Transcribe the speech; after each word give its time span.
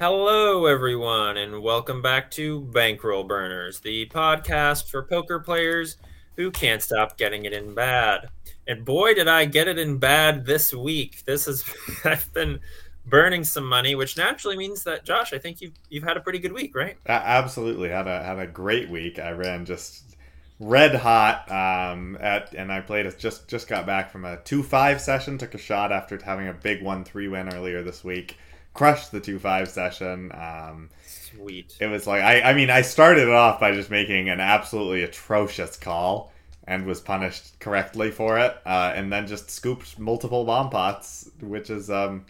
Hello, 0.00 0.64
everyone, 0.64 1.36
and 1.36 1.60
welcome 1.60 2.00
back 2.00 2.30
to 2.30 2.62
Bankroll 2.62 3.22
Burners, 3.22 3.80
the 3.80 4.06
podcast 4.06 4.88
for 4.88 5.02
poker 5.02 5.38
players 5.38 5.98
who 6.36 6.50
can't 6.50 6.80
stop 6.80 7.18
getting 7.18 7.44
it 7.44 7.52
in 7.52 7.74
bad. 7.74 8.30
And 8.66 8.82
boy, 8.82 9.12
did 9.12 9.28
I 9.28 9.44
get 9.44 9.68
it 9.68 9.78
in 9.78 9.98
bad 9.98 10.46
this 10.46 10.72
week. 10.72 11.22
This 11.26 11.46
is 11.46 11.70
I've 12.06 12.32
been 12.32 12.60
burning 13.04 13.44
some 13.44 13.66
money, 13.66 13.94
which 13.94 14.16
naturally 14.16 14.56
means 14.56 14.84
that 14.84 15.04
Josh, 15.04 15.34
I 15.34 15.38
think 15.38 15.60
you've 15.60 15.74
you've 15.90 16.04
had 16.04 16.16
a 16.16 16.20
pretty 16.20 16.38
good 16.38 16.54
week, 16.54 16.74
right? 16.74 16.96
Absolutely, 17.06 17.90
had 17.90 18.08
a 18.08 18.22
had 18.22 18.38
a 18.38 18.46
great 18.46 18.88
week. 18.88 19.18
I 19.18 19.32
ran 19.32 19.66
just 19.66 20.16
red 20.60 20.94
hot 20.94 21.52
um, 21.52 22.16
at, 22.22 22.54
and 22.54 22.72
I 22.72 22.80
played. 22.80 23.18
Just 23.18 23.48
just 23.48 23.68
got 23.68 23.84
back 23.84 24.10
from 24.10 24.24
a 24.24 24.38
two 24.38 24.62
five 24.62 24.98
session. 24.98 25.36
Took 25.36 25.52
a 25.52 25.58
shot 25.58 25.92
after 25.92 26.18
having 26.24 26.48
a 26.48 26.54
big 26.54 26.82
one 26.82 27.04
three 27.04 27.28
win 27.28 27.52
earlier 27.52 27.82
this 27.82 28.02
week 28.02 28.38
crushed 28.80 29.12
the 29.12 29.20
two 29.20 29.38
five 29.38 29.68
session. 29.68 30.32
Um, 30.32 30.88
Sweet. 31.04 31.76
It 31.80 31.88
was 31.88 32.06
like 32.06 32.22
I, 32.22 32.40
I 32.40 32.54
mean, 32.54 32.70
I 32.70 32.80
started 32.80 33.28
it 33.28 33.34
off 33.34 33.60
by 33.60 33.72
just 33.72 33.90
making 33.90 34.30
an 34.30 34.40
absolutely 34.40 35.02
atrocious 35.02 35.76
call 35.76 36.32
and 36.64 36.86
was 36.86 36.98
punished 36.98 37.60
correctly 37.60 38.10
for 38.10 38.38
it, 38.38 38.56
uh, 38.64 38.92
and 38.96 39.12
then 39.12 39.26
just 39.26 39.50
scooped 39.50 39.98
multiple 39.98 40.46
bomb 40.46 40.70
pots, 40.70 41.28
which 41.42 41.68
is 41.68 41.90
um, 41.90 42.24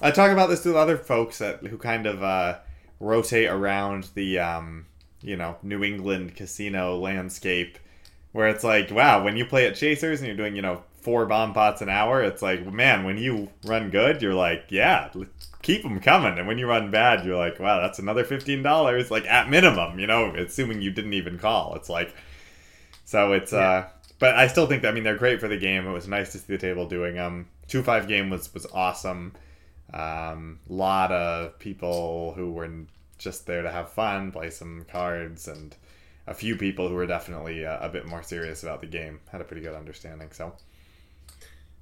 I 0.00 0.12
talk 0.12 0.30
about 0.30 0.48
this 0.48 0.62
to 0.62 0.76
other 0.76 0.96
folks 0.96 1.38
that 1.38 1.66
who 1.66 1.76
kind 1.76 2.06
of 2.06 2.22
uh, 2.22 2.58
rotate 3.00 3.48
around 3.48 4.10
the 4.14 4.38
um, 4.38 4.86
you 5.22 5.36
know 5.36 5.56
New 5.64 5.82
England 5.82 6.36
casino 6.36 7.00
landscape, 7.00 7.78
where 8.30 8.46
it's 8.46 8.62
like, 8.62 8.92
wow, 8.92 9.24
when 9.24 9.36
you 9.36 9.44
play 9.44 9.66
at 9.66 9.74
Chasers 9.74 10.20
and 10.20 10.28
you're 10.28 10.36
doing 10.36 10.54
you 10.54 10.62
know 10.62 10.84
four 11.00 11.26
bomb 11.26 11.52
pots 11.52 11.82
an 11.82 11.88
hour, 11.88 12.22
it's 12.22 12.42
like, 12.42 12.64
man, 12.72 13.02
when 13.02 13.18
you 13.18 13.48
run 13.64 13.90
good, 13.90 14.22
you're 14.22 14.34
like, 14.34 14.66
yeah, 14.68 15.10
keep 15.62 15.82
them 15.82 16.00
coming. 16.00 16.38
And 16.38 16.46
when 16.46 16.58
you 16.58 16.66
run 16.66 16.90
bad, 16.90 17.24
you're 17.24 17.36
like, 17.36 17.58
wow, 17.58 17.80
that's 17.80 17.98
another 17.98 18.24
$15, 18.24 19.10
like 19.10 19.26
at 19.26 19.50
minimum, 19.50 19.98
you 19.98 20.06
know, 20.06 20.34
assuming 20.34 20.80
you 20.80 20.90
didn't 20.90 21.14
even 21.14 21.38
call. 21.38 21.74
It's 21.74 21.88
like, 21.88 22.14
so 23.04 23.32
it's, 23.32 23.52
yeah. 23.52 23.58
uh, 23.58 23.88
but 24.18 24.36
I 24.36 24.46
still 24.46 24.66
think 24.66 24.82
that, 24.82 24.88
I 24.88 24.92
mean, 24.92 25.04
they're 25.04 25.16
great 25.16 25.40
for 25.40 25.48
the 25.48 25.56
game. 25.56 25.86
It 25.86 25.92
was 25.92 26.08
nice 26.08 26.32
to 26.32 26.38
see 26.38 26.44
the 26.48 26.58
table 26.58 26.86
doing 26.86 27.16
them. 27.16 27.48
2 27.68 27.82
5 27.82 28.08
game 28.08 28.30
was, 28.30 28.52
was 28.54 28.66
awesome. 28.72 29.32
Um, 29.92 30.60
lot 30.68 31.10
of 31.10 31.58
people 31.58 32.32
who 32.34 32.52
were 32.52 32.68
just 33.18 33.46
there 33.46 33.62
to 33.62 33.70
have 33.70 33.90
fun, 33.90 34.32
play 34.32 34.50
some 34.50 34.86
cards, 34.90 35.48
and 35.48 35.74
a 36.26 36.34
few 36.34 36.56
people 36.56 36.88
who 36.88 36.94
were 36.94 37.06
definitely 37.06 37.66
uh, 37.66 37.78
a 37.80 37.88
bit 37.88 38.06
more 38.06 38.22
serious 38.22 38.62
about 38.62 38.80
the 38.80 38.86
game 38.86 39.20
had 39.30 39.40
a 39.40 39.44
pretty 39.44 39.62
good 39.62 39.74
understanding. 39.74 40.28
So, 40.32 40.54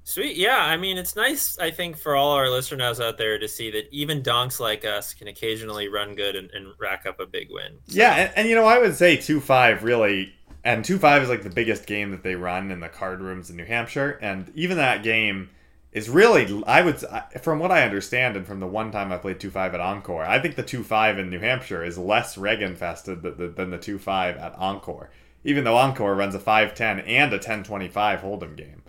Sweet. 0.09 0.37
Yeah. 0.37 0.57
I 0.57 0.75
mean, 0.75 0.97
it's 0.97 1.15
nice, 1.15 1.55
I 1.59 1.69
think, 1.69 1.95
for 1.95 2.15
all 2.15 2.31
our 2.31 2.49
listeners 2.49 2.99
out 2.99 3.19
there 3.19 3.37
to 3.37 3.47
see 3.47 3.69
that 3.69 3.87
even 3.91 4.23
donks 4.23 4.59
like 4.59 4.83
us 4.83 5.13
can 5.13 5.27
occasionally 5.27 5.87
run 5.87 6.15
good 6.15 6.35
and, 6.35 6.49
and 6.49 6.73
rack 6.79 7.05
up 7.05 7.19
a 7.19 7.27
big 7.27 7.51
win. 7.51 7.77
So. 7.85 7.99
Yeah. 7.99 8.15
And, 8.15 8.31
and, 8.35 8.49
you 8.49 8.55
know, 8.55 8.65
I 8.65 8.79
would 8.79 8.95
say 8.95 9.17
2 9.17 9.39
5 9.39 9.83
really, 9.83 10.33
and 10.63 10.83
2 10.83 10.97
5 10.97 11.21
is 11.21 11.29
like 11.29 11.43
the 11.43 11.51
biggest 11.51 11.85
game 11.85 12.09
that 12.09 12.23
they 12.23 12.33
run 12.33 12.71
in 12.71 12.79
the 12.79 12.89
card 12.89 13.21
rooms 13.21 13.51
in 13.51 13.55
New 13.55 13.65
Hampshire. 13.65 14.17
And 14.19 14.51
even 14.55 14.77
that 14.77 15.03
game 15.03 15.51
is 15.91 16.09
really, 16.09 16.63
I 16.65 16.81
would, 16.81 17.05
from 17.43 17.59
what 17.59 17.71
I 17.71 17.83
understand, 17.83 18.35
and 18.35 18.47
from 18.47 18.59
the 18.59 18.65
one 18.65 18.91
time 18.91 19.11
I 19.11 19.17
played 19.19 19.39
2 19.39 19.51
5 19.51 19.75
at 19.75 19.79
Encore, 19.79 20.25
I 20.25 20.39
think 20.39 20.55
the 20.55 20.63
2 20.63 20.83
5 20.83 21.19
in 21.19 21.29
New 21.29 21.39
Hampshire 21.39 21.83
is 21.83 21.99
less 21.99 22.35
reg 22.35 22.63
infested 22.63 23.21
than 23.21 23.69
the 23.69 23.77
2 23.77 23.99
5 23.99 24.37
at 24.37 24.55
Encore, 24.55 25.11
even 25.43 25.65
though 25.65 25.77
Encore 25.77 26.15
runs 26.15 26.33
a 26.33 26.39
5 26.39 26.73
10 26.73 27.01
and 27.01 27.31
a 27.31 27.37
10 27.37 27.63
25 27.63 28.21
Hold'em 28.21 28.55
game. 28.55 28.81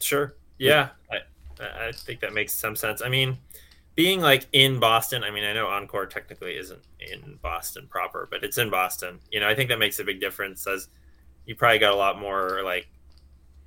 Sure. 0.00 0.34
Yeah, 0.58 0.90
I, 1.10 1.88
I 1.88 1.92
think 1.92 2.20
that 2.20 2.32
makes 2.32 2.52
some 2.54 2.76
sense. 2.76 3.02
I 3.02 3.08
mean, 3.08 3.38
being 3.94 4.20
like 4.20 4.46
in 4.52 4.78
Boston, 4.78 5.24
I 5.24 5.30
mean, 5.30 5.44
I 5.44 5.52
know 5.52 5.66
Encore 5.68 6.06
technically 6.06 6.56
isn't 6.56 6.82
in 7.00 7.38
Boston 7.42 7.86
proper, 7.88 8.28
but 8.30 8.44
it's 8.44 8.58
in 8.58 8.70
Boston. 8.70 9.18
You 9.30 9.40
know, 9.40 9.48
I 9.48 9.54
think 9.54 9.70
that 9.70 9.78
makes 9.78 9.98
a 9.98 10.04
big 10.04 10.20
difference 10.20 10.66
as 10.66 10.88
you 11.46 11.54
probably 11.54 11.78
got 11.78 11.92
a 11.92 11.96
lot 11.96 12.18
more 12.18 12.60
like 12.62 12.88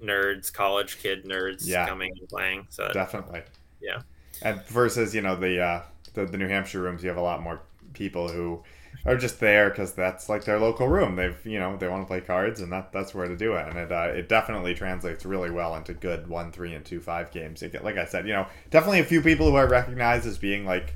nerds, 0.01 0.53
college 0.53 0.99
kid 0.99 1.25
nerds 1.25 1.67
yeah. 1.67 1.87
coming 1.87 2.11
and 2.19 2.29
playing. 2.29 2.67
So 2.69 2.89
definitely. 2.93 3.41
Yeah. 3.81 4.01
And 4.41 4.63
versus, 4.67 5.15
you 5.15 5.21
know, 5.21 5.35
the, 5.35 5.59
uh, 5.59 5.83
the, 6.13 6.25
the 6.25 6.37
New 6.37 6.47
Hampshire 6.47 6.81
rooms, 6.81 7.03
you 7.03 7.09
have 7.09 7.17
a 7.17 7.21
lot 7.21 7.41
more 7.41 7.61
people 7.99 8.29
who 8.29 8.63
are 9.05 9.15
just 9.15 9.39
there 9.39 9.69
because 9.69 9.93
that's 9.93 10.27
like 10.27 10.45
their 10.45 10.59
local 10.59 10.87
room. 10.87 11.15
They've 11.15 11.37
you 11.45 11.59
know 11.59 11.77
they 11.77 11.87
want 11.87 12.01
to 12.01 12.07
play 12.07 12.21
cards 12.21 12.61
and 12.61 12.71
that 12.71 12.91
that's 12.91 13.13
where 13.13 13.27
to 13.27 13.35
do 13.35 13.53
it. 13.53 13.67
And 13.67 13.77
it 13.77 13.91
uh, 13.91 14.11
it 14.15 14.27
definitely 14.27 14.73
translates 14.73 15.25
really 15.25 15.51
well 15.51 15.75
into 15.75 15.93
good 15.93 16.27
one, 16.27 16.51
three, 16.51 16.73
and 16.73 16.83
two, 16.83 16.99
five 16.99 17.31
games. 17.31 17.61
It, 17.61 17.83
like 17.83 17.97
I 17.97 18.05
said, 18.05 18.25
you 18.25 18.33
know, 18.33 18.47
definitely 18.71 19.01
a 19.01 19.05
few 19.05 19.21
people 19.21 19.51
who 19.51 19.57
I 19.57 19.63
recognize 19.63 20.25
as 20.25 20.39
being 20.39 20.65
like. 20.65 20.95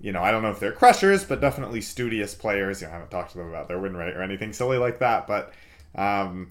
You 0.00 0.10
know, 0.10 0.20
I 0.20 0.32
don't 0.32 0.42
know 0.42 0.50
if 0.50 0.58
they're 0.58 0.72
crushers, 0.72 1.22
but 1.22 1.40
definitely 1.40 1.80
studious 1.80 2.34
players. 2.34 2.80
You 2.80 2.88
know, 2.88 2.90
I 2.90 2.94
haven't 2.94 3.12
talked 3.12 3.30
to 3.32 3.38
them 3.38 3.48
about 3.48 3.68
their 3.68 3.78
win 3.78 3.96
rate 3.96 4.16
or 4.16 4.22
anything 4.22 4.52
silly 4.52 4.76
like 4.76 4.98
that, 4.98 5.28
but 5.28 5.52
um, 5.94 6.50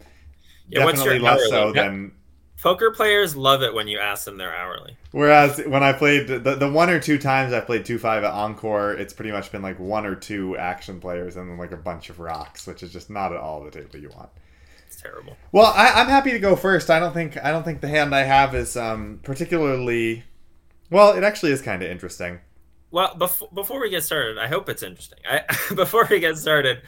yeah, 0.70 0.86
definitely 0.86 1.20
less 1.20 1.50
so 1.50 1.74
than 1.74 2.14
Poker 2.62 2.92
players 2.92 3.36
love 3.36 3.64
it 3.64 3.74
when 3.74 3.88
you 3.88 3.98
ask 3.98 4.26
them 4.26 4.38
their 4.38 4.56
hourly. 4.56 4.96
Whereas 5.12 5.60
when 5.66 5.82
I 5.82 5.94
played 5.94 6.28
the, 6.28 6.56
the 6.56 6.72
one 6.72 6.92
or 6.92 7.00
two 7.00 7.18
times 7.18 7.54
I 7.54 7.60
played 7.60 7.86
two 7.86 7.98
five 7.98 8.24
at 8.24 8.32
Encore, 8.32 8.94
it's 8.94 9.14
pretty 9.14 9.32
much 9.32 9.52
been 9.52 9.64
like 9.64 9.80
one 9.80 10.06
or 10.06 10.14
two 10.14 10.56
action 10.58 11.00
players 11.00 11.38
and 11.38 11.50
then 11.50 11.58
like 11.58 11.72
a 11.72 11.78
bunch 11.78 12.12
of 12.12 12.20
rocks, 12.20 12.68
which 12.68 12.84
is 12.84 12.94
just 12.94 13.10
not 13.10 13.34
at 13.34 13.40
all 13.40 13.64
the 13.64 13.72
table 13.72 13.98
you 13.98 14.10
want. 14.10 14.30
It's 14.86 15.02
terrible. 15.02 15.38
Well, 15.52 15.74
I, 15.76 16.02
am 16.02 16.08
happy 16.08 16.32
to 16.32 16.40
go 16.40 16.56
first. 16.56 16.92
I 16.92 17.00
don't 17.00 17.14
think 17.14 17.36
I 17.44 17.52
don't 17.52 17.64
think 17.64 17.82
the 17.82 17.88
hand 17.88 18.14
I 18.14 18.24
have 18.24 18.54
is 18.54 18.78
um, 18.78 19.20
particularly. 19.24 20.24
Well, 20.92 21.14
it 21.14 21.24
actually 21.24 21.54
is 21.54 21.64
kind 21.64 21.82
of 21.82 21.90
interesting. 21.90 22.42
Well, 22.92 23.16
before 23.16 23.50
before 23.52 23.82
we 23.82 23.90
get 23.90 24.04
started, 24.04 24.38
I 24.38 24.48
hope 24.48 24.70
it's 24.70 24.84
interesting. 24.84 25.20
I, 25.28 25.46
before 25.76 26.06
we 26.08 26.20
get 26.20 26.38
started, 26.38 26.84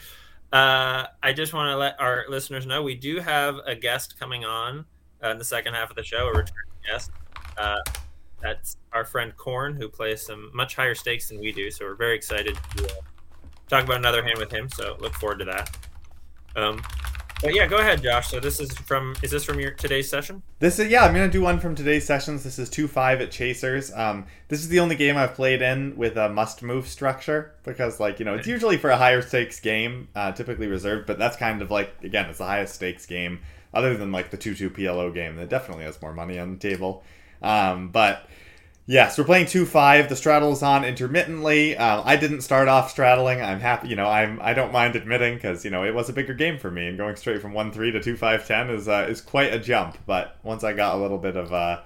uh, 0.51 1.07
I 1.23 1.33
just 1.33 1.51
want 1.51 1.69
to 1.69 1.77
let 1.77 1.99
our 1.99 2.25
listeners 2.29 2.67
know 2.67 2.83
we 2.83 2.93
do 2.93 3.21
have 3.21 3.55
a 3.65 3.73
guest 3.73 4.19
coming 4.19 4.45
on 4.45 4.85
uh, 5.23 5.29
in 5.29 5.37
the 5.37 5.45
second 5.45 5.73
half 5.73 5.89
of 5.89 5.95
the 5.95 6.03
show, 6.03 6.27
a 6.27 6.31
returning 6.31 6.71
guest. 6.85 7.11
Uh, 7.57 7.79
that's 8.41 8.77
our 8.91 9.05
friend 9.05 9.35
Corn, 9.37 9.75
who 9.75 9.87
plays 9.87 10.21
some 10.21 10.51
much 10.53 10.75
higher 10.75 10.95
stakes 10.95 11.29
than 11.29 11.39
we 11.39 11.51
do. 11.51 11.71
So 11.71 11.85
we're 11.85 11.95
very 11.95 12.15
excited 12.15 12.57
to 12.77 12.85
uh, 12.85 12.89
talk 13.69 13.85
about 13.85 13.97
another 13.97 14.23
hand 14.23 14.37
with 14.37 14.51
him. 14.51 14.69
So 14.69 14.97
look 14.99 15.13
forward 15.13 15.39
to 15.39 15.45
that. 15.45 15.77
Um, 16.55 16.81
but 17.41 17.53
yeah, 17.53 17.67
go 17.67 17.77
ahead, 17.77 18.01
Josh. 18.01 18.29
So 18.29 18.39
this 18.39 18.59
is 18.59 18.71
from 18.77 19.15
is 19.21 19.31
this 19.31 19.43
from 19.43 19.59
your 19.59 19.71
today's 19.71 20.09
session? 20.09 20.41
This 20.59 20.79
is 20.79 20.89
yeah, 20.89 21.03
I'm 21.03 21.13
gonna 21.13 21.29
do 21.29 21.41
one 21.41 21.59
from 21.59 21.75
today's 21.75 22.05
sessions. 22.05 22.43
This 22.43 22.57
is 22.57 22.69
two 22.69 22.87
five 22.87 23.19
at 23.19 23.31
Chasers. 23.31 23.91
Um, 23.93 24.25
this 24.47 24.59
is 24.59 24.69
the 24.69 24.79
only 24.79 24.95
game 24.95 25.17
I've 25.17 25.33
played 25.33 25.61
in 25.61 25.97
with 25.97 26.15
a 26.15 26.29
must 26.29 26.63
move 26.63 26.87
structure 26.87 27.53
because 27.63 27.99
like 27.99 28.19
you 28.19 28.25
know 28.25 28.35
it's 28.35 28.47
usually 28.47 28.77
for 28.77 28.91
a 28.91 28.97
higher 28.97 29.21
stakes 29.21 29.59
game, 29.59 30.07
uh, 30.15 30.31
typically 30.31 30.67
reserved, 30.67 31.05
but 31.05 31.19
that's 31.19 31.35
kind 31.35 31.61
of 31.61 31.69
like 31.69 31.93
again 32.01 32.29
it's 32.29 32.37
the 32.37 32.45
highest 32.45 32.75
stakes 32.75 33.05
game 33.05 33.41
other 33.73 33.97
than 33.97 34.11
like 34.11 34.31
the 34.31 34.37
2-2 34.37 34.69
PLO 34.69 35.13
game 35.13 35.35
that 35.37 35.49
definitely 35.49 35.83
has 35.85 36.01
more 36.01 36.13
money 36.13 36.39
on 36.39 36.51
the 36.51 36.57
table. 36.57 37.03
Um, 37.41 37.89
but 37.89 38.27
yes, 38.85 39.17
we're 39.17 39.23
playing 39.23 39.47
2-5. 39.47 40.09
The 40.09 40.15
straddle 40.15 40.51
is 40.51 40.63
on 40.63 40.85
intermittently. 40.85 41.77
Um, 41.77 42.03
I 42.05 42.15
didn't 42.15 42.41
start 42.41 42.67
off 42.67 42.91
straddling. 42.91 43.41
I'm 43.41 43.59
happy, 43.59 43.87
you 43.87 43.95
know, 43.95 44.07
I'm 44.07 44.39
I 44.41 44.53
don't 44.53 44.71
mind 44.71 44.95
admitting 44.95 45.35
because 45.35 45.65
you 45.65 45.71
know 45.71 45.83
it 45.83 45.93
was 45.93 46.09
a 46.09 46.13
bigger 46.13 46.33
game 46.33 46.59
for 46.59 46.71
me, 46.71 46.87
and 46.87 46.97
going 46.97 47.15
straight 47.15 47.41
from 47.41 47.53
1-3 47.53 48.01
to 48.03 48.15
2-5-10 48.15 48.69
is 48.75 48.87
uh, 48.87 49.07
is 49.09 49.21
quite 49.21 49.53
a 49.53 49.59
jump. 49.59 49.97
But 50.05 50.37
once 50.43 50.63
I 50.63 50.73
got 50.73 50.95
a 50.95 51.01
little 51.01 51.17
bit 51.17 51.35
of 51.35 51.53
uh, 51.53 51.81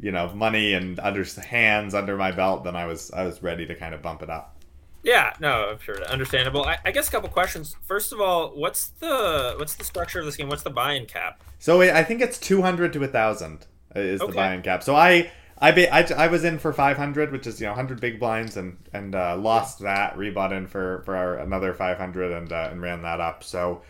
you 0.00 0.12
know 0.12 0.32
money 0.34 0.74
and 0.74 0.98
under 1.00 1.24
hands 1.24 1.94
under 1.94 2.16
my 2.16 2.32
belt, 2.32 2.64
then 2.64 2.76
I 2.76 2.86
was 2.86 3.10
I 3.10 3.24
was 3.24 3.42
ready 3.42 3.66
to 3.66 3.74
kind 3.74 3.94
of 3.94 4.02
bump 4.02 4.22
it 4.22 4.30
up. 4.30 4.56
Yeah, 5.02 5.34
no, 5.40 5.70
I'm 5.70 5.78
sure. 5.80 6.02
Understandable. 6.04 6.64
I, 6.64 6.78
I, 6.84 6.92
guess 6.92 7.08
a 7.08 7.10
couple 7.10 7.28
questions. 7.28 7.74
First 7.82 8.12
of 8.12 8.20
all, 8.20 8.50
what's 8.50 8.88
the 8.88 9.54
what's 9.58 9.74
the 9.74 9.84
structure 9.84 10.20
of 10.20 10.26
this 10.26 10.36
game? 10.36 10.48
What's 10.48 10.62
the 10.62 10.70
buy-in 10.70 11.06
cap? 11.06 11.42
So 11.58 11.82
I 11.82 12.04
think 12.04 12.20
it's 12.20 12.38
200 12.38 12.92
to 12.92 12.98
a 13.00 13.02
1000 13.02 13.66
is 13.96 14.20
okay. 14.20 14.30
the 14.30 14.36
buy-in 14.36 14.62
cap. 14.62 14.82
So 14.82 14.94
I 14.94 15.30
I, 15.58 15.70
be, 15.70 15.88
I 15.88 16.02
I 16.16 16.26
was 16.26 16.44
in 16.44 16.58
for 16.58 16.72
500, 16.72 17.30
which 17.30 17.46
is 17.46 17.60
you 17.60 17.66
know 17.66 17.72
100 17.72 18.00
big 18.00 18.18
blinds, 18.18 18.56
and 18.56 18.76
and 18.92 19.14
uh, 19.14 19.36
lost 19.36 19.78
that. 19.80 20.16
Rebought 20.16 20.52
in 20.52 20.66
for 20.66 21.02
for 21.04 21.16
our, 21.16 21.36
another 21.36 21.72
500 21.72 22.32
and 22.32 22.52
uh, 22.52 22.68
and 22.70 22.82
ran 22.82 23.02
that 23.02 23.20
up. 23.20 23.44
So 23.44 23.82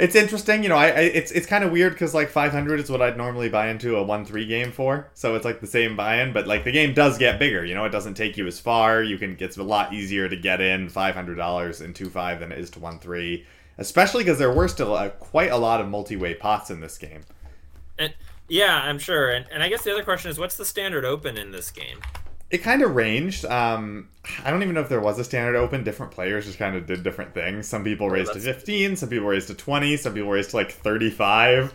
it's 0.00 0.16
interesting, 0.16 0.62
you 0.62 0.68
know. 0.68 0.76
I, 0.76 0.86
I 0.86 1.00
it's 1.00 1.30
it's 1.30 1.46
kind 1.46 1.62
of 1.62 1.70
weird 1.70 1.92
because 1.92 2.14
like 2.14 2.30
500 2.30 2.80
is 2.80 2.90
what 2.90 3.02
I'd 3.02 3.16
normally 3.16 3.48
buy 3.48 3.68
into 3.68 3.96
a 3.96 4.02
one 4.02 4.24
three 4.24 4.46
game 4.46 4.72
for, 4.72 5.08
so 5.14 5.34
it's 5.34 5.44
like 5.44 5.60
the 5.60 5.66
same 5.66 5.94
buy-in, 5.96 6.32
but 6.32 6.46
like 6.46 6.64
the 6.64 6.72
game 6.72 6.94
does 6.94 7.18
get 7.18 7.38
bigger. 7.38 7.64
You 7.64 7.74
know, 7.74 7.84
it 7.84 7.90
doesn't 7.90 8.14
take 8.14 8.36
you 8.36 8.46
as 8.46 8.58
far. 8.58 9.02
You 9.02 9.18
can 9.18 9.36
it's 9.38 9.58
a 9.58 9.62
lot 9.62 9.92
easier 9.92 10.28
to 10.28 10.36
get 10.36 10.60
in 10.60 10.88
500 10.88 11.34
dollars 11.34 11.80
in 11.80 11.92
two 11.92 12.08
five 12.08 12.40
than 12.40 12.50
it 12.50 12.58
is 12.58 12.70
to 12.70 12.80
one 12.80 12.98
three, 12.98 13.44
especially 13.78 14.24
because 14.24 14.38
there 14.38 14.52
were 14.52 14.68
still 14.68 14.96
a, 14.96 15.10
quite 15.10 15.50
a 15.50 15.58
lot 15.58 15.80
of 15.80 15.88
multi-way 15.88 16.34
pots 16.34 16.70
in 16.70 16.80
this 16.80 16.96
game. 16.96 17.20
And 17.98 18.14
yeah, 18.48 18.80
I'm 18.82 18.98
sure. 18.98 19.30
And 19.30 19.46
and 19.52 19.62
I 19.62 19.68
guess 19.68 19.82
the 19.82 19.92
other 19.92 20.04
question 20.04 20.30
is, 20.30 20.38
what's 20.38 20.56
the 20.56 20.64
standard 20.64 21.04
open 21.04 21.36
in 21.36 21.52
this 21.52 21.70
game? 21.70 22.00
It 22.50 22.58
kind 22.58 22.82
of 22.82 22.94
ranged. 22.94 23.44
Um, 23.44 24.08
I 24.44 24.50
don't 24.50 24.62
even 24.62 24.74
know 24.74 24.80
if 24.80 24.88
there 24.88 25.00
was 25.00 25.18
a 25.18 25.24
standard 25.24 25.56
open. 25.56 25.84
Different 25.84 26.12
players 26.12 26.46
just 26.46 26.58
kind 26.58 26.76
of 26.76 26.86
did 26.86 27.02
different 27.02 27.32
things. 27.32 27.68
Some 27.68 27.84
people 27.84 28.06
oh, 28.06 28.10
raised 28.10 28.32
to 28.32 28.40
15, 28.40 28.96
some 28.96 29.08
people 29.08 29.28
raised 29.28 29.48
to 29.48 29.54
20, 29.54 29.96
some 29.96 30.14
people 30.14 30.30
raised 30.30 30.50
to 30.50 30.56
like 30.56 30.72
35. 30.72 31.72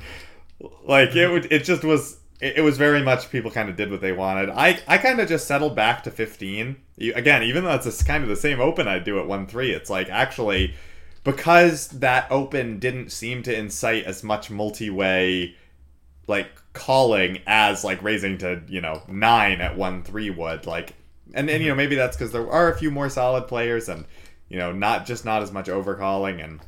Like 0.83 1.15
it 1.15 1.29
would, 1.29 1.51
it 1.51 1.63
just 1.63 1.83
was 1.83 2.19
it, 2.41 2.57
it 2.57 2.61
was 2.61 2.77
very 2.77 3.01
much 3.01 3.29
people 3.29 3.51
kind 3.51 3.69
of 3.69 3.75
did 3.75 3.89
what 3.89 4.01
they 4.01 4.11
wanted. 4.11 4.49
I 4.49 4.79
I 4.87 4.97
kind 4.97 5.19
of 5.19 5.29
just 5.29 5.47
settled 5.47 5.75
back 5.75 6.03
to 6.03 6.11
15. 6.11 6.75
Again, 7.15 7.43
even 7.43 7.63
though 7.63 7.73
it's 7.73 8.03
kind 8.03 8.23
of 8.23 8.29
the 8.29 8.35
same 8.35 8.59
open 8.59 8.87
I 8.87 8.99
do 8.99 9.19
at 9.19 9.27
1 9.27 9.47
3, 9.47 9.71
it's 9.71 9.89
like 9.89 10.09
actually 10.09 10.73
because 11.23 11.87
that 11.87 12.27
open 12.29 12.79
didn't 12.79 13.11
seem 13.11 13.41
to 13.43 13.57
incite 13.57 14.03
as 14.05 14.23
much 14.23 14.51
multi-way 14.51 15.55
like 16.27 16.47
calling 16.73 17.39
as 17.47 17.83
like 17.83 18.03
raising 18.03 18.37
to 18.37 18.61
you 18.67 18.81
know 18.81 19.01
nine 19.07 19.61
at 19.61 19.77
one 19.77 20.03
three 20.03 20.29
would 20.29 20.65
like 20.65 20.93
and 21.33 21.49
and 21.49 21.61
you 21.61 21.69
know 21.69 21.73
mm-hmm. 21.73 21.77
maybe 21.77 21.95
that's 21.95 22.17
because 22.17 22.31
there 22.31 22.49
are 22.51 22.71
a 22.71 22.77
few 22.77 22.91
more 22.91 23.09
solid 23.09 23.47
players 23.47 23.89
and 23.89 24.05
you 24.49 24.57
know 24.57 24.71
not 24.71 25.05
just 25.05 25.25
not 25.25 25.41
as 25.41 25.51
much 25.51 25.67
overcalling 25.67 26.43
and 26.43 26.59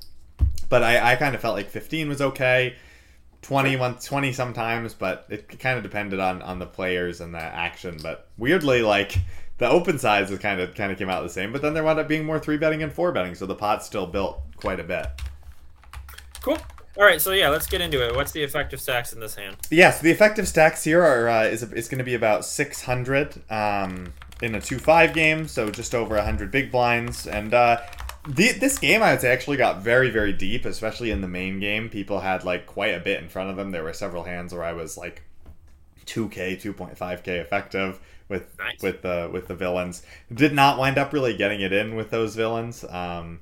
but 0.69 0.83
I, 0.83 1.13
I 1.13 1.15
kind 1.15 1.33
of 1.33 1.39
felt 1.39 1.55
like 1.55 1.69
15 1.69 2.09
was 2.09 2.21
okay. 2.21 2.75
20 3.43 3.77
20 3.77 4.33
sometimes 4.33 4.93
but 4.93 5.25
it 5.29 5.59
kind 5.59 5.77
of 5.77 5.83
depended 5.83 6.19
on 6.19 6.41
on 6.41 6.59
the 6.59 6.65
players 6.65 7.21
and 7.21 7.33
the 7.33 7.41
action. 7.41 7.97
But 8.01 8.27
weirdly 8.37 8.81
like 8.81 9.19
the 9.57 9.69
open 9.69 9.99
size 9.99 10.31
is 10.31 10.39
kind 10.39 10.59
of 10.59 10.73
kind 10.75 10.91
of 10.91 10.97
came 10.97 11.09
out 11.09 11.23
the 11.23 11.29
same 11.29 11.51
but 11.51 11.61
then 11.61 11.73
there 11.73 11.83
wound 11.83 11.99
up 11.99 12.07
being 12.07 12.25
more 12.25 12.39
three 12.39 12.57
betting 12.57 12.83
and 12.83 12.91
four 12.91 13.11
betting 13.11 13.35
so 13.35 13.45
the 13.45 13.55
pot 13.55 13.83
still 13.83 14.07
built 14.07 14.41
quite 14.55 14.79
a 14.79 14.83
bit. 14.83 15.07
Cool 16.41 16.57
all 16.97 17.05
right, 17.05 17.21
so 17.21 17.31
yeah, 17.31 17.49
let's 17.49 17.67
get 17.67 17.81
into 17.81 18.05
it. 18.05 18.15
What's 18.15 18.31
the 18.31 18.41
effective 18.43 18.81
stacks 18.81 19.13
in 19.13 19.19
this 19.19 19.35
hand? 19.35 19.57
Yes, 19.63 19.71
yeah, 19.71 19.91
so 19.91 20.03
the 20.03 20.11
effective 20.11 20.47
stacks 20.47 20.83
here 20.83 21.03
are 21.03 21.29
uh, 21.29 21.43
is 21.43 21.63
is 21.73 21.87
going 21.87 21.99
to 21.99 22.03
be 22.03 22.15
about 22.15 22.45
600 22.45 23.41
um, 23.51 24.13
in 24.41 24.55
a 24.55 24.61
two 24.61 24.79
five 24.79 25.13
game, 25.13 25.47
so 25.47 25.69
just 25.69 25.93
over 25.93 26.15
100 26.15 26.49
big 26.51 26.71
blinds. 26.71 27.27
And 27.27 27.53
uh, 27.53 27.81
the, 28.27 28.51
this 28.53 28.79
game, 28.79 29.03
I 29.03 29.11
would 29.11 29.21
say, 29.21 29.31
actually 29.31 29.57
got 29.57 29.81
very 29.81 30.09
very 30.09 30.33
deep, 30.33 30.65
especially 30.65 31.11
in 31.11 31.21
the 31.21 31.27
main 31.27 31.59
game. 31.59 31.89
People 31.89 32.19
had 32.19 32.43
like 32.43 32.65
quite 32.65 32.95
a 32.95 32.99
bit 32.99 33.21
in 33.21 33.29
front 33.29 33.49
of 33.49 33.57
them. 33.57 33.71
There 33.71 33.83
were 33.83 33.93
several 33.93 34.23
hands 34.23 34.53
where 34.53 34.63
I 34.63 34.73
was 34.73 34.97
like 34.97 35.21
2k, 36.07 36.61
2.5k 36.61 37.27
effective 37.27 37.99
with 38.29 38.57
nice. 38.57 38.81
with 38.81 39.01
the 39.01 39.29
with 39.31 39.47
the 39.47 39.55
villains. 39.55 40.03
Did 40.33 40.53
not 40.53 40.77
wind 40.79 40.97
up 40.97 41.13
really 41.13 41.37
getting 41.37 41.61
it 41.61 41.73
in 41.73 41.95
with 41.95 42.09
those 42.09 42.35
villains. 42.35 42.83
Um, 42.83 43.39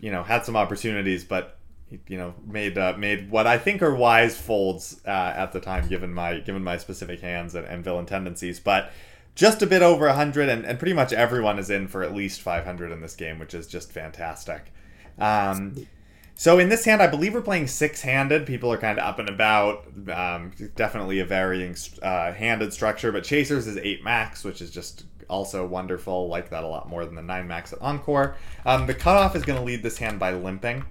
you 0.00 0.12
know, 0.12 0.22
had 0.22 0.44
some 0.44 0.56
opportunities, 0.56 1.24
but 1.24 1.57
you 2.06 2.18
know 2.18 2.34
made 2.46 2.76
uh, 2.76 2.94
made 2.96 3.30
what 3.30 3.46
I 3.46 3.58
think 3.58 3.82
are 3.82 3.94
wise 3.94 4.36
folds 4.36 5.00
uh, 5.06 5.10
at 5.36 5.52
the 5.52 5.60
time, 5.60 5.88
given 5.88 6.12
my 6.12 6.40
given 6.40 6.62
my 6.62 6.76
specific 6.76 7.20
hands 7.20 7.54
and, 7.54 7.66
and 7.66 7.84
villain 7.84 8.06
tendencies. 8.06 8.60
But 8.60 8.92
just 9.34 9.62
a 9.62 9.66
bit 9.66 9.82
over 9.82 10.06
100, 10.06 10.48
and, 10.48 10.64
and 10.64 10.78
pretty 10.80 10.94
much 10.94 11.12
everyone 11.12 11.60
is 11.60 11.70
in 11.70 11.86
for 11.86 12.02
at 12.02 12.12
least 12.12 12.40
500 12.40 12.90
in 12.90 13.00
this 13.00 13.14
game, 13.14 13.38
which 13.38 13.54
is 13.54 13.68
just 13.68 13.92
fantastic. 13.92 14.72
Um, 15.16 15.86
so 16.34 16.58
in 16.58 16.68
this 16.68 16.84
hand, 16.84 17.00
I 17.00 17.06
believe 17.06 17.34
we're 17.34 17.40
playing 17.40 17.68
six-handed. 17.68 18.46
People 18.46 18.72
are 18.72 18.78
kind 18.78 18.98
of 18.98 19.04
up 19.04 19.20
and 19.20 19.28
about. 19.28 19.86
Um, 20.12 20.52
definitely 20.74 21.20
a 21.20 21.24
varying 21.24 21.76
uh, 22.02 22.32
handed 22.32 22.72
structure, 22.72 23.12
but 23.12 23.22
Chasers 23.22 23.68
is 23.68 23.76
eight 23.76 24.02
max, 24.02 24.42
which 24.42 24.60
is 24.60 24.72
just 24.72 25.04
also 25.28 25.64
wonderful. 25.64 26.26
Like 26.26 26.50
that 26.50 26.64
a 26.64 26.66
lot 26.66 26.88
more 26.88 27.04
than 27.04 27.14
the 27.14 27.22
nine 27.22 27.46
max 27.46 27.72
at 27.72 27.80
Encore. 27.80 28.34
Um, 28.66 28.86
the 28.86 28.94
cutoff 28.94 29.36
is 29.36 29.44
going 29.44 29.58
to 29.58 29.64
lead 29.64 29.84
this 29.84 29.98
hand 29.98 30.18
by 30.18 30.32
limping. 30.32 30.84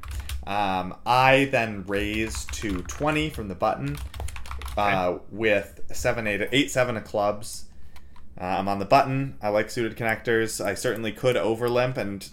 Um, 0.47 0.95
I 1.05 1.49
then 1.51 1.83
raise 1.88 2.45
to 2.45 2.81
20 2.83 3.29
from 3.29 3.49
the 3.49 3.55
button 3.55 3.97
uh, 4.77 5.09
okay. 5.09 5.23
with 5.29 5.81
7, 5.91 6.25
8, 6.25 6.49
8, 6.51 6.71
7 6.71 6.97
of 6.97 7.03
clubs. 7.03 7.65
Uh, 8.39 8.45
I'm 8.45 8.67
on 8.67 8.79
the 8.79 8.85
button. 8.85 9.38
I 9.41 9.49
like 9.49 9.69
suited 9.69 9.97
connectors. 9.97 10.63
I 10.63 10.73
certainly 10.73 11.11
could 11.11 11.35
overlimp 11.35 11.97
and 11.97 12.27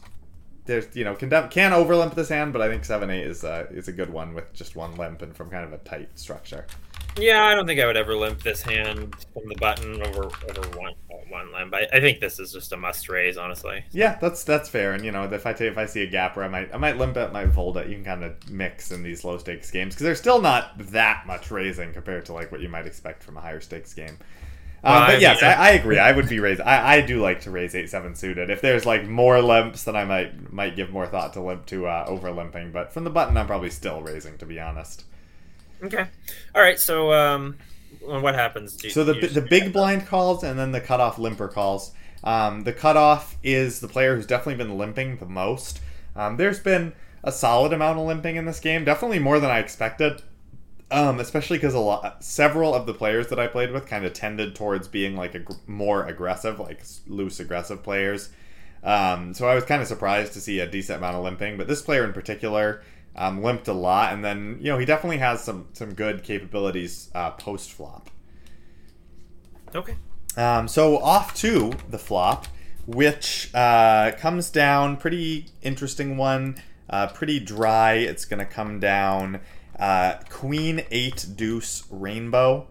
there's 0.67 0.95
you 0.97 1.05
know 1.05 1.15
can 1.15 1.29
can 1.29 1.73
overlimp 1.73 2.15
this 2.15 2.29
hand, 2.29 2.53
but 2.53 2.63
I 2.63 2.69
think 2.69 2.85
seven 2.85 3.11
eight 3.11 3.27
is 3.27 3.45
uh, 3.45 3.67
is 3.71 3.89
a 3.89 3.93
good 3.93 4.11
one 4.11 4.35
with 4.35 4.53
just 4.55 4.77
one 4.77 4.95
limp 4.97 5.23
and 5.23 5.37
from 5.37 5.51
kind 5.51 5.65
of 5.65 5.73
a 5.73 5.79
tight 5.79 6.19
structure. 6.19 6.67
Yeah, 7.19 7.45
I 7.45 7.55
don't 7.55 7.67
think 7.67 7.81
I 7.81 7.87
would 7.87 7.97
ever 7.97 8.17
limp 8.17 8.43
this 8.43 8.63
hand 8.63 9.15
from 9.33 9.43
the 9.47 9.57
button 9.57 10.03
over 10.03 10.25
over 10.25 10.79
one 10.79 10.95
one 11.29 11.53
limp. 11.53 11.75
I, 11.75 11.87
I 11.93 12.01
think 12.01 12.21
this 12.21 12.39
is 12.39 12.53
just 12.53 12.73
a 12.73 12.77
must 12.77 13.09
raise, 13.09 13.37
honestly. 13.37 13.85
Yeah, 13.93 14.19
that's 14.21 14.45
that's 14.45 14.69
fair. 14.69 14.93
And 14.93 15.05
you 15.05 15.13
know, 15.13 15.25
if 15.25 15.47
I 15.47 15.51
if 15.51 15.79
I 15.79 15.87
see 15.87 16.03
a 16.03 16.07
gap 16.07 16.37
where 16.37 16.45
I 16.45 16.49
might 16.49 16.75
I 16.75 16.77
might 16.77 16.97
limp 16.97 17.17
it, 17.17 17.33
my 17.33 17.47
fold 17.47 17.77
it. 17.77 17.89
You 17.89 17.95
can 17.95 18.05
kind 18.05 18.25
of 18.25 18.51
mix 18.51 18.91
in 18.91 19.03
these 19.03 19.25
low 19.25 19.39
stakes 19.39 19.71
games 19.71 19.95
because 19.95 20.05
there's 20.05 20.19
still 20.19 20.41
not 20.41 20.79
that 20.91 21.27
much 21.27 21.51
raising 21.51 21.93
compared 21.93 22.27
to 22.27 22.33
like 22.33 22.51
what 22.53 22.61
you 22.61 22.69
might 22.69 22.87
expect 22.87 23.23
from 23.23 23.37
a 23.37 23.41
higher 23.41 23.61
stakes 23.61 23.95
game. 23.95 24.19
Um, 24.85 24.93
well, 24.93 25.07
but 25.07 25.15
I 25.15 25.19
yes, 25.19 25.41
mean, 25.41 25.51
I, 25.51 25.55
I, 25.55 25.71
agree. 25.71 25.99
I 25.99 26.13
would 26.13 26.29
be 26.29 26.41
raised. 26.41 26.61
I, 26.61 26.97
I 26.97 27.01
do 27.01 27.23
like 27.23 27.41
to 27.43 27.51
raise 27.51 27.75
eight 27.75 27.89
seven 27.89 28.15
suited. 28.15 28.51
If 28.51 28.61
there's 28.61 28.85
like 28.85 29.07
more 29.07 29.41
limps, 29.41 29.85
then 29.85 29.97
I 29.97 30.05
might 30.05 30.53
might 30.53 30.77
give 30.77 30.91
more 30.91 31.07
thought 31.07 31.33
to 31.35 31.41
limp 31.41 31.65
to 31.67 31.87
uh, 31.87 32.05
over 32.07 32.31
limping. 32.31 32.71
But 32.71 32.93
from 32.93 33.05
the 33.05 33.11
button, 33.11 33.37
I'm 33.39 33.47
probably 33.47 33.71
still 33.71 34.03
raising, 34.03 34.37
to 34.39 34.47
be 34.47 34.61
honest. 34.61 35.05
Okay. 35.83 36.05
All 36.55 36.61
right. 36.63 36.79
So, 36.79 37.13
um, 37.13 37.57
what 38.07 38.35
happens? 38.35 38.83
You, 38.83 38.91
so 38.91 39.05
the 39.05 39.15
the 39.15 39.41
big 39.41 39.73
blind 39.73 40.07
calls 40.07 40.43
and 40.43 40.59
then 40.59 40.73
the 40.73 40.81
cutoff 40.81 41.19
limper 41.19 41.49
calls. 41.49 41.93
Um, 42.23 42.65
the 42.65 42.73
cutoff 42.73 43.37
is 43.43 43.81
the 43.81 43.89
player 43.89 44.17
who's 44.17 44.27
definitely 44.27 44.63
been 44.65 44.79
limping 44.79 45.19
the 45.19 45.27
most. 45.27 45.81
Um, 46.17 46.37
there's 46.37 46.61
been 46.61 46.95
a 47.23 47.33
solid 47.33 47.73
amount 47.73 47.99
of 47.99 48.07
limping 48.07 48.37
in 48.37 48.47
this 48.47 48.61
game, 48.61 48.85
definitely 48.85 49.19
more 49.19 49.39
than 49.41 49.51
I 49.51 49.59
expected. 49.59 50.23
Um, 50.91 51.19
especially 51.19 51.57
because 51.57 51.75
a 51.75 51.81
lot, 51.81 52.23
several 52.23 52.75
of 52.75 52.87
the 52.87 52.95
players 52.95 53.29
that 53.29 53.41
I 53.41 53.47
played 53.47 53.73
with 53.73 53.87
kind 53.87 54.05
of 54.05 54.13
tended 54.13 54.55
towards 54.55 54.87
being 54.87 55.17
like 55.17 55.35
a 55.35 55.43
more 55.67 56.07
aggressive, 56.07 56.61
like 56.61 56.85
loose 57.07 57.41
aggressive 57.41 57.83
players. 57.83 58.29
Um, 58.85 59.33
so 59.33 59.49
I 59.49 59.55
was 59.55 59.65
kind 59.65 59.81
of 59.81 59.89
surprised 59.89 60.35
to 60.35 60.41
see 60.41 60.61
a 60.61 60.67
decent 60.67 60.99
amount 60.99 61.17
of 61.17 61.25
limping, 61.25 61.57
but 61.57 61.67
this 61.67 61.83
player 61.83 62.05
in 62.05 62.13
particular 62.13 62.83
um, 63.17 63.43
limped 63.43 63.69
a 63.69 63.73
lot, 63.73 64.13
and 64.13 64.25
then 64.25 64.59
you 64.61 64.71
know 64.71 64.79
he 64.79 64.85
definitely 64.85 65.19
has 65.19 65.43
some 65.43 65.69
some 65.73 65.95
good 65.95 66.23
capabilities 66.23 67.11
uh, 67.15 67.31
post 67.33 67.73
flop. 67.73 68.11
Okay. 69.75 69.97
Um, 70.37 70.67
so 70.69 70.99
off 70.99 71.35
to 71.37 71.73
the 71.89 71.99
flop, 71.99 72.47
which 72.87 73.51
uh, 73.55 74.13
comes 74.19 74.51
down 74.51 74.97
pretty 74.97 75.47
interesting 75.63 76.17
one, 76.17 76.57
uh, 76.91 77.07
pretty 77.09 77.39
dry. 77.39 77.95
It's 77.95 78.25
gonna 78.25 78.47
come 78.47 78.81
down 78.81 79.41
uh, 79.79 80.15
Queen 80.29 80.85
eight 80.91 81.27
deuce 81.37 81.85
rainbow, 81.91 82.69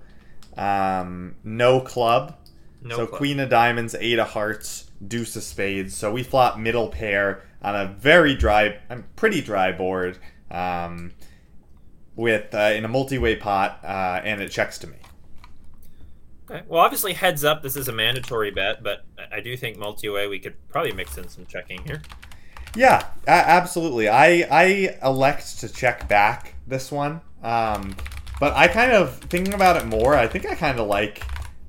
um, 0.57 1.35
no 1.43 1.79
club. 1.79 2.37
No 2.81 2.97
so 2.97 3.07
club. 3.07 3.17
Queen 3.17 3.39
of 3.39 3.49
diamonds, 3.49 3.95
eight 3.97 4.19
of 4.19 4.27
hearts, 4.29 4.91
deuce 5.05 5.37
of 5.37 5.43
spades. 5.43 5.95
So 5.95 6.11
we 6.11 6.21
flop 6.21 6.57
middle 6.57 6.89
pair 6.89 7.41
on 7.63 7.75
a 7.75 7.87
very 7.87 8.35
dry, 8.35 8.77
pretty 9.15 9.41
dry 9.41 9.71
board 9.71 10.17
um, 10.51 11.11
with 12.15 12.53
uh, 12.53 12.73
in 12.75 12.85
a 12.85 12.87
multi-way 12.87 13.35
pot, 13.35 13.79
uh, 13.83 14.21
and 14.23 14.41
it 14.41 14.49
checks 14.49 14.77
to 14.79 14.87
me. 14.87 14.97
Okay. 16.49 16.63
Well, 16.67 16.81
obviously, 16.81 17.13
heads 17.13 17.43
up. 17.43 17.63
This 17.63 17.75
is 17.75 17.87
a 17.87 17.93
mandatory 17.93 18.51
bet, 18.51 18.83
but 18.83 19.05
I 19.31 19.39
do 19.39 19.55
think 19.55 19.77
multi-way 19.77 20.27
we 20.27 20.39
could 20.39 20.55
probably 20.69 20.91
mix 20.91 21.17
in 21.17 21.29
some 21.29 21.45
checking 21.45 21.81
here. 21.83 22.01
Yeah, 22.75 23.05
absolutely. 23.27 24.09
I 24.09 24.47
I 24.49 24.97
elect 25.03 25.59
to 25.59 25.69
check 25.71 26.07
back 26.07 26.55
this 26.67 26.91
one, 26.91 27.21
um, 27.43 27.95
but 28.39 28.53
I 28.53 28.67
kind 28.67 28.91
of 28.91 29.17
thinking 29.19 29.53
about 29.53 29.77
it 29.77 29.85
more. 29.85 30.15
I 30.15 30.27
think 30.27 30.45
I 30.45 30.55
kind 30.55 30.79
of 30.79 30.87
like 30.87 31.23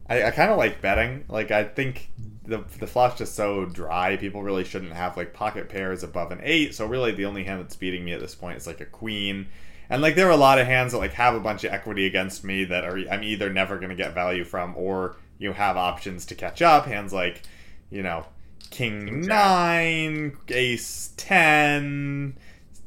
I, 0.09 0.25
I 0.25 0.31
kind 0.31 0.51
of 0.51 0.57
like 0.57 0.81
betting. 0.81 1.25
Like 1.29 1.51
I 1.51 1.65
think 1.65 2.11
the 2.47 2.65
the 2.79 2.87
flop's 2.87 3.19
just 3.19 3.35
so 3.35 3.65
dry. 3.65 4.17
People 4.17 4.43
really 4.43 4.65
shouldn't 4.65 4.93
have 4.93 5.17
like 5.17 5.33
pocket 5.33 5.69
pairs 5.69 6.03
above 6.03 6.31
an 6.31 6.41
eight. 6.43 6.75
So 6.75 6.87
really, 6.87 7.13
the 7.13 7.25
only 7.25 7.45
hand 7.45 7.61
that's 7.61 7.77
beating 7.77 8.05
me 8.05 8.13
at 8.13 8.21
this 8.21 8.35
point 8.35 8.57
is 8.57 8.67
like 8.67 8.81
a 8.81 8.87
queen. 8.87 9.47
And 9.89 10.03
like 10.03 10.15
there 10.15 10.27
are 10.29 10.33
a 10.33 10.37
lot 10.37 10.59
of 10.59 10.67
hands 10.67 10.93
that 10.93 10.99
like 10.99 11.15
have 11.15 11.35
a 11.35 11.41
bunch 11.41 11.65
of 11.65 11.73
equity 11.73 12.07
against 12.07 12.45
me 12.45 12.65
that 12.65 12.85
are 12.85 12.99
I'm 13.11 13.23
either 13.23 13.51
never 13.51 13.77
going 13.77 13.91
to 13.91 13.95
get 13.97 14.15
value 14.15 14.45
from 14.45 14.75
or 14.77 15.17
you 15.39 15.49
know, 15.49 15.55
have 15.55 15.77
options 15.77 16.27
to 16.27 16.35
catch 16.35 16.63
up. 16.63 16.87
Hands 16.87 17.13
like 17.13 17.43
you 17.91 18.03
know 18.03 18.27
king, 18.71 19.07
king 19.07 19.21
nine, 19.23 20.37
ace 20.49 21.13
ten, 21.17 22.37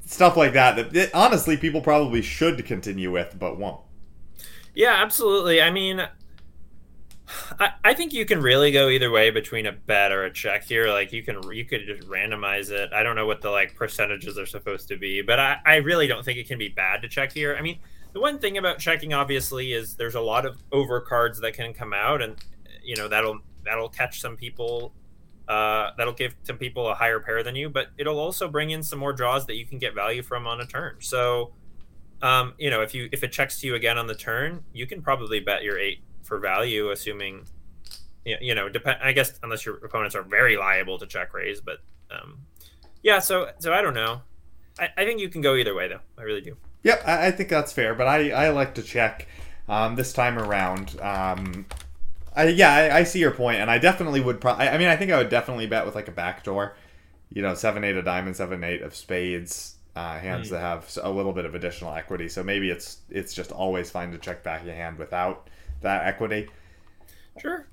stuff 0.05 0.37
like 0.37 0.53
that. 0.53 0.75
That 0.75 0.95
it, 0.95 1.15
honestly 1.15 1.57
people 1.57 1.81
probably 1.81 2.21
should 2.21 2.63
continue 2.65 3.11
with 3.11 3.37
but 3.39 3.57
won't. 3.57 3.81
Yeah, 4.75 4.93
absolutely. 4.97 5.59
I 5.59 5.71
mean, 5.71 6.07
I, 7.59 7.71
I 7.83 7.93
think 7.93 8.13
you 8.13 8.25
can 8.25 8.41
really 8.41 8.71
go 8.71 8.89
either 8.89 9.11
way 9.11 9.29
between 9.29 9.65
a 9.65 9.71
bet 9.71 10.11
or 10.11 10.25
a 10.25 10.31
check 10.31 10.63
here. 10.63 10.89
Like 10.89 11.11
you 11.11 11.23
can 11.23 11.41
you 11.51 11.65
could 11.65 11.85
just 11.85 12.07
randomize 12.07 12.71
it. 12.71 12.91
I 12.93 13.03
don't 13.03 13.15
know 13.15 13.25
what 13.25 13.41
the 13.41 13.49
like 13.49 13.75
percentages 13.75 14.37
are 14.37 14.45
supposed 14.45 14.87
to 14.89 14.97
be, 14.97 15.21
but 15.21 15.39
I, 15.39 15.57
I 15.65 15.75
really 15.77 16.07
don't 16.07 16.23
think 16.23 16.37
it 16.37 16.47
can 16.47 16.57
be 16.57 16.69
bad 16.69 17.01
to 17.01 17.09
check 17.09 17.31
here. 17.31 17.55
I 17.55 17.61
mean, 17.61 17.79
the 18.13 18.19
one 18.19 18.39
thing 18.39 18.57
about 18.57 18.79
checking 18.79 19.13
obviously 19.13 19.73
is 19.73 19.95
there's 19.95 20.15
a 20.15 20.21
lot 20.21 20.45
of 20.45 20.57
overcards 20.71 21.39
that 21.41 21.53
can 21.53 21.73
come 21.73 21.93
out 21.93 22.21
and 22.21 22.35
you 22.83 22.95
know 22.95 23.07
that'll 23.07 23.39
that'll 23.63 23.89
catch 23.89 24.21
some 24.21 24.35
people 24.35 24.93
uh, 25.47 25.91
that'll 25.97 26.13
give 26.13 26.35
some 26.43 26.57
people 26.57 26.89
a 26.89 26.95
higher 26.95 27.19
pair 27.19 27.41
than 27.41 27.55
you, 27.55 27.69
but 27.69 27.87
it'll 27.97 28.19
also 28.19 28.47
bring 28.47 28.71
in 28.71 28.83
some 28.83 28.99
more 28.99 29.13
draws 29.13 29.45
that 29.45 29.55
you 29.55 29.65
can 29.65 29.79
get 29.79 29.95
value 29.95 30.21
from 30.21 30.45
on 30.45 30.59
a 30.59 30.65
turn. 30.65 30.97
So, 30.99 31.53
um, 32.21 32.53
you 32.57 32.69
know, 32.69 32.81
if 32.81 32.93
you 32.93 33.07
if 33.11 33.23
it 33.23 33.31
checks 33.31 33.61
to 33.61 33.67
you 33.67 33.75
again 33.75 33.97
on 33.97 34.07
the 34.07 34.15
turn, 34.15 34.63
you 34.73 34.85
can 34.85 35.01
probably 35.01 35.39
bet 35.39 35.63
your 35.63 35.79
eight 35.79 36.01
for 36.27 36.39
value, 36.39 36.91
assuming 36.91 37.45
you 38.25 38.53
know, 38.53 38.67
depend. 38.69 38.99
I 39.01 39.13
guess 39.13 39.39
unless 39.41 39.65
your 39.65 39.75
opponents 39.77 40.15
are 40.15 40.23
very 40.23 40.57
liable 40.57 40.99
to 40.99 41.07
check 41.07 41.33
raise, 41.33 41.61
but 41.61 41.77
um, 42.11 42.39
yeah. 43.01 43.19
So 43.19 43.49
so 43.59 43.73
I 43.73 43.81
don't 43.81 43.93
know. 43.93 44.21
I, 44.79 44.89
I 44.97 45.05
think 45.05 45.19
you 45.19 45.29
can 45.29 45.41
go 45.41 45.55
either 45.55 45.73
way 45.73 45.87
though. 45.87 46.01
I 46.17 46.23
really 46.23 46.41
do. 46.41 46.57
Yep, 46.83 47.03
I, 47.07 47.27
I 47.27 47.31
think 47.31 47.49
that's 47.49 47.71
fair. 47.71 47.95
But 47.95 48.07
I 48.07 48.31
I 48.31 48.49
like 48.49 48.75
to 48.75 48.83
check. 48.83 49.27
um, 49.69 49.95
this 49.95 50.13
time 50.13 50.37
around. 50.37 50.99
Um, 51.01 51.65
I, 52.35 52.47
yeah, 52.49 52.73
I, 52.73 52.97
I, 52.99 53.03
see 53.03 53.19
your 53.19 53.31
point, 53.31 53.59
and 53.59 53.69
I 53.69 53.79
definitely 53.79 54.21
would. 54.21 54.39
Pro- 54.39 54.53
I, 54.53 54.73
I, 54.73 54.77
mean, 54.77 54.87
I 54.87 54.95
think 54.95 55.11
I 55.11 55.17
would 55.17 55.29
definitely 55.29 55.67
bet 55.67 55.85
with 55.85 55.95
like 55.95 56.07
a 56.07 56.11
backdoor. 56.11 56.75
You 57.33 57.41
know, 57.41 57.55
seven 57.55 57.83
eight 57.83 57.97
of 57.97 58.05
diamonds, 58.05 58.37
seven 58.37 58.63
eight 58.63 58.81
of 58.81 58.95
spades, 58.95 59.75
uh, 59.95 60.17
hands 60.17 60.47
mm. 60.47 60.51
that 60.51 60.59
have 60.59 60.97
a 61.01 61.09
little 61.09 61.33
bit 61.33 61.45
of 61.45 61.55
additional 61.55 61.93
equity. 61.93 62.29
So 62.29 62.43
maybe 62.43 62.69
it's 62.69 62.99
it's 63.09 63.33
just 63.33 63.51
always 63.51 63.89
fine 63.89 64.11
to 64.11 64.17
check 64.17 64.43
back 64.43 64.65
your 64.65 64.75
hand 64.75 64.97
without 64.97 65.49
that 65.81 66.05
equity. 66.05 66.49
Sure. 67.39 67.67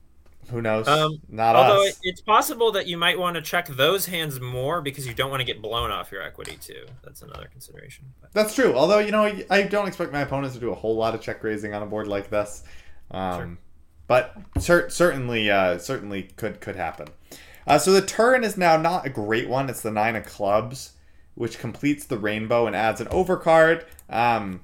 Who 0.50 0.60
knows? 0.60 0.86
Um, 0.86 1.20
Not 1.28 1.56
although 1.56 1.86
us. 1.86 1.98
it's 2.02 2.20
possible 2.20 2.72
that 2.72 2.86
you 2.86 2.98
might 2.98 3.18
want 3.18 3.36
to 3.36 3.42
check 3.42 3.66
those 3.66 4.06
hands 4.06 4.40
more 4.40 4.82
because 4.82 5.06
you 5.06 5.14
don't 5.14 5.30
want 5.30 5.40
to 5.40 5.46
get 5.46 5.62
blown 5.62 5.90
off 5.90 6.12
your 6.12 6.22
equity 6.22 6.58
too. 6.60 6.84
That's 7.02 7.22
another 7.22 7.48
consideration. 7.50 8.04
But. 8.20 8.32
That's 8.32 8.54
true. 8.54 8.74
Although 8.74 8.98
you 8.98 9.10
know, 9.10 9.32
I 9.48 9.62
don't 9.62 9.88
expect 9.88 10.12
my 10.12 10.20
opponents 10.20 10.54
to 10.54 10.60
do 10.60 10.70
a 10.70 10.74
whole 10.74 10.96
lot 10.96 11.14
of 11.14 11.22
check 11.22 11.42
raising 11.42 11.72
on 11.72 11.82
a 11.82 11.86
board 11.86 12.08
like 12.08 12.28
this. 12.28 12.62
Um, 13.10 13.38
sure. 13.38 13.58
But 14.06 14.36
cer- 14.58 14.90
certainly, 14.90 15.50
uh, 15.50 15.78
certainly 15.78 16.24
could 16.36 16.60
could 16.60 16.76
happen. 16.76 17.08
Uh, 17.66 17.78
so 17.78 17.92
the 17.92 18.02
turn 18.02 18.44
is 18.44 18.58
now 18.58 18.76
not 18.76 19.06
a 19.06 19.10
great 19.10 19.48
one. 19.48 19.70
It's 19.70 19.80
the 19.80 19.90
nine 19.90 20.16
of 20.16 20.26
clubs, 20.26 20.92
which 21.34 21.58
completes 21.58 22.04
the 22.04 22.18
rainbow 22.18 22.66
and 22.66 22.76
adds 22.76 23.00
an 23.00 23.06
overcard. 23.06 23.84
Um, 24.10 24.60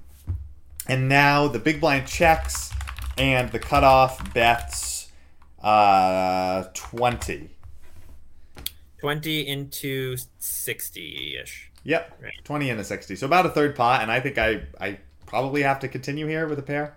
and 0.86 1.08
now 1.08 1.48
the 1.48 1.58
big 1.58 1.80
blind 1.80 2.06
checks, 2.06 2.70
and 3.20 3.50
the 3.50 3.58
cutoff 3.58 4.32
bets 4.32 5.08
uh, 5.62 6.64
20. 6.72 7.50
20 8.98 9.46
into 9.46 10.16
60 10.38 11.36
ish. 11.42 11.70
Yep. 11.84 12.18
Right. 12.22 12.32
20 12.44 12.70
into 12.70 12.82
60. 12.82 13.16
So 13.16 13.26
about 13.26 13.44
a 13.44 13.50
third 13.50 13.76
pot, 13.76 14.02
and 14.02 14.10
I 14.10 14.20
think 14.20 14.38
I, 14.38 14.62
I 14.80 14.98
probably 15.26 15.62
have 15.62 15.78
to 15.80 15.88
continue 15.88 16.26
here 16.26 16.48
with 16.48 16.58
a 16.58 16.62
pair. 16.62 16.96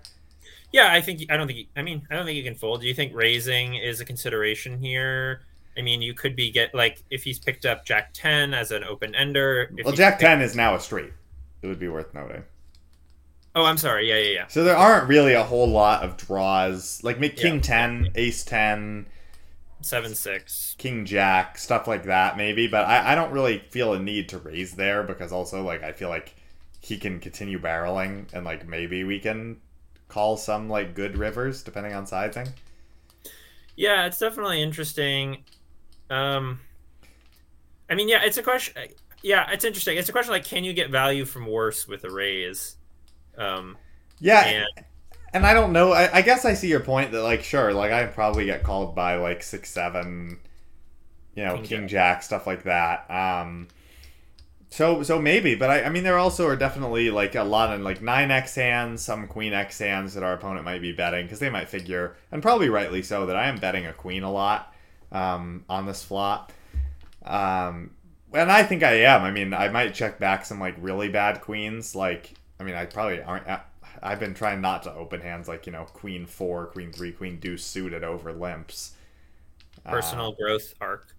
Yeah, 0.72 0.92
I 0.92 1.02
think 1.02 1.26
I 1.30 1.38
don't 1.38 1.46
think 1.46 1.68
I 1.76 1.84
mean 1.84 2.08
I 2.10 2.16
don't 2.16 2.26
think 2.26 2.36
you 2.36 2.44
can 2.44 2.56
fold. 2.56 2.82
Do 2.82 2.88
you 2.88 2.96
think 2.96 3.14
raising 3.14 3.76
is 3.76 4.00
a 4.00 4.06
consideration 4.06 4.80
here? 4.80 5.42
I 5.78 5.82
mean, 5.82 6.02
you 6.02 6.16
could 6.16 6.36
be 6.36 6.50
get 6.50 6.74
like 6.74 7.04
if 7.12 7.24
he's 7.24 7.38
picked 7.38 7.66
up 7.66 7.86
Jack 7.86 8.10
ten 8.14 8.56
as 8.56 8.72
an 8.72 8.84
open 8.84 9.14
ender. 9.14 9.72
well, 9.84 9.94
Jack 9.94 10.18
ten 10.18 10.42
is 10.42 10.56
now 10.56 10.74
a 10.74 10.80
straight. 10.80 11.14
It 11.62 11.68
would 11.68 11.80
be 11.80 11.90
worth 11.90 12.12
noting. 12.16 12.44
Oh, 13.56 13.66
I'm 13.66 13.78
sorry. 13.78 14.10
Yeah, 14.10 14.18
yeah, 14.18 14.34
yeah. 14.34 14.48
So 14.48 14.64
there 14.64 14.76
aren't 14.76 15.08
really 15.08 15.34
a 15.34 15.44
whole 15.44 15.68
lot 15.68 16.04
of 16.04 16.18
draws. 16.18 17.04
Like 17.04 17.20
make 17.20 17.38
King 17.38 17.56
yeah. 17.56 17.62
10, 17.62 18.12
Ace 18.16 18.44
10, 18.44 19.06
7 19.82 20.16
6, 20.16 20.76
King 20.78 21.06
Jack, 21.06 21.58
stuff 21.58 21.88
like 21.88 22.04
that, 22.06 22.38
maybe. 22.38 22.68
But 22.68 22.86
I, 22.86 23.12
I 23.12 23.16
don't 23.16 23.32
really 23.32 23.60
feel 23.70 23.94
a 23.94 24.00
need 24.00 24.30
to 24.30 24.40
raise 24.40 24.74
there 24.74 25.04
because 25.04 25.32
also, 25.32 25.64
like, 25.64 25.84
I 25.84 25.92
feel 25.92 26.10
like 26.10 26.36
he 26.82 26.98
can 26.98 27.20
continue 27.20 27.60
barreling 27.60 28.26
and, 28.34 28.46
like, 28.46 28.68
maybe 28.68 29.04
we 29.04 29.20
can 29.20 29.58
call 30.08 30.38
some, 30.38 30.70
like, 30.70 30.96
good 30.96 31.18
rivers 31.18 31.64
depending 31.64 31.94
on 31.94 32.08
sizing. 32.08 32.48
Yeah, 33.76 34.06
it's 34.06 34.20
definitely 34.20 34.62
interesting. 34.62 35.44
Um, 36.10 36.60
I 37.90 37.96
mean, 37.96 38.08
yeah, 38.08 38.24
it's 38.24 38.38
a 38.38 38.44
question. 38.44 38.76
Yeah, 39.22 39.50
it's 39.52 39.66
interesting. 39.66 39.98
It's 39.98 40.10
a 40.10 40.12
question 40.12 40.32
like, 40.32 40.46
can 40.46 40.64
you 40.64 40.74
get 40.74 40.90
value 40.92 41.26
from 41.26 41.48
worse 41.48 41.88
with 41.88 42.04
a 42.04 42.12
raise? 42.12 42.78
Um, 43.38 43.78
yeah, 44.20 44.46
and, 44.46 44.86
and 45.34 45.46
I 45.46 45.54
don't 45.54 45.74
know. 45.74 45.92
I, 45.92 46.18
I, 46.18 46.22
guess 46.22 46.46
I 46.46 46.54
see 46.54 46.68
your 46.68 46.80
point 46.80 47.12
that 47.12 47.24
like 47.24 47.44
sure, 47.44 47.74
like 47.74 47.92
I 47.92 48.06
probably 48.06 48.46
get 48.46 48.64
called 48.64 48.96
by 48.96 49.16
like 49.16 49.44
six 49.44 49.70
seven, 49.72 50.40
you 51.36 51.44
know, 51.44 51.56
King, 51.56 51.64
King 51.64 51.88
Jack. 51.88 52.18
Jack. 52.18 52.24
stuff 52.24 52.48
like 52.48 52.64
that. 52.64 53.10
Um, 53.10 53.68
so 54.70 55.04
so 55.04 55.20
maybe, 55.20 55.56
but 55.56 55.70
I, 55.70 55.84
I 55.84 55.90
mean 55.90 56.04
there 56.04 56.18
also 56.18 56.48
are 56.48 56.56
definitely 56.56 57.12
like 57.12 57.36
a 57.36 57.44
lot 57.44 57.74
of 57.74 57.82
like 57.82 58.02
nine 58.02 58.32
X 58.32 58.56
hands, 58.56 59.04
some 59.04 59.28
Queen 59.28 59.54
X 59.54 59.78
hands 59.80 60.14
that 60.14 60.24
our 60.24 60.34
opponent 60.34 60.66
might 60.66 60.82
be 60.82 60.92
betting 60.92 61.26
because 61.26 61.40
they 61.40 61.50
might 61.50 61.70
figure, 61.70 62.16
and 62.32 62.42
probably 62.42 62.70
rightly 62.70 63.04
so, 63.04 63.26
that 63.26 63.36
I 63.36 63.48
am 63.48 63.58
betting 63.58 63.86
a 63.86 63.94
Queen 63.94 64.24
a 64.24 64.32
lot 64.32 64.74
um, 65.12 65.64
on 65.70 65.86
this 65.86 66.04
flop. 66.04 66.52
Um, 67.24 67.92
and 68.34 68.52
I 68.52 68.64
think 68.64 68.84
I 68.84 69.02
am. 69.02 69.22
I 69.22 69.32
mean, 69.32 69.54
I 69.54 69.70
might 69.70 69.94
check 69.94 70.20
back 70.20 70.46
some 70.46 70.60
like 70.60 70.76
really 70.80 71.10
bad 71.10 71.42
queens, 71.42 71.96
like 71.96 72.34
I 72.64 72.66
mean, 72.66 72.76
I 72.76 72.86
probably 72.86 73.22
aren't. 73.22 73.46
I've 74.02 74.20
been 74.20 74.34
trying 74.34 74.62
not 74.62 74.84
to 74.84 74.94
open 74.94 75.20
hands 75.20 75.50
like 75.50 75.66
you 75.66 75.74
know 75.74 75.84
Queen 75.84 76.26
four, 76.26 76.68
Queen 76.68 76.94
three, 76.94 77.12
Queen 77.12 77.40
deuce 77.40 77.66
suited 77.66 78.06
over 78.06 78.32
limps. 78.32 78.94
Personal 79.84 80.28
uh, 80.28 80.32
growth 80.32 80.74
arc. 80.80 81.14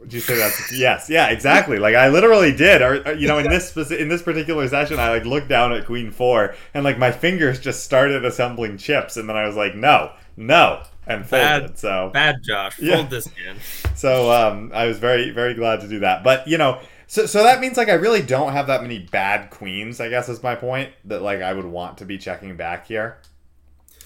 Would 0.00 0.12
you 0.12 0.20
say 0.20 0.36
that's 0.36 0.70
yes, 0.72 1.08
yeah, 1.08 1.28
exactly. 1.28 1.78
Like 1.78 1.94
I 1.94 2.08
literally 2.08 2.54
did, 2.54 2.82
or, 2.82 3.02
or 3.08 3.14
you 3.14 3.26
know, 3.26 3.38
in 3.38 3.48
this 3.48 3.74
in 3.90 4.08
this 4.08 4.22
particular 4.22 4.68
session, 4.68 4.98
I 4.98 5.08
like 5.08 5.24
looked 5.24 5.48
down 5.48 5.72
at 5.72 5.86
Queen 5.86 6.10
four, 6.10 6.54
and 6.74 6.84
like 6.84 6.98
my 6.98 7.10
fingers 7.10 7.58
just 7.58 7.82
started 7.82 8.26
assembling 8.26 8.76
chips, 8.76 9.16
and 9.16 9.26
then 9.26 9.36
I 9.36 9.46
was 9.46 9.56
like, 9.56 9.74
no, 9.74 10.12
no, 10.36 10.82
and 11.06 11.24
folded. 11.24 11.68
Bad, 11.68 11.78
so 11.78 12.10
bad, 12.12 12.42
Josh. 12.42 12.74
Fold 12.74 12.88
yeah. 12.88 13.02
this 13.04 13.28
man. 13.28 13.56
So 13.94 14.30
um, 14.30 14.72
I 14.74 14.86
was 14.86 14.98
very 14.98 15.30
very 15.30 15.54
glad 15.54 15.80
to 15.80 15.88
do 15.88 16.00
that, 16.00 16.24
but 16.24 16.46
you 16.46 16.58
know, 16.58 16.82
so, 17.06 17.26
so 17.26 17.42
that 17.42 17.60
means 17.60 17.76
like 17.76 17.88
I 17.88 17.94
really 17.94 18.22
don't 18.22 18.52
have 18.52 18.66
that 18.68 18.82
many 18.82 18.98
bad 18.98 19.50
queens. 19.50 20.00
I 20.00 20.08
guess 20.08 20.28
is 20.28 20.42
my 20.42 20.54
point. 20.54 20.90
That 21.04 21.22
like 21.22 21.42
I 21.42 21.52
would 21.52 21.64
want 21.64 21.98
to 21.98 22.04
be 22.04 22.18
checking 22.18 22.56
back 22.56 22.86
here, 22.86 23.18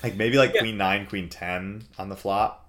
like 0.02 0.17
maybe 0.17 0.37
like 0.37 0.55
yeah. 0.55 0.61
queen 0.61 0.76
nine, 0.76 1.07
queen 1.07 1.28
ten 1.28 1.85
on 1.99 2.09
the 2.09 2.17
flop. 2.17 2.69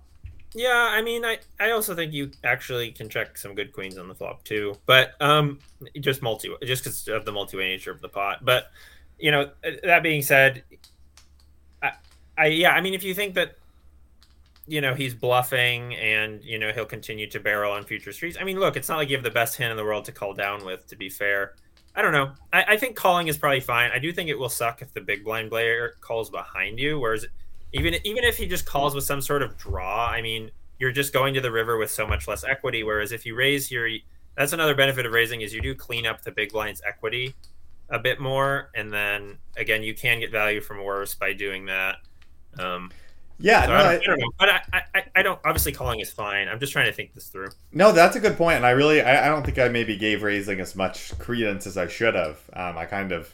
Yeah, 0.53 0.89
I 0.91 1.01
mean, 1.01 1.25
I 1.25 1.39
I 1.59 1.71
also 1.71 1.95
think 1.95 2.13
you 2.13 2.31
actually 2.43 2.91
can 2.91 3.07
check 3.07 3.37
some 3.37 3.53
good 3.53 3.71
queens 3.71 3.97
on 3.97 4.07
the 4.07 4.15
flop 4.15 4.43
too, 4.43 4.75
but 4.85 5.11
um, 5.21 5.59
just 5.99 6.21
multi 6.21 6.49
just 6.63 6.83
because 6.83 7.07
of 7.07 7.25
the 7.25 7.31
multi 7.31 7.57
way 7.57 7.67
nature 7.67 7.91
of 7.91 8.01
the 8.01 8.09
pot. 8.09 8.43
But 8.43 8.71
you 9.19 9.29
know, 9.29 9.51
that 9.83 10.01
being 10.01 10.23
said, 10.23 10.63
I, 11.83 11.91
I 12.37 12.45
yeah, 12.47 12.71
I 12.71 12.81
mean, 12.81 12.95
if 12.95 13.03
you 13.03 13.13
think 13.13 13.35
that 13.35 13.58
you 14.69 14.81
know 14.81 14.93
he's 14.93 15.13
bluffing 15.13 15.95
and 15.95 16.43
you 16.43 16.59
know 16.59 16.71
he'll 16.71 16.85
continue 16.85 17.27
to 17.29 17.39
barrel 17.39 17.73
on 17.73 17.83
future 17.83 18.11
streets 18.11 18.37
i 18.39 18.43
mean 18.43 18.59
look 18.59 18.77
it's 18.77 18.87
not 18.87 18.97
like 18.97 19.09
you 19.09 19.15
have 19.15 19.23
the 19.23 19.31
best 19.31 19.57
hand 19.57 19.71
in 19.71 19.77
the 19.77 19.83
world 19.83 20.05
to 20.05 20.11
call 20.11 20.33
down 20.33 20.63
with 20.65 20.87
to 20.87 20.95
be 20.95 21.09
fair. 21.09 21.55
I 21.95 22.03
don't 22.03 22.13
know. 22.13 22.31
I, 22.53 22.63
I 22.69 22.77
think 22.77 22.95
calling 22.95 23.27
is 23.27 23.37
probably 23.37 23.59
fine. 23.59 23.89
I 23.91 23.99
do 23.99 24.13
think 24.13 24.29
it 24.29 24.37
will 24.37 24.47
suck 24.47 24.81
if 24.81 24.93
the 24.93 25.01
big 25.01 25.25
blind 25.25 25.49
player 25.49 25.95
calls 25.99 26.29
behind 26.29 26.79
you 26.79 26.99
whereas 26.99 27.25
even 27.73 27.95
even 28.03 28.23
if 28.23 28.37
he 28.37 28.45
just 28.47 28.65
calls 28.65 28.95
with 28.95 29.03
some 29.03 29.21
sort 29.21 29.41
of 29.43 29.57
draw 29.57 30.07
i 30.07 30.21
mean 30.21 30.49
you're 30.79 30.91
just 30.91 31.13
going 31.13 31.33
to 31.33 31.41
the 31.41 31.51
river 31.51 31.77
with 31.77 31.91
so 31.91 32.07
much 32.07 32.27
less 32.27 32.43
equity 32.43 32.83
whereas 32.83 33.11
if 33.11 33.25
you 33.25 33.35
raise 33.35 33.67
here 33.67 33.89
that's 34.35 34.53
another 34.53 34.73
benefit 34.73 35.05
of 35.05 35.11
raising 35.11 35.41
is 35.41 35.53
you 35.53 35.61
do 35.61 35.75
clean 35.75 36.07
up 36.07 36.21
the 36.21 36.31
big 36.31 36.51
blind's 36.51 36.81
equity 36.87 37.35
a 37.89 37.99
bit 37.99 38.19
more 38.19 38.69
and 38.75 38.91
then 38.91 39.37
again 39.57 39.83
you 39.83 39.93
can 39.93 40.19
get 40.19 40.31
value 40.31 40.61
from 40.61 40.83
worse 40.83 41.15
by 41.15 41.33
doing 41.33 41.65
that. 41.65 41.97
Um, 42.57 42.91
yeah, 43.39 43.65
so 43.65 43.69
no, 43.69 43.75
I, 43.75 43.83
don't, 43.83 43.91
I, 43.91 44.05
don't, 44.05 44.19
know, 44.19 44.31
but 44.37 44.49
I, 44.49 44.61
I, 44.73 45.03
I 45.15 45.21
don't. 45.21 45.39
Obviously, 45.45 45.71
calling 45.71 46.01
is 46.01 46.11
fine. 46.11 46.49
I'm 46.49 46.59
just 46.59 46.73
trying 46.73 46.87
to 46.87 46.91
think 46.91 47.13
this 47.13 47.27
through. 47.27 47.49
No, 47.71 47.93
that's 47.93 48.17
a 48.17 48.19
good 48.19 48.37
point, 48.37 48.57
and 48.57 48.65
I 48.65 48.71
really, 48.71 49.01
I, 49.01 49.27
I 49.27 49.29
don't 49.29 49.45
think 49.45 49.57
I 49.57 49.69
maybe 49.69 49.95
gave 49.95 50.23
raising 50.23 50.59
as 50.59 50.75
much 50.75 51.17
credence 51.19 51.65
as 51.65 51.77
I 51.77 51.87
should 51.87 52.15
have. 52.15 52.37
Um, 52.53 52.77
I 52.77 52.85
kind 52.85 53.13
of, 53.13 53.33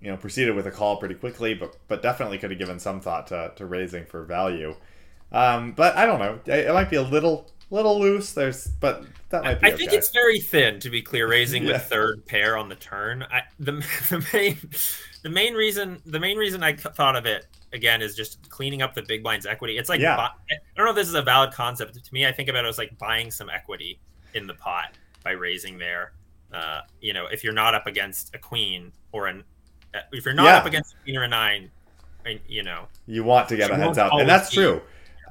you 0.00 0.10
know, 0.10 0.16
proceeded 0.16 0.54
with 0.54 0.66
a 0.66 0.70
call 0.70 0.96
pretty 0.96 1.14
quickly, 1.14 1.52
but 1.52 1.76
but 1.88 2.00
definitely 2.00 2.38
could 2.38 2.50
have 2.50 2.58
given 2.58 2.78
some 2.78 3.00
thought 3.00 3.26
to, 3.28 3.52
to 3.56 3.66
raising 3.66 4.06
for 4.06 4.24
value. 4.24 4.74
Um, 5.30 5.72
but 5.72 5.94
I 5.96 6.06
don't 6.06 6.20
know. 6.20 6.40
It, 6.46 6.66
it 6.66 6.72
might 6.72 6.88
be 6.88 6.96
a 6.96 7.02
little 7.02 7.50
little 7.70 8.00
loose. 8.00 8.32
There's, 8.32 8.66
but 8.66 9.04
that 9.28 9.44
might 9.44 9.60
be. 9.60 9.66
I 9.66 9.70
okay. 9.70 9.76
think 9.76 9.92
it's 9.92 10.10
very 10.10 10.40
thin, 10.40 10.80
to 10.80 10.88
be 10.88 11.02
clear. 11.02 11.28
Raising 11.28 11.62
yeah. 11.66 11.72
with 11.72 11.82
third 11.82 12.24
pair 12.24 12.56
on 12.56 12.70
the 12.70 12.76
turn. 12.76 13.24
I, 13.30 13.42
the 13.58 13.72
the 14.08 14.26
main 14.32 14.58
the 15.22 15.28
main 15.28 15.52
reason 15.52 16.00
the 16.06 16.20
main 16.20 16.38
reason 16.38 16.62
I 16.62 16.74
thought 16.74 17.16
of 17.16 17.26
it 17.26 17.46
again 17.74 18.00
is 18.00 18.14
just 18.14 18.48
cleaning 18.48 18.80
up 18.80 18.94
the 18.94 19.02
big 19.02 19.22
blinds 19.22 19.44
equity. 19.44 19.76
It's 19.76 19.88
like 19.88 20.00
yeah. 20.00 20.16
I 20.16 20.30
don't 20.76 20.86
know 20.86 20.90
if 20.90 20.96
this 20.96 21.08
is 21.08 21.14
a 21.14 21.22
valid 21.22 21.52
concept. 21.52 22.02
To 22.02 22.14
me, 22.14 22.26
I 22.26 22.32
think 22.32 22.48
about 22.48 22.64
it 22.64 22.68
as 22.68 22.78
like 22.78 22.96
buying 22.98 23.30
some 23.30 23.50
equity 23.50 24.00
in 24.32 24.46
the 24.46 24.54
pot 24.54 24.96
by 25.22 25.32
raising 25.32 25.76
there. 25.76 26.12
Uh, 26.52 26.80
you 27.00 27.12
know, 27.12 27.26
if 27.26 27.42
you're 27.42 27.52
not 27.52 27.74
up 27.74 27.86
against 27.86 28.34
a 28.34 28.38
queen 28.38 28.92
or 29.12 29.26
an 29.26 29.44
uh, 29.94 30.00
if 30.12 30.24
you're 30.24 30.34
not 30.34 30.44
yeah. 30.44 30.56
up 30.56 30.66
against 30.66 30.94
a 30.94 31.02
queen 31.02 31.16
or 31.16 31.24
a 31.24 31.28
nine, 31.28 31.70
you 32.48 32.62
know, 32.62 32.86
you 33.06 33.24
want 33.24 33.48
to 33.48 33.56
get 33.56 33.70
a 33.70 33.76
heads 33.76 33.98
up, 33.98 34.12
and 34.14 34.28
that's 34.28 34.50
true. 34.50 34.80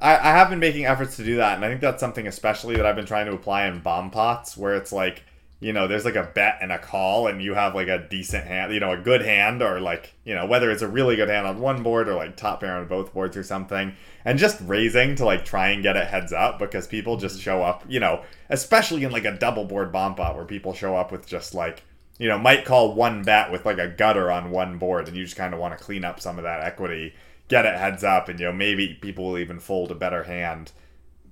I, 0.00 0.16
I 0.16 0.32
have 0.32 0.50
been 0.50 0.58
making 0.58 0.86
efforts 0.86 1.16
to 1.16 1.24
do 1.24 1.36
that, 1.36 1.56
and 1.56 1.64
I 1.64 1.68
think 1.68 1.80
that's 1.80 2.00
something 2.00 2.26
especially 2.26 2.76
that 2.76 2.84
I've 2.84 2.96
been 2.96 3.06
trying 3.06 3.26
to 3.26 3.32
apply 3.32 3.66
in 3.66 3.80
bomb 3.80 4.10
pots, 4.10 4.56
where 4.56 4.74
it's 4.74 4.92
like 4.92 5.22
you 5.60 5.72
know, 5.72 5.86
there's 5.86 6.04
like 6.04 6.16
a 6.16 6.30
bet 6.34 6.58
and 6.60 6.72
a 6.72 6.78
call, 6.78 7.26
and 7.26 7.42
you 7.42 7.54
have 7.54 7.74
like 7.74 7.88
a 7.88 7.98
decent 7.98 8.46
hand, 8.46 8.72
you 8.72 8.80
know, 8.80 8.92
a 8.92 8.98
good 8.98 9.22
hand, 9.22 9.62
or 9.62 9.80
like, 9.80 10.14
you 10.24 10.34
know, 10.34 10.46
whether 10.46 10.70
it's 10.70 10.82
a 10.82 10.88
really 10.88 11.16
good 11.16 11.28
hand 11.28 11.46
on 11.46 11.60
one 11.60 11.82
board 11.82 12.08
or 12.08 12.14
like 12.14 12.36
top 12.36 12.60
pair 12.60 12.76
on 12.76 12.86
both 12.86 13.14
boards 13.14 13.36
or 13.36 13.42
something, 13.42 13.94
and 14.24 14.38
just 14.38 14.60
raising 14.62 15.14
to 15.16 15.24
like 15.24 15.44
try 15.44 15.68
and 15.68 15.82
get 15.82 15.96
it 15.96 16.08
heads 16.08 16.32
up 16.32 16.58
because 16.58 16.86
people 16.86 17.16
just 17.16 17.40
show 17.40 17.62
up, 17.62 17.84
you 17.88 18.00
know, 18.00 18.22
especially 18.50 19.04
in 19.04 19.12
like 19.12 19.24
a 19.24 19.38
double 19.38 19.64
board 19.64 19.90
bomb 19.90 20.14
pot 20.14 20.36
where 20.36 20.44
people 20.44 20.74
show 20.74 20.96
up 20.96 21.10
with 21.10 21.26
just 21.26 21.54
like, 21.54 21.82
you 22.18 22.28
know, 22.28 22.38
might 22.38 22.64
call 22.64 22.94
one 22.94 23.22
bet 23.22 23.50
with 23.50 23.64
like 23.64 23.78
a 23.78 23.88
gutter 23.88 24.30
on 24.30 24.50
one 24.50 24.78
board, 24.78 25.08
and 25.08 25.16
you 25.16 25.24
just 25.24 25.36
kind 25.36 25.54
of 25.54 25.60
want 25.60 25.76
to 25.76 25.82
clean 25.82 26.04
up 26.04 26.20
some 26.20 26.36
of 26.36 26.44
that 26.44 26.62
equity, 26.62 27.14
get 27.48 27.64
it 27.64 27.78
heads 27.78 28.04
up, 28.04 28.28
and 28.28 28.38
you 28.38 28.46
know, 28.46 28.52
maybe 28.52 28.98
people 29.00 29.24
will 29.24 29.38
even 29.38 29.58
fold 29.58 29.90
a 29.90 29.94
better 29.94 30.24
hand 30.24 30.72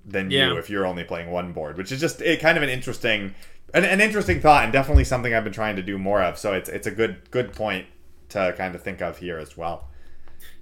than 0.04 0.30
yeah. 0.30 0.48
you 0.48 0.56
if 0.56 0.68
you're 0.68 0.86
only 0.86 1.04
playing 1.04 1.30
one 1.30 1.52
board, 1.52 1.76
which 1.76 1.92
is 1.92 2.00
just 2.00 2.20
it, 2.20 2.40
kind 2.40 2.56
of 2.56 2.62
an 2.62 2.68
interesting 2.68 3.34
an, 3.74 3.84
an 3.84 4.00
interesting 4.00 4.40
thought 4.40 4.64
and 4.64 4.72
definitely 4.72 5.04
something 5.04 5.32
I've 5.34 5.44
been 5.44 5.52
trying 5.52 5.76
to 5.76 5.82
do 5.82 5.98
more 5.98 6.22
of. 6.22 6.38
So 6.38 6.52
it's 6.52 6.68
it's 6.68 6.86
a 6.86 6.90
good 6.90 7.30
good 7.30 7.52
point 7.52 7.86
to 8.30 8.54
kind 8.56 8.74
of 8.74 8.82
think 8.82 9.00
of 9.02 9.18
here 9.18 9.38
as 9.38 9.56
well. 9.56 9.88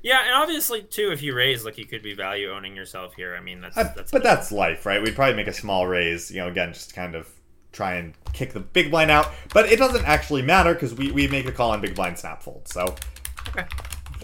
Yeah, 0.02 0.20
and 0.24 0.34
obviously 0.34 0.82
too, 0.82 1.10
if 1.12 1.22
you 1.22 1.34
raise, 1.34 1.64
like 1.64 1.78
you 1.78 1.86
could 1.86 2.02
be 2.02 2.14
value 2.14 2.50
owning 2.50 2.74
yourself 2.74 3.14
here. 3.14 3.34
I 3.36 3.40
mean, 3.40 3.60
that's, 3.60 3.76
I- 3.76 3.82
that's 3.94 4.10
but 4.10 4.22
that's 4.22 4.50
life, 4.52 4.84
right? 4.86 5.02
We'd 5.02 5.14
probably 5.14 5.36
make 5.36 5.46
a 5.46 5.52
small 5.52 5.86
raise, 5.86 6.30
you 6.30 6.38
know, 6.38 6.48
again, 6.48 6.72
just 6.72 6.94
kind 6.94 7.14
of 7.14 7.28
try 7.72 7.94
and 7.94 8.14
kick 8.32 8.52
the 8.52 8.60
big 8.60 8.90
blind 8.90 9.10
out. 9.10 9.28
But 9.54 9.70
it 9.70 9.78
doesn't 9.78 10.04
actually 10.06 10.42
matter 10.42 10.74
because 10.74 10.94
we, 10.94 11.12
we 11.12 11.28
make 11.28 11.46
a 11.46 11.52
call 11.52 11.70
on 11.70 11.80
big 11.80 11.94
blind 11.94 12.18
snap 12.18 12.42
fold. 12.42 12.66
So, 12.66 12.94
Okay. 13.48 13.64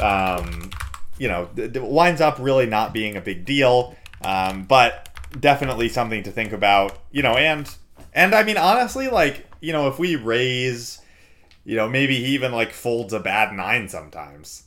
um, 0.02 0.70
you 1.18 1.28
know, 1.28 1.48
it 1.56 1.80
winds 1.82 2.20
up 2.20 2.38
really 2.38 2.66
not 2.66 2.92
being 2.92 3.16
a 3.16 3.20
big 3.20 3.44
deal. 3.44 3.96
Um, 4.24 4.64
but 4.64 5.10
definitely 5.38 5.88
something 5.90 6.22
to 6.22 6.32
think 6.32 6.52
about, 6.52 6.98
you 7.10 7.22
know, 7.22 7.36
and 7.36 7.72
and 8.16 8.34
I 8.34 8.42
mean 8.42 8.56
honestly, 8.56 9.06
like, 9.08 9.46
you 9.60 9.72
know, 9.72 9.86
if 9.86 9.98
we 10.00 10.16
raise, 10.16 11.00
you 11.64 11.76
know, 11.76 11.88
maybe 11.88 12.16
he 12.16 12.34
even 12.34 12.50
like 12.50 12.72
folds 12.72 13.12
a 13.12 13.20
bad 13.20 13.52
nine 13.54 13.88
sometimes. 13.88 14.64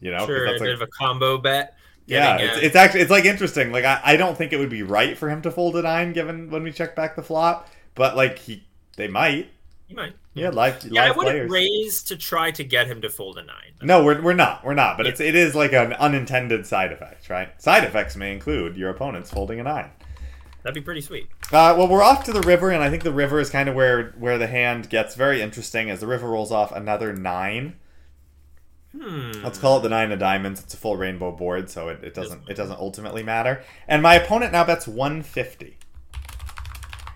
You 0.00 0.12
know, 0.12 0.24
sure, 0.26 0.44
a 0.44 0.50
that's, 0.50 0.60
bit 0.62 0.68
like- 0.68 0.74
of 0.76 0.82
a 0.82 0.86
combo 0.86 1.38
bet. 1.38 1.74
yeah, 2.06 2.36
it's, 2.38 2.58
it's 2.58 2.76
actually 2.76 3.00
it's 3.00 3.10
like 3.10 3.24
interesting. 3.24 3.72
Like 3.72 3.84
I, 3.84 4.00
I 4.04 4.16
don't 4.16 4.36
think 4.38 4.52
it 4.52 4.58
would 4.58 4.70
be 4.70 4.82
right 4.82 5.16
for 5.18 5.28
him 5.30 5.42
to 5.42 5.50
fold 5.50 5.74
a 5.76 5.82
nine 5.82 6.12
given 6.12 6.50
when 6.50 6.62
we 6.62 6.70
check 6.70 6.94
back 6.94 7.16
the 7.16 7.22
flop, 7.22 7.68
but 7.94 8.14
like 8.16 8.38
he 8.38 8.62
they 8.96 9.08
might. 9.08 9.48
you 9.88 9.96
might. 9.96 10.12
Yeah, 10.36 10.50
live 10.50 10.84
Yeah, 10.90 11.04
I 11.04 11.10
wouldn't 11.12 11.48
players. 11.48 11.50
raise 11.50 12.02
to 12.04 12.16
try 12.16 12.50
to 12.50 12.64
get 12.64 12.88
him 12.88 13.00
to 13.02 13.08
fold 13.08 13.38
a 13.38 13.44
nine. 13.44 13.72
no, 13.82 14.04
we're, 14.04 14.20
we're 14.20 14.32
not. 14.34 14.64
We're 14.64 14.74
not. 14.74 14.96
But 14.96 15.06
it's 15.06 15.20
it 15.20 15.36
is 15.36 15.54
like 15.54 15.72
an 15.72 15.92
unintended 15.92 16.66
side 16.66 16.90
effect, 16.92 17.30
right? 17.30 17.50
Side 17.62 17.84
effects 17.84 18.16
may 18.16 18.32
include 18.32 18.76
your 18.76 18.90
opponent's 18.90 19.30
folding 19.30 19.60
a 19.60 19.62
nine. 19.62 19.90
That'd 20.64 20.74
be 20.74 20.80
pretty 20.80 21.02
sweet. 21.02 21.28
Uh, 21.52 21.74
well, 21.76 21.86
we're 21.86 22.02
off 22.02 22.24
to 22.24 22.32
the 22.32 22.40
river, 22.40 22.70
and 22.70 22.82
I 22.82 22.88
think 22.88 23.02
the 23.02 23.12
river 23.12 23.38
is 23.38 23.50
kind 23.50 23.68
of 23.68 23.74
where 23.74 24.14
where 24.18 24.38
the 24.38 24.46
hand 24.46 24.88
gets 24.88 25.14
very 25.14 25.42
interesting 25.42 25.90
as 25.90 26.00
the 26.00 26.06
river 26.06 26.26
rolls 26.26 26.50
off 26.50 26.72
another 26.72 27.12
nine. 27.12 27.76
Hmm. 28.98 29.32
Let's 29.42 29.58
call 29.58 29.78
it 29.78 29.82
the 29.82 29.90
nine 29.90 30.10
of 30.10 30.18
diamonds. 30.18 30.62
It's 30.62 30.72
a 30.72 30.78
full 30.78 30.96
rainbow 30.96 31.32
board, 31.32 31.68
so 31.68 31.88
it, 31.88 32.02
it 32.02 32.14
doesn't 32.14 32.48
it 32.48 32.56
doesn't 32.56 32.78
ultimately 32.78 33.22
matter. 33.22 33.62
And 33.86 34.02
my 34.02 34.14
opponent 34.14 34.52
now 34.52 34.64
bets 34.64 34.88
one 34.88 35.22
fifty. 35.22 35.76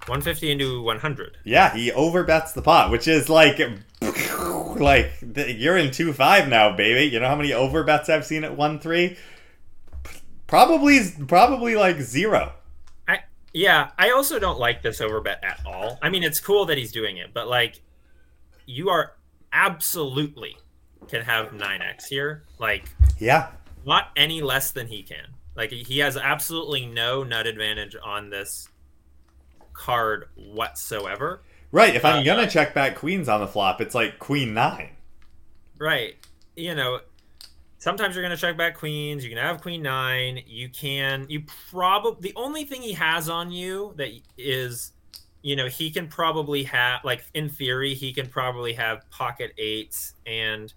150 0.08 0.50
into 0.50 0.80
100. 0.80 1.36
Yeah, 1.44 1.74
he 1.74 1.90
overbets 1.90 2.54
the 2.54 2.62
pot, 2.62 2.90
which 2.90 3.06
is 3.06 3.28
like, 3.28 3.60
like 4.76 5.12
you're 5.20 5.76
in 5.76 5.90
two 5.90 6.14
five 6.14 6.48
now, 6.48 6.74
baby. 6.74 7.12
You 7.12 7.20
know 7.20 7.28
how 7.28 7.36
many 7.36 7.50
overbets 7.50 8.08
I've 8.08 8.24
seen 8.24 8.42
at 8.42 8.56
one 8.56 8.78
three? 8.78 9.18
Probably, 10.46 11.00
probably 11.26 11.76
like 11.76 12.00
zero. 12.00 12.54
Yeah, 13.58 13.90
I 13.98 14.10
also 14.12 14.38
don't 14.38 14.60
like 14.60 14.82
this 14.82 15.00
overbet 15.00 15.42
at 15.42 15.60
all. 15.66 15.98
I 16.00 16.10
mean, 16.10 16.22
it's 16.22 16.38
cool 16.38 16.64
that 16.66 16.78
he's 16.78 16.92
doing 16.92 17.16
it, 17.16 17.34
but 17.34 17.48
like, 17.48 17.80
you 18.66 18.88
are 18.90 19.14
absolutely 19.52 20.56
can 21.08 21.22
have 21.22 21.48
9x 21.48 22.06
here. 22.06 22.44
Like, 22.60 22.84
Yeah, 23.18 23.48
not 23.84 24.10
any 24.16 24.42
less 24.42 24.70
than 24.70 24.86
he 24.86 25.02
can. 25.02 25.26
Like, 25.56 25.72
he 25.72 25.98
has 25.98 26.16
absolutely 26.16 26.86
no 26.86 27.24
nut 27.24 27.48
advantage 27.48 27.96
on 28.00 28.30
this 28.30 28.68
card 29.72 30.26
whatsoever. 30.36 31.42
right. 31.72 31.96
If 31.96 32.04
I'm 32.04 32.20
Uh, 32.20 32.22
gonna 32.22 32.46
check 32.48 32.74
back 32.74 32.94
queens 32.94 33.28
on 33.28 33.40
the 33.40 33.48
flop, 33.48 33.80
it's 33.80 33.94
like 33.94 34.20
queen 34.20 34.54
nine. 34.54 34.90
Right. 35.78 36.14
You 36.54 36.76
know, 36.76 37.00
sometimes 37.78 38.14
you're 38.14 38.24
going 38.24 38.34
to 38.36 38.40
check 38.40 38.56
back 38.56 38.76
queens. 38.76 39.24
You 39.24 39.30
can 39.30 39.38
have 39.38 39.60
queen 39.62 39.82
nine. 39.82 40.42
You 40.46 40.68
can, 40.68 41.26
you 41.28 41.42
probably, 41.70 42.30
the 42.30 42.36
only 42.36 42.64
thing 42.64 42.82
he 42.82 42.92
has 42.92 43.28
on 43.28 43.50
you 43.50 43.94
that 43.96 44.10
is, 44.36 44.92
you 45.42 45.56
know, 45.56 45.66
he 45.68 45.90
can 45.90 46.08
probably 46.08 46.64
have, 46.64 47.04
like, 47.04 47.24
in 47.34 47.48
theory, 47.48 47.94
he 47.94 48.12
can 48.12 48.28
probably 48.28 48.72
have 48.74 49.08
pocket 49.10 49.52
eights 49.58 50.14
and, 50.26 50.72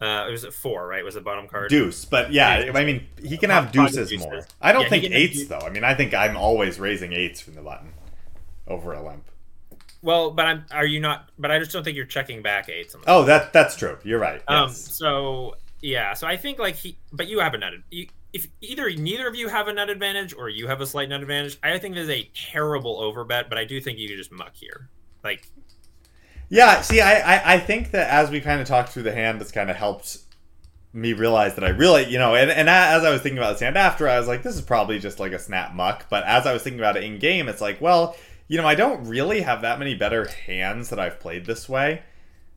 uh, 0.00 0.26
it 0.28 0.30
was 0.30 0.44
at 0.44 0.52
four, 0.54 0.86
right? 0.86 1.04
Was 1.04 1.14
the 1.14 1.20
bottom 1.20 1.48
card? 1.48 1.70
Deuce, 1.70 2.04
but 2.04 2.32
yeah, 2.32 2.66
Yeah. 2.66 2.72
I 2.78 2.84
mean 2.84 3.08
he 3.20 3.36
can 3.36 3.50
have 3.50 3.72
deuces 3.72 4.10
deuces. 4.10 4.24
more. 4.24 4.46
I 4.60 4.70
don't 4.70 4.82
Yeah, 4.82 4.88
think 4.90 5.04
eights 5.06 5.46
though. 5.46 5.58
I 5.58 5.70
mean, 5.70 5.82
I 5.82 5.92
think 5.92 6.14
I'm 6.14 6.36
always 6.36 6.78
raising 6.78 7.12
eights 7.12 7.40
from 7.40 7.54
the 7.56 7.62
button 7.62 7.92
over 8.68 8.92
a 8.92 9.02
limp. 9.04 9.24
Well, 10.00 10.30
but 10.30 10.46
I'm, 10.46 10.64
are 10.70 10.86
you 10.86 11.00
not, 11.00 11.30
but 11.36 11.50
I 11.50 11.58
just 11.58 11.72
don't 11.72 11.82
think 11.82 11.96
you're 11.96 12.06
checking 12.06 12.42
back 12.42 12.68
eights. 12.68 12.94
On 12.94 13.00
the 13.00 13.10
Oh, 13.10 13.24
that 13.24 13.52
that's 13.52 13.74
true. 13.74 13.98
You're 14.04 14.20
right. 14.20 14.40
Um. 14.46 14.70
So 14.70 15.56
yeah. 15.82 16.14
So 16.14 16.26
I 16.26 16.36
think 16.36 16.58
like 16.58 16.76
he, 16.76 16.98
but 17.12 17.28
you 17.28 17.40
have 17.40 17.54
a 17.54 17.58
nut. 17.58 17.74
You, 17.90 18.08
if 18.32 18.46
either 18.60 18.90
neither 18.90 19.26
of 19.28 19.34
you 19.36 19.48
have 19.48 19.68
a 19.68 19.72
nut 19.72 19.90
advantage 19.90 20.34
or 20.34 20.48
you 20.48 20.66
have 20.68 20.80
a 20.80 20.86
slight 20.86 21.08
nut 21.08 21.22
advantage, 21.22 21.58
I 21.62 21.78
think 21.78 21.94
this 21.94 22.04
is 22.04 22.10
a 22.10 22.30
terrible 22.34 22.98
overbet. 23.00 23.48
But 23.48 23.58
I 23.58 23.64
do 23.64 23.80
think 23.80 23.98
you 23.98 24.08
could 24.08 24.18
just 24.18 24.32
muck 24.32 24.54
here. 24.54 24.88
Like 25.24 25.50
Yeah, 26.48 26.80
see, 26.80 27.00
I, 27.00 27.36
I, 27.36 27.54
I 27.54 27.58
think 27.60 27.90
that 27.92 28.10
as 28.10 28.30
we 28.30 28.40
kind 28.40 28.60
of 28.60 28.66
talked 28.66 28.90
through 28.90 29.02
the 29.04 29.12
hand, 29.12 29.40
it's 29.42 29.52
kind 29.52 29.70
of 29.70 29.76
helped 29.76 30.18
me 30.92 31.12
realize 31.12 31.54
that 31.56 31.64
I 31.64 31.70
really, 31.70 32.06
you 32.10 32.18
know, 32.18 32.34
and, 32.34 32.50
and 32.50 32.68
as 32.70 33.04
I 33.04 33.10
was 33.10 33.20
thinking 33.22 33.38
about 33.38 33.52
this 33.52 33.60
hand 33.60 33.76
after, 33.76 34.08
I 34.08 34.18
was 34.18 34.28
like, 34.28 34.42
this 34.42 34.54
is 34.56 34.62
probably 34.62 34.98
just 34.98 35.20
like 35.20 35.32
a 35.32 35.38
snap 35.38 35.74
muck. 35.74 36.06
But 36.08 36.24
as 36.24 36.46
I 36.46 36.52
was 36.54 36.62
thinking 36.62 36.80
about 36.80 36.96
it 36.96 37.04
in 37.04 37.18
game, 37.18 37.48
it's 37.48 37.60
like, 37.60 37.80
well, 37.80 38.16
you 38.48 38.56
know, 38.58 38.66
I 38.66 38.74
don't 38.74 39.06
really 39.06 39.42
have 39.42 39.62
that 39.62 39.78
many 39.78 39.94
better 39.94 40.26
hands 40.26 40.90
that 40.90 40.98
I've 40.98 41.20
played 41.20 41.46
this 41.46 41.68
way 41.68 42.02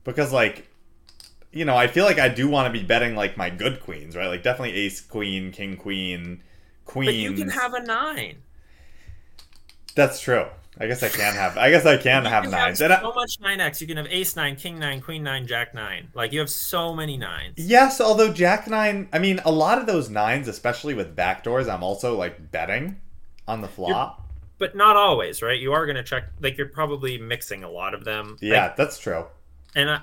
because, 0.05 0.31
like, 0.33 0.69
you 1.51 1.65
know, 1.65 1.75
I 1.75 1.87
feel 1.87 2.05
like 2.05 2.19
I 2.19 2.29
do 2.29 2.47
want 2.47 2.73
to 2.73 2.79
be 2.79 2.85
betting 2.85 3.15
like 3.15 3.37
my 3.37 3.49
good 3.49 3.81
queens, 3.81 4.15
right? 4.15 4.27
Like 4.27 4.43
definitely 4.43 4.73
ace, 4.75 5.01
queen, 5.01 5.51
king, 5.51 5.77
queen, 5.77 6.41
queen. 6.85 7.05
But 7.07 7.15
you 7.15 7.33
can 7.33 7.49
have 7.49 7.73
a 7.73 7.81
nine. 7.81 8.37
That's 9.95 10.19
true. 10.21 10.45
I 10.79 10.87
guess 10.87 11.03
I 11.03 11.09
can 11.09 11.33
have. 11.35 11.57
I 11.57 11.69
guess 11.69 11.85
I 11.85 11.97
can 12.01 12.23
have 12.25 12.43
can 12.43 12.51
nines. 12.51 12.79
Have 12.79 12.91
And 12.91 12.93
I, 12.93 13.01
so 13.01 13.13
much 13.13 13.37
nine 13.41 13.59
X. 13.59 13.81
You 13.81 13.87
can 13.87 13.97
have 13.97 14.07
ace 14.07 14.35
nine, 14.35 14.55
king 14.55 14.79
nine, 14.79 15.01
queen 15.01 15.21
nine, 15.23 15.45
jack 15.45 15.73
nine. 15.73 16.07
Like 16.13 16.31
you 16.31 16.39
have 16.39 16.49
so 16.49 16.93
many 16.95 17.17
nines. 17.17 17.55
Yes, 17.57 17.99
although 17.99 18.31
Jack 18.31 18.67
Nine, 18.67 19.09
I 19.11 19.19
mean, 19.19 19.39
a 19.43 19.51
lot 19.51 19.77
of 19.77 19.85
those 19.85 20.09
nines, 20.09 20.47
especially 20.47 20.93
with 20.93 21.15
backdoors, 21.15 21.69
I'm 21.71 21.83
also 21.83 22.15
like 22.17 22.51
betting 22.51 23.01
on 23.47 23.61
the 23.61 23.67
flop. 23.67 24.25
But 24.57 24.75
not 24.75 24.95
always, 24.95 25.41
right? 25.41 25.59
You 25.59 25.73
are 25.73 25.85
going 25.85 25.97
to 25.97 26.03
check. 26.03 26.25
Like 26.39 26.57
you're 26.57 26.67
probably 26.69 27.17
mixing 27.17 27.63
a 27.63 27.69
lot 27.69 27.93
of 27.93 28.05
them. 28.05 28.31
Like, 28.33 28.41
Yeah, 28.41 28.73
that's 28.77 28.97
true. 28.97 29.25
and 29.75 29.89
I- 29.89 30.01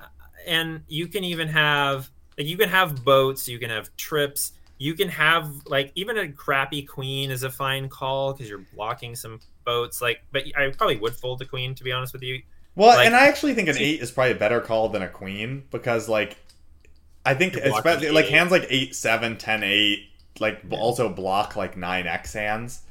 and 0.49 0.83
you 0.89 1.07
can 1.07 1.23
even 1.25 1.49
have 1.49 2.11
like 2.37 2.47
you 2.47 2.57
can 2.57 2.69
have 2.69 3.05
boats 3.05 3.49
you 3.49 3.59
can 3.59 3.71
have 3.71 3.95
trips 3.97 4.53
you 4.79 4.95
can 4.95 5.09
have 5.09 5.53
like 5.67 5.93
even 5.95 6.19
a 6.19 6.29
crappy 6.33 6.83
queen 6.83 7.31
is 7.31 7.43
a 7.43 7.51
fine 7.51 7.89
call 7.89 8.33
because 8.33 8.49
you're 8.49 8.65
blocking 8.75 9.15
some 9.15 9.41
boats 9.65 10.01
like 10.01 10.23
but 10.33 10.45
i 10.57 10.71
probably 10.71 10.97
would 10.97 11.15
fold 11.15 11.39
the 11.39 11.45
queen 11.45 11.75
to 11.75 11.85
be 11.85 11.93
honest 11.93 12.13
with 12.13 12.23
you. 12.23 12.41
Well, 12.79 12.97
Like- 12.97 13.07
and 13.07 13.17
I 13.17 13.27
actually 13.27 13.55
think 13.55 13.69
an 13.69 13.75
See- 13.75 13.95
eight 13.95 14.01
is 14.01 14.13
probably 14.13 14.33
a 14.33 14.37
better 14.37 14.61
call 14.61 14.89
than 14.89 15.03
a 15.03 15.09
queen 15.09 15.65
because, 15.73 16.09
like, 16.09 16.37
I 17.27 17.35
think 17.35 17.57
You're 17.57 17.77
especially 17.77 18.11
like 18.11 18.27
hands 18.27 18.53
like 18.53 18.67
eight, 18.71 18.95
seven, 18.95 19.37
ten, 19.37 19.65
eight, 19.65 20.11
like 20.39 20.61
also 20.71 21.09
block 21.09 21.57
like 21.57 21.77
nine 21.77 22.07
X 22.07 22.33
hands, 22.33 22.83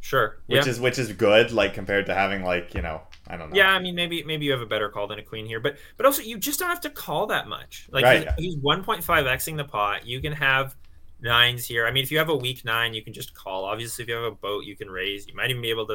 sure 0.00 0.36
which 0.46 0.66
yeah. 0.66 0.70
is 0.70 0.78
which 0.78 0.98
is 0.98 1.12
good, 1.14 1.50
like 1.50 1.72
compared 1.72 2.06
to 2.06 2.14
having 2.14 2.44
like 2.44 2.74
you 2.74 2.82
know 2.82 3.00
I 3.28 3.36
don't 3.36 3.50
know. 3.50 3.56
yeah 3.56 3.70
i 3.70 3.78
mean 3.78 3.94
maybe 3.94 4.22
maybe 4.24 4.46
you 4.46 4.52
have 4.52 4.60
a 4.62 4.66
better 4.66 4.88
call 4.88 5.06
than 5.06 5.18
a 5.18 5.22
queen 5.22 5.44
here 5.46 5.60
but 5.60 5.76
but 5.96 6.06
also 6.06 6.22
you 6.22 6.38
just 6.38 6.58
don't 6.58 6.70
have 6.70 6.80
to 6.80 6.90
call 6.90 7.26
that 7.26 7.46
much. 7.46 7.86
Like 7.92 8.04
Right. 8.04 8.28
he's, 8.38 8.54
he's 8.54 8.56
1.5xing 8.56 9.56
the 9.56 9.64
pot. 9.64 10.06
You 10.06 10.20
can 10.20 10.32
have 10.32 10.74
nines 11.20 11.64
here. 11.66 11.86
I 11.86 11.90
mean 11.90 12.02
if 12.04 12.10
you 12.10 12.18
have 12.18 12.28
a 12.30 12.36
weak 12.36 12.64
nine 12.64 12.94
you 12.94 13.02
can 13.02 13.12
just 13.12 13.34
call. 13.34 13.64
Obviously 13.64 14.02
if 14.04 14.08
you 14.08 14.14
have 14.14 14.24
a 14.24 14.30
boat 14.30 14.64
you 14.64 14.76
can 14.76 14.88
raise. 14.90 15.26
You 15.26 15.34
might 15.34 15.50
even 15.50 15.62
be 15.62 15.70
able 15.70 15.86
to 15.88 15.94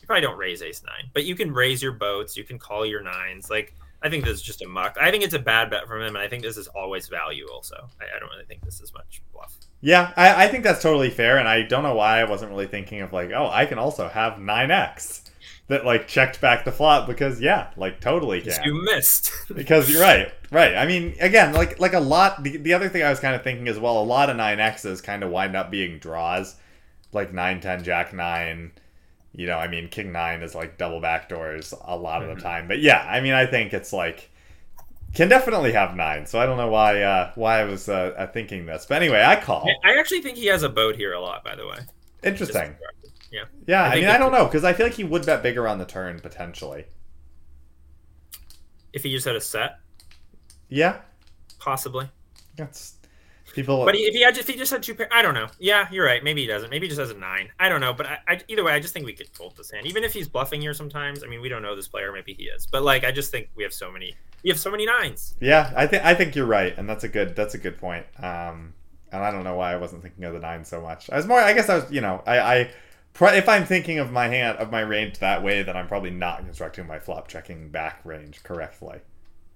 you 0.00 0.06
probably 0.06 0.22
don't 0.22 0.38
raise 0.38 0.62
ace 0.62 0.82
nine 0.84 1.10
but 1.14 1.24
you 1.24 1.34
can 1.34 1.52
raise 1.52 1.82
your 1.82 1.92
boats. 1.92 2.36
You 2.36 2.44
can 2.44 2.58
call 2.58 2.84
your 2.84 3.02
nines. 3.02 3.48
Like 3.50 3.74
i 4.02 4.08
think 4.08 4.24
this 4.24 4.34
is 4.34 4.42
just 4.42 4.62
a 4.62 4.68
muck. 4.68 4.96
I 5.00 5.10
think 5.10 5.24
it's 5.24 5.34
a 5.34 5.38
bad 5.40 5.70
bet 5.70 5.86
from 5.88 6.02
him 6.02 6.14
and 6.16 6.18
i 6.18 6.28
think 6.28 6.42
this 6.42 6.56
is 6.56 6.68
always 6.68 7.08
value 7.08 7.46
also. 7.52 7.76
I, 8.00 8.16
I 8.16 8.20
don't 8.20 8.30
really 8.30 8.44
think 8.44 8.62
this 8.64 8.80
is 8.80 8.92
much 8.92 9.22
bluff. 9.32 9.56
Yeah, 9.80 10.12
I, 10.16 10.44
I 10.44 10.48
think 10.48 10.64
that's 10.64 10.82
totally 10.82 11.08
fair, 11.08 11.38
and 11.38 11.46
I 11.48 11.62
don't 11.62 11.84
know 11.84 11.94
why 11.94 12.18
I 12.18 12.24
wasn't 12.24 12.50
really 12.50 12.66
thinking 12.66 13.00
of 13.00 13.12
like, 13.12 13.30
oh, 13.30 13.48
I 13.48 13.64
can 13.64 13.78
also 13.78 14.08
have 14.08 14.40
nine 14.40 14.72
X 14.72 15.22
that 15.68 15.84
like 15.84 16.08
checked 16.08 16.40
back 16.40 16.64
the 16.64 16.72
flop 16.72 17.06
because 17.06 17.40
yeah, 17.40 17.70
like 17.76 18.00
totally 18.00 18.40
can. 18.40 18.62
you 18.64 18.82
missed 18.84 19.30
because 19.54 19.90
you're 19.90 20.00
right, 20.02 20.32
right. 20.50 20.74
I 20.76 20.86
mean, 20.86 21.14
again, 21.20 21.52
like 21.54 21.78
like 21.78 21.92
a 21.94 22.00
lot. 22.00 22.42
The, 22.42 22.56
the 22.56 22.74
other 22.74 22.88
thing 22.88 23.02
I 23.02 23.10
was 23.10 23.20
kind 23.20 23.34
of 23.34 23.42
thinking 23.42 23.68
as 23.68 23.78
well, 23.78 24.00
a 24.00 24.04
lot 24.04 24.30
of 24.30 24.36
nine 24.36 24.60
X's 24.60 25.00
kind 25.00 25.22
of 25.22 25.30
wind 25.30 25.54
up 25.56 25.70
being 25.70 25.98
draws, 25.98 26.56
like 27.12 27.32
nine 27.32 27.60
ten 27.60 27.84
Jack 27.84 28.12
nine. 28.12 28.72
You 29.34 29.46
know, 29.46 29.58
I 29.58 29.68
mean, 29.68 29.88
King 29.88 30.10
nine 30.10 30.42
is 30.42 30.54
like 30.54 30.78
double 30.78 31.00
backdoors 31.00 31.72
a 31.86 31.96
lot 31.96 32.22
of 32.22 32.30
Mhm. 32.30 32.36
the 32.36 32.40
time. 32.40 32.66
But 32.66 32.80
yeah, 32.80 33.06
I 33.08 33.20
mean, 33.20 33.34
I 33.34 33.46
think 33.46 33.72
it's 33.74 33.92
like 33.92 34.30
can 35.14 35.28
definitely 35.28 35.72
have 35.72 35.94
nine. 35.96 36.26
So 36.26 36.38
I 36.38 36.46
don't 36.46 36.56
know 36.56 36.68
why 36.68 37.02
uh, 37.02 37.32
why 37.34 37.60
I 37.60 37.64
was 37.64 37.88
uh, 37.88 38.14
uh, 38.16 38.26
thinking 38.28 38.66
this. 38.66 38.86
But 38.88 38.96
anyway, 39.02 39.22
I 39.22 39.36
call. 39.36 39.68
i 39.84 39.98
actually 39.98 40.22
think 40.22 40.38
he 40.38 40.46
has 40.46 40.62
a 40.62 40.68
boat 40.68 40.96
here 40.96 41.12
a 41.12 41.20
lot 41.20 41.44
by 41.44 41.54
the 41.54 41.66
way 41.66 41.78
Interesting. 42.24 42.74
Yeah 43.30 43.44
Yeah, 43.66 43.82
I 43.82 43.88
I, 43.88 43.94
mean, 43.96 44.04
I 44.06 44.18
don't 44.18 44.32
know 44.32 44.44
because 44.46 44.64
I 44.64 44.72
feel 44.72 44.86
like 44.86 44.94
he 44.94 45.04
would 45.04 45.26
bet 45.26 45.42
bigger 45.42 45.66
on 45.68 45.78
the 45.78 45.84
turn 45.84 46.20
potentially. 46.20 46.86
if 48.92 49.02
he 49.02 49.10
just 49.12 49.26
had 49.26 49.36
a 49.36 49.40
set 49.40 49.78
Yeah, 50.68 51.00
possibly 51.58 52.08
that's 52.56 52.94
people. 53.54 53.84
But 53.84 53.94
he, 53.94 54.02
if 54.02 54.14
he 54.14 54.22
had, 54.22 54.36
if 54.36 54.46
he 54.46 54.56
just 54.56 54.70
had 54.70 54.82
two 54.82 54.94
pair, 54.94 55.08
I 55.12 55.22
don't 55.22 55.34
know. 55.34 55.48
Yeah, 55.58 55.88
you're 55.90 56.04
right. 56.04 56.22
Maybe 56.22 56.42
he 56.42 56.46
doesn't. 56.46 56.70
Maybe 56.70 56.86
he 56.86 56.88
just 56.88 57.00
has 57.00 57.10
a 57.10 57.14
nine. 57.18 57.50
I 57.58 57.68
don't 57.68 57.80
know. 57.80 57.92
But 57.92 58.06
I, 58.06 58.18
I, 58.28 58.40
either 58.48 58.64
way, 58.64 58.72
I 58.72 58.80
just 58.80 58.92
think 58.92 59.06
we 59.06 59.12
could 59.14 59.28
fold 59.28 59.56
this 59.56 59.70
hand, 59.70 59.86
even 59.86 60.04
if 60.04 60.12
he's 60.12 60.28
bluffing 60.28 60.60
here 60.60 60.74
sometimes. 60.74 61.24
I 61.24 61.26
mean, 61.28 61.40
we 61.40 61.48
don't 61.48 61.62
know 61.62 61.74
this 61.74 61.88
player. 61.88 62.12
Maybe 62.12 62.34
he 62.34 62.44
is. 62.44 62.66
But 62.66 62.82
like, 62.82 63.04
I 63.04 63.10
just 63.12 63.30
think 63.30 63.48
we 63.56 63.62
have 63.62 63.72
so 63.72 63.90
many 63.90 64.14
You 64.42 64.52
have 64.52 64.60
so 64.60 64.70
many 64.70 64.86
nines. 64.86 65.34
Yeah, 65.40 65.72
I 65.76 65.86
think 65.86 66.04
I 66.04 66.14
think 66.14 66.36
you're 66.36 66.46
right, 66.46 66.76
and 66.76 66.88
that's 66.88 67.04
a 67.04 67.08
good 67.08 67.34
that's 67.36 67.54
a 67.54 67.58
good 67.58 67.78
point. 67.78 68.06
Um, 68.18 68.74
and 69.10 69.22
I 69.22 69.30
don't 69.30 69.44
know 69.44 69.54
why 69.56 69.72
I 69.72 69.76
wasn't 69.76 70.02
thinking 70.02 70.24
of 70.24 70.34
the 70.34 70.40
nine 70.40 70.64
so 70.64 70.80
much. 70.80 71.08
I 71.10 71.16
was 71.16 71.26
more. 71.26 71.40
I 71.40 71.52
guess 71.52 71.68
I 71.68 71.76
was. 71.76 71.90
You 71.90 72.00
know, 72.00 72.22
I. 72.26 72.38
I 72.40 72.70
if 73.20 73.48
I'm 73.48 73.64
thinking 73.64 73.98
of 73.98 74.12
my 74.12 74.28
hand 74.28 74.58
of 74.58 74.70
my 74.70 74.80
range 74.80 75.18
that 75.18 75.42
way, 75.42 75.62
then 75.62 75.76
I'm 75.76 75.88
probably 75.88 76.10
not 76.10 76.44
constructing 76.44 76.86
my 76.86 76.98
flop 76.98 77.28
checking 77.28 77.68
back 77.70 78.00
range 78.04 78.42
correctly, 78.42 79.00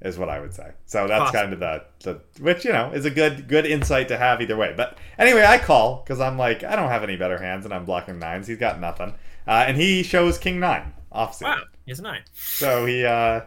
is 0.01 0.19
what 0.19 0.29
I 0.29 0.41
would 0.41 0.53
say. 0.53 0.73
So 0.87 1.07
that's 1.07 1.31
Possible. 1.31 1.41
kind 1.41 1.53
of 1.53 1.61
the, 1.61 1.85
the 2.01 2.43
which 2.43 2.65
you 2.65 2.73
know 2.73 2.91
is 2.93 3.05
a 3.05 3.11
good 3.11 3.49
good 3.49 3.67
insight 3.67 4.09
to 4.09 4.17
have 4.19 4.41
either 4.43 4.57
way. 4.57 4.75
But 4.77 4.99
anyway, 5.19 5.45
I 5.45 5.59
call 5.59 6.03
because 6.03 6.21
I'm 6.21 6.37
like 6.37 6.65
I 6.65 6.75
don't 6.77 6.89
have 6.89 7.03
any 7.05 7.17
better 7.17 7.39
hands, 7.39 7.65
and 7.65 7.73
I'm 7.73 7.85
blocking 7.85 8.19
nines. 8.19 8.47
He's 8.47 8.59
got 8.59 8.81
nothing, 8.81 9.15
uh, 9.47 9.65
and 9.67 9.77
he 9.77 10.03
shows 10.03 10.39
king 10.39 10.59
nine 10.59 10.93
offsuit. 11.13 11.43
Wow, 11.43 11.63
he's 11.87 11.99
a 12.01 12.03
nine. 12.03 12.23
So 12.35 12.87
he, 12.87 13.05
uh, 13.05 13.43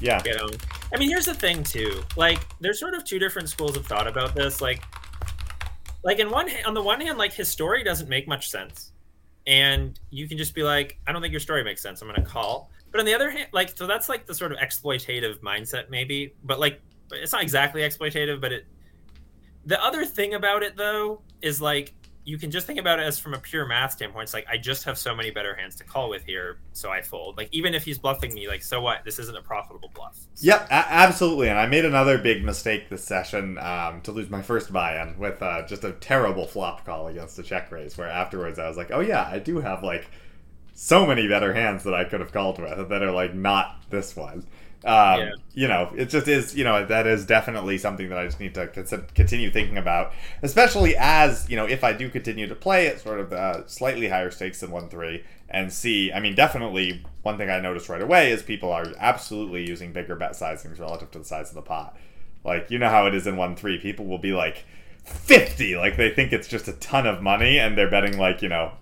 yeah, 0.00 0.22
You 0.24 0.34
know, 0.36 0.48
I 0.92 0.98
mean, 0.98 1.08
here's 1.08 1.26
the 1.26 1.34
thing 1.34 1.62
too. 1.62 2.02
Like, 2.16 2.40
there's 2.60 2.80
sort 2.80 2.94
of 2.94 3.04
two 3.04 3.18
different 3.18 3.48
schools 3.48 3.76
of 3.76 3.86
thought 3.86 4.06
about 4.08 4.34
this. 4.34 4.60
Like, 4.60 4.82
like 6.02 6.18
in 6.18 6.30
one 6.30 6.48
on 6.66 6.74
the 6.74 6.82
one 6.82 7.00
hand, 7.00 7.16
like 7.18 7.32
his 7.32 7.48
story 7.48 7.84
doesn't 7.84 8.08
make 8.08 8.26
much 8.26 8.50
sense, 8.50 8.92
and 9.46 9.98
you 10.10 10.28
can 10.28 10.38
just 10.38 10.54
be 10.54 10.62
like, 10.62 10.98
I 11.06 11.12
don't 11.12 11.20
think 11.20 11.32
your 11.32 11.40
story 11.40 11.64
makes 11.64 11.82
sense. 11.82 12.00
I'm 12.02 12.08
gonna 12.08 12.22
call. 12.22 12.70
But 12.90 13.00
on 13.00 13.06
the 13.06 13.14
other 13.14 13.30
hand, 13.30 13.48
like, 13.52 13.76
so 13.76 13.86
that's 13.86 14.08
like 14.08 14.26
the 14.26 14.34
sort 14.34 14.52
of 14.52 14.58
exploitative 14.58 15.40
mindset, 15.40 15.90
maybe. 15.90 16.34
But 16.44 16.60
like, 16.60 16.80
it's 17.12 17.32
not 17.32 17.42
exactly 17.42 17.82
exploitative. 17.82 18.40
But 18.40 18.52
it. 18.52 18.66
The 19.66 19.82
other 19.82 20.04
thing 20.04 20.34
about 20.34 20.62
it 20.62 20.76
though 20.76 21.22
is 21.42 21.60
like 21.60 21.94
you 22.24 22.38
can 22.38 22.50
just 22.50 22.66
think 22.66 22.78
about 22.78 22.98
it 22.98 23.02
as 23.02 23.18
from 23.18 23.34
a 23.34 23.38
pure 23.38 23.66
math 23.66 23.92
standpoint. 23.92 24.24
It's 24.24 24.34
like 24.34 24.46
I 24.48 24.56
just 24.56 24.84
have 24.84 24.96
so 24.96 25.14
many 25.14 25.30
better 25.30 25.54
hands 25.54 25.76
to 25.76 25.84
call 25.84 26.08
with 26.08 26.24
here, 26.24 26.58
so 26.72 26.90
I 26.90 27.02
fold. 27.02 27.36
Like 27.36 27.48
even 27.52 27.74
if 27.74 27.84
he's 27.84 27.98
bluffing 27.98 28.32
me, 28.32 28.48
like 28.48 28.62
so 28.62 28.80
what? 28.80 29.04
This 29.04 29.18
isn't 29.18 29.36
a 29.36 29.42
profitable 29.42 29.90
bluff. 29.94 30.18
Yep, 30.40 30.68
a- 30.68 30.72
absolutely. 30.72 31.48
And 31.48 31.58
I 31.58 31.66
made 31.66 31.84
another 31.84 32.18
big 32.18 32.44
mistake 32.44 32.88
this 32.88 33.04
session 33.04 33.58
um, 33.58 34.00
to 34.02 34.12
lose 34.12 34.30
my 34.30 34.42
first 34.42 34.72
buy-in 34.72 35.18
with 35.18 35.42
uh, 35.42 35.66
just 35.66 35.84
a 35.84 35.92
terrible 35.92 36.46
flop 36.46 36.86
call 36.86 37.08
against 37.08 37.38
a 37.38 37.42
check 37.42 37.70
raise. 37.70 37.96
Where 37.98 38.08
afterwards 38.08 38.58
I 38.58 38.68
was 38.68 38.76
like, 38.76 38.90
oh 38.90 39.00
yeah, 39.00 39.28
I 39.30 39.38
do 39.38 39.60
have 39.60 39.82
like 39.82 40.10
so 40.74 41.06
many 41.06 41.28
better 41.28 41.52
hands 41.52 41.84
that 41.84 41.94
I 41.94 42.04
could 42.04 42.20
have 42.20 42.32
called 42.32 42.58
with 42.58 42.88
that 42.88 43.02
are 43.02 43.12
like 43.12 43.34
not 43.34 43.82
this 43.90 44.16
one. 44.16 44.46
Um, 44.84 45.20
Yeah. 45.20 45.32
You 45.54 45.68
know, 45.68 45.90
it 45.96 46.06
just 46.06 46.28
is. 46.28 46.54
You 46.54 46.64
know, 46.64 46.84
that 46.84 47.06
is 47.06 47.24
definitely 47.24 47.78
something 47.78 48.08
that 48.08 48.18
I 48.18 48.24
just 48.26 48.40
need 48.40 48.54
to 48.54 48.66
continue 49.14 49.50
thinking 49.50 49.78
about, 49.78 50.12
especially 50.42 50.96
as 50.96 51.48
you 51.48 51.56
know, 51.56 51.64
if 51.64 51.84
I 51.84 51.92
do 51.92 52.10
continue 52.10 52.46
to 52.48 52.54
play 52.54 52.88
at 52.88 53.00
sort 53.00 53.20
of 53.20 53.32
uh, 53.32 53.66
slightly 53.66 54.08
higher 54.08 54.30
stakes 54.30 54.60
than 54.60 54.70
one 54.70 54.88
three, 54.88 55.24
and 55.48 55.72
see. 55.72 56.12
I 56.12 56.20
mean, 56.20 56.34
definitely 56.34 57.04
one 57.22 57.38
thing 57.38 57.50
I 57.50 57.60
noticed 57.60 57.88
right 57.88 58.02
away 58.02 58.32
is 58.32 58.42
people 58.42 58.72
are 58.72 58.84
absolutely 58.98 59.66
using 59.66 59.92
bigger 59.92 60.16
bet 60.16 60.32
sizings 60.32 60.78
relative 60.78 61.10
to 61.12 61.18
the 61.20 61.24
size 61.24 61.48
of 61.48 61.54
the 61.54 61.62
pot. 61.62 61.96
Like 62.44 62.70
you 62.70 62.78
know 62.78 62.90
how 62.90 63.06
it 63.06 63.14
is 63.14 63.26
in 63.26 63.36
one 63.36 63.56
three, 63.56 63.78
people 63.78 64.06
will 64.06 64.18
be 64.18 64.32
like 64.32 64.64
fifty, 65.04 65.76
like 65.76 65.96
they 65.96 66.10
think 66.10 66.32
it's 66.32 66.48
just 66.48 66.68
a 66.68 66.72
ton 66.74 67.06
of 67.06 67.22
money, 67.22 67.58
and 67.58 67.78
they're 67.78 67.90
betting 67.90 68.18
like 68.18 68.42
you 68.42 68.48
know 68.48 68.72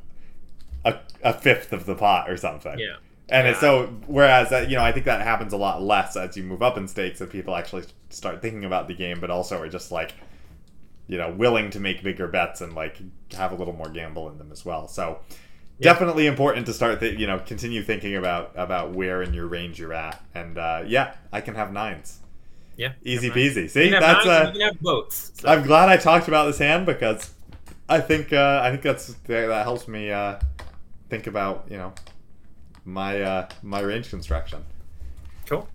a, 0.84 0.98
a 1.22 1.32
fifth 1.32 1.72
of 1.72 1.86
the 1.86 1.94
pot 1.94 2.28
or 2.28 2.36
something. 2.36 2.78
Yeah. 2.78 2.96
And 3.32 3.46
Yeah. 3.46 3.58
so 3.60 3.86
whereas 4.06 4.50
that 4.50 4.68
you 4.70 4.76
know 4.76 4.84
I 4.84 4.92
think 4.92 5.06
that 5.06 5.22
happens 5.22 5.52
a 5.52 5.56
lot 5.56 5.82
less 5.82 6.16
as 6.16 6.36
you 6.36 6.42
move 6.42 6.62
up 6.62 6.76
in 6.76 6.86
stakes 6.86 7.18
that 7.18 7.30
people 7.30 7.56
actually 7.56 7.84
start 8.10 8.42
thinking 8.42 8.64
about 8.64 8.88
the 8.88 8.94
game, 8.94 9.20
but 9.20 9.30
also 9.30 9.58
are 9.60 9.68
just 9.68 9.90
like 9.90 10.12
you 11.08 11.18
know 11.18 11.30
willing 11.30 11.70
to 11.70 11.80
make 11.80 12.02
bigger 12.02 12.28
bets 12.28 12.60
and 12.60 12.74
like 12.74 12.98
have 13.34 13.50
a 13.52 13.54
little 13.56 13.74
more 13.74 13.88
gamble 13.88 14.28
in 14.30 14.38
them 14.38 14.50
as 14.52 14.64
well. 14.64 14.86
So 14.86 15.18
Yeah. 15.78 15.92
definitely 15.92 16.26
important 16.26 16.66
to 16.66 16.72
start 16.74 17.00
th- 17.00 17.18
you 17.18 17.26
know 17.26 17.38
continue 17.38 17.82
thinking 17.82 18.16
about 18.16 18.52
about 18.54 18.92
where 18.92 19.22
in 19.22 19.32
your 19.34 19.46
range 19.46 19.78
you're 19.80 19.94
at. 19.94 20.20
And 20.34 20.58
uh, 20.58 20.82
yeah, 20.86 21.14
I 21.32 21.40
can 21.40 21.54
have 21.54 21.72
nines, 21.72 22.20
Yeah. 22.76 22.92
easy 23.02 23.30
peasy. 23.30 23.68
See, 23.70 23.88
that's 23.90 24.26
nines, 24.26 24.26
uh, 24.26 24.44
you 24.46 24.60
can 24.60 24.60
have 24.68 24.80
boats. 24.80 25.32
So. 25.40 25.48
I'm 25.48 25.62
glad 25.66 25.88
I 25.88 25.96
talked 25.96 26.28
about 26.28 26.44
this 26.46 26.58
hand 26.58 26.84
because 26.86 27.30
I 27.88 28.00
think 28.00 28.32
uh, 28.32 28.60
I 28.62 28.70
think 28.70 28.82
that's 28.82 29.06
that, 29.06 29.46
that 29.46 29.62
helps 29.64 29.88
me 29.88 30.10
uh, 30.12 30.38
think 31.08 31.26
about 31.26 31.64
you 31.70 31.78
know 31.78 31.92
my 32.84 33.20
uh, 33.20 33.48
my 33.62 33.80
range 33.80 34.10
construction. 34.10 34.64
cool. 35.46 35.68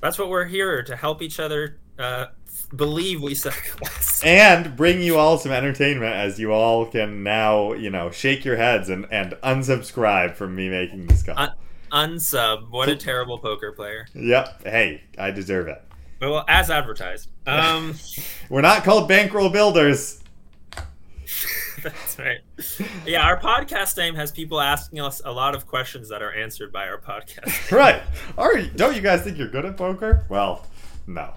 That's 0.00 0.18
what 0.18 0.28
we're 0.28 0.44
here 0.44 0.82
to 0.82 0.96
help 0.96 1.22
each 1.22 1.40
other 1.40 1.78
uh, 1.98 2.26
believe 2.74 3.22
we 3.22 3.34
suck 3.34 3.80
less. 3.80 4.22
and 4.24 4.76
bring 4.76 5.00
you 5.00 5.16
all 5.16 5.38
some 5.38 5.52
entertainment 5.52 6.14
as 6.14 6.38
you 6.38 6.52
all 6.52 6.86
can 6.86 7.22
now 7.22 7.72
you 7.72 7.90
know 7.90 8.10
shake 8.10 8.44
your 8.44 8.56
heads 8.56 8.88
and 8.88 9.06
and 9.10 9.32
unsubscribe 9.42 10.34
from 10.34 10.54
me 10.54 10.68
making 10.68 11.06
this 11.06 11.22
call. 11.22 11.38
Uh, 11.38 11.50
Unsub. 11.92 12.70
What 12.70 12.88
a 12.88 12.96
terrible 12.96 13.38
poker 13.38 13.70
player. 13.70 14.06
yep. 14.14 14.62
Hey, 14.64 15.02
I 15.16 15.30
deserve 15.30 15.68
it. 15.68 15.80
Well, 16.20 16.44
as 16.48 16.70
advertised. 16.70 17.28
Um, 17.46 17.94
We're 18.48 18.62
not 18.62 18.82
called 18.82 19.08
bankroll 19.08 19.50
builders. 19.50 20.22
that's 21.84 22.18
right. 22.18 22.38
Yeah, 23.06 23.26
our 23.26 23.38
podcast 23.38 23.96
name 23.96 24.14
has 24.14 24.32
people 24.32 24.60
asking 24.60 25.00
us 25.00 25.20
a 25.24 25.30
lot 25.30 25.54
of 25.54 25.66
questions 25.66 26.08
that 26.08 26.22
are 26.22 26.32
answered 26.32 26.72
by 26.72 26.88
our 26.88 26.98
podcast. 26.98 27.70
right. 27.76 28.02
Are 28.38 28.58
you, 28.58 28.70
don't 28.70 28.96
you 28.96 29.02
guys 29.02 29.22
think 29.22 29.36
you're 29.36 29.48
good 29.48 29.66
at 29.66 29.76
poker? 29.76 30.24
Well, 30.28 30.66
no. 31.06 31.34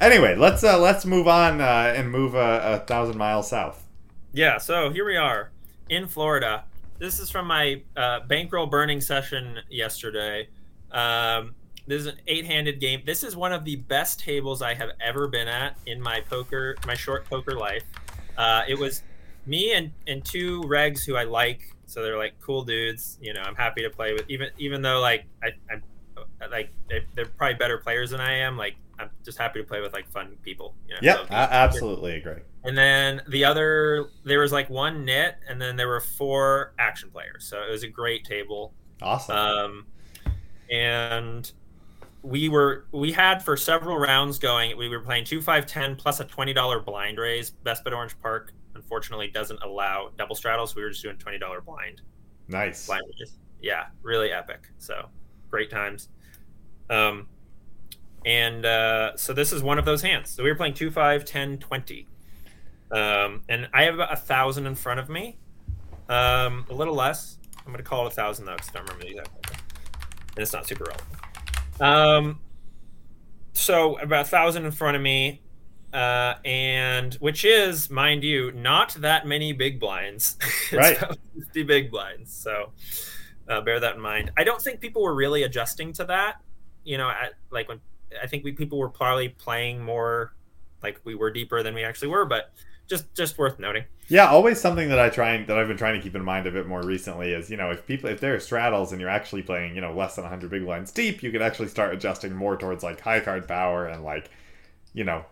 Anyway, 0.00 0.34
let's 0.36 0.64
uh, 0.64 0.78
let's 0.78 1.06
move 1.06 1.28
on 1.28 1.60
uh, 1.60 1.92
and 1.96 2.10
move 2.10 2.34
a, 2.34 2.60
a 2.74 2.78
thousand 2.86 3.16
miles 3.16 3.48
south. 3.48 3.86
Yeah, 4.32 4.58
so 4.58 4.90
here 4.90 5.04
we 5.04 5.16
are 5.16 5.50
in 5.88 6.06
Florida. 6.06 6.64
This 6.98 7.20
is 7.20 7.30
from 7.30 7.46
my 7.46 7.82
uh, 7.96 8.20
bankroll 8.26 8.66
burning 8.66 9.00
session 9.00 9.58
yesterday. 9.70 10.48
Um, 10.90 11.54
this 11.86 12.00
is 12.02 12.06
an 12.06 12.20
eight-handed 12.26 12.80
game. 12.80 13.02
This 13.06 13.22
is 13.22 13.34
one 13.36 13.52
of 13.52 13.64
the 13.64 13.76
best 13.76 14.20
tables 14.20 14.60
I 14.60 14.74
have 14.74 14.90
ever 15.00 15.28
been 15.28 15.48
at 15.48 15.78
in 15.86 16.00
my 16.00 16.20
poker, 16.20 16.76
my 16.86 16.94
short 16.94 17.24
poker 17.30 17.54
life. 17.54 17.84
Uh, 18.36 18.62
it 18.68 18.78
was 18.78 19.02
me 19.48 19.72
and, 19.72 19.90
and 20.06 20.24
two 20.24 20.60
regs 20.62 21.04
who 21.04 21.16
I 21.16 21.24
like, 21.24 21.74
so 21.86 22.02
they're 22.02 22.18
like 22.18 22.34
cool 22.40 22.62
dudes. 22.64 23.18
You 23.20 23.32
know, 23.34 23.40
I'm 23.42 23.54
happy 23.54 23.82
to 23.82 23.90
play 23.90 24.12
with, 24.12 24.24
even 24.28 24.50
even 24.58 24.82
though 24.82 25.00
like 25.00 25.24
I, 25.42 25.48
I'm 25.72 25.82
like 26.50 26.70
they, 26.88 27.04
they're 27.14 27.26
probably 27.26 27.54
better 27.56 27.78
players 27.78 28.10
than 28.10 28.20
I 28.20 28.34
am. 28.34 28.56
Like 28.56 28.76
I'm 28.98 29.10
just 29.24 29.38
happy 29.38 29.60
to 29.60 29.66
play 29.66 29.80
with 29.80 29.92
like 29.92 30.08
fun 30.10 30.36
people. 30.42 30.74
You 30.88 30.94
know, 30.94 31.00
Yep, 31.02 31.16
so- 31.28 31.34
I 31.34 31.42
absolutely 31.44 32.16
agree. 32.16 32.42
and 32.64 32.76
then 32.76 33.22
the 33.28 33.44
other, 33.44 34.10
there 34.24 34.40
was 34.40 34.52
like 34.52 34.68
one 34.68 35.04
nit, 35.04 35.36
and 35.48 35.60
then 35.62 35.76
there 35.76 35.88
were 35.88 36.00
four 36.00 36.74
action 36.78 37.08
players. 37.10 37.44
So 37.46 37.62
it 37.62 37.70
was 37.70 37.82
a 37.84 37.88
great 37.88 38.24
table. 38.24 38.72
Awesome. 39.00 39.36
Um, 39.36 39.86
and 40.70 41.50
we 42.22 42.48
were 42.48 42.86
we 42.92 43.12
had 43.12 43.42
for 43.44 43.56
several 43.56 43.96
rounds 43.96 44.38
going. 44.38 44.76
We 44.76 44.88
were 44.88 45.00
playing 45.00 45.24
two 45.24 45.40
five 45.40 45.66
ten 45.66 45.96
plus 45.96 46.20
a 46.20 46.24
twenty 46.24 46.52
dollar 46.52 46.80
blind 46.80 47.18
raise. 47.18 47.50
Best 47.50 47.84
Bet 47.84 47.92
Orange 47.92 48.18
Park 48.20 48.52
unfortunately 48.88 49.28
doesn't 49.28 49.62
allow 49.62 50.10
double 50.16 50.34
straddles. 50.34 50.74
We 50.74 50.82
were 50.82 50.90
just 50.90 51.02
doing 51.02 51.18
twenty 51.18 51.38
dollar 51.38 51.60
blind 51.60 52.00
nice. 52.48 52.86
blind. 52.86 53.04
Yeah, 53.60 53.86
really 54.02 54.32
epic. 54.32 54.68
So 54.78 55.08
great 55.50 55.70
times. 55.70 56.08
Um, 56.90 57.28
and 58.24 58.64
uh, 58.64 59.16
so 59.16 59.32
this 59.32 59.52
is 59.52 59.62
one 59.62 59.78
of 59.78 59.84
those 59.84 60.02
hands. 60.02 60.30
So 60.30 60.42
we 60.42 60.50
were 60.50 60.56
playing 60.56 60.74
2, 60.74 60.90
5, 60.90 61.24
10, 61.24 61.58
20. 61.58 62.06
Um, 62.90 63.42
and 63.48 63.68
I 63.72 63.82
have 63.84 63.94
about 63.94 64.12
a 64.12 64.16
thousand 64.16 64.66
in 64.66 64.74
front 64.74 65.00
of 65.00 65.08
me. 65.08 65.38
Um, 66.08 66.64
a 66.70 66.74
little 66.74 66.94
less. 66.94 67.38
I'm 67.58 67.72
going 67.72 67.78
to 67.78 67.82
call 67.82 68.06
it 68.06 68.12
a 68.12 68.14
thousand 68.14 68.46
though, 68.46 68.54
because 68.54 68.70
I 68.70 68.72
don't 68.78 68.84
remember 68.84 69.04
the 69.04 69.10
exact 69.10 69.34
number. 69.34 69.62
And 70.36 70.42
it's 70.42 70.52
not 70.52 70.66
super 70.66 70.84
relevant. 70.84 71.80
Um, 71.80 72.40
so 73.52 73.98
about 73.98 74.26
a 74.26 74.28
thousand 74.28 74.64
in 74.64 74.72
front 74.72 74.96
of 74.96 75.02
me. 75.02 75.42
Uh, 75.92 76.34
and 76.44 77.14
which 77.14 77.44
is, 77.44 77.90
mind 77.90 78.22
you, 78.22 78.52
not 78.52 78.94
that 78.94 79.26
many 79.26 79.52
big 79.52 79.80
blinds. 79.80 80.36
Right. 80.72 80.98
about 80.98 81.16
50 81.34 81.62
big 81.62 81.90
blinds. 81.90 82.30
So 82.30 82.72
uh, 83.48 83.62
bear 83.62 83.80
that 83.80 83.94
in 83.94 84.00
mind. 84.00 84.30
I 84.36 84.44
don't 84.44 84.60
think 84.60 84.80
people 84.80 85.02
were 85.02 85.14
really 85.14 85.44
adjusting 85.44 85.94
to 85.94 86.04
that. 86.04 86.36
You 86.84 86.98
know, 86.98 87.08
at, 87.08 87.32
like 87.50 87.68
when 87.68 87.80
I 88.22 88.26
think 88.26 88.44
we 88.44 88.52
people 88.52 88.78
were 88.78 88.90
probably 88.90 89.30
playing 89.30 89.82
more, 89.82 90.34
like 90.82 91.00
we 91.04 91.14
were 91.14 91.30
deeper 91.30 91.62
than 91.62 91.74
we 91.74 91.84
actually 91.84 92.08
were, 92.08 92.26
but 92.26 92.52
just 92.88 93.14
just 93.14 93.38
worth 93.38 93.58
noting. 93.58 93.84
Yeah, 94.08 94.28
always 94.28 94.60
something 94.60 94.88
that 94.88 94.98
I 94.98 95.10
try 95.10 95.32
and, 95.34 95.46
that 95.46 95.58
I've 95.58 95.68
been 95.68 95.76
trying 95.76 95.94
to 95.94 96.02
keep 96.02 96.14
in 96.14 96.24
mind 96.24 96.46
a 96.46 96.50
bit 96.50 96.66
more 96.66 96.82
recently 96.82 97.32
is 97.32 97.50
you 97.50 97.56
know 97.56 97.70
if 97.70 97.86
people 97.86 98.10
if 98.10 98.20
there 98.20 98.34
are 98.34 98.40
straddles 98.40 98.92
and 98.92 99.00
you're 99.00 99.10
actually 99.10 99.42
playing 99.42 99.74
you 99.74 99.80
know 99.80 99.94
less 99.94 100.16
than 100.16 100.24
100 100.24 100.50
big 100.50 100.64
blinds 100.64 100.90
deep, 100.90 101.22
you 101.22 101.30
could 101.30 101.42
actually 101.42 101.68
start 101.68 101.94
adjusting 101.94 102.34
more 102.34 102.56
towards 102.56 102.82
like 102.82 103.00
high 103.00 103.20
card 103.20 103.46
power 103.46 103.86
and 103.86 104.04
like 104.04 104.30
you 104.94 105.04
know 105.04 105.24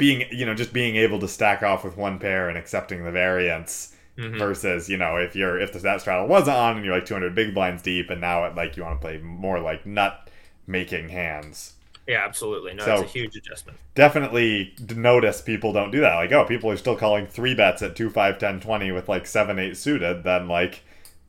being 0.00 0.24
you 0.32 0.44
know 0.44 0.54
just 0.54 0.72
being 0.72 0.96
able 0.96 1.20
to 1.20 1.28
stack 1.28 1.62
off 1.62 1.84
with 1.84 1.96
one 1.96 2.18
pair 2.18 2.48
and 2.48 2.58
accepting 2.58 3.04
the 3.04 3.12
variance 3.12 3.94
Mhm. 4.18 4.38
versus 4.38 4.88
you 4.90 4.96
know 4.96 5.16
if 5.16 5.36
you're 5.36 5.60
if 5.60 5.72
the, 5.72 5.78
that 5.78 6.00
straddle 6.00 6.26
wasn't 6.26 6.56
on 6.56 6.76
and 6.76 6.84
you're 6.84 6.94
like 6.94 7.06
200 7.06 7.32
big 7.34 7.54
blinds 7.54 7.80
deep 7.82 8.10
and 8.10 8.20
now 8.20 8.44
it 8.44 8.54
like 8.56 8.76
you 8.76 8.82
want 8.82 9.00
to 9.00 9.06
play 9.06 9.18
more 9.18 9.60
like 9.60 9.86
nut 9.86 10.28
making 10.66 11.08
hands 11.10 11.74
Yeah, 12.08 12.24
absolutely. 12.24 12.74
No, 12.74 12.84
So- 12.84 12.94
it's 13.02 13.02
a 13.02 13.06
huge 13.18 13.36
adjustment. 13.36 13.78
definitely 13.94 14.74
notice 14.96 15.40
people 15.42 15.72
don't 15.72 15.92
do 15.92 16.00
that. 16.00 16.16
Like, 16.16 16.32
oh, 16.32 16.44
people 16.44 16.68
are 16.70 16.76
still 16.76 16.96
calling 16.96 17.26
three 17.28 17.54
bets 17.54 17.82
at 17.82 17.94
2, 17.94 18.10
5, 18.10 18.36
10, 18.38 18.58
20 18.58 18.90
with 18.90 19.08
like 19.08 19.26
7, 19.26 19.58
8 19.60 19.76
suited. 19.76 20.24
Then, 20.24 20.48
like, 20.48 20.82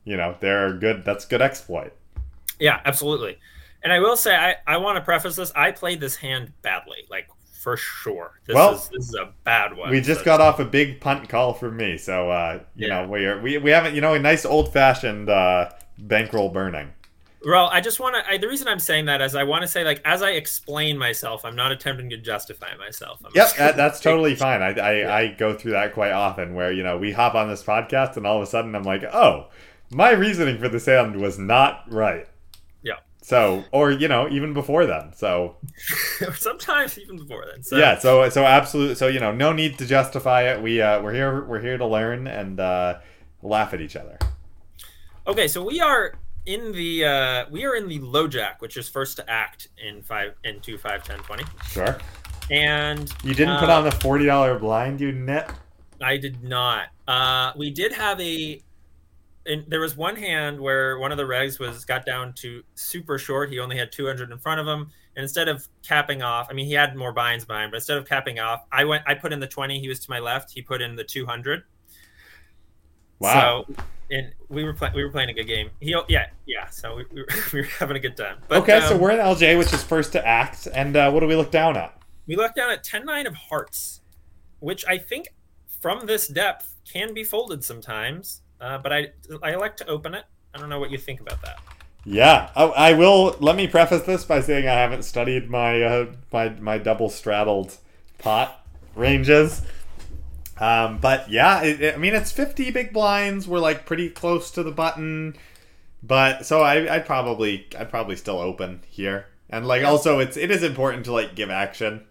you 0.04 0.16
know, 0.16 0.34
they're 0.40 0.72
good. 0.72 1.04
That's 1.04 1.24
good 1.24 1.40
exploit. 1.40 1.92
Yeah, 2.58 2.80
absolutely. 2.84 3.38
And 3.84 3.92
I 3.92 4.00
will 4.00 4.16
say, 4.16 4.34
I, 4.34 4.56
I 4.66 4.78
want 4.78 4.96
to 4.96 5.02
preface 5.02 5.36
this. 5.36 5.52
I 5.54 5.70
played 5.70 6.00
this 6.00 6.16
hand 6.16 6.52
badly, 6.62 7.04
like 7.10 7.28
for 7.62 7.76
sure. 7.76 8.32
This 8.46 8.54
Well, 8.54 8.74
is 8.74 8.88
this 8.88 9.08
is 9.08 9.14
a 9.14 9.32
bad 9.44 9.76
one. 9.76 9.90
We 9.90 10.00
just 10.00 10.20
So- 10.20 10.24
got 10.24 10.40
off 10.40 10.58
a 10.60 10.64
big 10.64 11.00
punt 11.00 11.28
call 11.28 11.52
from 11.54 11.76
me, 11.76 11.96
so 11.96 12.30
uh, 12.30 12.60
you 12.74 12.88
Yeah. 12.88 13.02
know 13.02 13.08
we're 13.08 13.40
we, 13.40 13.58
we 13.58 13.70
haven't 13.70 13.94
you 13.94 14.00
know 14.00 14.14
a 14.14 14.18
nice 14.18 14.44
old 14.44 14.72
fashioned 14.72 15.30
uh, 15.30 15.70
bankroll 15.98 16.48
burning. 16.48 16.92
Well, 17.44 17.68
I 17.72 17.80
just 17.80 17.98
want 17.98 18.14
to. 18.30 18.38
The 18.38 18.46
reason 18.46 18.68
I'm 18.68 18.78
saying 18.78 19.06
that 19.06 19.20
is 19.20 19.34
I 19.34 19.42
want 19.42 19.62
to 19.62 19.68
say, 19.68 19.82
like, 19.82 20.00
as 20.04 20.22
I 20.22 20.30
explain 20.30 20.96
myself, 20.96 21.44
I'm 21.44 21.56
not 21.56 21.72
attempting 21.72 22.08
to 22.10 22.16
justify 22.16 22.76
myself. 22.76 23.20
I'm 23.24 23.32
Yep, 23.34 23.56
that, 23.56 23.76
that's 23.76 23.98
totally 24.08 24.36
fine. 24.36 24.62
I, 24.62 24.68
I, 24.78 24.92
Yeah. 25.00 25.14
I 25.14 25.26
go 25.28 25.52
through 25.52 25.72
that 25.72 25.92
quite 25.92 26.12
often 26.12 26.54
where, 26.54 26.70
you 26.70 26.84
know, 26.84 26.98
we 26.98 27.10
hop 27.10 27.34
on 27.34 27.48
this 27.48 27.62
podcast 27.64 28.16
and 28.16 28.28
all 28.28 28.36
of 28.36 28.42
a 28.44 28.46
sudden 28.46 28.76
I'm 28.76 28.84
like, 28.84 29.02
oh, 29.02 29.48
my 29.90 30.10
reasoning 30.12 30.58
for 30.58 30.68
this 30.68 30.86
hand 30.86 31.16
was 31.16 31.36
not 31.36 31.82
right. 31.88 32.28
So, 33.22 33.64
or, 33.72 33.90
you 33.92 34.08
know, 34.08 34.28
even 34.28 34.52
before 34.52 34.84
then. 34.84 35.12
So, 35.14 35.56
sometimes 36.34 36.98
even 36.98 37.16
before 37.16 37.46
then. 37.50 37.62
So, 37.62 37.76
yeah, 37.78 37.98
so, 37.98 38.28
so 38.28 38.44
absolutely. 38.44 38.96
So, 38.96 39.06
you 39.06 39.20
know, 39.20 39.32
no 39.32 39.52
need 39.52 39.78
to 39.78 39.86
justify 39.86 40.42
it. 40.52 40.60
We, 40.60 40.80
uh, 40.82 41.00
we're 41.00 41.14
here, 41.14 41.44
we're 41.44 41.60
here 41.60 41.78
to 41.78 41.86
learn 41.86 42.26
and, 42.26 42.58
uh, 42.60 42.98
laugh 43.42 43.72
at 43.74 43.80
each 43.80 43.96
other. 43.96 44.18
Okay, 45.26 45.46
so 45.48 45.64
we 45.64 45.80
are 45.80 46.14
in 46.46 46.72
the 46.72 47.04
uh 47.04 47.44
we 47.50 47.64
are 47.64 47.76
in 47.76 47.88
the 47.88 48.00
low 48.00 48.26
jack, 48.26 48.60
which 48.60 48.76
is 48.76 48.88
first 48.88 49.16
to 49.16 49.30
act 49.30 49.68
in 49.78 50.02
five 50.02 50.34
in 50.44 50.60
two 50.60 50.76
five 50.76 51.04
ten 51.04 51.18
twenty, 51.20 51.44
Sure. 51.68 51.96
and 52.50 53.12
You 53.22 53.34
didn't 53.34 53.58
put 53.60 53.68
uh, 53.70 53.78
on 53.78 53.84
the 53.84 53.90
$40 53.90 54.58
blind, 54.58 55.00
you 55.00 55.12
nit? 55.12 55.48
I 56.00 56.16
did 56.16 56.42
not. 56.42 56.88
Uh, 57.06 57.52
we 57.56 57.70
did 57.70 57.92
have 57.92 58.20
a. 58.20 58.60
And 59.44 59.64
there 59.68 59.80
was 59.80 59.96
one 59.96 60.16
hand 60.16 60.60
where 60.60 60.98
one 60.98 61.10
of 61.10 61.18
the 61.18 61.24
regs 61.24 61.58
was 61.58 61.84
got 61.84 62.06
down 62.06 62.32
to 62.34 62.62
super 62.74 63.18
short. 63.18 63.50
He 63.50 63.58
only 63.58 63.76
had 63.76 63.90
200 63.90 64.30
in 64.30 64.38
front 64.38 64.60
of 64.60 64.66
him, 64.66 64.90
and 65.16 65.22
instead 65.22 65.48
of 65.48 65.66
capping 65.82 66.22
off, 66.22 66.46
I 66.48 66.52
mean, 66.52 66.66
he 66.66 66.74
had 66.74 66.94
more 66.94 67.12
binds 67.12 67.44
behind, 67.44 67.72
but 67.72 67.76
instead 67.76 67.98
of 67.98 68.08
capping 68.08 68.38
off, 68.38 68.64
I 68.70 68.84
went. 68.84 69.02
I 69.06 69.14
put 69.14 69.32
in 69.32 69.40
the 69.40 69.48
20. 69.48 69.80
He 69.80 69.88
was 69.88 69.98
to 70.00 70.10
my 70.10 70.20
left. 70.20 70.52
He 70.52 70.62
put 70.62 70.80
in 70.80 70.94
the 70.94 71.04
200. 71.04 71.64
Wow. 73.18 73.64
So, 73.68 73.74
and 74.10 74.32
we 74.48 74.64
were 74.64 74.74
playing. 74.74 74.94
We 74.94 75.02
were 75.02 75.10
playing 75.10 75.30
a 75.30 75.34
good 75.34 75.46
game. 75.46 75.70
He, 75.80 75.94
yeah, 76.08 76.26
yeah. 76.46 76.68
So 76.70 76.96
we, 76.96 77.04
we, 77.12 77.22
were, 77.22 77.28
we 77.52 77.60
were 77.60 77.66
having 77.78 77.96
a 77.96 78.00
good 78.00 78.16
time. 78.16 78.38
But, 78.48 78.62
okay, 78.62 78.80
so 78.80 78.94
um, 78.94 79.00
we're 79.00 79.10
in 79.10 79.18
LJ, 79.18 79.58
which 79.58 79.72
is 79.72 79.82
first 79.82 80.12
to 80.12 80.26
act. 80.26 80.68
And 80.72 80.96
uh, 80.96 81.10
what 81.10 81.20
do 81.20 81.26
we 81.26 81.36
look 81.36 81.50
down 81.50 81.76
at? 81.76 81.98
we 82.26 82.36
look 82.36 82.54
down 82.54 82.70
at 82.70 82.84
10 82.84 83.04
9 83.04 83.26
of 83.26 83.34
hearts, 83.34 84.00
which 84.60 84.84
I 84.86 84.98
think 84.98 85.28
from 85.80 86.06
this 86.06 86.28
depth 86.28 86.76
can 86.90 87.14
be 87.14 87.24
folded 87.24 87.64
sometimes. 87.64 88.41
Uh, 88.62 88.78
but 88.78 88.92
I 88.92 89.08
I 89.42 89.56
like 89.56 89.76
to 89.78 89.86
open 89.88 90.14
it. 90.14 90.24
I 90.54 90.58
don't 90.58 90.70
know 90.70 90.80
what 90.80 90.92
you 90.92 90.98
think 90.98 91.20
about 91.20 91.42
that. 91.42 91.58
Yeah, 92.04 92.50
I, 92.56 92.64
I 92.64 92.92
will. 92.94 93.36
Let 93.40 93.56
me 93.56 93.68
preface 93.68 94.02
this 94.02 94.24
by 94.24 94.40
saying 94.40 94.66
I 94.68 94.74
haven't 94.74 95.04
studied 95.04 95.50
my 95.50 95.82
uh, 95.82 96.06
my 96.32 96.48
my 96.50 96.78
double 96.78 97.08
straddled 97.10 97.76
pot 98.18 98.64
ranges. 98.94 99.62
Um, 100.58 100.98
but 100.98 101.30
yeah, 101.30 101.62
it, 101.62 101.80
it- 101.80 101.94
I 101.94 101.98
mean 101.98 102.14
it's 102.14 102.32
fifty 102.32 102.70
big 102.70 102.92
blinds. 102.92 103.48
We're 103.48 103.60
like 103.60 103.86
pretty 103.86 104.10
close 104.10 104.50
to 104.52 104.62
the 104.62 104.72
button, 104.72 105.36
but 106.02 106.46
so 106.46 106.62
I 106.62 106.94
I'd 106.96 107.06
probably 107.06 107.66
I'd 107.78 107.90
probably 107.90 108.16
still 108.16 108.38
open 108.40 108.82
here. 108.88 109.26
And 109.50 109.66
like 109.66 109.84
also 109.84 110.18
it's 110.20 110.36
it 110.36 110.50
is 110.50 110.62
important 110.62 111.04
to 111.06 111.12
like 111.12 111.34
give 111.36 111.50
action 111.50 112.06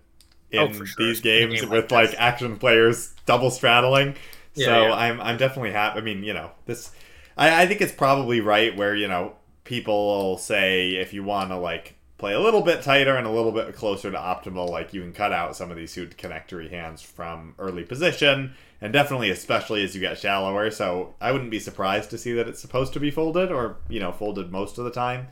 in 0.52 0.60
Oh, 0.60 0.72
sure. 0.86 0.86
these 0.98 1.20
a 1.20 1.24
game 1.24 1.50
games 1.50 1.64
like 1.64 1.72
with 1.72 1.92
like 1.92 2.16
action 2.18 2.58
players 2.60 3.14
double 3.26 3.52
straddling. 3.52 4.16
Yeah, 4.56 4.66
so 4.66 4.88
yeah. 4.88 4.94
I'm 4.94 5.22
I'm 5.22 5.38
definitely 5.38 5.72
happy. 5.72 6.00
I 6.00 6.02
mean, 6.02 6.24
you 6.24 6.34
know, 6.34 6.52
this 6.66 6.92
I, 7.38 7.64
I 7.64 7.68
think 7.68 7.82
it's 7.82 7.94
probably 7.94 8.42
right 8.42 8.76
where, 8.76 8.96
you 8.96 9.08
know, 9.08 9.34
people 9.64 10.08
will 10.08 10.38
say 10.38 10.96
if 10.96 11.14
you 11.14 11.24
want 11.24 11.50
to 11.50 11.58
like 11.58 11.96
play 12.18 12.34
a 12.34 12.40
little 12.40 12.62
bit 12.62 12.84
tighter 12.84 13.16
and 13.16 13.26
a 13.26 13.32
little 13.32 13.52
bit 13.52 13.76
closer 13.76 14.12
to 14.12 14.18
optimal, 14.18 14.70
like 14.70 14.94
you 14.94 15.02
can 15.02 15.14
cut 15.14 15.32
out 15.32 15.56
some 15.56 15.72
of 15.72 15.78
these 15.78 15.92
suit 15.92 16.18
connectory 16.18 16.70
hands 16.70 17.02
from 17.02 17.56
early 17.58 17.84
position, 17.84 18.54
and 18.80 18.94
definitely 18.94 19.30
especially 19.32 19.84
as 19.84 19.96
you 19.96 20.02
get 20.02 20.20
shallower. 20.20 20.70
So 20.70 21.16
I 21.22 21.32
wouldn't 21.32 21.50
be 21.50 21.60
surprised 21.60 22.10
to 22.12 22.18
see 22.18 22.34
that 22.34 22.48
it's 22.48 22.60
supposed 22.60 22.94
to 22.94 23.00
be 23.00 23.10
folded 23.10 23.52
or, 23.52 23.78
you 23.90 24.00
know, 24.00 24.12
folded 24.12 24.52
most 24.52 24.78
of 24.78 24.86
the 24.86 24.92
time. 24.92 25.30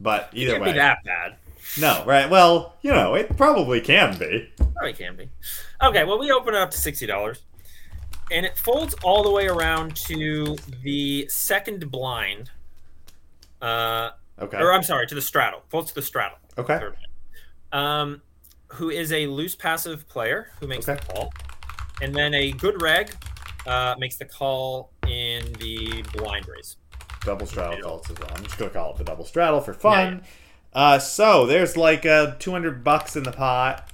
But 0.00 0.30
It 0.32 0.40
either 0.42 0.52
can't 0.52 0.62
way. 0.64 0.72
be 0.72 0.78
that 0.78 0.98
bad. 1.04 1.36
No, 1.78 2.04
right. 2.06 2.28
Well, 2.30 2.74
you 2.82 2.90
know, 2.90 3.14
it 3.14 3.36
probably 3.36 3.80
can 3.80 4.18
be. 4.18 4.52
Probably 4.56 4.92
can 4.92 5.16
be. 5.16 5.28
Okay, 5.82 6.04
well 6.04 6.18
we 6.18 6.30
open 6.30 6.54
it 6.54 6.60
up 6.60 6.70
to 6.70 6.78
sixty 6.78 7.06
dollars, 7.06 7.40
and 8.30 8.46
it 8.46 8.56
folds 8.56 8.94
all 9.02 9.22
the 9.22 9.30
way 9.30 9.46
around 9.46 9.96
to 9.96 10.56
the 10.82 11.26
second 11.28 11.90
blind. 11.90 12.50
Uh, 13.60 14.10
Okay. 14.40 14.56
or 14.56 14.72
I'm 14.72 14.82
sorry, 14.82 15.06
to 15.06 15.14
the 15.14 15.20
straddle. 15.20 15.62
Folds 15.68 15.90
to 15.90 15.94
the 15.96 16.02
straddle. 16.02 16.38
Okay. 16.56 16.80
Um, 17.72 18.22
who 18.68 18.88
is 18.88 19.12
a 19.12 19.26
loose 19.26 19.54
passive 19.54 20.08
player 20.08 20.50
who 20.60 20.66
makes 20.66 20.88
Okay. 20.88 20.98
the 21.06 21.12
call, 21.12 21.32
and 22.00 22.14
then 22.14 22.32
a 22.32 22.52
good 22.52 22.80
reg 22.80 23.12
uh, 23.66 23.94
makes 23.98 24.16
the 24.16 24.24
call 24.24 24.92
in 25.06 25.52
the 25.54 26.02
blind 26.14 26.46
raise. 26.48 26.76
double 27.22 27.44
straddle 27.46 27.78
calls 27.82 28.10
as 28.10 28.18
well. 28.18 28.30
I'm 28.34 28.42
just 28.44 28.56
gonna 28.56 28.70
call 28.70 28.92
it 28.92 28.96
the 28.96 29.04
double 29.04 29.26
straddle 29.26 29.60
for 29.60 29.74
fun. 29.74 30.22
Uh, 30.72 30.98
so 30.98 31.44
there's 31.44 31.76
like 31.76 32.06
uh, 32.06 32.34
200 32.38 32.82
bucks 32.82 33.14
in 33.16 33.24
the 33.24 33.32
pot, 33.32 33.90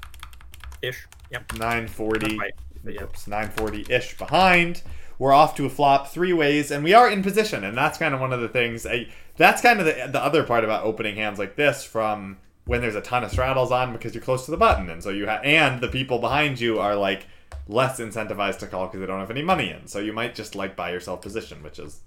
Ish. 0.82 1.08
Yep. 1.32 1.54
940, 1.54 2.28
Not 2.28 2.36
quite, 2.38 2.52
but 2.54 2.54
yeah. 2.56 2.65
Oops, 2.94 3.26
940 3.26 3.92
ish 3.92 4.16
behind. 4.18 4.82
We're 5.18 5.32
off 5.32 5.54
to 5.56 5.64
a 5.64 5.70
flop 5.70 6.08
three 6.08 6.32
ways, 6.32 6.70
and 6.70 6.84
we 6.84 6.92
are 6.92 7.08
in 7.10 7.22
position, 7.22 7.64
and 7.64 7.76
that's 7.76 7.96
kind 7.98 8.14
of 8.14 8.20
one 8.20 8.32
of 8.32 8.40
the 8.40 8.48
things. 8.48 8.84
I, 8.86 9.08
that's 9.36 9.62
kind 9.62 9.80
of 9.80 9.86
the, 9.86 10.08
the 10.10 10.22
other 10.22 10.42
part 10.44 10.62
about 10.64 10.84
opening 10.84 11.16
hands 11.16 11.38
like 11.38 11.56
this 11.56 11.84
from 11.84 12.36
when 12.66 12.80
there's 12.80 12.94
a 12.94 13.00
ton 13.00 13.24
of 13.24 13.30
straddles 13.30 13.70
on 13.72 13.92
because 13.92 14.14
you're 14.14 14.22
close 14.24 14.44
to 14.44 14.50
the 14.50 14.56
button, 14.56 14.90
and 14.90 15.02
so 15.02 15.10
you 15.10 15.26
have, 15.26 15.42
and 15.44 15.80
the 15.80 15.88
people 15.88 16.18
behind 16.18 16.60
you 16.60 16.78
are 16.78 16.94
like 16.94 17.26
less 17.66 17.98
incentivized 17.98 18.58
to 18.58 18.66
call 18.66 18.86
because 18.86 19.00
they 19.00 19.06
don't 19.06 19.20
have 19.20 19.30
any 19.30 19.42
money 19.42 19.70
in, 19.70 19.86
so 19.86 19.98
you 20.00 20.12
might 20.12 20.34
just 20.34 20.54
like 20.54 20.76
buy 20.76 20.90
yourself 20.92 21.22
position, 21.22 21.62
which 21.62 21.78
is 21.78 22.00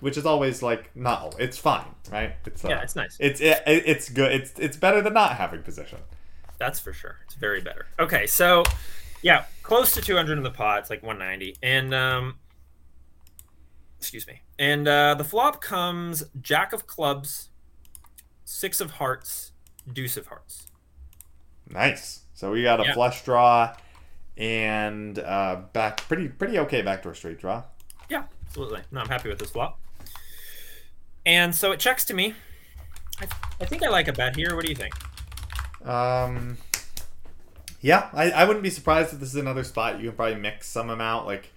which 0.00 0.16
is 0.16 0.24
always 0.24 0.62
like 0.62 0.94
not 0.94 1.34
it's 1.40 1.58
fine 1.58 1.84
right 2.12 2.36
it's 2.46 2.64
uh, 2.64 2.68
Yeah, 2.68 2.82
it's 2.82 2.94
nice. 2.94 3.16
it's 3.18 3.40
it, 3.40 3.60
it's 3.66 4.08
good 4.08 4.30
it's 4.30 4.52
it's 4.58 4.76
better 4.76 5.02
than 5.02 5.14
not 5.14 5.32
having 5.36 5.62
position 5.64 5.98
That's 6.58 6.78
for 6.78 6.92
sure. 6.92 7.16
It's 7.24 7.34
very 7.34 7.60
better. 7.60 7.86
Okay, 7.98 8.26
so 8.26 8.62
yeah, 9.22 9.44
close 9.62 9.92
to 9.94 10.00
200 10.02 10.36
in 10.38 10.44
the 10.44 10.50
pot. 10.50 10.80
It's 10.80 10.90
like 10.90 11.02
190, 11.02 11.56
and 11.62 11.92
um, 11.94 12.38
excuse 13.98 14.26
me. 14.26 14.42
And 14.58 14.86
uh, 14.88 15.14
the 15.14 15.24
flop 15.24 15.60
comes 15.60 16.24
Jack 16.40 16.72
of 16.72 16.86
Clubs, 16.86 17.48
Six 18.44 18.80
of 18.80 18.92
Hearts, 18.92 19.52
Deuce 19.92 20.16
of 20.16 20.26
Hearts. 20.26 20.66
nice 21.70 22.20
so 22.34 22.50
we 22.52 22.62
got 22.62 22.80
a 22.80 22.84
Yeah. 22.84 22.94
flush 22.94 23.24
draw 23.24 23.74
and 24.36 25.18
uh 25.18 25.56
back 25.72 25.96
pretty 26.08 26.28
pretty 26.28 26.58
okay 26.60 26.82
backdoor 26.82 27.12
straight 27.14 27.38
draw 27.40 27.64
Yeah, 28.08 28.24
absolutely. 28.46 28.82
No, 28.92 29.00
I'm 29.00 29.08
happy 29.08 29.28
with 29.28 29.38
this 29.40 29.50
flop. 29.50 29.78
And 31.26 31.52
so 31.54 31.72
it 31.72 31.80
checks 31.80 32.04
to 32.06 32.14
me. 32.14 32.34
I, 33.20 33.26
I 33.60 33.64
think 33.64 33.82
I 33.82 33.88
like 33.88 34.06
a 34.08 34.12
bet 34.12 34.36
here. 34.36 34.54
What 34.54 34.64
do 34.64 34.70
you 34.70 34.76
think? 34.76 34.94
um 35.84 36.56
yeah 37.80 38.08
I, 38.12 38.30
I 38.30 38.44
wouldn't 38.44 38.62
be 38.62 38.70
surprised 38.70 39.12
if 39.12 39.20
this 39.20 39.30
is 39.30 39.36
another 39.36 39.64
spot 39.64 40.00
you 40.00 40.08
can 40.08 40.16
probably 40.16 40.36
mix 40.36 40.68
some 40.68 40.90
amount 40.90 41.26
like 41.26 41.50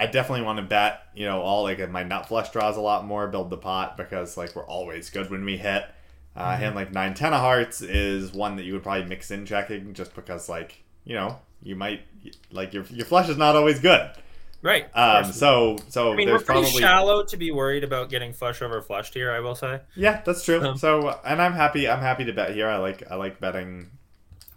I 0.00 0.06
definitely 0.06 0.46
want 0.46 0.56
to 0.56 0.62
bet, 0.62 1.02
you 1.14 1.26
know, 1.26 1.42
all 1.42 1.64
like 1.64 1.90
my 1.90 2.02
nut 2.02 2.26
flush 2.26 2.50
draws 2.50 2.78
a 2.78 2.80
lot 2.80 3.04
more, 3.04 3.28
build 3.28 3.50
the 3.50 3.58
pot 3.58 3.98
because 3.98 4.34
like 4.34 4.56
we're 4.56 4.64
always 4.64 5.10
good 5.10 5.30
when 5.30 5.44
we 5.44 5.58
hit. 5.58 5.84
Uh, 6.34 6.52
Mm-hmm. 6.52 6.62
Hand 6.62 6.74
like 6.74 6.92
nine 6.92 7.12
ten 7.12 7.34
of 7.34 7.40
hearts 7.40 7.82
is 7.82 8.32
one 8.32 8.56
that 8.56 8.62
you 8.62 8.72
would 8.72 8.82
probably 8.82 9.04
mix 9.04 9.30
in 9.30 9.44
checking 9.44 9.92
just 9.92 10.14
because 10.14 10.48
like 10.48 10.82
you 11.04 11.14
know 11.14 11.38
you 11.62 11.76
might 11.76 12.02
like 12.50 12.72
your 12.72 12.84
your 12.84 13.04
flush 13.04 13.28
is 13.28 13.36
not 13.36 13.56
always 13.56 13.78
good. 13.80 14.10
Right. 14.62 14.88
Um, 14.96 15.32
so 15.32 15.76
so 15.88 16.12
I 16.12 16.16
mean, 16.16 16.28
we're 16.28 16.38
pretty 16.38 16.62
probably 16.62 16.80
shallow 16.80 17.24
to 17.24 17.36
be 17.36 17.50
worried 17.50 17.84
about 17.84 18.08
getting 18.08 18.32
flush 18.32 18.62
over 18.62 18.80
flushed 18.80 19.12
here. 19.12 19.30
I 19.32 19.40
will 19.40 19.54
say. 19.54 19.80
yeah 19.96 20.22
that's 20.24 20.44
true. 20.44 20.62
Um, 20.62 20.78
so 20.78 21.18
and 21.26 21.42
I'm 21.42 21.52
happy 21.52 21.88
I'm 21.88 22.00
happy 22.00 22.24
to 22.24 22.32
bet 22.32 22.54
here. 22.54 22.68
I 22.68 22.78
like 22.78 23.02
I 23.10 23.16
like 23.16 23.38
betting 23.38 23.90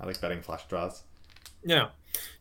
I 0.04 0.06
like 0.06 0.20
betting 0.20 0.42
flush 0.42 0.68
draws. 0.68 1.04
No, 1.64 1.88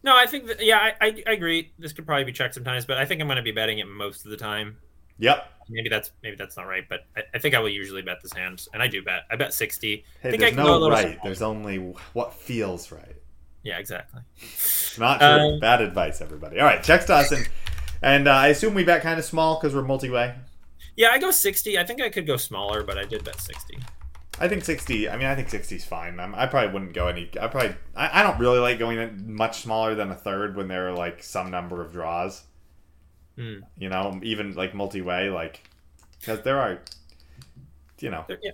no, 0.03 0.17
I 0.17 0.27
think 0.27 0.49
that, 0.49 0.65
yeah, 0.65 0.79
I, 0.79 1.07
I, 1.07 1.23
I 1.29 1.33
agree. 1.33 1.71
This 1.79 1.93
could 1.93 2.05
probably 2.05 2.25
be 2.25 2.33
checked 2.33 2.55
sometimes, 2.55 2.85
but 2.85 2.99
I 2.99 3.05
think 3.05 3.21
I'm 3.21 3.29
going 3.29 3.37
to 3.37 3.43
be 3.43 3.53
betting 3.53 3.79
it 3.79 3.87
most 3.87 4.25
of 4.25 4.33
the 4.33 4.37
time. 4.37 4.79
Yep. 5.21 5.49
Maybe 5.71 5.89
that's 5.89 6.11
maybe 6.25 6.35
that's 6.35 6.57
not 6.57 6.67
right, 6.67 6.83
but 6.89 7.07
I, 7.17 7.23
I 7.35 7.39
think 7.39 7.55
I 7.55 7.61
will 7.61 7.69
usually 7.69 8.03
bet 8.03 8.21
this 8.21 8.33
hand, 8.33 8.67
and 8.75 8.83
I 8.83 8.89
do 8.89 9.01
bet. 9.01 9.21
I 9.31 9.37
bet 9.37 9.55
sixty. 9.55 10.05
Hey, 10.21 10.33
think 10.33 10.43
I 10.43 10.47
there's 10.47 10.57
can 10.57 10.65
go 10.65 10.77
a 10.77 10.81
no 10.81 10.91
right. 10.91 11.13
small. 11.13 11.25
There's 11.25 11.43
only 11.43 11.77
what 12.15 12.35
feels 12.35 12.91
right. 12.91 13.15
Yeah, 13.63 13.79
exactly. 13.79 14.23
Not 14.99 15.21
true. 15.21 15.29
Um, 15.29 15.61
Bad 15.61 15.83
advice, 15.83 16.21
everybody. 16.21 16.59
All 16.59 16.67
right, 16.67 16.83
checks 16.83 17.09
and 17.09 17.49
and 18.03 18.27
uh, 18.27 18.33
I 18.33 18.49
assume 18.49 18.75
we 18.75 18.83
bet 18.83 19.03
kind 19.03 19.21
of 19.21 19.25
small 19.25 19.61
because 19.61 19.73
we're 19.73 19.83
multi-way. 19.83 20.35
Yeah, 20.97 21.11
I 21.13 21.19
go 21.19 21.31
sixty. 21.31 21.79
I 21.79 21.85
think 21.85 22.03
I 22.03 22.11
could 22.11 22.27
go 22.27 22.37
smaller, 22.37 22.83
but 22.83 22.99
I 22.99 23.05
did 23.05 23.23
bet 23.23 23.41
sixty. 23.41 23.79
I 24.41 24.49
think 24.49 24.65
60. 24.65 25.09
I 25.09 25.17
mean, 25.17 25.27
I 25.27 25.35
think 25.35 25.49
60 25.51 25.77
is 25.77 25.85
fine. 25.85 26.19
I'm, 26.19 26.35
I 26.35 26.47
probably 26.47 26.73
wouldn't 26.73 26.95
go 26.95 27.07
any. 27.09 27.31
I 27.41 27.47
probably. 27.49 27.75
I, 27.95 28.21
I 28.21 28.23
don't 28.23 28.39
really 28.39 28.59
like 28.59 28.79
going 28.79 29.35
much 29.35 29.63
smaller 29.63 29.95
than 29.95 30.11
a 30.11 30.15
third 30.15 30.57
when 30.57 30.69
there 30.69 30.89
are 30.89 30.93
like 30.93 31.23
some 31.23 31.51
number 31.51 31.83
of 31.83 31.93
draws. 31.93 32.43
Hmm. 33.37 33.61
You 33.79 33.89
know, 33.89 34.19
even 34.23 34.55
like 34.55 34.75
multi-way, 34.75 35.31
like 35.31 35.63
because 36.19 36.43
there 36.43 36.59
are. 36.59 36.81
You 38.01 38.11
know, 38.11 38.25
There, 38.27 38.39
yeah, 38.43 38.51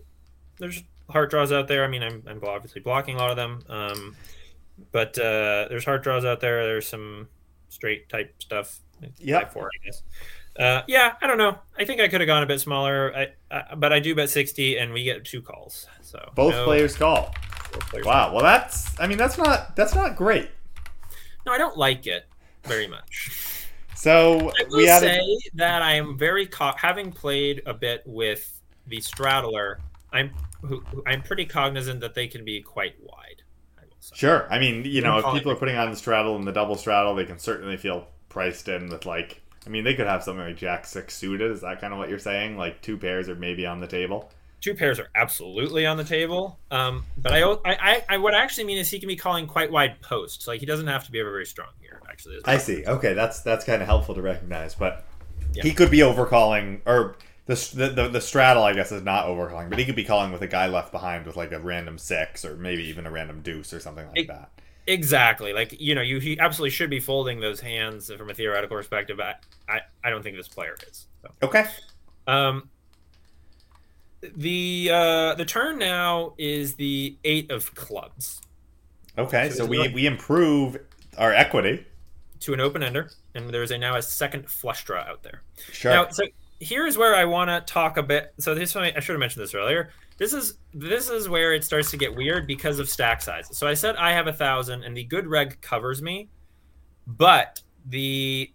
there's 0.59 0.83
heart 1.09 1.31
draws 1.31 1.53
out 1.53 1.69
there. 1.69 1.83
I 1.83 1.89
mean, 1.89 2.03
I'm, 2.03 2.23
I'm 2.27 2.41
obviously 2.45 2.83
blocking 2.83 3.17
a 3.17 3.19
lot 3.19 3.31
of 3.31 3.37
them. 3.37 3.63
Um, 3.69 4.17
but 4.93 5.19
uh, 5.19 5.69
there's 5.69 5.85
heart 5.85 6.03
draws 6.03 6.25
out 6.25 6.41
there. 6.41 6.65
There's 6.65 6.87
some 6.87 7.29
straight 7.69 8.09
type 8.09 8.35
stuff. 8.41 8.81
Yeah. 9.19 9.49
Four, 9.49 9.67
I 9.67 9.85
guess. 9.87 10.03
Uh, 10.59 10.83
yeah, 10.89 11.15
I 11.23 11.27
don't 11.27 11.39
know. 11.39 11.57
I 11.79 11.85
think 11.85 12.01
I 12.01 12.09
could 12.09 12.21
have 12.21 12.27
gone 12.27 12.43
a 12.43 12.47
bit 12.47 12.61
smaller, 12.61 13.15
I, 13.17 13.29
I, 13.55 13.75
but 13.77 13.93
I 13.93 14.01
do 14.01 14.15
bet 14.15 14.29
60, 14.29 14.77
and 14.79 14.93
we 14.93 15.05
get 15.05 15.25
two 15.25 15.41
calls. 15.41 15.87
So 16.03 16.31
Both 16.35 16.55
no- 16.55 16.65
players 16.65 16.97
call. 16.97 17.33
both 17.73 17.87
players. 17.91 18.07
Wow. 18.07 18.33
Well, 18.33 18.43
that's. 18.43 18.99
I 19.01 19.07
mean, 19.07 19.19
that's 19.19 19.39
not. 19.39 19.77
That's 19.77 19.95
not 19.95 20.17
great. 20.17 20.51
No, 21.47 21.53
I 21.53 21.59
don't 21.59 21.77
like 21.77 22.07
it 22.07 22.27
very 22.65 22.87
much. 22.87 23.45
So 23.95 24.53
I 24.57 24.63
will 24.69 24.77
we 24.77 24.87
had. 24.87 25.01
say 25.01 25.21
that 25.55 25.83
I 25.83 25.95
am 25.95 26.17
very 26.17 26.47
co- 26.47 26.71
having 26.77 27.11
played 27.11 27.63
a 27.67 27.75
bit 27.75 28.05
with 28.07 28.61
the 28.87 29.01
straddler. 29.01 29.81
I'm 30.13 30.31
who- 30.63 30.85
I'm 31.05 31.21
pretty 31.21 31.45
cognizant 31.45 31.99
that 32.03 32.15
they 32.15 32.29
can 32.29 32.45
be 32.45 32.63
quite 32.63 32.95
wide. 33.03 33.43
I. 33.77 33.83
Sure. 34.15 34.47
I 34.53 34.61
mean, 34.61 34.85
you 34.85 35.01
know, 35.03 35.19
if 35.19 35.25
people 35.35 35.51
are 35.51 35.57
putting 35.57 35.75
on 35.77 35.91
the 35.91 35.97
straddle 35.97 36.37
and 36.37 36.47
the 36.47 36.53
double 36.53 36.77
straddle, 36.77 37.17
they 37.17 37.25
can 37.25 37.41
certainly 37.41 37.77
feel 37.77 38.07
priced 38.29 38.69
in 38.69 38.89
with 38.89 39.05
like. 39.05 39.41
I 39.69 39.71
mean, 39.71 39.85
they 39.85 39.95
could 39.95 40.07
have 40.07 40.23
something 40.25 40.45
like 40.47 40.57
Jack 40.57 40.87
six 40.87 41.15
suited. 41.15 41.51
Is 41.51 41.61
that 41.61 41.79
kind 41.79 41.93
of 41.93 41.99
what 41.99 42.09
you're 42.09 42.19
saying? 42.19 42.57
Like 42.57 42.81
two 42.81 42.97
pairs 42.97 43.29
are 43.29 43.35
maybe 43.35 43.67
on 43.67 43.81
the 43.81 43.87
table. 43.87 44.31
Two 44.63 44.75
pairs 44.75 44.99
are 44.99 45.09
absolutely 45.15 45.85
on 45.85 45.99
the 45.99 46.05
table. 46.05 46.59
Um, 46.71 47.05
but 47.19 47.33
I, 47.35 47.43
I, 47.67 48.05
I, 48.09 48.17
what 48.17 48.35
I 48.35 48.43
actually 48.43 48.65
mean 48.65 48.79
is 48.79 48.91
he 48.91 48.99
can 48.99 49.07
be 49.09 49.15
calling 49.15 49.47
quite 49.47 49.71
wide 49.71 50.01
posts. 50.01 50.49
Like 50.49 50.61
he 50.61 50.67
doesn't 50.67 50.87
have 50.87 51.05
to 51.05 51.13
be 51.13 51.21
ever 51.21 51.31
very 51.31 51.45
strong 51.45 51.69
here. 51.81 52.01
Actually, 52.09 52.39
I 52.47 52.57
see. 52.57 52.85
Okay, 52.87 53.13
that's 53.13 53.41
that's 53.43 53.65
kind 53.67 53.83
of 53.83 53.87
helpful 53.89 54.15
to 54.15 54.23
recognize. 54.23 54.75
But 54.75 55.05
Yeah. 55.53 55.63
he 55.65 55.73
could 55.75 55.91
be 55.91 55.99
overcalling, 55.99 56.81
or 56.87 57.17
the, 57.47 57.55
the 57.75 57.89
the 57.91 58.09
the 58.09 58.21
straddle, 58.23 58.63
I 58.65 58.73
guess, 58.73 58.91
is 58.91 59.03
not 59.03 59.27
overcalling, 59.27 59.69
but 59.69 59.79
he 59.79 59.85
could 59.85 59.95
be 59.97 60.05
calling 60.05 60.33
with 60.33 60.41
a 60.43 60.49
guy 60.49 60.67
left 60.67 60.93
behind 60.93 61.27
with 61.27 61.37
like 61.37 61.53
a 61.53 61.61
random 61.61 61.99
six, 61.99 62.45
or 62.45 62.57
maybe 62.57 62.83
even 62.85 63.07
a 63.07 63.11
random 63.11 63.43
deuce 63.43 63.73
or 63.75 63.81
something 63.81 64.07
like 64.09 64.19
It- 64.19 64.29
that. 64.29 64.51
Exactly. 64.89 65.53
Like 65.53 65.81
you 65.81 65.95
know, 65.95 66.01
you 66.01 66.19
he 66.19 66.39
absolutely 66.41 66.71
should 66.71 66.91
be 66.91 66.99
folding 67.01 67.41
those 67.41 67.61
hands 67.61 68.11
from 68.11 68.31
a 68.31 68.35
theoretical 68.35 68.77
perspective. 68.77 69.21
I, 69.21 69.35
I, 69.69 69.81
I 70.03 70.11
don't 70.11 70.23
think 70.23 70.37
this 70.37 70.49
player 70.49 70.77
is. 70.89 71.07
So. 71.23 71.31
Okay. 71.43 71.67
Um, 72.27 72.69
the 74.21 74.91
uh, 74.93 75.35
the 75.35 75.45
turn 75.45 75.79
now 75.79 76.35
is 76.39 76.75
the 76.75 77.17
eight 77.25 77.51
of 77.51 77.75
clubs 77.75 78.41
Okay. 79.19 79.51
So 79.51 79.57
So 79.57 79.67
we 79.67 79.89
we 79.89 80.07
improve 80.07 80.79
our 81.19 81.33
equity. 81.35 81.85
to 82.41 82.55
an 82.55 82.61
open 82.61 82.83
ender, 82.83 83.11
and 83.35 83.51
there's 83.51 83.73
a 83.73 83.79
now 83.79 83.97
a 83.97 84.03
second 84.03 84.49
flush 84.49 84.85
draw 84.85 85.01
out 85.01 85.23
there. 85.23 85.43
Sure. 85.73 85.93
Now, 85.93 86.09
so 86.09 86.25
here's 86.61 86.97
where 86.97 87.15
I 87.15 87.25
want 87.25 87.51
to 87.51 87.61
talk 87.73 87.97
a 87.97 88.03
bit. 88.03 88.33
So 88.39 88.55
this 88.55 88.75
one, 88.75 88.85
I 88.85 89.01
should 89.01 89.13
have 89.13 89.21
mentioned 89.21 89.43
this 89.43 89.55
earlier. 89.55 89.91
This 90.19 90.33
is 90.33 90.59
this 90.75 91.09
is 91.09 91.29
where 91.29 91.55
it 91.55 91.65
starts 91.65 91.91
to 91.93 91.97
get 91.97 92.15
weird 92.15 92.47
because 92.47 92.79
of 92.81 92.89
stack 92.89 93.23
sizes. 93.23 93.57
So 93.57 93.67
I 93.67 93.75
said 93.75 93.97
I 93.97 94.13
have 94.13 94.27
a 94.27 94.33
thousand, 94.33 94.83
and 94.85 94.97
the 94.97 95.05
good 95.05 95.27
reg 95.27 95.61
covers 95.61 96.03
me, 96.03 96.29
but 97.07 97.63
the 97.87 98.53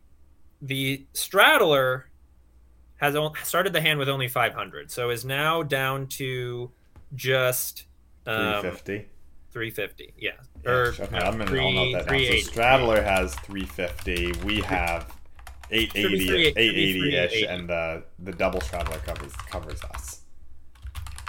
the 0.61 1.05
straddler 1.13 2.09
has 2.97 3.15
started 3.43 3.73
the 3.73 3.81
hand 3.81 3.99
with 3.99 4.07
only 4.07 4.29
500, 4.29 4.89
so 4.89 5.09
is 5.09 5.25
now 5.25 5.61
down 5.63 6.07
to 6.07 6.71
just 7.15 7.85
um, 8.25 8.61
350. 8.61 9.09
350. 9.51 10.13
Yeah, 10.17 10.31
Yeah, 10.63 10.71
or 10.71 10.87
okay, 10.87 11.07
no, 11.11 11.17
I'm 11.19 11.37
gonna 11.37 11.45
three- 11.47 11.93
that 11.93 12.07
down. 12.07 12.19
So 12.19 12.51
Straddler 12.51 13.01
has 13.01 13.35
350. 13.35 14.31
We 14.45 14.61
have 14.61 15.11
880, 15.69 16.25
380 16.25 16.59
880 16.59 17.15
ish, 17.15 17.31
380. 17.31 17.45
and 17.47 17.69
the 17.69 18.03
the 18.19 18.31
double 18.31 18.61
straddler 18.61 18.97
covers 18.99 19.33
covers 19.33 19.81
us. 19.83 20.22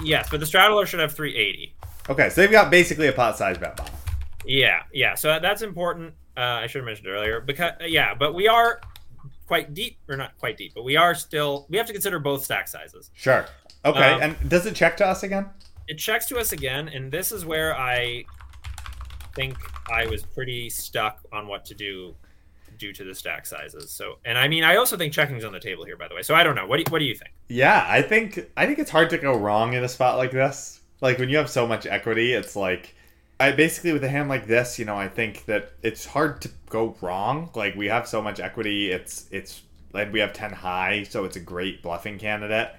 Yes, 0.04 0.28
but 0.30 0.40
the 0.40 0.46
straddler 0.46 0.86
should 0.86 1.00
have 1.00 1.12
380. 1.14 1.74
Okay, 2.10 2.28
so 2.28 2.40
they've 2.40 2.50
got 2.50 2.70
basically 2.70 3.08
a 3.08 3.12
pot 3.12 3.36
size 3.38 3.58
bet 3.58 3.76
bomb. 3.76 3.86
Yeah, 4.46 4.82
yeah. 4.92 5.14
So 5.14 5.38
that's 5.40 5.62
important. 5.62 6.14
Uh, 6.36 6.40
I 6.40 6.66
should 6.66 6.80
have 6.80 6.86
mentioned 6.86 7.08
earlier 7.08 7.40
because 7.40 7.72
yeah, 7.86 8.14
but 8.14 8.34
we 8.34 8.46
are 8.48 8.80
quite 9.46 9.72
deep, 9.74 9.98
or 10.08 10.16
not 10.16 10.36
quite 10.38 10.56
deep, 10.58 10.72
but 10.74 10.84
we 10.84 10.96
are 10.96 11.14
still. 11.14 11.66
We 11.70 11.78
have 11.78 11.86
to 11.86 11.92
consider 11.92 12.18
both 12.18 12.44
stack 12.44 12.68
sizes. 12.68 13.10
Sure. 13.14 13.46
Okay, 13.84 14.12
Um, 14.12 14.22
and 14.22 14.48
does 14.50 14.66
it 14.66 14.74
check 14.74 14.96
to 14.98 15.06
us 15.06 15.22
again? 15.22 15.48
It 15.88 15.98
checks 15.98 16.26
to 16.26 16.38
us 16.38 16.52
again, 16.52 16.88
and 16.88 17.12
this 17.12 17.32
is 17.32 17.44
where 17.44 17.76
I 17.78 18.24
think 19.34 19.56
I 19.90 20.06
was 20.06 20.22
pretty 20.22 20.70
stuck 20.70 21.20
on 21.32 21.46
what 21.48 21.64
to 21.66 21.74
do 21.74 22.14
due 22.78 22.92
to 22.92 23.04
the 23.04 23.14
stack 23.14 23.46
sizes. 23.46 23.90
So, 23.90 24.18
and 24.24 24.38
I 24.38 24.48
mean, 24.48 24.64
I 24.64 24.76
also 24.76 24.96
think 24.96 25.12
checking's 25.12 25.44
on 25.44 25.52
the 25.52 25.60
table 25.60 25.84
here, 25.84 25.96
by 25.96 26.08
the 26.08 26.14
way. 26.14 26.22
So 26.22 26.34
I 26.34 26.42
don't 26.44 26.54
know. 26.54 26.66
What 26.66 26.76
do 26.76 26.82
you, 26.82 26.90
what 26.90 26.98
do 26.98 27.04
you 27.04 27.14
think? 27.14 27.32
Yeah, 27.48 27.84
I 27.88 28.02
think 28.02 28.50
I 28.56 28.66
think 28.66 28.78
it's 28.78 28.90
hard 28.90 29.10
to 29.10 29.18
go 29.18 29.36
wrong 29.36 29.74
in 29.74 29.84
a 29.84 29.88
spot 29.88 30.16
like 30.16 30.30
this. 30.30 30.80
Like 31.00 31.18
when 31.18 31.28
you 31.28 31.36
have 31.36 31.50
so 31.50 31.66
much 31.66 31.86
equity, 31.86 32.32
it's 32.32 32.56
like 32.56 32.94
I 33.40 33.52
basically 33.52 33.92
with 33.92 34.04
a 34.04 34.08
hand 34.08 34.28
like 34.28 34.46
this, 34.46 34.78
you 34.78 34.84
know, 34.84 34.96
I 34.96 35.08
think 35.08 35.44
that 35.46 35.72
it's 35.82 36.06
hard 36.06 36.40
to 36.42 36.50
go 36.68 36.96
wrong. 37.00 37.50
Like 37.54 37.74
we 37.74 37.86
have 37.86 38.08
so 38.08 38.22
much 38.22 38.40
equity, 38.40 38.90
it's 38.90 39.26
it's 39.30 39.62
like 39.92 40.12
we 40.12 40.20
have 40.20 40.32
10 40.32 40.52
high, 40.52 41.04
so 41.04 41.24
it's 41.24 41.36
a 41.36 41.40
great 41.40 41.82
bluffing 41.82 42.18
candidate. 42.18 42.70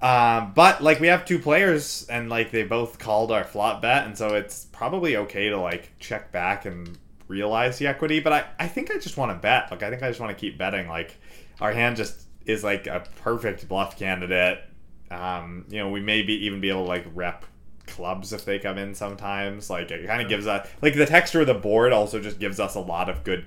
Um, 0.00 0.52
but 0.54 0.82
like 0.82 0.98
we 0.98 1.06
have 1.06 1.24
two 1.24 1.38
players 1.38 2.06
and 2.08 2.28
like 2.28 2.50
they 2.50 2.64
both 2.64 2.98
called 2.98 3.30
our 3.30 3.44
flop 3.44 3.82
bet 3.82 4.04
and 4.04 4.18
so 4.18 4.34
it's 4.34 4.64
probably 4.72 5.16
okay 5.16 5.48
to 5.48 5.58
like 5.60 5.92
check 6.00 6.32
back 6.32 6.64
and 6.64 6.98
realize 7.32 7.78
the 7.78 7.86
equity, 7.86 8.20
but 8.20 8.32
I, 8.32 8.44
I 8.60 8.68
think 8.68 8.90
I 8.90 8.98
just 8.98 9.16
want 9.16 9.32
to 9.32 9.38
bet. 9.38 9.70
Like 9.70 9.82
I 9.82 9.90
think 9.90 10.02
I 10.02 10.08
just 10.08 10.20
want 10.20 10.36
to 10.36 10.40
keep 10.40 10.58
betting. 10.58 10.86
Like 10.86 11.16
our 11.60 11.72
hand 11.72 11.96
just 11.96 12.22
is 12.44 12.62
like 12.62 12.86
a 12.86 13.04
perfect 13.22 13.66
bluff 13.68 13.98
candidate. 13.98 14.62
Um, 15.10 15.64
you 15.68 15.78
know, 15.78 15.90
we 15.90 16.00
may 16.00 16.22
be 16.22 16.34
even 16.46 16.60
be 16.60 16.68
able 16.68 16.82
to 16.82 16.88
like 16.88 17.06
rep 17.14 17.46
clubs 17.86 18.32
if 18.32 18.44
they 18.44 18.58
come 18.58 18.78
in 18.78 18.94
sometimes. 18.94 19.70
Like 19.70 19.90
it 19.90 20.06
kind 20.06 20.22
of 20.22 20.28
gives 20.28 20.46
us 20.46 20.68
like 20.82 20.94
the 20.94 21.06
texture 21.06 21.40
of 21.40 21.46
the 21.46 21.54
board 21.54 21.92
also 21.92 22.20
just 22.20 22.38
gives 22.38 22.60
us 22.60 22.74
a 22.74 22.80
lot 22.80 23.08
of 23.08 23.24
good 23.24 23.46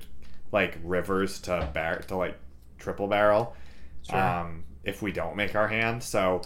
like 0.51 0.77
rivers 0.83 1.39
to 1.41 1.69
bar 1.73 1.99
to 2.07 2.15
like 2.17 2.37
triple 2.79 3.07
barrel. 3.07 3.55
Sure. 4.09 4.19
Um, 4.19 4.63
if 4.83 5.01
we 5.01 5.11
don't 5.11 5.35
make 5.35 5.55
our 5.55 5.67
hand, 5.67 6.03
so 6.03 6.41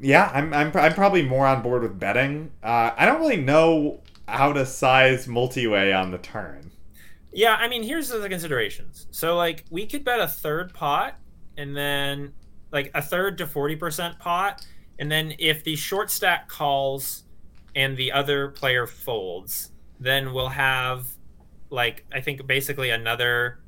yeah, 0.00 0.30
I'm 0.34 0.52
I'm, 0.52 0.72
I'm 0.74 0.94
probably 0.94 1.22
more 1.22 1.46
on 1.46 1.62
board 1.62 1.82
with 1.82 1.98
betting. 1.98 2.50
Uh, 2.62 2.90
I 2.96 3.06
don't 3.06 3.20
really 3.20 3.36
know 3.36 4.00
how 4.32 4.52
to 4.52 4.66
size 4.66 5.28
multi-way 5.28 5.92
on 5.92 6.10
the 6.10 6.18
turn. 6.18 6.70
Yeah, 7.32 7.54
I 7.54 7.68
mean, 7.68 7.82
here's 7.82 8.08
the 8.08 8.28
considerations. 8.28 9.06
So, 9.10 9.36
like, 9.36 9.64
we 9.70 9.86
could 9.86 10.04
bet 10.04 10.20
a 10.20 10.28
third 10.28 10.74
pot, 10.74 11.16
and 11.56 11.76
then 11.76 12.32
like 12.72 12.90
a 12.94 13.02
third 13.02 13.38
to 13.38 13.46
forty 13.46 13.76
percent 13.76 14.18
pot, 14.18 14.66
and 14.98 15.10
then 15.10 15.34
if 15.38 15.62
the 15.64 15.76
short 15.76 16.10
stack 16.10 16.48
calls 16.48 17.24
and 17.74 17.96
the 17.96 18.12
other 18.12 18.48
player 18.48 18.86
folds, 18.86 19.70
then 20.00 20.32
we'll 20.32 20.48
have 20.48 21.06
like 21.70 22.04
I 22.12 22.20
think 22.20 22.46
basically 22.46 22.90
another 22.90 23.60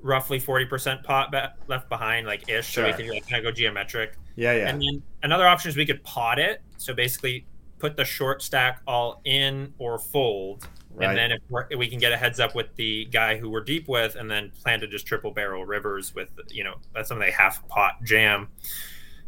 roughly 0.00 0.38
forty 0.38 0.64
percent 0.64 1.02
pot 1.02 1.30
bet 1.30 1.56
left 1.68 1.88
behind, 1.88 2.26
like 2.26 2.48
ish. 2.48 2.66
Sure. 2.66 2.84
So 2.84 2.90
we 2.90 3.02
can 3.02 3.12
like 3.12 3.28
kind 3.28 3.44
of 3.44 3.50
go 3.50 3.54
geometric. 3.54 4.16
Yeah, 4.36 4.54
yeah. 4.54 4.68
And 4.68 4.80
then 4.80 5.02
another 5.22 5.46
option 5.46 5.68
is 5.68 5.76
we 5.76 5.86
could 5.86 6.02
pot 6.04 6.38
it. 6.38 6.62
So 6.78 6.94
basically, 6.94 7.46
put 7.84 7.98
the 7.98 8.04
short 8.04 8.40
stack 8.40 8.80
all 8.86 9.20
in 9.26 9.74
or 9.76 9.98
fold. 9.98 10.66
Right. 10.94 11.10
And 11.10 11.18
then 11.18 11.32
if, 11.32 11.42
we're, 11.50 11.66
we 11.76 11.86
can 11.86 11.98
get 11.98 12.12
a 12.12 12.16
heads 12.16 12.40
up 12.40 12.54
with 12.54 12.74
the 12.76 13.04
guy 13.06 13.36
who 13.36 13.50
we're 13.50 13.62
deep 13.62 13.88
with, 13.88 14.16
and 14.16 14.30
then 14.30 14.52
plan 14.62 14.80
to 14.80 14.86
just 14.86 15.06
triple 15.06 15.32
barrel 15.32 15.66
rivers 15.66 16.14
with, 16.14 16.30
you 16.48 16.64
know, 16.64 16.76
that's 16.94 17.08
something 17.08 17.26
they 17.26 17.30
half 17.30 17.68
pot 17.68 18.02
jam. 18.02 18.48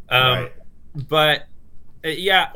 Um, 0.09 0.21
right. 0.21 0.53
But 1.07 1.41
uh, 2.03 2.07
yeah, 2.07 2.49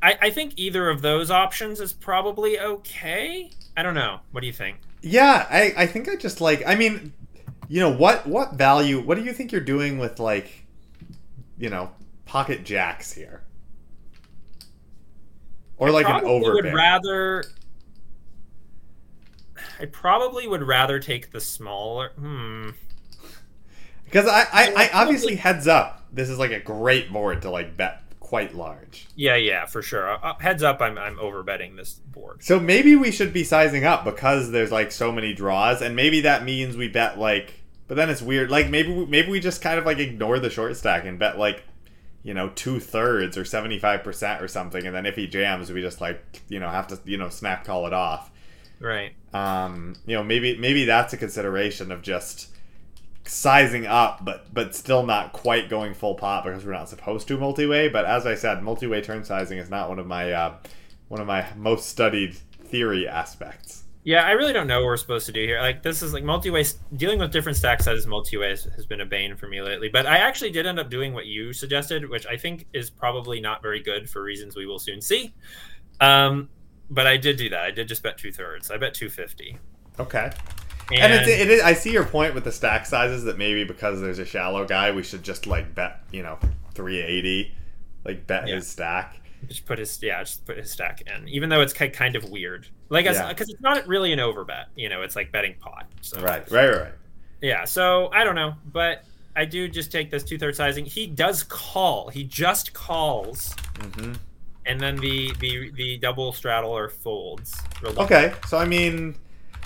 I, 0.00 0.16
I 0.22 0.30
think 0.30 0.52
either 0.56 0.88
of 0.90 1.02
those 1.02 1.28
options 1.28 1.80
is 1.80 1.92
probably 1.92 2.60
okay. 2.60 3.50
I 3.76 3.82
don't 3.82 3.94
know. 3.94 4.20
What 4.30 4.42
do 4.42 4.46
you 4.46 4.52
think? 4.52 4.76
Yeah, 5.02 5.44
I, 5.50 5.72
I 5.76 5.86
think 5.86 6.08
I 6.08 6.14
just 6.14 6.40
like 6.40 6.62
I 6.64 6.76
mean, 6.76 7.12
you 7.68 7.80
know, 7.80 7.92
what 7.92 8.28
what 8.28 8.54
value 8.54 9.00
what 9.00 9.16
do 9.16 9.24
you 9.24 9.32
think 9.32 9.50
you're 9.50 9.60
doing 9.60 9.98
with 9.98 10.20
like 10.20 10.66
you 11.58 11.68
know, 11.68 11.90
pocket 12.26 12.64
jacks 12.64 13.12
here? 13.12 13.42
Or 15.78 15.90
like 15.90 16.08
an 16.08 16.24
over. 16.24 16.44
probably 16.44 16.62
would 16.62 16.74
rather. 16.74 17.44
I 19.80 19.86
probably 19.86 20.48
would 20.48 20.62
rather 20.62 20.98
take 20.98 21.30
the 21.30 21.40
smaller. 21.40 22.10
Hmm. 22.16 22.70
Because 24.04 24.26
I, 24.26 24.40
I, 24.52 24.72
I 24.76 24.90
obviously 24.94 25.36
heads 25.36 25.68
up, 25.68 26.06
this 26.12 26.28
is 26.28 26.38
like 26.38 26.50
a 26.50 26.60
great 26.60 27.12
board 27.12 27.42
to 27.42 27.50
like 27.50 27.76
bet 27.76 28.02
quite 28.20 28.54
large. 28.54 29.06
Yeah, 29.16 29.36
yeah, 29.36 29.66
for 29.66 29.82
sure. 29.82 30.24
Uh, 30.24 30.34
heads 30.38 30.62
up, 30.62 30.82
I'm 30.82 30.98
I'm 30.98 31.16
overbetting 31.16 31.76
this 31.76 31.94
board. 31.94 32.42
So 32.42 32.58
maybe 32.58 32.96
we 32.96 33.10
should 33.10 33.32
be 33.32 33.44
sizing 33.44 33.84
up 33.84 34.04
because 34.04 34.50
there's 34.50 34.72
like 34.72 34.92
so 34.92 35.12
many 35.12 35.32
draws, 35.32 35.80
and 35.80 35.94
maybe 35.94 36.20
that 36.22 36.44
means 36.44 36.76
we 36.76 36.88
bet 36.88 37.18
like. 37.18 37.54
But 37.86 37.96
then 37.96 38.10
it's 38.10 38.20
weird. 38.20 38.50
Like 38.50 38.68
maybe 38.68 38.92
we, 38.92 39.06
maybe 39.06 39.30
we 39.30 39.40
just 39.40 39.62
kind 39.62 39.78
of 39.78 39.86
like 39.86 39.98
ignore 39.98 40.38
the 40.38 40.50
short 40.50 40.76
stack 40.76 41.06
and 41.06 41.18
bet 41.18 41.38
like, 41.38 41.64
you 42.28 42.34
know, 42.34 42.50
two 42.50 42.78
thirds 42.78 43.38
or 43.38 43.44
seventy 43.46 43.78
five 43.78 44.04
percent 44.04 44.42
or 44.42 44.48
something, 44.48 44.86
and 44.86 44.94
then 44.94 45.06
if 45.06 45.16
he 45.16 45.26
jams, 45.26 45.72
we 45.72 45.80
just 45.80 45.98
like 45.98 46.42
you 46.50 46.60
know 46.60 46.68
have 46.68 46.86
to 46.88 47.00
you 47.06 47.16
know 47.16 47.30
snap 47.30 47.64
call 47.64 47.86
it 47.86 47.94
off. 47.94 48.30
Right. 48.80 49.14
Um, 49.32 49.96
you 50.04 50.14
know 50.14 50.22
maybe 50.22 50.54
maybe 50.58 50.84
that's 50.84 51.14
a 51.14 51.16
consideration 51.16 51.90
of 51.90 52.02
just 52.02 52.54
sizing 53.24 53.86
up, 53.86 54.26
but 54.26 54.52
but 54.52 54.74
still 54.74 55.06
not 55.06 55.32
quite 55.32 55.70
going 55.70 55.94
full 55.94 56.16
pot 56.16 56.44
because 56.44 56.66
we're 56.66 56.72
not 56.72 56.90
supposed 56.90 57.28
to 57.28 57.38
multi-way. 57.38 57.88
But 57.88 58.04
as 58.04 58.26
I 58.26 58.34
said, 58.34 58.62
multi-way 58.62 59.00
turn 59.00 59.24
sizing 59.24 59.56
is 59.56 59.70
not 59.70 59.88
one 59.88 59.98
of 59.98 60.06
my 60.06 60.30
uh, 60.30 60.56
one 61.08 61.22
of 61.22 61.26
my 61.26 61.46
most 61.56 61.88
studied 61.88 62.34
theory 62.34 63.08
aspects. 63.08 63.84
Yeah, 64.08 64.22
I 64.22 64.30
really 64.30 64.54
don't 64.54 64.66
know 64.66 64.78
what 64.78 64.86
we're 64.86 64.96
supposed 64.96 65.26
to 65.26 65.32
do 65.32 65.42
here. 65.42 65.60
Like 65.60 65.82
this 65.82 66.00
is 66.00 66.14
like 66.14 66.24
multi-way 66.24 66.64
dealing 66.96 67.18
with 67.18 67.30
different 67.30 67.58
stack 67.58 67.82
sizes 67.82 68.06
multi-way 68.06 68.48
has 68.48 68.86
been 68.86 69.02
a 69.02 69.04
bane 69.04 69.36
for 69.36 69.48
me 69.48 69.60
lately. 69.60 69.90
But 69.90 70.06
I 70.06 70.16
actually 70.16 70.50
did 70.50 70.64
end 70.64 70.78
up 70.78 70.88
doing 70.88 71.12
what 71.12 71.26
you 71.26 71.52
suggested, 71.52 72.08
which 72.08 72.26
I 72.26 72.38
think 72.38 72.66
is 72.72 72.88
probably 72.88 73.38
not 73.38 73.60
very 73.60 73.82
good 73.82 74.08
for 74.08 74.22
reasons 74.22 74.56
we 74.56 74.64
will 74.64 74.78
soon 74.78 75.02
see. 75.02 75.34
Um, 76.00 76.48
but 76.88 77.06
I 77.06 77.18
did 77.18 77.36
do 77.36 77.50
that. 77.50 77.60
I 77.60 77.70
did 77.70 77.86
just 77.86 78.02
bet 78.02 78.16
two 78.16 78.32
thirds. 78.32 78.70
I 78.70 78.78
bet 78.78 78.94
two 78.94 79.10
fifty. 79.10 79.58
Okay. 80.00 80.32
And, 80.90 81.00
and 81.02 81.12
it's, 81.12 81.28
it 81.28 81.50
is, 81.50 81.60
I 81.62 81.74
see 81.74 81.92
your 81.92 82.06
point 82.06 82.34
with 82.34 82.44
the 82.44 82.52
stack 82.52 82.86
sizes 82.86 83.24
that 83.24 83.36
maybe 83.36 83.64
because 83.64 84.00
there's 84.00 84.20
a 84.20 84.24
shallow 84.24 84.64
guy, 84.64 84.90
we 84.90 85.02
should 85.02 85.22
just 85.22 85.46
like 85.46 85.74
bet, 85.74 86.00
you 86.12 86.22
know, 86.22 86.38
380, 86.72 87.54
like 88.06 88.26
bet 88.26 88.48
yeah. 88.48 88.54
his 88.54 88.68
stack. 88.68 89.17
Just 89.46 89.66
put 89.66 89.78
his 89.78 90.02
yeah, 90.02 90.20
just 90.22 90.44
put 90.44 90.56
his 90.56 90.70
stack 90.70 91.02
in, 91.02 91.28
even 91.28 91.48
though 91.48 91.60
it's 91.60 91.72
kind 91.72 92.16
of 92.16 92.28
weird, 92.28 92.66
like 92.88 93.04
because 93.04 93.18
yeah. 93.18 93.30
it's 93.30 93.60
not 93.60 93.86
really 93.86 94.12
an 94.12 94.18
overbet, 94.18 94.64
you 94.74 94.88
know, 94.88 95.02
it's 95.02 95.14
like 95.14 95.30
betting 95.30 95.54
pot. 95.60 95.86
So. 96.00 96.20
Right, 96.20 96.50
right, 96.50 96.68
right. 96.68 96.92
Yeah, 97.40 97.64
so 97.64 98.10
I 98.12 98.24
don't 98.24 98.34
know, 98.34 98.54
but 98.72 99.04
I 99.36 99.44
do 99.44 99.68
just 99.68 99.92
take 99.92 100.10
this 100.10 100.24
two 100.24 100.38
third 100.38 100.56
sizing. 100.56 100.84
He 100.84 101.06
does 101.06 101.44
call. 101.44 102.08
He 102.08 102.24
just 102.24 102.72
calls, 102.72 103.54
mm-hmm. 103.74 104.14
and 104.66 104.80
then 104.80 104.96
the 104.96 105.32
the 105.38 105.70
the 105.70 105.98
double 105.98 106.32
straddle 106.32 106.76
or 106.76 106.88
folds. 106.88 107.56
Okay, 107.84 108.34
so 108.48 108.58
I 108.58 108.64
mean, 108.64 109.14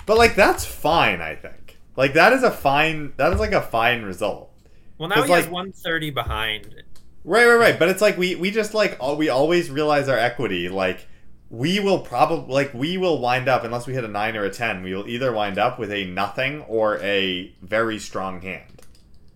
but 0.05 0.17
like 0.17 0.35
that's 0.35 0.63
fine, 0.63 1.19
I 1.21 1.35
think. 1.35 1.79
Like 1.95 2.13
that 2.13 2.33
is 2.33 2.43
a 2.43 2.51
fine 2.51 3.13
that 3.17 3.33
is 3.33 3.39
like 3.39 3.53
a 3.53 3.61
fine 3.61 4.03
result. 4.03 4.51
Well 4.97 5.09
now 5.09 5.23
he 5.23 5.31
like, 5.31 5.45
has 5.45 5.51
one 5.51 5.71
thirty 5.71 6.11
behind. 6.11 6.83
Right, 7.25 7.45
right, 7.45 7.55
right. 7.55 7.79
But 7.79 7.89
it's 7.89 8.01
like 8.01 8.17
we 8.17 8.35
we 8.35 8.51
just 8.51 8.73
like 8.73 8.97
all, 8.99 9.15
we 9.15 9.29
always 9.29 9.69
realize 9.69 10.09
our 10.09 10.17
equity. 10.17 10.69
Like 10.69 11.07
we 11.49 11.79
will 11.79 11.99
probably 11.99 12.53
like 12.53 12.73
we 12.73 12.97
will 12.97 13.19
wind 13.19 13.47
up 13.47 13.63
unless 13.63 13.87
we 13.87 13.93
hit 13.93 14.03
a 14.03 14.07
nine 14.09 14.35
or 14.35 14.43
a 14.43 14.49
ten. 14.49 14.83
We 14.83 14.93
will 14.93 15.07
either 15.07 15.31
wind 15.31 15.57
up 15.57 15.79
with 15.79 15.91
a 15.91 16.05
nothing 16.05 16.61
or 16.63 16.99
a 16.99 17.53
very 17.61 17.99
strong 17.99 18.41
hand. 18.41 18.81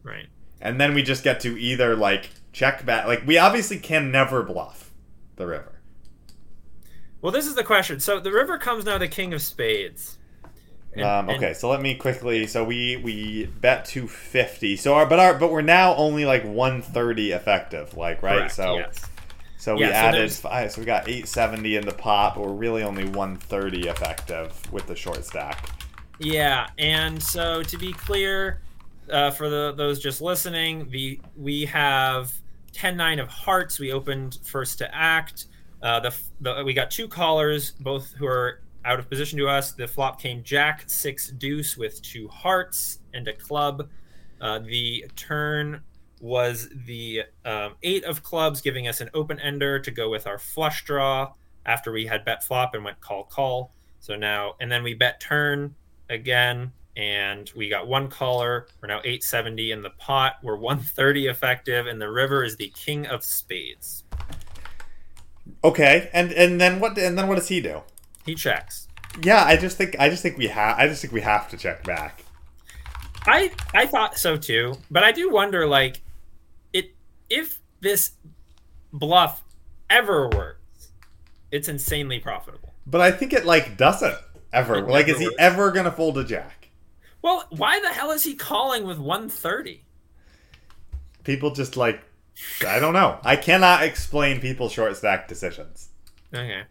Right. 0.04 0.28
And 0.60 0.82
then 0.82 0.94
we 0.94 1.04
just 1.04 1.24
get 1.24 1.40
to 1.42 1.60
either 1.60 1.96
like 1.96 2.32
check 2.52 2.86
back. 2.86 3.06
Like 3.06 3.26
we 3.26 3.38
obviously 3.38 3.78
can 3.78 4.12
never 4.12 4.44
bluff 4.44 4.92
the 5.36 5.48
river. 5.48 5.74
Well, 7.22 7.32
this 7.32 7.48
is 7.48 7.56
the 7.56 7.64
question. 7.64 8.00
So 8.00 8.20
the 8.20 8.32
river 8.32 8.58
comes 8.58 8.86
now 8.86 8.98
the 8.98 9.08
king 9.08 9.34
of 9.34 9.42
spades. 9.42 10.18
Um, 11.04 11.30
okay, 11.30 11.54
so 11.54 11.70
let 11.70 11.82
me 11.82 11.95
quickly. 11.95 12.48
So 12.48 12.64
we 12.64 12.98
we 12.98 13.45
bet 13.45 13.86
two 13.86 14.08
fifty. 14.08 14.76
So 14.76 14.95
our 14.95 15.06
but 15.06 15.20
our 15.20 15.34
but 15.34 15.52
we're 15.52 15.62
now 15.62 15.95
only 15.95 16.26
like 16.26 16.43
one 16.43 16.82
thirty 16.82 17.32
effective. 17.32 17.95
Like 17.95 18.24
right. 18.24 18.38
Correct, 18.38 18.54
so 18.54 18.76
yes. 18.76 19.06
so 19.58 19.76
we 19.76 19.82
yeah, 19.82 19.89
added 19.89 20.32
so 20.32 20.50
five. 20.50 20.72
So 20.72 20.82
we 20.82 20.86
got 20.86 21.08
eight 21.08 21.28
seventy 21.28 21.76
in 21.76 21.86
the 21.86 21.93
pot, 21.93 22.36
but 22.36 22.41
we're 22.41 22.54
really 22.54 22.84
only 22.84 23.06
one 23.06 23.38
thirty 23.38 23.88
effective 23.88 24.72
with 24.72 24.88
the 24.88 24.95
short 24.95 25.24
stack. 25.26 25.70
Yeah, 26.20 26.68
and 26.78 27.22
so 27.22 27.62
to 27.64 27.78
be 27.78 27.93
clear, 27.93 28.62
uh, 29.12 29.32
for 29.32 29.50
the 29.50 29.74
those 29.76 30.00
just 30.00 30.22
listening, 30.22 30.89
the 30.89 31.20
we 31.36 31.66
have 31.66 32.34
10-9 32.74 33.22
of 33.22 33.28
hearts. 33.28 33.80
We 33.80 33.91
opened 33.91 34.39
first 34.43 34.78
to 34.80 34.95
act. 34.95 35.45
Uh, 35.82 36.00
the, 36.00 36.16
the 36.41 36.64
we 36.64 36.74
got 36.74 36.91
two 36.91 37.08
callers, 37.08 37.72
both 37.72 38.14
who 38.14 38.26
are 38.26 38.62
out 38.88 39.00
of 39.00 39.10
position 39.10 39.38
to 39.38 39.48
us. 39.48 39.74
The 39.74 39.88
flop 39.88 40.20
came 40.20 40.42
Jack 40.44 40.86
six 40.88 41.30
deuce 41.32 41.78
with 41.78 42.02
two 42.02 42.28
hearts 42.30 43.00
and 43.14 43.28
a 43.28 43.34
club. 43.34 43.90
Uh, 44.40 44.60
the 44.60 45.06
turn 45.16 45.82
was 46.22 46.70
the 46.86 47.24
um, 47.46 47.76
eight 47.84 48.06
of 48.06 48.24
clubs, 48.24 48.62
giving 48.62 48.88
us 48.88 49.02
an 49.02 49.10
open 49.14 49.40
ender 49.42 49.78
to 49.78 49.92
go 49.92 50.10
with 50.10 50.26
our 50.26 50.40
flush 50.40 50.86
draw 50.86 51.34
after 51.66 51.92
we 51.92 52.06
had 52.06 52.24
bet 52.24 52.44
flop 52.44 52.74
and 52.74 52.84
went 52.84 53.00
call 53.02 53.26
call. 53.26 53.74
So 54.00 54.16
now, 54.16 54.54
and 54.62 54.72
then 54.72 54.84
we 54.84 54.94
bet 54.94 55.20
turn 55.20 55.76
again, 56.10 56.72
and 56.96 57.52
we 57.56 57.68
got 57.68 57.88
one 57.88 58.08
caller. 58.08 58.68
We're 58.82 58.88
now 58.88 59.00
870 59.00 59.72
in 59.72 59.82
the 59.82 59.90
pot. 59.92 60.36
We're 60.42 60.56
130 60.56 61.28
effective, 61.28 61.88
and 61.88 62.02
the 62.02 62.10
river 62.10 62.44
is 62.46 62.56
the 62.56 62.70
king 62.70 63.06
of 63.06 63.26
spades. 63.26 64.06
Okay, 65.64 66.10
and 66.14 66.32
and 66.32 66.62
then 66.62 66.80
what? 66.80 66.98
And 66.98 67.18
then 67.18 67.28
what 67.28 67.36
does 67.36 67.50
he 67.50 67.60
do? 67.60 67.82
He 68.28 68.36
checks. 68.36 68.88
Yeah, 69.23 69.43
I 69.43 69.57
just 69.57 69.78
think 69.78 69.95
I 69.97 70.09
just 70.09 70.21
think 70.21 70.38
we 70.38 70.47
have 70.47 70.78
I 70.78 70.88
just 70.88 71.01
think 71.01 71.13
we 71.13 71.21
have 71.21 71.49
to 71.49 71.57
check 71.57 71.84
back. 71.84 72.23
I 73.25 73.51
I 73.73 73.88
thought 73.88 74.17
so 74.19 74.38
too, 74.38 74.75
but 74.91 75.03
I 75.03 75.11
do 75.11 75.32
wonder 75.32 75.65
like 75.65 76.01
it 76.73 76.93
if 77.30 77.59
this 77.80 78.11
bluff 78.93 79.43
ever 79.89 80.30
works, 80.30 80.89
it's 81.51 81.67
insanely 81.67 82.19
profitable. 82.19 82.73
But 82.86 83.01
I 83.01 83.11
think 83.11 83.34
it 83.34 83.45
like 83.45 83.78
doesn't 83.78 84.15
ever. 84.53 84.78
It 84.78 84.88
like 84.88 85.07
is 85.07 85.19
he 85.19 85.30
ever 85.39 85.71
going 85.71 85.86
to 85.86 85.91
fold 85.91 86.17
a 86.17 86.23
jack? 86.23 86.69
Well, 87.21 87.45
why 87.49 87.80
the 87.80 87.89
hell 87.89 88.11
is 88.11 88.23
he 88.23 88.36
calling 88.36 88.86
with 88.86 88.99
130? 88.99 89.84
People 91.23 91.51
just 91.51 91.75
like 91.75 92.01
I 92.65 92.80
don't 92.80 92.93
know. 92.93 93.19
I 93.23 93.36
cannot 93.36 93.84
explain 93.84 94.39
people's 94.39 94.71
short 94.71 94.95
stack 94.95 95.28
decisions. 95.28 95.89
Okay. 96.34 96.63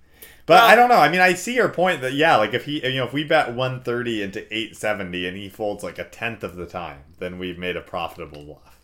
But 0.47 0.63
well, 0.63 0.71
I 0.71 0.77
don't 0.77 0.89
know. 0.89 0.99
I 0.99 1.09
mean, 1.09 1.21
I 1.21 1.35
see 1.35 1.57
your 1.57 1.69
point 1.69 2.01
that 2.03 2.15
yeah, 2.15 2.37
like 2.37 2.55
if 2.55 2.65
he, 2.65 2.85
you 2.87 2.99
know, 2.99 3.05
if 3.05 3.13
we 3.13 3.25
bet 3.25 3.49
130 3.49 4.23
into 4.23 4.41
870 4.55 5.27
and 5.27 5.37
he 5.37 5.49
folds 5.49 5.83
like 5.83 5.99
a 5.99 6.05
tenth 6.05 6.45
of 6.45 6.55
the 6.55 6.67
time, 6.67 7.03
then 7.19 7.39
we've 7.39 7.59
made 7.59 7.77
a 7.77 7.81
profitable 7.81 8.45
bluff. 8.45 8.81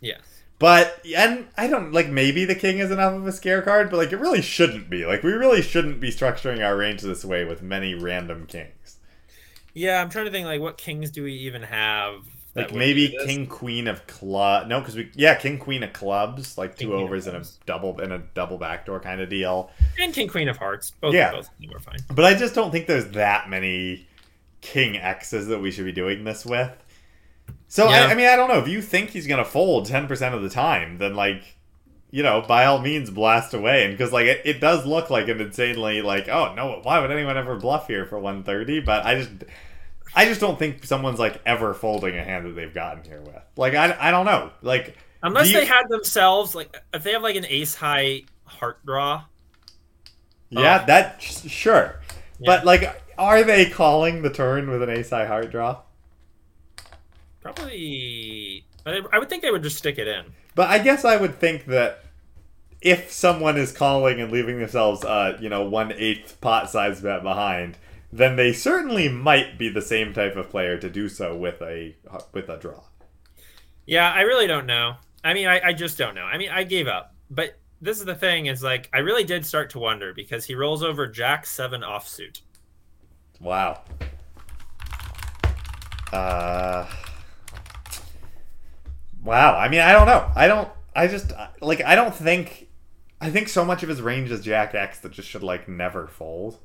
Yes. 0.00 0.20
But 0.58 1.04
and 1.14 1.48
I 1.56 1.66
don't 1.66 1.92
like 1.92 2.08
maybe 2.08 2.44
the 2.44 2.54
king 2.54 2.78
is 2.78 2.90
enough 2.90 3.12
of 3.12 3.26
a 3.26 3.32
scare 3.32 3.62
card, 3.62 3.90
but 3.90 3.98
like 3.98 4.12
it 4.12 4.20
really 4.20 4.40
shouldn't 4.40 4.88
be. 4.88 5.04
Like 5.04 5.22
we 5.22 5.32
really 5.32 5.60
shouldn't 5.60 6.00
be 6.00 6.10
structuring 6.10 6.64
our 6.64 6.76
range 6.76 7.02
this 7.02 7.24
way 7.24 7.44
with 7.44 7.62
many 7.62 7.94
random 7.94 8.46
kings. 8.46 8.98
Yeah, 9.74 10.00
I'm 10.00 10.08
trying 10.08 10.26
to 10.26 10.30
think 10.30 10.46
like 10.46 10.60
what 10.60 10.78
kings 10.78 11.10
do 11.10 11.24
we 11.24 11.32
even 11.32 11.62
have 11.62 12.24
like 12.54 12.74
maybe 12.74 13.16
king 13.24 13.46
queen 13.46 13.88
of 13.88 14.06
club. 14.06 14.68
No, 14.68 14.80
because 14.80 14.96
we 14.96 15.10
yeah 15.14 15.34
king 15.34 15.58
queen 15.58 15.82
of 15.82 15.92
clubs, 15.92 16.58
like 16.58 16.76
two 16.76 16.94
overs 16.94 17.26
and 17.26 17.36
a 17.36 17.44
double 17.66 17.98
in 18.00 18.12
a 18.12 18.18
double 18.18 18.58
backdoor 18.58 19.00
kind 19.00 19.20
of 19.20 19.28
deal. 19.28 19.70
And 19.98 20.12
king 20.12 20.28
queen 20.28 20.48
of 20.48 20.58
hearts. 20.58 20.90
Both 21.00 21.14
yeah, 21.14 21.32
both 21.32 21.50
were 21.72 21.80
fine. 21.80 21.98
But 22.08 22.24
I 22.24 22.34
just 22.34 22.54
don't 22.54 22.70
think 22.70 22.86
there's 22.86 23.08
that 23.12 23.48
many 23.48 24.06
king 24.60 24.96
X's 24.96 25.46
that 25.48 25.60
we 25.60 25.70
should 25.70 25.86
be 25.86 25.92
doing 25.92 26.24
this 26.24 26.44
with. 26.44 26.70
So 27.68 27.88
yeah. 27.88 28.06
I, 28.06 28.10
I 28.10 28.14
mean 28.14 28.26
I 28.26 28.36
don't 28.36 28.48
know 28.48 28.58
if 28.58 28.68
you 28.68 28.82
think 28.82 29.10
he's 29.10 29.26
gonna 29.26 29.44
fold 29.44 29.86
ten 29.86 30.06
percent 30.06 30.34
of 30.34 30.42
the 30.42 30.50
time, 30.50 30.98
then 30.98 31.14
like 31.14 31.56
you 32.12 32.22
know, 32.22 32.44
by 32.46 32.66
all 32.66 32.78
means, 32.78 33.08
blast 33.08 33.54
away. 33.54 33.86
And 33.86 33.96
because 33.96 34.12
like 34.12 34.26
it, 34.26 34.42
it 34.44 34.60
does 34.60 34.84
look 34.84 35.08
like 35.08 35.28
an 35.28 35.40
insanely 35.40 36.02
like, 36.02 36.28
oh 36.28 36.54
no, 36.54 36.80
why 36.82 37.00
would 37.00 37.10
anyone 37.10 37.38
ever 37.38 37.56
bluff 37.56 37.86
here 37.88 38.04
for 38.04 38.18
130? 38.18 38.80
But 38.80 39.06
I 39.06 39.20
just 39.20 39.30
I 40.14 40.26
just 40.26 40.40
don't 40.40 40.58
think 40.58 40.84
someone's 40.84 41.18
like 41.18 41.40
ever 41.46 41.74
folding 41.74 42.16
a 42.16 42.22
hand 42.22 42.46
that 42.46 42.52
they've 42.52 42.72
gotten 42.72 43.04
here 43.04 43.20
with. 43.20 43.42
Like 43.56 43.74
I, 43.74 43.96
I 43.98 44.10
don't 44.10 44.26
know. 44.26 44.50
Like 44.60 44.96
unless 45.22 45.50
you... 45.50 45.60
they 45.60 45.66
had 45.66 45.88
themselves 45.88 46.54
like 46.54 46.76
if 46.92 47.02
they 47.02 47.12
have 47.12 47.22
like 47.22 47.36
an 47.36 47.46
ace 47.48 47.74
high 47.74 48.22
heart 48.44 48.84
draw. 48.84 49.24
Yeah, 50.50 50.80
oh. 50.82 50.86
that 50.86 51.22
sure. 51.22 52.00
Yeah. 52.38 52.46
But 52.46 52.64
like 52.64 53.02
are 53.16 53.42
they 53.42 53.68
calling 53.68 54.22
the 54.22 54.30
turn 54.30 54.70
with 54.70 54.82
an 54.82 54.90
ace 54.90 55.10
high 55.10 55.26
heart 55.26 55.50
draw? 55.50 55.80
Probably 57.40 58.64
I 58.84 59.18
would 59.18 59.28
think 59.28 59.42
they 59.42 59.50
would 59.50 59.62
just 59.62 59.78
stick 59.78 59.98
it 59.98 60.08
in. 60.08 60.24
But 60.54 60.68
I 60.68 60.78
guess 60.78 61.04
I 61.04 61.16
would 61.16 61.38
think 61.38 61.66
that 61.66 62.04
if 62.80 63.12
someone 63.12 63.56
is 63.56 63.72
calling 63.72 64.20
and 64.20 64.30
leaving 64.32 64.58
themselves 64.58 65.04
uh, 65.04 65.38
you 65.40 65.48
know, 65.48 65.64
one 65.64 65.92
eighth 65.92 66.40
pot 66.40 66.68
size 66.68 67.00
bet 67.00 67.22
behind, 67.22 67.78
then 68.12 68.36
they 68.36 68.52
certainly 68.52 69.08
might 69.08 69.58
be 69.58 69.70
the 69.70 69.80
same 69.80 70.12
type 70.12 70.36
of 70.36 70.50
player 70.50 70.76
to 70.76 70.90
do 70.90 71.08
so 71.08 71.34
with 71.34 71.62
a 71.62 71.96
with 72.32 72.48
a 72.48 72.58
draw. 72.58 72.82
Yeah, 73.86 74.12
I 74.12 74.20
really 74.20 74.46
don't 74.46 74.66
know. 74.66 74.96
I 75.24 75.34
mean, 75.34 75.48
I, 75.48 75.60
I 75.68 75.72
just 75.72 75.96
don't 75.96 76.14
know. 76.14 76.24
I 76.24 76.36
mean, 76.36 76.50
I 76.50 76.64
gave 76.64 76.86
up. 76.86 77.14
But 77.30 77.58
this 77.80 77.98
is 77.98 78.04
the 78.04 78.14
thing: 78.14 78.46
is 78.46 78.62
like 78.62 78.90
I 78.92 78.98
really 78.98 79.24
did 79.24 79.46
start 79.46 79.70
to 79.70 79.78
wonder 79.78 80.12
because 80.12 80.44
he 80.44 80.54
rolls 80.54 80.82
over 80.82 81.06
Jack 81.06 81.46
Seven 81.46 81.80
offsuit. 81.80 82.42
Wow. 83.40 83.82
Uh. 86.12 86.86
Wow. 89.24 89.56
I 89.56 89.68
mean, 89.68 89.80
I 89.80 89.92
don't 89.92 90.06
know. 90.06 90.30
I 90.36 90.46
don't. 90.48 90.68
I 90.94 91.06
just 91.06 91.32
like. 91.62 91.82
I 91.82 91.94
don't 91.94 92.14
think. 92.14 92.68
I 93.22 93.30
think 93.30 93.48
so 93.48 93.64
much 93.64 93.82
of 93.82 93.88
his 93.88 94.02
range 94.02 94.30
is 94.30 94.42
Jack 94.42 94.74
X 94.74 94.98
that 94.98 95.12
just 95.12 95.28
should 95.28 95.42
like 95.42 95.66
never 95.68 96.08
fold. 96.08 96.58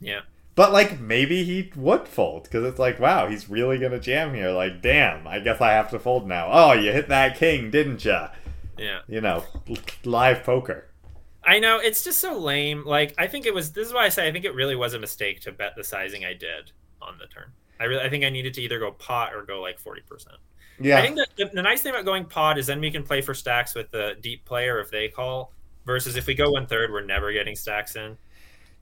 Yeah. 0.00 0.20
But 0.60 0.72
like 0.74 1.00
maybe 1.00 1.42
he 1.42 1.72
would 1.74 2.06
fold 2.06 2.42
because 2.42 2.66
it's 2.66 2.78
like, 2.78 3.00
wow, 3.00 3.28
he's 3.28 3.48
really 3.48 3.78
gonna 3.78 3.98
jam 3.98 4.34
here. 4.34 4.50
Like, 4.50 4.82
damn, 4.82 5.26
I 5.26 5.38
guess 5.38 5.58
I 5.62 5.72
have 5.72 5.88
to 5.88 5.98
fold 5.98 6.28
now. 6.28 6.50
Oh, 6.52 6.72
you 6.74 6.92
hit 6.92 7.08
that 7.08 7.38
king, 7.38 7.70
didn't 7.70 8.04
ya? 8.04 8.28
Yeah. 8.76 8.98
You 9.08 9.22
know, 9.22 9.42
live 10.04 10.44
poker. 10.44 10.90
I 11.42 11.60
know 11.60 11.78
it's 11.78 12.04
just 12.04 12.18
so 12.18 12.36
lame. 12.38 12.84
Like, 12.84 13.14
I 13.16 13.26
think 13.26 13.46
it 13.46 13.54
was. 13.54 13.72
This 13.72 13.86
is 13.88 13.94
why 13.94 14.04
I 14.04 14.10
say 14.10 14.28
I 14.28 14.32
think 14.32 14.44
it 14.44 14.54
really 14.54 14.76
was 14.76 14.92
a 14.92 14.98
mistake 14.98 15.40
to 15.40 15.52
bet 15.52 15.76
the 15.76 15.82
sizing 15.82 16.26
I 16.26 16.34
did 16.34 16.72
on 17.00 17.16
the 17.16 17.26
turn. 17.26 17.52
I 17.80 17.84
really, 17.84 18.02
I 18.02 18.10
think 18.10 18.24
I 18.24 18.28
needed 18.28 18.52
to 18.52 18.60
either 18.60 18.78
go 18.78 18.90
pot 18.90 19.32
or 19.34 19.44
go 19.44 19.62
like 19.62 19.78
forty 19.78 20.02
percent. 20.02 20.36
Yeah. 20.78 20.98
I 20.98 21.00
think 21.00 21.18
the, 21.38 21.50
the 21.54 21.62
nice 21.62 21.80
thing 21.80 21.92
about 21.92 22.04
going 22.04 22.26
pot 22.26 22.58
is 22.58 22.66
then 22.66 22.82
we 22.82 22.90
can 22.90 23.02
play 23.02 23.22
for 23.22 23.32
stacks 23.32 23.74
with 23.74 23.90
the 23.92 24.18
deep 24.20 24.44
player 24.44 24.78
if 24.78 24.90
they 24.90 25.08
call. 25.08 25.54
Versus 25.86 26.16
if 26.16 26.26
we 26.26 26.34
go 26.34 26.50
one 26.50 26.66
third, 26.66 26.92
we're 26.92 27.00
never 27.00 27.32
getting 27.32 27.56
stacks 27.56 27.96
in. 27.96 28.18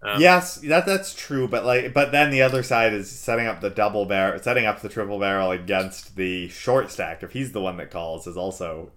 Um, 0.00 0.20
yes, 0.20 0.56
that 0.56 0.86
that's 0.86 1.12
true, 1.12 1.48
but 1.48 1.64
like, 1.64 1.92
but 1.92 2.12
then 2.12 2.30
the 2.30 2.42
other 2.42 2.62
side 2.62 2.92
is 2.92 3.10
setting 3.10 3.46
up 3.46 3.60
the 3.60 3.70
double 3.70 4.04
barrel, 4.06 4.38
setting 4.40 4.64
up 4.64 4.80
the 4.80 4.88
triple 4.88 5.18
barrel 5.18 5.50
against 5.50 6.14
the 6.16 6.48
short 6.48 6.90
stack. 6.90 7.22
If 7.22 7.32
he's 7.32 7.52
the 7.52 7.60
one 7.60 7.76
that 7.78 7.90
calls, 7.90 8.26
is 8.28 8.36
also 8.36 8.92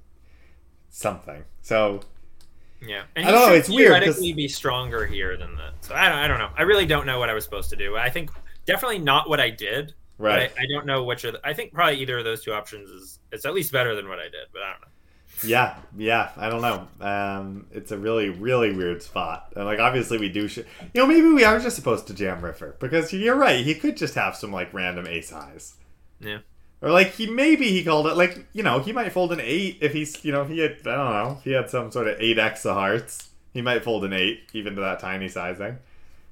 something. 0.90 1.44
So 1.62 2.02
Yeah, 2.82 3.04
and 3.16 3.26
I 3.28 3.32
don't 3.32 3.50
know, 3.50 3.56
it's 3.56 3.70
weird, 3.70 3.90
Theoretically, 3.90 4.34
be 4.34 4.48
stronger 4.48 5.06
here 5.06 5.38
than 5.38 5.56
that. 5.58 5.74
So 5.82 5.96
I 5.96 6.10
don't, 6.10 6.18
I 6.20 6.28
don't 6.28 6.40
know. 6.40 6.52
I 6.58 6.64
really 6.64 6.86
don't 6.86 7.06
know 7.06 7.20
what 7.20 7.30
I 7.30 7.34
was 7.34 7.44
supposed 7.44 7.70
to 7.72 7.76
do. 7.76 7.98
I 7.98 8.10
think 8.10 8.32
definitely 8.66 9.00
not 9.00 9.30
what 9.30 9.40
I 9.40 9.50
did. 9.50 9.94
but 10.18 10.26
right, 10.26 10.52
I, 10.58 10.64
I 10.64 10.66
don't 10.72 10.86
know 10.86 11.04
which 11.04 11.24
of. 11.24 11.34
The, 11.34 11.42
I 11.44 11.54
think 11.54 11.74
probably 11.74 12.00
either 12.00 12.20
of 12.20 12.26
those 12.26 12.44
two 12.44 12.54
options 12.54 12.90
is 12.90 13.20
it's 13.32 13.46
at 13.46 13.54
least 13.54 13.72
better 13.72 13.96
than 13.96 14.08
what 14.08 14.20
I 14.20 14.26
did, 14.26 14.48
but 14.54 14.62
I 14.62 14.72
don't 14.72 14.82
know. 14.82 14.88
Yeah, 15.44 15.78
yeah. 15.98 16.32
I 16.38 16.50
don't 16.50 16.62
know. 16.62 16.88
Um, 17.00 17.68
it's 17.72 17.92
a 17.92 17.98
really, 17.98 18.30
really 18.30 18.74
weird 18.74 19.02
spot, 19.02 19.54
and 19.56 19.66
like 19.66 19.80
obviously 19.80 20.18
we 20.18 20.30
do. 20.30 20.48
Sh- 20.48 20.60
you 20.94 21.02
know, 21.02 21.08
maybe 21.08 21.30
we 21.30 21.44
are 21.44 21.60
just 21.60 21.76
supposed 21.76 22.08
to 22.08 22.14
jam 22.14 22.44
river 22.44 22.76
because 22.80 23.12
you're 23.12 23.36
right. 23.36 23.66
He 23.66 23.76
could 23.76 23.98
just 23.98 24.16
have 24.16 24.36
some 24.36 24.52
like 24.52 24.74
random 24.74 25.08
ace 25.08 25.32
highs. 25.32 25.76
Yeah. 26.20 26.40
Or 26.82 26.90
like 26.90 27.12
he 27.12 27.28
maybe 27.28 27.70
he 27.70 27.84
called 27.84 28.08
it 28.08 28.18
like 28.18 28.46
you 28.54 28.64
know 28.64 28.80
he 28.80 28.92
might 28.92 29.12
fold 29.12 29.32
an 29.32 29.40
eight 29.40 29.78
if 29.82 29.94
he's 29.94 30.24
you 30.26 30.32
know 30.32 30.46
he 30.46 30.60
had 30.60 30.80
I 30.86 30.96
don't 30.96 31.14
know 31.14 31.36
if 31.38 31.44
he 31.44 31.52
had 31.52 31.70
some 31.70 31.92
sort 31.92 32.08
of 32.08 32.20
eight 32.20 32.40
x 32.40 32.66
of 32.66 32.76
hearts 32.76 33.30
he 33.54 33.62
might 33.62 33.84
fold 33.84 34.04
an 34.04 34.14
eight 34.14 34.50
even 34.54 34.76
to 34.76 34.82
that 34.82 35.00
tiny 35.00 35.28
sizing. 35.28 35.78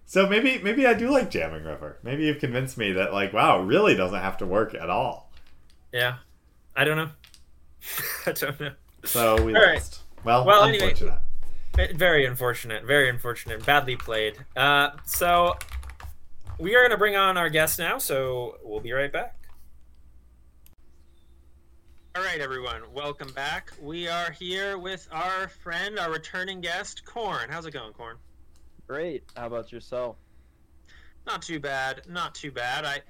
So 0.06 0.28
maybe 0.28 0.58
maybe 0.58 0.88
I 0.88 0.96
do 0.96 1.12
like 1.12 1.30
jamming 1.30 1.64
river. 1.64 1.98
Maybe 2.02 2.24
you've 2.24 2.40
convinced 2.40 2.78
me 2.80 2.94
that 2.94 3.14
like 3.14 3.32
wow 3.32 3.62
it 3.62 3.66
really 3.66 3.96
doesn't 3.96 4.20
have 4.20 4.38
to 4.38 4.46
work 4.48 4.74
at 4.74 4.90
all. 4.90 5.32
Yeah, 5.92 6.18
I 6.76 6.84
don't 6.84 6.98
know. 6.98 7.10
I 8.26 8.32
don't 8.32 8.60
know. 8.60 8.72
So 9.10 9.42
we 9.44 9.56
All 9.56 9.62
right. 9.62 9.74
lost. 9.76 10.02
Well, 10.24 10.46
Well, 10.46 10.64
anyway. 10.66 10.92
unfortunate. 10.92 11.20
Eh, 11.80 11.88
Very 11.96 12.26
unfortunate. 12.26 12.84
Very 12.86 13.10
unfortunate. 13.10 13.66
Badly 13.66 13.96
played. 13.96 14.36
Uh, 14.56 14.92
so 15.06 15.58
we 16.60 16.76
are 16.76 16.82
going 16.82 16.92
to 16.92 16.98
bring 16.98 17.16
on 17.16 17.36
our 17.36 17.50
guest 17.50 17.80
now. 17.80 17.98
So 17.98 18.58
we'll 18.64 18.82
be 18.82 18.92
right 18.92 19.12
back. 19.12 19.36
All 22.16 22.24
right, 22.24 22.40
everyone. 22.40 22.82
Welcome 22.94 23.32
back. 23.34 23.72
We 23.82 24.08
are 24.08 24.30
here 24.32 24.78
with 24.78 25.08
our 25.12 25.48
friend, 25.48 25.98
our 25.98 26.12
returning 26.12 26.62
guest, 26.62 27.04
Corn. 27.06 27.50
How's 27.50 27.66
it 27.66 27.72
going, 27.72 27.94
Corn? 27.94 28.18
Great. 28.88 29.24
How 29.36 29.48
about 29.48 29.72
yourself? 29.72 30.18
Not 31.26 31.42
too 31.42 31.60
bad. 31.60 32.02
Not 32.08 32.36
too 32.36 32.52
bad. 32.52 32.86
I, 32.86 33.02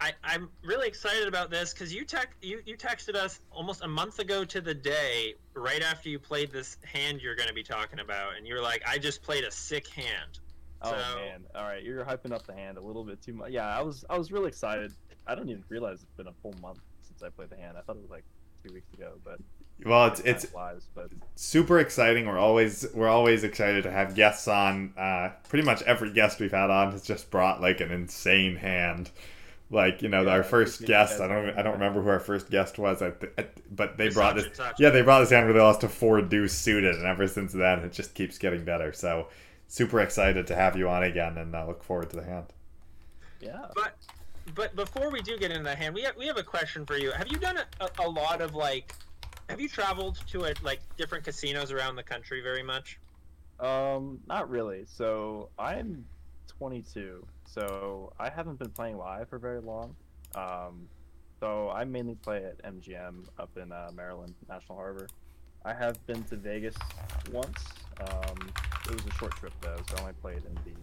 I 0.00 0.12
I'm 0.22 0.48
really 0.64 0.86
excited 0.88 1.26
about 1.28 1.50
this 1.50 1.72
because 1.72 1.92
you 1.92 2.04
tech 2.04 2.34
you 2.42 2.60
you 2.66 2.76
texted 2.76 3.14
us 3.14 3.40
almost 3.50 3.82
a 3.82 3.88
month 3.88 4.18
ago 4.18 4.44
to 4.44 4.60
the 4.60 4.74
day, 4.74 5.34
right 5.54 5.82
after 5.82 6.08
you 6.08 6.18
played 6.18 6.50
this 6.52 6.76
hand 6.84 7.20
you're 7.20 7.34
going 7.36 7.48
to 7.48 7.54
be 7.54 7.62
talking 7.62 8.00
about, 8.00 8.36
and 8.36 8.46
you're 8.46 8.62
like, 8.62 8.82
I 8.86 8.98
just 8.98 9.22
played 9.22 9.44
a 9.44 9.50
sick 9.50 9.88
hand. 9.88 10.38
Oh 10.82 10.90
So- 10.92 11.16
man. 11.16 11.44
All 11.54 11.64
right, 11.64 11.82
you're 11.82 12.04
hyping 12.04 12.32
up 12.32 12.46
the 12.46 12.54
hand 12.54 12.78
a 12.78 12.80
little 12.80 13.04
bit 13.04 13.20
too 13.22 13.32
much. 13.34 13.50
Yeah, 13.50 13.66
I 13.66 13.82
was 13.82 14.04
I 14.08 14.16
was 14.18 14.30
really 14.30 14.48
excited. 14.48 14.92
I 15.26 15.34
don't 15.34 15.48
even 15.48 15.64
realize 15.68 16.02
it's 16.02 16.12
been 16.16 16.28
a 16.28 16.32
full 16.42 16.54
month 16.62 16.78
since 17.02 17.22
I 17.22 17.28
played 17.30 17.50
the 17.50 17.56
hand. 17.56 17.76
I 17.76 17.82
thought 17.82 17.96
it 17.96 18.02
was 18.02 18.10
like 18.10 18.24
two 18.66 18.72
weeks 18.72 18.92
ago, 18.94 19.14
but 19.24 19.38
Well, 19.84 20.06
it's 20.06 20.20
it's 20.20 20.44
flies. 20.46 20.88
But 20.94 21.10
super 21.34 21.80
exciting. 21.80 22.26
We're 22.26 22.38
always 22.38 22.86
we're 22.94 23.08
always 23.08 23.42
excited 23.44 23.82
to 23.82 23.90
have 23.90 24.14
guests 24.14 24.46
on. 24.48 24.94
Uh, 24.96 25.30
pretty 25.48 25.64
much 25.64 25.82
every 25.82 26.12
guest 26.12 26.38
we've 26.40 26.52
had 26.52 26.70
on 26.70 26.92
has 26.92 27.02
just 27.02 27.30
brought 27.30 27.60
like 27.60 27.80
an 27.80 27.90
insane 27.90 28.56
hand. 28.56 29.10
Like 29.70 30.02
you 30.02 30.08
know, 30.08 30.22
Yeah, 30.22 30.30
our 30.30 30.42
first 30.42 30.84
guest. 30.84 31.20
I 31.20 31.28
don't 31.28 31.58
I 31.58 31.62
don't 31.62 31.74
remember 31.74 32.02
who 32.02 32.08
our 32.08 32.20
first 32.20 32.50
guest 32.50 32.78
was. 32.78 33.02
I, 33.02 33.10
th- 33.10 33.32
I 33.38 33.46
but 33.70 33.98
they 33.98 34.08
It's 34.08 34.14
brought 34.14 34.34
this. 34.36 34.48
Yeah, 34.78 34.90
they 34.90 35.02
brought 35.02 35.20
this 35.20 35.30
hand 35.30 35.46
where 35.46 35.52
they 35.54 35.60
lost 35.60 35.82
to 35.82 35.88
four 35.88 36.22
deuce 36.22 36.54
suited, 36.54 36.94
and 36.94 37.04
ever 37.06 37.26
since 37.28 37.52
then 37.52 37.80
it 37.80 37.92
just 37.92 38.14
keeps 38.14 38.38
getting 38.38 38.64
better. 38.64 38.92
So 38.92 39.28
super 39.66 40.00
excited 40.00 40.46
to 40.48 40.54
have 40.54 40.76
you 40.76 40.88
on 40.88 41.02
again, 41.02 41.36
and 41.38 41.54
uh, 41.54 41.66
look 41.66 41.82
forward 41.84 42.10
to 42.10 42.16
the 42.16 42.24
hand. 42.24 42.46
yeah. 43.40 43.66
But 43.74 43.96
but 44.54 44.74
before 44.76 45.10
we 45.10 45.22
do 45.22 45.36
get 45.38 45.50
into 45.50 45.64
the 45.64 45.74
hand, 45.76 45.94
we 45.94 46.02
have, 46.02 46.16
we 46.16 46.26
have 46.26 46.38
a 46.38 46.42
question 46.42 46.86
for 46.86 46.96
you. 46.96 47.10
Have 47.12 47.28
you 47.28 47.38
done 47.38 47.58
a, 47.58 47.66
a, 47.84 47.90
a 48.06 48.08
lot 48.08 48.40
of 48.40 48.54
like? 48.54 48.96
Have 49.48 49.60
you 49.60 49.68
traveled 49.68 50.18
to 50.28 50.44
a, 50.46 50.54
like 50.62 50.82
different 50.96 51.24
casinos 51.24 51.72
around 51.72 51.96
the 51.96 52.02
country 52.02 52.40
very 52.42 52.62
much? 52.62 52.98
Um, 53.60 54.20
not 54.26 54.48
really. 54.50 54.84
So 54.86 55.50
I'm 55.58 56.06
22, 56.58 57.26
so 57.48 58.12
I 58.18 58.28
haven't 58.28 58.58
been 58.58 58.70
playing 58.70 58.98
live 58.98 59.28
for 59.28 59.38
very 59.38 59.60
long. 59.60 59.96
Um, 60.34 60.88
so 61.40 61.70
I 61.70 61.84
mainly 61.84 62.14
play 62.16 62.44
at 62.44 62.62
MGM 62.62 63.26
up 63.38 63.50
in 63.56 63.72
uh, 63.72 63.90
Maryland, 63.94 64.34
National 64.48 64.76
Harbor. 64.76 65.08
I 65.64 65.72
have 65.72 66.04
been 66.06 66.22
to 66.24 66.36
Vegas 66.36 66.74
once. 67.32 67.64
Um, 68.00 68.50
it 68.86 68.94
was 68.94 69.06
a 69.06 69.12
short 69.18 69.34
trip 69.36 69.52
though, 69.60 69.76
so 69.88 69.96
I 69.96 70.00
only 70.00 70.12
played 70.14 70.42
in 70.44 70.54
the 70.64 70.78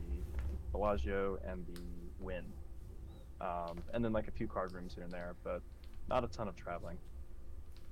Bellagio 0.71 1.39
and 1.47 1.65
the 1.67 1.81
Wynn, 2.19 2.45
um, 3.41 3.81
and 3.93 4.03
then 4.03 4.11
like 4.11 4.27
a 4.27 4.31
few 4.31 4.47
card 4.47 4.73
rooms 4.73 4.93
here 4.93 5.03
and 5.03 5.11
there, 5.11 5.35
but 5.43 5.61
not 6.09 6.23
a 6.23 6.27
ton 6.27 6.47
of 6.47 6.55
traveling. 6.55 6.97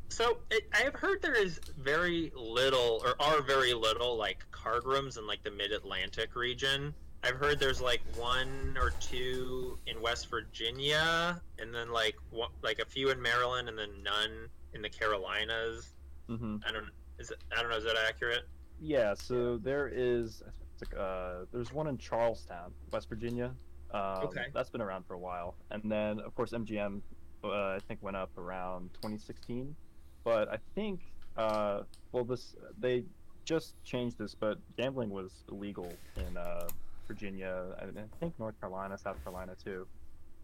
So 0.09 0.37
it, 0.51 0.67
I 0.73 0.83
have 0.83 0.93
heard 0.93 1.21
there 1.21 1.33
is 1.33 1.59
very 1.77 2.31
little, 2.35 3.01
or 3.03 3.15
are 3.19 3.41
very 3.41 3.73
little, 3.73 4.17
like 4.17 4.45
card 4.51 4.85
rooms 4.85 5.17
in 5.17 5.25
like 5.25 5.43
the 5.43 5.51
Mid 5.51 5.71
Atlantic 5.71 6.35
region. 6.35 6.93
I've 7.23 7.35
heard 7.35 7.59
there's 7.59 7.81
like 7.81 8.01
one 8.17 8.77
or 8.77 8.91
two 8.99 9.77
in 9.87 10.01
West 10.01 10.29
Virginia, 10.29 11.41
and 11.57 11.73
then 11.73 11.91
like 11.91 12.15
one, 12.31 12.49
like 12.61 12.79
a 12.79 12.85
few 12.85 13.09
in 13.11 13.21
Maryland, 13.21 13.69
and 13.69 13.77
then 13.77 13.89
none 14.03 14.49
in 14.73 14.81
the 14.81 14.89
Carolinas. 14.89 15.93
Mm-hmm. 16.29 16.57
I 16.67 16.71
don't 16.71 16.89
is 17.19 17.31
it, 17.31 17.37
I 17.55 17.61
don't 17.61 17.69
know 17.69 17.77
is 17.77 17.83
that 17.85 17.95
accurate? 18.07 18.43
Yeah, 18.81 19.13
so 19.13 19.57
there 19.57 19.87
is, 19.87 20.41
it's 20.73 20.91
like, 20.91 20.99
uh, 20.99 21.45
there's 21.53 21.71
one 21.71 21.87
in 21.87 21.97
Charlestown, 21.97 22.71
West 22.91 23.07
Virginia. 23.07 23.53
Um, 23.91 24.25
Okay. 24.25 24.45
That's 24.53 24.69
been 24.69 24.81
around 24.81 25.05
for 25.05 25.13
a 25.13 25.19
while, 25.19 25.55
and 25.71 25.81
then 25.89 26.19
of 26.19 26.35
course 26.35 26.51
MGM, 26.51 27.01
uh, 27.43 27.47
I 27.47 27.79
think 27.87 28.01
went 28.01 28.17
up 28.17 28.35
around 28.37 28.89
2016, 28.95 29.75
but 30.23 30.49
I 30.49 30.57
think, 30.75 31.01
uh, 31.37 31.83
well, 32.11 32.25
this 32.25 32.55
they 32.79 33.05
just 33.45 33.75
changed 33.83 34.17
this, 34.17 34.35
but 34.35 34.57
gambling 34.77 35.09
was 35.09 35.43
illegal 35.51 35.93
in 36.17 36.37
uh, 36.37 36.67
Virginia, 37.07 37.75
and 37.81 37.97
I 37.97 38.03
think 38.19 38.37
North 38.39 38.59
Carolina, 38.59 38.97
South 38.97 39.21
Carolina 39.23 39.53
too. 39.61 39.87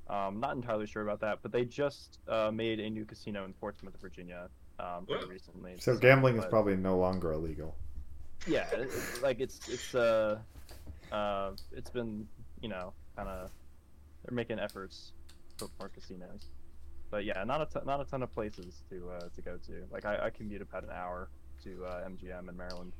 Um, 0.09 0.39
not 0.39 0.55
entirely 0.55 0.87
sure 0.87 1.03
about 1.03 1.19
that, 1.21 1.39
but 1.43 1.51
they 1.51 1.65
just 1.65 2.17
uh, 2.27 2.49
made 2.51 2.79
a 2.79 2.89
new 2.89 3.05
casino 3.05 3.45
in 3.45 3.53
Portsmouth, 3.53 3.93
Virginia, 4.01 4.49
um, 4.79 5.05
very 5.07 5.19
Wow. 5.21 5.27
recently. 5.29 5.75
So 5.79 5.95
gambling 5.97 6.37
is 6.37 6.45
probably 6.45 6.75
no 6.75 6.97
longer 6.97 7.31
illegal. 7.33 7.75
yeah 8.47 8.67
it- 8.71 8.87
it- 8.87 9.21
like 9.21 9.41
it's 9.41 9.67
it's 9.67 9.93
uh 9.93 10.39
uh 11.11 11.51
it's 11.73 11.89
been 11.89 12.25
you 12.61 12.69
know 12.69 12.93
kind 13.17 13.27
of 13.27 13.51
they're 14.23 14.33
making 14.33 14.57
efforts 14.59 15.11
to 15.57 15.65
put 15.65 15.71
more 15.77 15.89
casinos 15.89 16.45
but 17.11 17.25
yeah 17.25 17.43
not 17.43 17.59
a 17.75 17.83
not 17.85 17.99
a 17.99 18.05
ton 18.05 18.23
of 18.23 18.31
places 18.33 18.81
to 18.89 19.09
uh 19.09 19.27
to 19.35 19.41
go 19.41 19.57
to 19.67 19.83
like 19.91 20.05
i, 20.05 20.27
I 20.27 20.29
commute 20.29 20.61
about 20.61 20.83
an 20.85 20.89
hour 20.93 21.27
to 21.65 21.83
uh, 21.83 22.07
mgm 22.07 22.47
in 22.47 22.55
maryland 22.55 22.93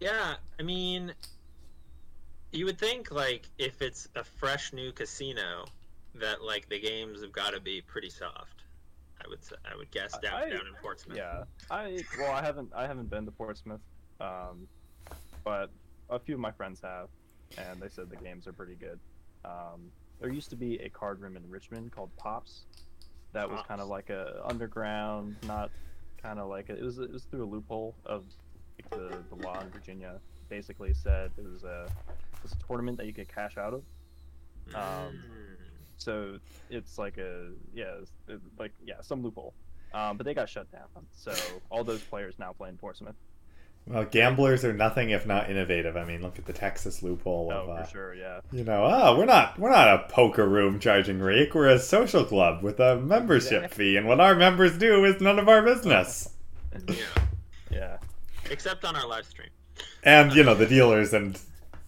Yeah, 0.00 0.36
I 0.60 0.62
mean, 0.62 1.12
you 2.54 2.64
would 2.66 2.78
think 2.78 3.10
like 3.10 3.48
if 3.58 3.82
it's 3.82 4.08
a 4.14 4.24
fresh 4.24 4.72
new 4.72 4.92
casino, 4.92 5.64
that 6.14 6.42
like 6.42 6.68
the 6.68 6.78
games 6.80 7.20
have 7.22 7.32
got 7.32 7.52
to 7.52 7.60
be 7.60 7.80
pretty 7.80 8.10
soft. 8.10 8.62
I 9.24 9.28
would 9.28 9.42
say, 9.44 9.56
I 9.70 9.76
would 9.76 9.90
guess 9.90 10.16
down 10.18 10.34
I- 10.34 10.48
down 10.50 10.66
in 10.66 10.74
Portsmouth. 10.82 11.16
yeah 11.16 11.44
i 11.70 11.98
well 12.18 12.32
i 12.32 12.42
haven't 12.42 12.70
i 12.74 12.86
haven't 12.86 13.08
been 13.08 13.24
to 13.24 13.30
portsmouth 13.30 13.80
um 14.20 14.66
but 15.44 15.70
a 16.10 16.18
few 16.18 16.34
of 16.34 16.40
my 16.40 16.50
friends 16.50 16.80
have 16.82 17.08
and 17.56 17.80
they 17.80 17.88
said 17.88 18.10
the 18.10 18.16
games 18.16 18.46
are 18.46 18.52
pretty 18.52 18.74
good 18.74 18.98
um 19.44 19.90
there 20.20 20.30
used 20.30 20.50
to 20.50 20.56
be 20.56 20.76
a 20.80 20.90
card 20.90 21.20
room 21.20 21.36
in 21.36 21.48
richmond 21.48 21.90
called 21.90 22.10
pops 22.18 22.66
that 23.32 23.48
was 23.48 23.60
kind 23.66 23.80
of 23.80 23.88
like 23.88 24.10
a 24.10 24.42
underground 24.44 25.36
not 25.46 25.70
kind 26.22 26.38
of 26.38 26.48
like 26.48 26.68
a, 26.68 26.76
it 26.76 26.82
was 26.82 26.98
it 26.98 27.10
was 27.10 27.22
through 27.24 27.44
a 27.44 27.50
loophole 27.50 27.94
of 28.04 28.24
like, 28.78 28.90
the, 28.90 29.24
the 29.30 29.42
law 29.46 29.58
in 29.60 29.70
virginia 29.70 30.20
basically 30.50 30.92
said 30.92 31.30
it 31.38 31.44
was 31.50 31.64
a 31.64 31.88
it 32.44 32.50
was 32.50 32.52
a 32.52 32.66
tournament 32.66 32.98
that 32.98 33.06
you 33.06 33.12
could 33.14 33.28
cash 33.28 33.56
out 33.56 33.74
of 33.74 33.82
Um, 34.74 34.82
Mm. 35.30 35.56
so 35.96 36.38
it's 36.70 36.98
like 36.98 37.18
a 37.18 37.50
yeah 37.74 37.94
it's, 38.28 38.42
like 38.58 38.72
yeah 38.84 39.00
some 39.00 39.22
loophole 39.22 39.54
um, 39.92 40.16
but 40.16 40.24
they 40.26 40.34
got 40.34 40.48
shut 40.48 40.70
down 40.72 40.88
so 41.12 41.32
all 41.70 41.84
those 41.84 42.00
players 42.02 42.34
now 42.38 42.52
play 42.52 42.68
in 42.68 42.76
portsmouth 42.76 43.14
Well, 43.86 44.04
gamblers 44.04 44.64
are 44.64 44.72
nothing 44.72 45.10
if 45.10 45.26
not 45.26 45.50
innovative. 45.50 45.94
I 45.96 46.04
mean, 46.04 46.22
look 46.22 46.38
at 46.38 46.46
the 46.46 46.52
Texas 46.54 47.02
loophole 47.02 47.52
of 47.52 47.68
oh 47.68 47.72
uh, 47.72 47.84
for 47.84 47.90
sure 47.90 48.14
yeah 48.14 48.40
You 48.50 48.64
know, 48.64 48.84
oh, 48.84 49.16
we're 49.18 49.26
not 49.26 49.58
we're 49.58 49.70
not 49.70 49.88
a 49.88 50.08
poker 50.08 50.48
room 50.48 50.80
charging 50.80 51.20
rake. 51.20 51.54
We're 51.54 51.68
a 51.68 51.78
social 51.78 52.24
club 52.24 52.62
with 52.62 52.80
a 52.80 52.96
membership 52.96 53.62
Exactly. 53.64 53.92
fee, 53.92 53.96
and 53.98 54.06
what 54.08 54.20
our 54.20 54.34
members 54.34 54.76
do 54.78 55.04
is 55.04 55.20
none 55.20 55.38
of 55.38 55.48
our 55.48 55.62
business. 55.62 56.30
yeah, 56.88 56.94
yeah 57.70 57.96
except 58.50 58.84
on 58.84 58.96
our 58.96 59.06
live 59.06 59.26
stream. 59.26 59.50
And 60.02 60.32
you 60.34 60.42
know, 60.44 60.54
the 60.54 60.66
dealers 60.66 61.12
and 61.12 61.34
d- 61.34 61.40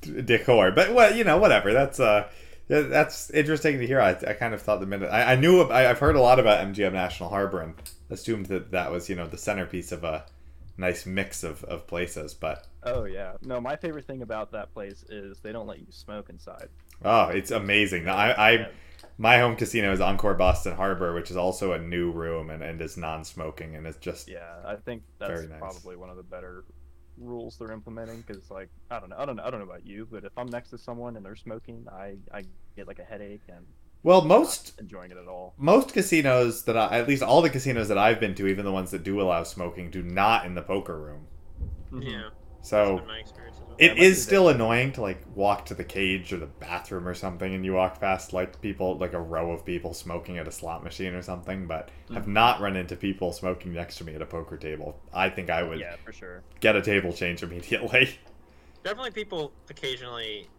decor. 0.06 0.72
But 0.72 0.94
well, 0.94 1.14
you 1.14 1.24
know, 1.24 1.38
whatever. 1.38 1.72
That's 1.72 2.00
uh, 2.00 2.28
that's 2.68 3.30
interesting 3.30 3.78
to 3.78 3.86
hear. 3.86 4.00
I, 4.00 4.10
I 4.10 4.32
kind 4.34 4.54
of 4.54 4.62
thought 4.62 4.80
the 4.80 4.86
minute 4.86 5.08
I, 5.10 5.32
I 5.32 5.36
knew 5.36 5.62
I, 5.62 5.90
I've 5.90 5.98
heard 5.98 6.16
a 6.16 6.20
lot 6.20 6.38
about 6.38 6.66
MGM 6.66 6.92
National 6.92 7.28
Harbor, 7.30 7.60
and 7.60 7.74
assumed 8.10 8.46
that 8.46 8.70
that 8.72 8.90
was 8.90 9.08
you 9.08 9.16
know 9.16 9.26
the 9.26 9.38
centerpiece 9.38 9.92
of 9.92 10.04
a 10.04 10.26
nice 10.78 11.06
mix 11.06 11.42
of, 11.42 11.64
of 11.64 11.86
places. 11.86 12.34
But 12.34 12.66
Oh 12.82 13.04
yeah. 13.04 13.32
No, 13.42 13.60
my 13.60 13.76
favorite 13.76 14.06
thing 14.06 14.22
about 14.22 14.52
that 14.52 14.72
place 14.72 15.04
is 15.08 15.40
they 15.40 15.52
don't 15.52 15.66
let 15.66 15.80
you 15.80 15.86
smoke 15.90 16.28
inside. 16.30 16.68
oh, 17.04 17.28
it's 17.28 17.50
amazing. 17.50 18.08
I, 18.08 18.32
I 18.32 18.68
my 19.18 19.38
home 19.38 19.56
casino 19.56 19.92
is 19.92 20.00
Encore 20.00 20.34
Boston 20.34 20.74
Harbor, 20.76 21.14
which 21.14 21.30
is 21.30 21.36
also 21.36 21.72
a 21.72 21.78
new 21.78 22.10
room 22.12 22.50
and, 22.50 22.62
and 22.62 22.80
is 22.80 22.96
non-smoking, 22.96 23.74
and 23.74 23.86
it's 23.86 23.98
just 23.98 24.28
Yeah, 24.28 24.56
I 24.64 24.76
think 24.76 25.02
that's 25.18 25.42
nice. 25.48 25.58
probably 25.58 25.96
one 25.96 26.10
of 26.10 26.16
the 26.16 26.22
better 26.22 26.64
rules 27.18 27.56
they're 27.58 27.72
implementing 27.72 28.22
because, 28.26 28.50
like, 28.50 28.68
I 28.90 29.00
don't 29.00 29.10
know, 29.10 29.16
I 29.18 29.24
don't 29.24 29.36
know, 29.36 29.44
I 29.44 29.50
don't 29.50 29.60
know 29.60 29.66
about 29.66 29.86
you, 29.86 30.06
but 30.10 30.24
if 30.24 30.32
I'm 30.36 30.48
next 30.48 30.70
to 30.70 30.78
someone 30.78 31.16
and 31.16 31.24
they're 31.24 31.36
smoking, 31.36 31.86
I 31.90 32.16
I 32.32 32.44
get 32.76 32.86
like 32.86 32.98
a 32.98 33.04
headache 33.04 33.42
and 33.48 33.66
well 34.02 34.22
not 34.22 34.22
most 34.22 34.72
enjoying 34.78 35.10
it 35.10 35.16
at 35.16 35.28
all. 35.28 35.54
most 35.58 35.92
casinos 35.92 36.64
that 36.64 36.76
I, 36.76 36.98
at 36.98 37.08
least 37.08 37.22
all 37.22 37.42
the 37.42 37.50
casinos 37.50 37.88
that 37.88 37.98
I've 37.98 38.20
been 38.20 38.34
to, 38.36 38.46
even 38.46 38.64
the 38.64 38.72
ones 38.72 38.90
that 38.90 39.02
do 39.02 39.20
allow 39.20 39.42
smoking, 39.44 39.90
do 39.90 40.02
not 40.02 40.46
in 40.46 40.54
the 40.54 40.62
poker 40.62 40.98
room. 41.00 41.26
Yeah. 41.92 42.30
So 42.60 43.02
That's 43.76 43.84
been 43.84 43.88
my 43.88 43.92
experience 43.92 43.92
as 43.92 43.92
well. 43.92 43.92
It 43.92 43.96
Yeah, 43.96 43.98
is 43.98 44.22
lucky 44.22 44.22
still 44.22 44.48
annoying 44.48 44.92
to 44.92 45.02
like 45.02 45.22
walk 45.34 45.66
to 45.66 45.74
the 45.74 45.84
cage 45.84 46.32
or 46.32 46.38
the 46.38 46.46
bathroom 46.46 47.06
or 47.08 47.14
something, 47.14 47.54
and 47.54 47.64
you 47.64 47.74
walk 47.74 48.00
past 48.00 48.32
like 48.32 48.60
people, 48.62 48.96
like 48.98 49.12
a 49.12 49.20
row 49.20 49.50
of 49.52 49.64
people 49.66 49.92
smoking 49.94 50.38
at 50.38 50.48
a 50.48 50.52
slot 50.52 50.82
machine 50.84 51.14
or 51.14 51.22
something. 51.22 51.66
But 51.66 51.90
have 52.12 52.26
Mhm. 52.26 52.28
not 52.28 52.60
run 52.60 52.76
into 52.76 52.96
people 52.96 53.32
smoking 53.32 53.72
next 53.74 53.96
to 53.98 54.04
me 54.04 54.14
at 54.14 54.22
a 54.22 54.26
poker 54.26 54.56
table. 54.56 55.00
I 55.12 55.28
think 55.30 55.50
I 55.50 55.62
would 55.62 55.84
Yeah, 55.84 55.96
for 55.96 56.12
sure. 56.12 56.44
get 56.60 56.76
a 56.76 56.82
table 56.82 57.12
change 57.12 57.42
immediately. 57.42 58.18
Definitely 58.84 59.10
people 59.10 59.54
occasionally 59.68 60.50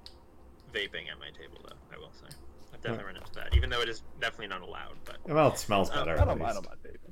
vaping 0.72 1.10
at 1.12 1.20
my 1.20 1.32
table, 1.32 1.62
though. 1.70 1.78
I 1.96 1.98
will 2.00 2.14
say, 2.14 2.28
I've 2.74 2.82
definitely 2.82 3.06
run 3.08 3.18
into 3.18 3.34
that, 3.36 3.54
even 3.54 3.70
though 3.70 3.82
it 3.82 3.90
is 3.90 4.04
definitely 4.20 4.48
not 4.48 4.62
allowed. 4.62 5.00
But 5.06 5.20
well, 5.26 5.50
it 5.50 5.58
smells 5.60 5.90
Uh, 5.90 6.06
better. 6.06 6.18
I 6.18 6.26
at 6.26 6.26
don't, 6.26 6.42
I 6.42 6.54
least. 6.54 6.54
don't 6.54 6.66
mind 6.66 6.80
vaping. 6.86 7.07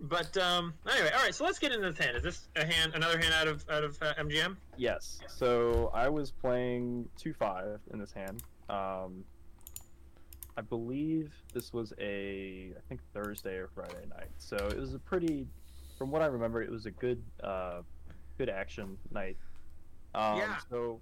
But 0.00 0.36
um, 0.36 0.74
anyway, 0.90 1.10
all 1.14 1.22
right. 1.22 1.34
So 1.34 1.44
let's 1.44 1.58
get 1.58 1.72
into 1.72 1.90
this 1.90 1.98
hand. 1.98 2.16
Is 2.16 2.22
this 2.22 2.48
a 2.56 2.64
hand, 2.64 2.92
another 2.94 3.18
hand 3.18 3.34
out 3.34 3.48
of 3.48 3.64
out 3.70 3.84
of 3.84 3.98
uh, 4.02 4.14
MGM? 4.14 4.56
Yes. 4.76 5.20
So 5.28 5.90
I 5.94 6.08
was 6.08 6.30
playing 6.30 7.08
two 7.18 7.32
five 7.34 7.80
in 7.92 7.98
this 7.98 8.12
hand. 8.12 8.42
Um, 8.68 9.24
I 10.56 10.62
believe 10.62 11.32
this 11.52 11.72
was 11.72 11.92
a 12.00 12.72
I 12.76 12.80
think 12.88 13.00
Thursday 13.14 13.56
or 13.56 13.68
Friday 13.74 14.06
night. 14.10 14.30
So 14.38 14.56
it 14.56 14.78
was 14.78 14.94
a 14.94 14.98
pretty, 14.98 15.46
from 15.98 16.10
what 16.10 16.22
I 16.22 16.26
remember, 16.26 16.62
it 16.62 16.70
was 16.70 16.86
a 16.86 16.90
good 16.90 17.22
uh, 17.42 17.82
good 18.38 18.48
action 18.48 18.96
night. 19.12 19.36
Um, 20.14 20.38
Yeah. 20.38 20.56
So 20.70 21.00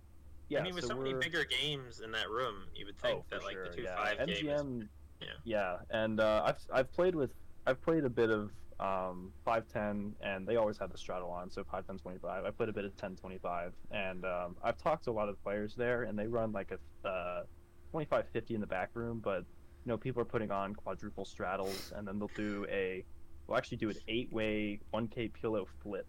yeah. 0.49 0.61
I 0.61 0.63
mean, 0.63 0.75
with 0.75 0.85
so, 0.85 0.91
so 0.91 0.97
many 0.97 1.15
bigger 1.15 1.45
games 1.45 2.01
in 2.01 2.13
that 2.13 2.31
room, 2.31 2.67
you 2.75 2.87
would 2.87 2.99
think 2.99 3.21
oh, 3.21 3.25
that 3.31 3.45
like 3.45 3.55
sure, 3.55 3.69
the 3.69 3.77
two 3.77 3.83
yeah. 3.83 3.97
five 3.97 4.19
game 4.19 4.29
is. 4.29 4.41
MGM. 4.41 4.89
yeah. 5.21 5.27
Yeah, 5.45 5.77
and 5.91 6.21
uh, 6.21 6.43
I've 6.47 6.59
I've 6.73 6.93
played 6.93 7.15
with 7.15 7.31
I've 7.67 7.81
played 7.83 8.05
a 8.05 8.11
bit 8.11 8.31
of 8.31 8.51
um, 8.81 9.33
510, 9.45 10.15
and 10.21 10.47
they 10.47 10.57
always 10.57 10.79
have 10.79 10.91
the 10.91 10.99
straddle 10.99 11.31
on, 11.31 11.51
so 11.51 11.63
510 11.65 11.99
25. 11.99 12.45
I 12.45 12.51
played 12.51 12.69
a 12.69 12.73
bit 12.73 12.85
of 12.85 12.93
1025, 12.93 13.73
and 13.91 14.25
um, 14.25 14.57
I've 14.63 14.79
talked 14.79 15.05
to 15.05 15.11
a 15.11 15.13
lot 15.13 15.29
of 15.29 15.43
players 15.43 15.75
there, 15.75 16.05
and 16.05 16.19
they 16.19 16.27
run 16.27 16.53
like 16.53 16.73
a 16.73 17.09
uh, 17.09 17.43
25 17.91 18.27
50 18.33 18.55
in 18.55 18.61
the 18.61 18.67
back 18.67 18.91
room, 18.95 19.21
but 19.23 19.39
you 19.39 19.91
know 19.91 19.97
people 19.97 20.21
are 20.21 20.27
putting 20.27 20.51
on 20.51 20.75
quadruple 20.75 21.25
straddles, 21.25 21.93
and 21.97 22.07
then 22.07 22.19
they'll 22.19 22.31
do 22.35 22.67
a 22.69 23.05
they'll 23.47 23.57
actually 23.57 23.79
do 23.79 23.91
an 23.91 23.97
eight 24.09 24.33
way 24.33 24.81
1K 24.93 25.33
pillow 25.41 25.67
flip 25.83 26.07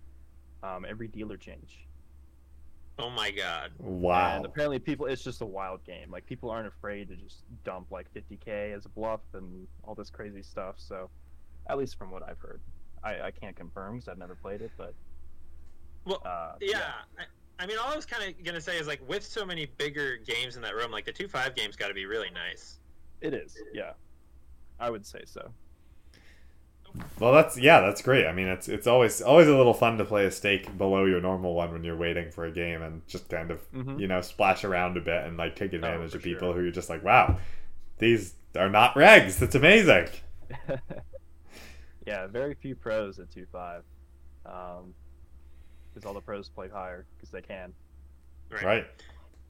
um, 0.63 0.85
every 0.87 1.07
dealer 1.07 1.37
change. 1.37 1.87
Oh 2.97 3.09
my 3.09 3.29
god. 3.29 3.71
Wow. 3.77 4.37
And 4.37 4.45
apparently, 4.45 4.79
people, 4.79 5.05
it's 5.07 5.23
just 5.23 5.41
a 5.41 5.45
wild 5.45 5.83
game. 5.83 6.09
Like, 6.09 6.25
people 6.25 6.49
aren't 6.49 6.67
afraid 6.67 7.09
to 7.09 7.15
just 7.15 7.43
dump 7.65 7.91
like 7.91 8.07
50k 8.13 8.73
as 8.73 8.85
a 8.85 8.89
bluff 8.89 9.19
and 9.33 9.67
all 9.83 9.95
this 9.95 10.09
crazy 10.09 10.41
stuff. 10.41 10.75
So, 10.77 11.09
at 11.67 11.77
least 11.77 11.97
from 11.97 12.11
what 12.11 12.23
I've 12.23 12.39
heard, 12.39 12.61
I, 13.03 13.21
I 13.27 13.31
can't 13.31 13.55
confirm 13.55 13.95
because 13.95 14.07
I've 14.07 14.17
never 14.17 14.35
played 14.35 14.61
it, 14.61 14.71
but 14.77 14.93
Well, 16.05 16.21
uh, 16.25 16.53
Yeah. 16.61 16.91
I, 17.17 17.23
I 17.57 17.65
mean, 17.67 17.77
all 17.77 17.91
I 17.91 17.95
was 17.95 18.05
kind 18.05 18.23
of 18.23 18.43
gonna 18.43 18.59
say 18.61 18.77
is 18.77 18.87
like 18.87 19.01
with 19.07 19.23
so 19.23 19.45
many 19.45 19.65
bigger 19.77 20.17
games 20.17 20.55
in 20.57 20.61
that 20.63 20.75
room, 20.75 20.91
like 20.91 21.05
the 21.05 21.13
two 21.13 21.27
five 21.27 21.55
games 21.55 21.75
got 21.75 21.87
to 21.87 21.93
be 21.93 22.05
really 22.05 22.29
nice. 22.31 22.79
it 23.21 23.33
is. 23.33 23.57
Yeah, 23.73 23.93
I 24.79 24.89
would 24.89 25.05
say 25.05 25.21
so. 25.25 25.51
Well, 27.19 27.33
that's 27.33 27.57
yeah, 27.57 27.81
that's 27.81 28.01
great. 28.01 28.25
I 28.25 28.31
mean, 28.33 28.47
it's 28.47 28.69
it's 28.69 28.87
always 28.87 29.21
always 29.21 29.47
a 29.47 29.55
little 29.55 29.73
fun 29.73 29.97
to 29.97 30.05
play 30.05 30.25
a 30.25 30.31
stake 30.31 30.77
below 30.77 31.05
your 31.05 31.19
normal 31.19 31.53
one 31.53 31.71
when 31.73 31.83
you're 31.83 31.95
waiting 31.97 32.31
for 32.31 32.45
a 32.45 32.51
game 32.51 32.81
and 32.81 33.05
just 33.07 33.29
kind 33.29 33.51
of 33.51 33.69
Mhm. 33.73 33.99
you 33.99 34.07
know 34.07 34.21
splash 34.21 34.63
around 34.63 34.95
a 34.97 35.01
bit 35.01 35.23
and 35.25 35.37
like 35.37 35.55
take 35.55 35.73
advantage 35.73 36.11
for 36.11 36.17
of 36.17 36.23
people 36.23 36.49
sure. 36.49 36.53
who 36.55 36.63
you're 36.63 36.71
just 36.71 36.89
like, 36.89 37.03
wow, 37.03 37.37
these 37.99 38.35
are 38.57 38.69
not 38.69 38.95
regs. 38.95 39.39
That's 39.39 39.55
amazing. 39.55 40.07
yeah, 42.05 42.27
very 42.27 42.53
few 42.53 42.75
pros 42.75 43.19
at 43.19 43.31
two 43.31 43.45
five, 43.51 43.83
um, 44.45 44.93
because 45.93 46.05
all 46.05 46.13
the 46.13 46.21
pros 46.21 46.49
play 46.49 46.69
higher 46.69 47.05
because 47.15 47.29
they 47.29 47.41
can. 47.41 47.73
Right. 48.49 48.85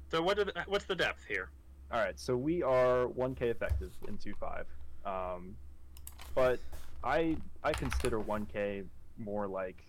So 0.09 0.21
what? 0.21 0.37
Did, 0.37 0.51
what's 0.67 0.85
the 0.85 0.95
depth 0.95 1.25
here? 1.27 1.49
All 1.91 1.99
right, 1.99 2.19
so 2.19 2.35
we 2.35 2.63
are 2.63 3.07
1K 3.07 3.43
effective 3.43 3.91
in 4.07 4.17
2.5. 4.17 4.65
Um, 5.05 5.55
but 6.33 6.59
I 7.03 7.37
I 7.63 7.73
consider 7.73 8.19
1K 8.19 8.85
more 9.17 9.47
like 9.47 9.83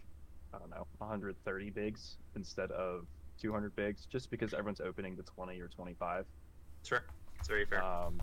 I 0.52 0.58
don't 0.58 0.70
know 0.70 0.86
130 0.98 1.70
bigs 1.70 2.16
instead 2.34 2.70
of 2.72 3.06
200 3.40 3.74
bigs, 3.76 4.06
just 4.10 4.30
because 4.30 4.52
everyone's 4.52 4.80
opening 4.80 5.16
to 5.16 5.22
20 5.22 5.60
or 5.60 5.68
25. 5.68 6.26
Sure, 6.84 7.02
it's 7.38 7.48
very 7.48 7.64
fair. 7.64 7.82
Um, 7.82 8.20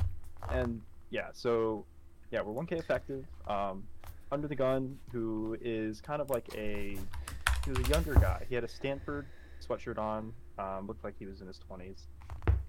and 0.51 0.81
yeah, 1.09 1.27
so 1.33 1.85
yeah, 2.31 2.41
we're 2.41 2.53
1K 2.53 2.73
effective. 2.73 3.25
Um, 3.47 3.83
under 4.33 4.47
the 4.47 4.55
gun, 4.55 4.97
who 5.11 5.55
is 5.61 6.01
kind 6.01 6.21
of 6.21 6.29
like 6.29 6.47
a 6.55 6.97
he 7.63 7.69
was 7.71 7.79
a 7.79 7.89
younger 7.89 8.15
guy. 8.15 8.43
He 8.49 8.55
had 8.55 8.63
a 8.63 8.67
Stanford 8.67 9.25
sweatshirt 9.65 9.97
on. 9.97 10.33
Um, 10.59 10.87
looked 10.87 11.03
like 11.03 11.15
he 11.17 11.25
was 11.25 11.39
in 11.41 11.47
his 11.47 11.59
20s. 11.71 12.01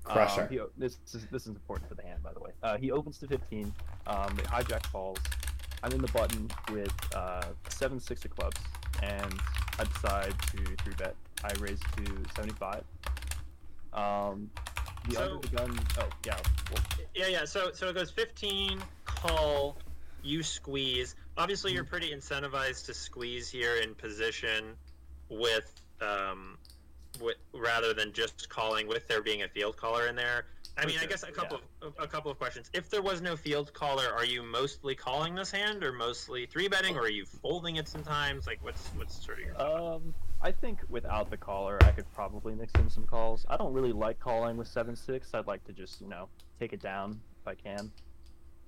Crusher. 0.04 0.42
Um, 0.42 0.48
he, 0.50 0.60
this, 0.76 0.96
this 0.96 1.14
is 1.14 1.26
this 1.32 1.42
is 1.42 1.48
important 1.48 1.88
for 1.88 1.94
the 1.94 2.02
hand, 2.02 2.22
by 2.22 2.32
the 2.32 2.40
way. 2.40 2.50
Uh, 2.62 2.76
he 2.76 2.92
opens 2.92 3.18
to 3.18 3.26
15. 3.26 3.72
Um, 4.06 4.36
they 4.36 4.42
hijack 4.44 4.86
falls. 4.86 5.18
I'm 5.82 5.92
in 5.92 6.00
the 6.00 6.12
button 6.12 6.50
with 6.70 6.92
uh, 7.14 7.42
seven 7.68 7.98
six 7.98 8.24
of 8.24 8.30
clubs, 8.36 8.60
and 9.02 9.34
I 9.78 9.84
decide 9.84 10.34
to 10.52 10.58
three 10.84 10.94
bet. 10.98 11.14
I 11.42 11.50
raise 11.60 11.80
to 11.96 12.04
75. 12.36 12.84
Um, 13.92 14.50
the 15.08 15.14
So- 15.16 15.22
under 15.34 15.48
the 15.48 15.56
gun. 15.56 15.78
Oh 15.98 16.08
yeah. 16.26 16.36
Well, 16.70 16.82
Yeah, 17.14 17.26
yeah. 17.28 17.44
So 17.44 17.70
so 17.72 17.88
it 17.88 17.94
goes 17.94 18.10
15, 18.10 18.80
call, 19.04 19.76
you 20.24 20.42
squeeze. 20.42 21.16
Obviously, 21.36 21.72
you're 21.72 21.84
pretty 21.84 22.12
incentivized 22.12 22.86
to 22.86 22.94
squeeze 22.94 23.50
here 23.50 23.76
in 23.76 23.94
position 23.94 24.74
with 25.28 25.80
um, 26.00 26.58
with 27.20 27.36
rather 27.52 27.94
than 27.94 28.12
just 28.12 28.48
calling 28.48 28.86
with 28.86 29.06
there 29.08 29.22
being 29.22 29.42
a 29.42 29.48
field 29.48 29.76
caller 29.76 30.06
in 30.06 30.16
there. 30.16 30.46
I 30.76 30.82
For 30.82 30.88
mean, 30.88 30.98
I 31.00 31.06
guess 31.06 31.22
a 31.22 31.30
couple 31.30 31.60
of 31.82 31.94
a 31.98 32.06
couple 32.06 32.30
of 32.30 32.38
questions. 32.38 32.70
If 32.72 32.90
there 32.90 33.02
was 33.02 33.20
no 33.20 33.36
field 33.36 33.72
caller, 33.72 34.12
are 34.12 34.24
you 34.24 34.42
mostly 34.42 34.94
calling 34.94 35.34
this 35.34 35.50
hand, 35.50 35.84
or 35.84 35.92
mostly 35.92 36.46
three 36.46 36.66
betting, 36.66 36.96
or 36.96 37.02
are 37.02 37.10
you 37.10 37.24
folding 37.24 37.76
it 37.76 37.86
sometimes? 37.86 38.46
Like, 38.46 38.58
what's 38.62 38.88
what's 38.96 39.24
sort 39.24 39.38
of 39.38 39.44
your 39.44 39.60
Um, 39.60 40.14
I 40.42 40.50
think 40.50 40.80
without 40.88 41.30
the 41.30 41.36
caller, 41.36 41.78
I 41.82 41.92
could 41.92 42.12
probably 42.12 42.54
mix 42.54 42.72
in 42.74 42.90
some 42.90 43.06
calls. 43.06 43.46
I 43.48 43.56
don't 43.56 43.72
really 43.72 43.92
like 43.92 44.18
calling 44.18 44.56
with 44.56 44.66
seven 44.66 44.96
six. 44.96 45.32
I'd 45.32 45.46
like 45.46 45.64
to 45.66 45.72
just 45.72 46.00
you 46.00 46.08
know 46.08 46.28
take 46.58 46.72
it 46.72 46.80
down 46.80 47.20
if 47.40 47.46
I 47.46 47.54
can. 47.54 47.92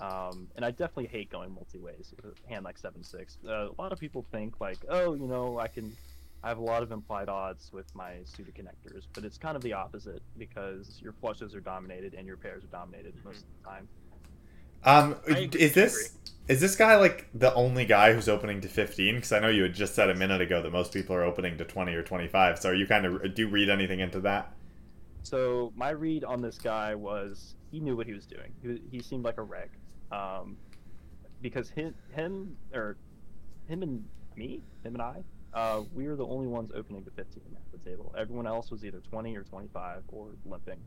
Um, 0.00 0.48
and 0.56 0.64
I 0.64 0.70
definitely 0.70 1.06
hate 1.06 1.30
going 1.30 1.52
multi 1.54 1.78
ways 1.78 2.12
with 2.22 2.34
hand 2.48 2.64
like 2.64 2.78
seven 2.78 3.02
six. 3.02 3.38
Uh, 3.46 3.68
a 3.68 3.80
lot 3.80 3.92
of 3.92 3.98
people 3.98 4.24
think 4.30 4.60
like, 4.60 4.78
oh, 4.88 5.14
you 5.14 5.26
know, 5.26 5.58
I 5.58 5.68
can. 5.68 5.96
I 6.42 6.48
have 6.48 6.58
a 6.58 6.62
lot 6.62 6.82
of 6.82 6.92
implied 6.92 7.28
odds 7.28 7.72
with 7.72 7.92
my 7.94 8.18
suited 8.24 8.54
connectors, 8.54 9.04
but 9.14 9.24
it's 9.24 9.38
kind 9.38 9.56
of 9.56 9.62
the 9.62 9.72
opposite 9.72 10.22
because 10.38 11.00
your 11.02 11.12
flushes 11.12 11.54
are 11.56 11.60
dominated 11.60 12.14
and 12.14 12.26
your 12.26 12.36
pairs 12.36 12.62
are 12.62 12.68
dominated 12.68 13.14
most 13.24 13.38
of 13.38 13.44
the 13.62 13.68
time. 13.68 13.88
Um, 14.84 15.16
is 15.26 15.74
this 15.74 16.16
is 16.48 16.60
this 16.60 16.76
guy 16.76 16.96
like 16.96 17.26
the 17.34 17.52
only 17.54 17.84
guy 17.84 18.12
who's 18.12 18.28
opening 18.28 18.60
to 18.60 18.68
15? 18.68 19.16
Because 19.16 19.32
I 19.32 19.40
know 19.40 19.48
you 19.48 19.62
had 19.64 19.74
just 19.74 19.94
said 19.94 20.10
a 20.10 20.14
minute 20.14 20.40
ago 20.40 20.62
that 20.62 20.70
most 20.70 20.92
people 20.92 21.16
are 21.16 21.24
opening 21.24 21.58
to 21.58 21.64
20 21.64 21.92
or 21.94 22.02
25. 22.02 22.58
So 22.60 22.70
are 22.70 22.74
you 22.74 22.86
kind 22.86 23.04
of 23.04 23.34
do 23.34 23.42
you 23.42 23.48
read 23.48 23.68
anything 23.68 24.00
into 24.00 24.20
that? 24.20 24.52
So 25.24 25.72
my 25.74 25.90
read 25.90 26.22
on 26.22 26.40
this 26.40 26.56
guy 26.56 26.94
was 26.94 27.56
he 27.72 27.80
knew 27.80 27.96
what 27.96 28.06
he 28.06 28.12
was 28.12 28.26
doing. 28.26 28.52
He, 28.62 28.98
he 28.98 29.02
seemed 29.02 29.24
like 29.24 29.38
a 29.38 29.42
reg, 29.42 29.70
um, 30.12 30.56
because 31.42 31.70
him, 31.70 31.94
him 32.12 32.56
or 32.74 32.96
him 33.68 33.82
and 33.82 34.04
me, 34.36 34.62
him 34.82 34.94
and 34.94 35.02
I, 35.02 35.22
uh, 35.54 35.82
we 35.94 36.06
were 36.08 36.16
the 36.16 36.26
only 36.26 36.46
ones 36.46 36.70
opening 36.74 37.04
to 37.04 37.10
15 37.10 37.42
at 37.54 37.72
the 37.84 37.90
table. 37.90 38.14
Everyone 38.16 38.46
else 38.46 38.70
was 38.70 38.84
either 38.84 39.00
20 39.00 39.36
or 39.36 39.42
25 39.42 40.02
or 40.08 40.28
limping. 40.44 40.78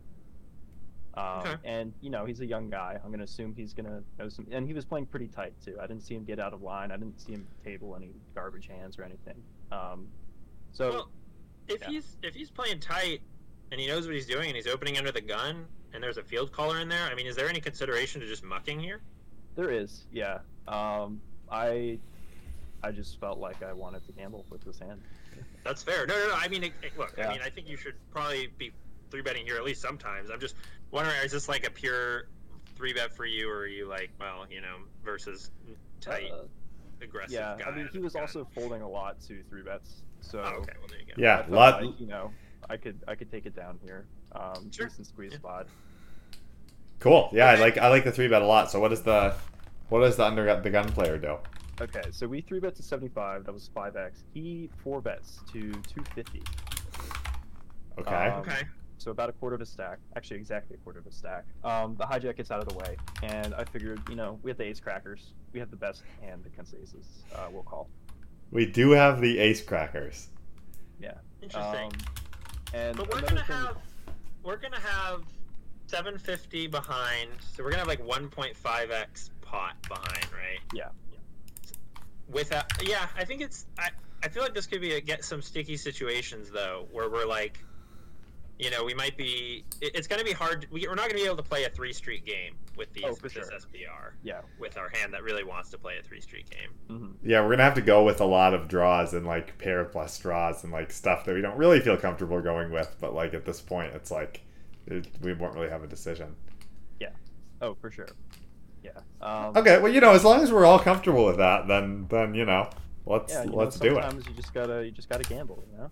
Um, 1.16 1.40
Okay. 1.40 1.56
And 1.66 1.94
you 2.02 2.12
know 2.12 2.26
he's 2.26 2.40
a 2.42 2.46
young 2.46 2.70
guy. 2.70 3.00
I'm 3.04 3.10
gonna 3.12 3.24
assume 3.24 3.56
he's 3.56 3.74
gonna 3.74 4.04
know 4.20 4.30
some. 4.30 4.46
And 4.52 4.68
he 4.68 4.74
was 4.74 4.86
playing 4.86 5.08
pretty 5.08 5.28
tight 5.28 5.54
too. 5.64 5.76
I 5.82 5.88
didn't 5.88 6.04
see 6.04 6.14
him 6.16 6.24
get 6.24 6.40
out 6.40 6.54
of 6.54 6.62
line. 6.62 6.92
I 6.92 6.98
didn't 6.98 7.20
see 7.20 7.32
him 7.34 7.48
table 7.66 7.96
any 7.96 8.12
garbage 8.36 8.68
hands 8.68 9.00
or 9.00 9.04
anything. 9.04 9.42
Um, 9.72 10.08
so 10.72 10.90
Well, 10.92 11.10
if 11.68 11.82
yeah. 11.82 11.90
he's 11.90 12.18
if 12.22 12.36
he's 12.36 12.52
playing 12.52 12.80
tight 12.80 13.22
and 13.72 13.82
he 13.82 13.88
knows 13.88 14.06
what 14.06 14.14
he's 14.16 14.28
doing 14.28 14.48
and 14.48 14.56
he's 14.56 14.68
opening 14.68 14.98
under 15.00 15.12
the 15.12 15.22
gun 15.22 15.66
and 15.94 16.02
there's 16.04 16.18
a 16.18 16.24
field 16.24 16.52
caller 16.52 16.80
in 16.80 16.90
there, 16.90 17.04
I 17.12 17.16
mean, 17.16 17.26
is 17.28 17.36
there 17.36 17.50
any 17.50 17.60
consideration 17.62 18.22
to 18.22 18.28
just 18.28 18.44
mucking 18.44 18.80
here? 18.80 19.02
There 19.56 19.72
is, 19.72 20.06
yeah. 20.12 20.40
Um, 20.68 21.20
I 21.52 21.98
I 22.84 22.92
just 22.92 23.20
felt 23.20 23.40
like 23.40 23.62
I 23.64 23.74
wanted 23.74 24.06
to 24.06 24.12
gamble 24.14 24.46
with 24.50 24.62
this 24.64 24.80
hand. 24.80 25.02
That's 25.64 25.84
fair. 25.84 26.06
No, 26.08 26.16
no, 26.18 26.28
no. 26.30 26.36
I 26.36 26.48
mean, 26.48 26.64
it, 26.64 26.74
it- 26.82 26.98
look. 26.98 27.14
Yeah. 27.18 27.28
I 27.30 27.34
mean, 27.34 27.42
I 27.44 27.50
think 27.50 27.68
you 27.68 27.76
should 27.78 27.96
probably 28.12 28.48
be 28.58 28.72
three 29.12 29.22
betting 29.22 29.46
here 29.46 29.56
at 29.58 29.64
least 29.64 29.82
sometimes. 29.82 30.30
I'm 30.30 30.40
just 30.40 30.56
wondering, 30.92 31.18
is 31.24 31.32
this 31.32 31.50
like 31.50 31.66
a 31.68 31.72
pure 31.72 32.28
three 32.76 32.94
bet 32.94 33.14
for 33.14 33.26
you, 33.26 33.50
or 33.50 33.60
are 33.60 33.68
you 33.68 33.88
like, 33.88 34.12
well, 34.20 34.46
you 34.50 34.62
know, 34.62 34.76
versus 35.04 35.52
tight, 36.00 36.32
Uh, 36.32 36.44
aggressive 37.02 37.34
yeah, 37.34 37.56
guy? 37.60 37.66
I 37.70 37.76
mean, 37.76 37.90
he 37.92 37.98
was 38.00 38.14
the 38.14 38.20
gun? 38.20 38.28
also 38.28 38.48
folding 38.56 38.82
a 38.82 38.88
lot 38.90 39.20
to 39.28 39.44
three 39.50 39.64
bets, 39.64 40.04
so 40.22 40.40
Oh, 40.40 40.60
okay. 40.62 40.74
Well, 40.80 40.88
there 40.88 41.00
you 41.00 41.06
go. 41.08 41.14
Yeah, 41.18 41.38
felt 41.40 41.50
lot. 41.52 41.84
like, 41.84 42.00
you 42.00 42.08
know, 42.08 42.32
I 42.70 42.78
could 42.78 43.00
I 43.08 43.16
could 43.16 43.30
take 43.32 43.46
it 43.46 43.56
down 43.56 43.80
here. 43.84 44.06
Um, 44.34 44.72
Sure. 44.72 44.88
decent 44.88 45.08
squeeze 45.08 45.32
Yeah. 45.34 45.38
spot. 45.40 45.68
Cool. 47.00 47.30
Yeah, 47.32 47.48
I 47.50 47.56
like 47.56 47.78
I 47.78 47.88
like 47.88 48.04
the 48.04 48.12
three 48.12 48.28
bet 48.28 48.42
a 48.42 48.46
lot. 48.46 48.70
So 48.70 48.80
what 48.80 48.92
is 48.92 49.02
the 49.04 49.34
what 49.90 50.02
does 50.02 50.18
the 50.18 50.26
under 50.26 50.60
the 50.62 50.70
gun 50.70 50.90
player 50.90 51.18
do? 51.18 51.38
Okay, 51.82 52.02
so 52.12 52.28
we 52.28 52.42
three 52.42 52.60
bet 52.60 52.76
to 52.76 52.84
seventy 52.84 53.08
five. 53.08 53.46
That 53.46 53.54
was 53.54 53.70
five 53.74 53.96
x. 53.96 54.24
He 54.34 54.70
four 54.84 55.00
bets 55.02 55.40
to 55.54 55.72
two 55.72 56.04
fifty. 56.14 56.44
Okay. 57.98 58.14
Um, 58.16 58.42
Okay. 58.42 58.62
So 58.98 59.12
about 59.12 59.30
a 59.30 59.32
quarter 59.32 59.56
of 59.56 59.62
a 59.62 59.66
stack. 59.66 59.98
Actually, 60.18 60.38
exactly 60.42 60.76
a 60.76 60.80
quarter 60.80 61.00
of 61.00 61.08
a 61.08 61.12
stack. 61.12 61.46
Um, 61.64 61.96
the 61.96 62.04
hijack 62.04 62.36
gets 62.36 62.52
out 62.52 62.60
of 62.60 62.68
the 62.68 62.76
way, 62.76 62.98
and 63.24 63.54
I 63.56 63.64
figured, 63.64 64.02
you 64.10 64.16
know, 64.18 64.38
we 64.44 64.52
have 64.52 64.58
the 64.58 64.66
ace 64.66 64.82
crackers. 64.82 65.32
We 65.54 65.60
have 65.62 65.72
the 65.72 65.78
best 65.78 66.04
hand 66.22 66.46
against 66.46 66.74
aces. 66.76 67.24
Uh, 67.34 67.48
we'll 67.50 67.64
call. 67.64 67.88
we 68.52 68.66
do 68.66 68.90
have 68.92 69.22
the 69.22 69.40
ace 69.40 69.62
crackers. 69.64 70.28
Yeah. 71.00 71.14
Interesting. 71.42 71.86
Um, 71.86 71.92
and 72.74 72.98
but 72.98 73.08
we're 73.08 73.22
gonna 73.22 73.38
thing, 73.38 73.56
have 73.56 73.78
we're 74.44 74.58
gonna 74.58 74.80
have 74.80 75.24
750 75.88 76.68
behind, 76.68 77.30
so 77.54 77.64
we're 77.64 77.72
gonna 77.72 77.80
have 77.80 77.88
like 77.88 78.06
1.5x 78.06 79.30
pot 79.42 79.76
behind, 79.88 80.28
right? 80.32 80.60
Yeah. 80.74 80.90
Without, 82.30 82.66
yeah, 82.84 83.08
I 83.18 83.26
think 83.26 83.42
it's. 83.42 83.66
I 83.78 83.90
I 84.22 84.28
feel 84.28 84.44
like 84.44 84.54
this 84.54 84.68
could 84.68 84.82
be 84.82 84.94
a, 84.94 85.02
get 85.02 85.24
some 85.24 85.42
sticky 85.42 85.78
situations 85.78 86.52
though, 86.52 86.88
where 86.92 87.10
we're 87.10 87.26
like, 87.26 87.58
you 88.60 88.70
know, 88.70 88.84
we 88.84 88.94
might 88.94 89.16
be. 89.18 89.64
It, 89.82 89.96
it's 89.96 90.08
gonna 90.08 90.24
be 90.24 90.34
hard. 90.34 90.68
We, 90.72 90.86
we're 90.88 90.96
not 90.96 91.04
gonna 91.08 91.14
be 91.22 91.26
able 91.26 91.38
to 91.38 91.44
play 91.44 91.64
a 91.64 91.70
three 91.70 91.94
street 91.94 92.26
game 92.26 92.56
with 92.78 92.92
these 92.94 93.06
Oh, 93.08 93.16
for 93.16 93.24
with 93.24 93.34
this 93.34 93.48
sure. 93.50 93.58
SPR 93.60 94.12
Yeah. 94.24 94.42
with 94.60 94.78
our 94.78 94.90
hand 94.90 95.14
that 95.14 95.24
really 95.24 95.44
wants 95.44 95.70
to 95.72 95.78
play 95.78 95.98
a 95.98 96.04
three 96.04 96.20
street 96.22 96.50
game. 96.50 96.70
hmm 96.88 97.12
Yeah, 97.24 97.42
we're 97.42 97.52
gonna 97.52 97.64
have 97.64 97.76
to 97.76 97.82
go 97.82 98.04
with 98.04 98.20
a 98.22 98.26
lot 98.26 98.54
of 98.54 98.68
draws 98.68 99.14
and 99.14 99.26
like 99.26 99.58
pair 99.58 99.86
plus 99.86 100.18
draws 100.20 100.64
and 100.64 100.72
like 100.74 100.92
stuff 100.92 101.26
that 101.26 101.34
we 101.36 101.42
don't 101.42 101.58
really 101.58 101.80
feel 101.80 101.98
comfortable 101.98 102.42
going 102.42 102.70
with. 102.72 102.96
But 103.00 103.14
like 103.14 103.34
at 103.34 103.46
this 103.46 103.62
point, 103.62 103.94
it's 103.96 104.12
like 104.12 104.42
it, 104.88 105.08
we 105.22 105.34
won't 105.34 105.56
really 105.56 105.70
have 105.70 105.84
a 105.84 105.88
decision. 105.88 106.36
Yeah. 107.00 107.10
Oh, 107.62 107.76
for 107.80 107.90
sure. 107.92 108.08
Yeah. 108.84 108.92
Um, 109.22 109.56
Okay, 109.58 109.80
well 109.80 109.92
you 109.92 110.02
know, 110.02 110.12
as 110.12 110.24
long 110.26 110.42
as 110.42 110.52
we're 110.52 110.66
all 110.66 110.80
comfortable 110.80 111.26
with 111.26 111.38
that, 111.38 111.68
then 111.68 112.08
then 112.10 112.34
you 112.34 112.46
know, 112.46 112.70
let's 113.06 113.32
Yeah, 113.34 113.44
you 113.46 113.52
let's 113.52 113.80
do 113.80 113.98
it. 113.98 114.04
sometimes 114.04 114.28
you 114.28 114.34
just 114.34 114.54
gotta 114.54 114.84
you 114.86 114.92
just 114.92 115.08
gotta 115.10 115.24
gamble, 115.24 115.64
you 115.72 115.78
know. 115.78 115.90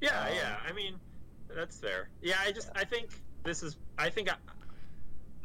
Yeah, 0.00 0.20
Um, 0.20 0.28
yeah. 0.34 0.56
I 0.68 0.72
mean, 0.72 0.94
that's 1.56 1.78
fair. 1.78 2.10
Yeah, 2.22 2.36
I 2.44 2.52
just 2.52 2.70
I 2.76 2.84
think 2.84 3.08
this 3.44 3.62
is 3.62 3.76
I 3.98 4.10
think 4.10 4.30
I, 4.30 4.36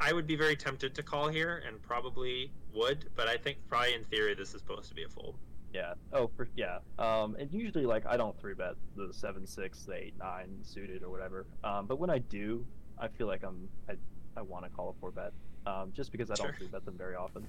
I 0.00 0.12
would 0.12 0.26
be 0.26 0.36
very 0.36 0.54
tempted 0.56 0.94
to 0.94 1.02
call 1.02 1.28
here 1.28 1.62
and 1.66 1.80
probably 1.82 2.52
would, 2.74 3.08
but 3.16 3.28
I 3.28 3.36
think 3.36 3.58
probably 3.68 3.94
in 3.94 4.04
theory 4.04 4.34
this 4.34 4.54
is 4.54 4.60
supposed 4.60 4.88
to 4.90 4.94
be 4.94 5.04
a 5.04 5.08
fold. 5.08 5.36
Yeah. 5.72 5.94
Oh, 6.12 6.30
for 6.36 6.48
yeah. 6.54 6.78
Um, 6.98 7.34
and 7.38 7.50
usually 7.52 7.86
like 7.86 8.04
I 8.06 8.16
don't 8.16 8.38
three 8.38 8.54
bet 8.54 8.74
the 8.94 9.12
seven, 9.12 9.46
six, 9.46 9.84
the 9.84 9.94
eight, 9.94 10.14
nine 10.18 10.58
suited 10.62 11.02
or 11.02 11.10
whatever. 11.10 11.46
Um, 11.64 11.86
but 11.86 11.98
when 11.98 12.10
I 12.10 12.18
do, 12.18 12.66
I 12.98 13.08
feel 13.08 13.26
like 13.26 13.42
I'm 13.42 13.68
I, 13.88 13.94
I 14.36 14.42
want 14.42 14.64
to 14.64 14.70
call 14.70 14.90
a 14.90 15.00
four 15.00 15.10
bet. 15.10 15.32
Um, 15.64 15.92
just 15.94 16.10
because 16.12 16.30
I 16.30 16.34
don't 16.34 16.48
Sure. 16.48 16.54
three 16.56 16.66
bet 16.66 16.84
them 16.84 16.98
very 16.98 17.14
often. 17.14 17.46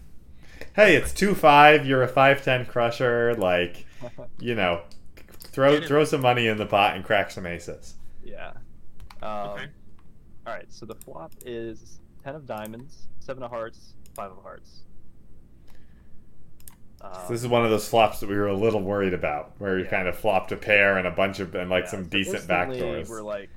Hey, 0.75 0.95
it's 0.95 1.11
two 1.11 1.35
five. 1.35 1.85
You're 1.85 2.03
a 2.03 2.07
five 2.07 2.43
ten 2.43 2.65
crusher. 2.65 3.35
Like 3.35 3.85
you 4.39 4.55
know, 4.55 4.83
throw 5.39 5.81
throw 5.81 6.05
some 6.05 6.21
money 6.21 6.47
in 6.47 6.57
the 6.57 6.65
pot 6.65 6.95
and 6.95 7.03
crack 7.03 7.31
some 7.31 7.45
aces. 7.45 7.95
Yeah. 8.23 8.51
Um, 9.21 9.49
Okay. 9.51 9.65
All 10.45 10.53
right. 10.53 10.65
So 10.71 10.85
the 10.85 10.95
flop 10.95 11.31
is 11.45 11.99
ten 12.23 12.35
of 12.35 12.45
diamonds, 12.45 13.07
seven 13.19 13.43
of 13.43 13.51
hearts, 13.51 13.93
five 14.15 14.31
of 14.31 14.41
hearts. 14.41 14.81
Um, 17.01 17.11
So 17.27 17.33
this 17.33 17.41
is 17.41 17.47
one 17.47 17.63
of 17.63 17.69
those 17.71 17.87
flops 17.87 18.19
that 18.19 18.29
we 18.29 18.35
were 18.35 18.47
a 18.47 18.55
little 18.57 18.81
worried 18.81 19.13
about, 19.13 19.53
where 19.59 19.77
you 19.77 19.85
Yeah. 19.85 19.89
kind 19.91 20.07
of 20.07 20.17
flopped 20.17 20.51
a 20.51 20.57
pair 20.57 20.97
and 20.97 21.07
a 21.07 21.11
bunch 21.11 21.39
of 21.39 21.53
and 21.55 21.69
like 21.69 21.85
yeah, 21.85 21.89
some 21.91 22.03
so 22.03 22.09
decent 22.09 22.47
backdoors. 22.47 23.09
We're 23.09 23.21
like, 23.21 23.49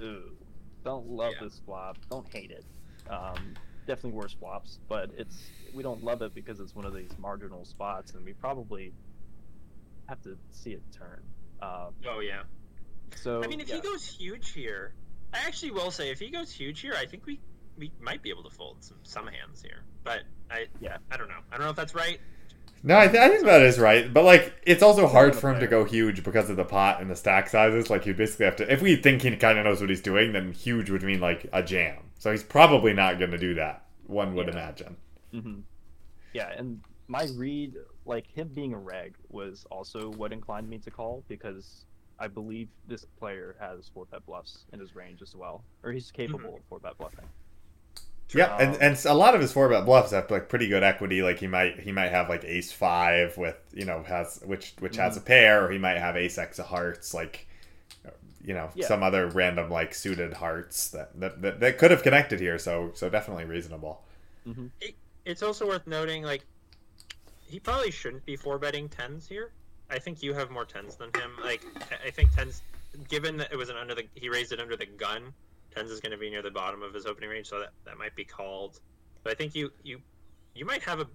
ooh, 0.00 0.36
don't 0.84 1.06
love 1.08 1.34
Yeah. 1.38 1.44
this 1.46 1.58
flop, 1.64 1.96
don't 2.10 2.26
hate 2.32 2.50
it. 2.50 2.64
Um, 3.10 3.54
definitely 3.86 4.12
worse 4.12 4.32
flops, 4.34 4.78
but 4.88 5.10
it's 5.16 5.50
we 5.74 5.82
don't 5.82 6.02
love 6.04 6.22
it 6.22 6.34
because 6.34 6.60
it's 6.60 6.74
one 6.74 6.84
of 6.84 6.94
these 6.94 7.10
marginal 7.18 7.64
spots, 7.64 8.12
and 8.14 8.24
we 8.24 8.32
probably 8.34 8.92
have 10.08 10.20
to 10.22 10.36
see 10.50 10.72
it 10.72 10.82
turn. 10.92 11.22
Um, 11.60 11.94
Oh 12.06 12.20
yeah. 12.20 12.42
So 13.14 13.42
I 13.42 13.46
mean, 13.46 13.60
if 13.60 13.68
yeah. 13.68 13.76
he 13.76 13.80
goes 13.80 14.06
huge 14.06 14.50
here, 14.52 14.94
I 15.32 15.38
actually 15.46 15.70
will 15.72 15.90
say 15.90 16.10
if 16.10 16.18
he 16.18 16.30
goes 16.30 16.52
huge 16.52 16.80
here, 16.80 16.94
I 16.96 17.06
think 17.06 17.26
we 17.26 17.40
we 17.76 17.92
might 18.00 18.22
be 18.22 18.30
able 18.30 18.44
to 18.44 18.50
fold 18.50 18.82
some 18.84 18.98
some 19.02 19.26
hands 19.26 19.62
here. 19.62 19.84
But 20.04 20.22
I 20.50 20.66
Yeah. 20.80 20.98
I 21.10 21.16
don't 21.16 21.28
know. 21.28 21.40
I 21.50 21.56
don't 21.56 21.64
know 21.66 21.70
if 21.70 21.76
that's 21.76 21.94
right. 21.94 22.20
No, 22.84 22.98
I, 22.98 23.06
th- 23.06 23.18
I 23.22 23.28
think 23.28 23.44
that 23.44 23.62
is 23.62 23.78
right, 23.78 24.12
but 24.12 24.24
like 24.24 24.54
it's 24.64 24.82
also 24.82 25.06
hard 25.06 25.36
for 25.36 25.50
him 25.52 25.60
to 25.60 25.68
go 25.68 25.84
huge 25.84 26.24
because 26.24 26.50
of 26.50 26.56
the 26.56 26.64
pot 26.64 27.00
and 27.00 27.08
the 27.10 27.14
stack 27.16 27.48
sizes. 27.48 27.88
Like 27.90 28.06
you 28.06 28.14
basically 28.14 28.46
have 28.46 28.56
to. 28.56 28.72
If 28.72 28.82
we 28.82 28.96
think 28.96 29.22
he 29.22 29.36
kind 29.36 29.56
of 29.58 29.64
knows 29.64 29.80
what 29.80 29.88
he's 29.90 30.00
doing, 30.02 30.32
then 30.32 30.52
huge 30.52 30.90
would 30.90 31.02
mean 31.04 31.20
like 31.20 31.46
a 31.52 31.62
jam. 31.62 32.10
So 32.18 32.30
he's 32.32 32.42
probably 32.42 32.92
not 32.92 33.18
going 33.18 33.30
to 33.30 33.38
do 33.38 33.54
that. 33.54 33.84
One 34.06 34.34
would 34.34 34.48
Yeah. 34.48 34.52
imagine. 34.52 34.96
hmm 35.32 35.60
Yeah, 36.32 36.50
and 36.56 36.80
my 37.08 37.24
read, 37.36 37.76
like 38.04 38.26
him 38.26 38.48
being 38.48 38.72
a 38.74 38.78
reg, 38.78 39.16
was 39.28 39.66
also 39.70 40.10
what 40.12 40.32
inclined 40.32 40.68
me 40.68 40.78
to 40.80 40.90
call 40.90 41.24
because 41.28 41.84
I 42.18 42.28
believe 42.28 42.70
this 42.86 43.04
player 43.18 43.56
has 43.60 43.88
four 43.88 44.06
bet 44.06 44.24
bluffs 44.26 44.66
in 44.72 44.80
his 44.80 44.94
range 44.94 45.22
as 45.22 45.34
well, 45.34 45.64
or 45.82 45.92
he's 45.92 46.10
capable 46.10 46.56
of 46.56 46.64
four 46.68 46.80
bet 46.80 46.96
bluffing. 46.98 47.30
Yeah, 48.34 48.50
and, 48.58 48.74
Um, 48.74 48.80
and 48.80 48.98
a 49.04 49.12
lot 49.14 49.34
of 49.34 49.42
his 49.42 49.52
four 49.52 49.68
bet 49.68 49.84
bluffs 49.84 50.12
have 50.12 50.30
like 50.30 50.48
pretty 50.48 50.66
good 50.66 50.82
equity. 50.82 51.22
Like 51.22 51.38
he 51.38 51.46
might 51.46 51.80
he 51.80 51.92
might 51.92 52.10
have 52.10 52.30
like 52.30 52.44
ace 52.44 52.72
five 52.72 53.36
with 53.36 53.56
you 53.74 53.84
know 53.84 54.02
has 54.04 54.40
which 54.44 54.72
which 54.78 54.96
has 54.96 55.16
a 55.18 55.20
Mm-hmm. 55.20 55.22
pair, 55.22 55.66
or 55.66 55.70
he 55.70 55.76
might 55.78 55.98
have 55.98 56.16
ace 56.16 56.38
x 56.38 56.58
of 56.58 56.66
hearts, 56.66 57.12
like 57.12 57.46
you 58.44 58.54
know 58.54 58.70
Yeah. 58.74 58.92
some 58.92 59.02
other 59.02 59.28
random 59.28 59.70
like 59.70 59.94
suited 59.94 60.34
hearts 60.34 60.90
that, 60.90 61.18
that 61.20 61.42
that 61.42 61.60
that 61.60 61.78
could 61.78 61.90
have 61.90 62.02
connected 62.02 62.40
here. 62.40 62.58
So 62.58 62.92
so 62.94 63.08
definitely 63.10 63.44
reasonable. 63.44 64.02
hmm 64.44 64.66
It's 65.24 65.42
also 65.42 65.66
worth 65.66 65.86
noting 65.86 66.22
like 66.22 66.46
he 67.40 67.60
probably 67.60 67.90
shouldn't 67.90 68.24
be 68.24 68.36
four 68.36 68.58
betting 68.58 68.88
tens 68.88 69.28
here. 69.28 69.54
I 69.92 69.98
think 69.98 70.22
you 70.22 70.32
have 70.32 70.50
more 70.50 70.64
tens 70.64 70.96
than 70.96 71.08
him. 71.14 71.32
Like 71.42 71.62
I- 72.04 72.10
think 72.10 72.34
tens, 72.34 72.62
given 73.08 73.36
that 73.36 73.52
it 73.52 73.56
was 73.56 73.68
an 73.68 73.76
under 73.76 73.94
the 73.94 74.04
he 74.14 74.28
raised 74.30 74.52
it 74.52 74.58
under 74.60 74.76
the 74.76 74.86
gun, 74.86 75.32
tens 75.74 75.90
is 75.90 76.00
going 76.00 76.12
to 76.12 76.18
be 76.18 76.30
near 76.30 76.42
the 76.42 76.50
bottom 76.50 76.82
of 76.82 76.94
his 76.94 77.04
opening 77.06 77.28
range, 77.30 77.48
so 77.48 77.60
that 77.60 77.70
that 77.84 77.98
might 77.98 78.16
be 78.16 78.24
called. 78.24 78.80
But 79.22 79.32
I 79.32 79.34
think 79.34 79.54
you 79.54 79.70
you 79.84 80.00
you 80.54 80.64
might 80.64 80.82
have 80.82 81.00
a 81.00 81.06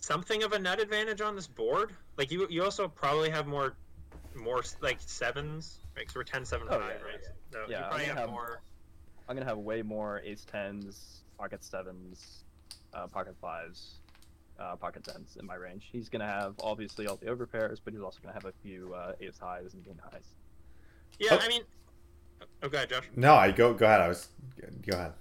something 0.00 0.42
of 0.42 0.52
a 0.52 0.58
nut 0.58 0.80
advantage 0.80 1.20
on 1.20 1.36
this 1.36 1.46
board. 1.46 1.92
Like 2.18 2.30
you 2.32 2.46
you 2.50 2.64
also 2.64 2.88
probably 2.88 3.30
have 3.30 3.46
more 3.46 3.76
more 4.34 4.62
like 4.82 4.98
sevens. 5.00 5.78
Right, 5.96 6.10
so 6.10 6.18
we're 6.18 6.24
10 6.24 6.44
7 6.44 6.66
Oh, 6.68 6.80
5, 6.80 6.80
yeah, 6.80 7.06
right? 7.06 7.24
So 7.52 7.60
Yeah, 7.60 7.66
you 7.68 7.74
I'm 7.76 7.88
probably 7.90 8.04
have 8.06 8.16
have- 8.18 8.30
more. 8.30 8.60
I'm 9.28 9.36
gonna 9.36 9.48
have 9.48 9.58
way 9.58 9.80
more 9.82 10.20
ace 10.24 10.44
tens, 10.44 11.20
pocket 11.38 11.62
sevens, 11.62 12.42
uh, 12.92 13.06
pocket 13.06 13.36
fives, 13.40 14.00
uh, 14.60 14.76
pocket 14.76 15.04
tens 15.04 15.36
in 15.38 15.46
my 15.46 15.54
range. 15.54 15.88
He's 15.92 16.08
gonna 16.08 16.26
have 16.26 16.54
obviously 16.62 17.06
all 17.06 17.16
the 17.16 17.26
overpairs, 17.26 17.78
but 17.84 17.92
he's 17.92 18.02
also 18.02 18.18
gonna 18.22 18.34
have 18.34 18.44
a 18.44 18.52
few 18.62 18.94
uh, 18.94 19.12
ace 19.20 19.38
highs 19.38 19.74
and 19.74 19.84
king 19.84 19.98
highs. 20.12 20.26
Yeah, 21.18 21.30
Oh. 21.32 21.38
I 21.42 21.48
mean, 21.48 21.62
oh, 22.62 22.68
go 22.68 22.76
ahead, 22.78 22.90
Josh. 22.90 23.04
No, 23.16 23.34
I 23.34 23.50
go 23.50 23.74
go 23.74 23.86
ahead. 23.86 24.00
I 24.00 24.08
was 24.08 24.28
go 24.86 24.96
ahead. 24.96 25.12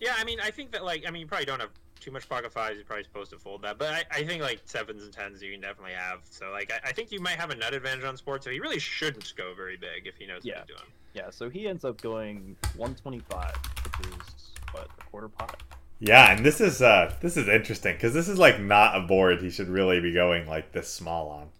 Yeah, 0.00 0.14
I 0.18 0.24
mean, 0.24 0.40
I 0.40 0.50
think 0.50 0.72
that 0.72 0.84
like, 0.84 1.04
I 1.06 1.10
mean, 1.10 1.20
you 1.20 1.26
probably 1.26 1.44
don't 1.46 1.60
have 1.60 1.70
too 2.00 2.10
much 2.10 2.26
pocket 2.26 2.50
fives. 2.50 2.76
You're 2.76 2.86
probably 2.86 3.04
supposed 3.04 3.30
to 3.32 3.38
fold 3.38 3.60
that, 3.62 3.76
but 3.78 3.92
I, 3.92 4.04
I 4.20 4.24
think 4.24 4.42
like 4.42 4.60
sevens 4.64 5.02
and 5.04 5.12
tens 5.12 5.42
you 5.42 5.52
can 5.52 5.60
definitely 5.60 5.92
have. 5.92 6.20
So 6.30 6.50
like, 6.50 6.72
I, 6.72 6.88
I 6.88 6.92
think 6.92 7.12
you 7.12 7.20
might 7.20 7.36
have 7.38 7.50
a 7.50 7.54
nut 7.54 7.74
advantage 7.74 8.04
on 8.04 8.16
sports. 8.16 8.46
So 8.46 8.50
he 8.50 8.60
really 8.60 8.78
shouldn't 8.78 9.34
go 9.36 9.52
very 9.54 9.76
big 9.76 10.06
if 10.06 10.16
he 10.16 10.26
knows 10.26 10.40
Yeah. 10.42 10.60
what 10.60 10.68
he's 10.68 10.76
doing. 10.76 10.90
Yeah, 11.12 11.28
so 11.30 11.50
he 11.50 11.66
ends 11.68 11.84
up 11.84 12.00
going 12.00 12.56
125, 12.76 13.52
which 13.84 14.06
is 14.08 14.52
what 14.72 14.88
a 14.98 15.04
quarter 15.10 15.28
pot. 15.28 15.60
Yeah, 16.00 16.32
and 16.32 16.44
this 16.44 16.60
is 16.60 16.82
uh 16.82 17.14
this 17.20 17.36
is 17.36 17.46
interesting 17.46 17.94
because 17.94 18.12
this 18.12 18.28
is 18.28 18.38
like 18.40 18.58
not 18.58 18.96
a 18.96 19.02
board 19.06 19.40
he 19.40 19.50
should 19.50 19.68
really 19.68 20.00
be 20.00 20.12
going 20.12 20.46
like 20.48 20.72
this 20.72 20.92
small 20.92 21.28
on. 21.28 21.50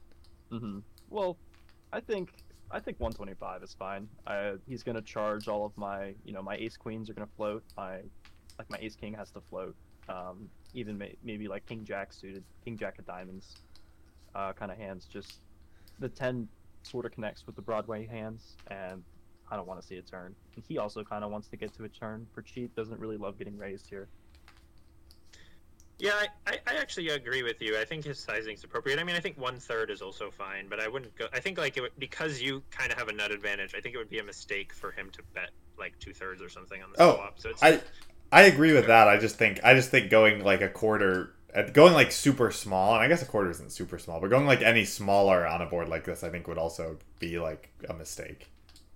hmm 0.51 0.79
Well, 1.09 1.39
I 1.93 2.01
think 2.01 2.31
I 2.71 2.81
think 2.81 3.01
125 3.01 3.63
is 3.63 3.75
fine. 3.75 4.09
I, 4.27 4.55
he's 4.67 4.83
gonna 4.83 5.03
charge 5.03 5.49
all 5.49 5.65
of 5.67 5.77
my, 5.77 6.15
you 6.25 6.33
know, 6.33 6.43
my 6.43 6.57
ace 6.57 6.77
queens 6.77 7.11
are 7.11 7.15
gonna 7.15 7.29
float. 7.37 7.65
My 7.77 8.03
like 8.59 8.71
my 8.71 8.79
ace 8.81 8.97
king 8.97 9.15
has 9.15 9.31
to 9.33 9.41
float. 9.51 9.77
Um, 10.09 10.51
even 10.75 10.99
may, 10.99 11.17
maybe 11.23 11.49
like 11.49 11.67
king 11.67 11.85
jack 11.85 12.13
suited, 12.13 12.45
king 12.65 12.77
jack 12.79 12.99
of 12.99 13.07
diamonds, 13.07 13.59
uh, 14.35 14.53
kind 14.55 14.71
of 14.73 14.79
hands. 14.79 15.07
Just 15.07 15.43
the 15.99 16.09
10 16.09 16.49
sort 16.85 17.07
of 17.07 17.13
connects 17.13 17.47
with 17.47 17.57
the 17.57 17.63
Broadway 17.63 18.07
hands, 18.07 18.57
and 18.69 19.05
I 19.51 19.57
don't 19.57 19.67
want 19.69 19.81
to 19.81 19.87
see 19.87 19.97
a 19.97 20.03
turn. 20.03 20.37
And 20.57 20.65
he 20.67 20.79
also 20.79 21.05
kind 21.05 21.25
of 21.25 21.31
wants 21.31 21.49
to 21.51 21.57
get 21.57 21.75
to 21.75 21.85
a 21.85 21.89
turn 21.89 22.27
for 22.35 22.43
cheap. 22.43 22.75
Doesn't 22.77 23.01
really 23.01 23.17
love 23.19 23.39
getting 23.39 23.57
raised 23.59 23.89
here. 23.89 24.11
Yeah, 26.01 26.13
I, 26.15 26.29
I, 26.47 26.59
I 26.67 26.77
actually 26.77 27.09
agree 27.11 27.43
with 27.43 27.61
you. 27.61 27.79
I 27.79 27.85
think 27.85 28.05
his 28.05 28.19
sizing 28.19 28.55
is 28.55 28.65
appropriate. 28.65 28.99
I 28.99 29.05
mean, 29.05 29.17
I 29.17 29.21
think 29.21 29.39
one 29.39 29.59
third 29.59 29.91
is 29.91 30.01
also 30.01 30.31
fine, 30.31 30.69
but 30.69 30.81
I 30.81 30.89
wouldn't 30.89 31.15
go. 31.17 31.27
I 31.33 31.41
think 31.41 31.59
like 31.59 31.77
it 31.77 31.83
would, 31.83 31.93
because 31.99 32.41
you 32.41 32.63
kind 32.71 32.91
of 32.91 32.99
have 32.99 33.09
a 33.09 33.13
nut 33.13 33.31
advantage. 33.31 33.75
I 33.77 33.81
think 33.81 33.95
it 33.95 33.99
would 33.99 34.09
be 34.11 34.19
a 34.19 34.25
mistake 34.25 34.73
for 34.73 34.93
him 34.93 35.11
to 35.11 35.23
bet 35.35 35.51
like 35.79 35.99
two 35.99 36.13
thirds 36.15 36.43
or 36.43 36.49
something 36.49 36.83
on 36.83 36.91
the 36.93 36.99
Oh, 36.99 37.15
swap. 37.15 37.39
So 37.39 37.51
it's 37.51 37.63
I 37.63 37.81
I 38.33 38.43
agree 38.43 38.73
with 38.73 38.87
that. 38.87 39.09
I 39.09 39.19
just 39.19 39.37
think 39.37 39.61
I 39.65 39.75
just 39.75 39.91
think 39.91 40.11
going 40.11 40.43
like 40.43 40.63
a 40.63 40.69
quarter, 40.69 41.35
uh, 41.55 41.63
going 41.65 41.93
like 41.95 42.13
super 42.13 42.51
small, 42.51 42.95
and 42.95 43.03
I 43.03 43.09
guess 43.09 43.23
a 43.23 43.27
quarter 43.27 43.51
isn't 43.51 43.73
super 43.73 43.99
small, 43.99 44.21
but 44.21 44.31
going 44.31 44.47
like 44.47 44.63
any 44.63 44.85
smaller 44.85 45.47
on 45.47 45.61
a 45.61 45.67
board 45.67 45.89
like 45.89 46.05
this, 46.05 46.23
I 46.25 46.31
think 46.31 46.47
would 46.49 46.59
also 46.59 46.99
be 47.19 47.39
like 47.39 47.71
a 47.89 47.95
mistake. 47.95 48.51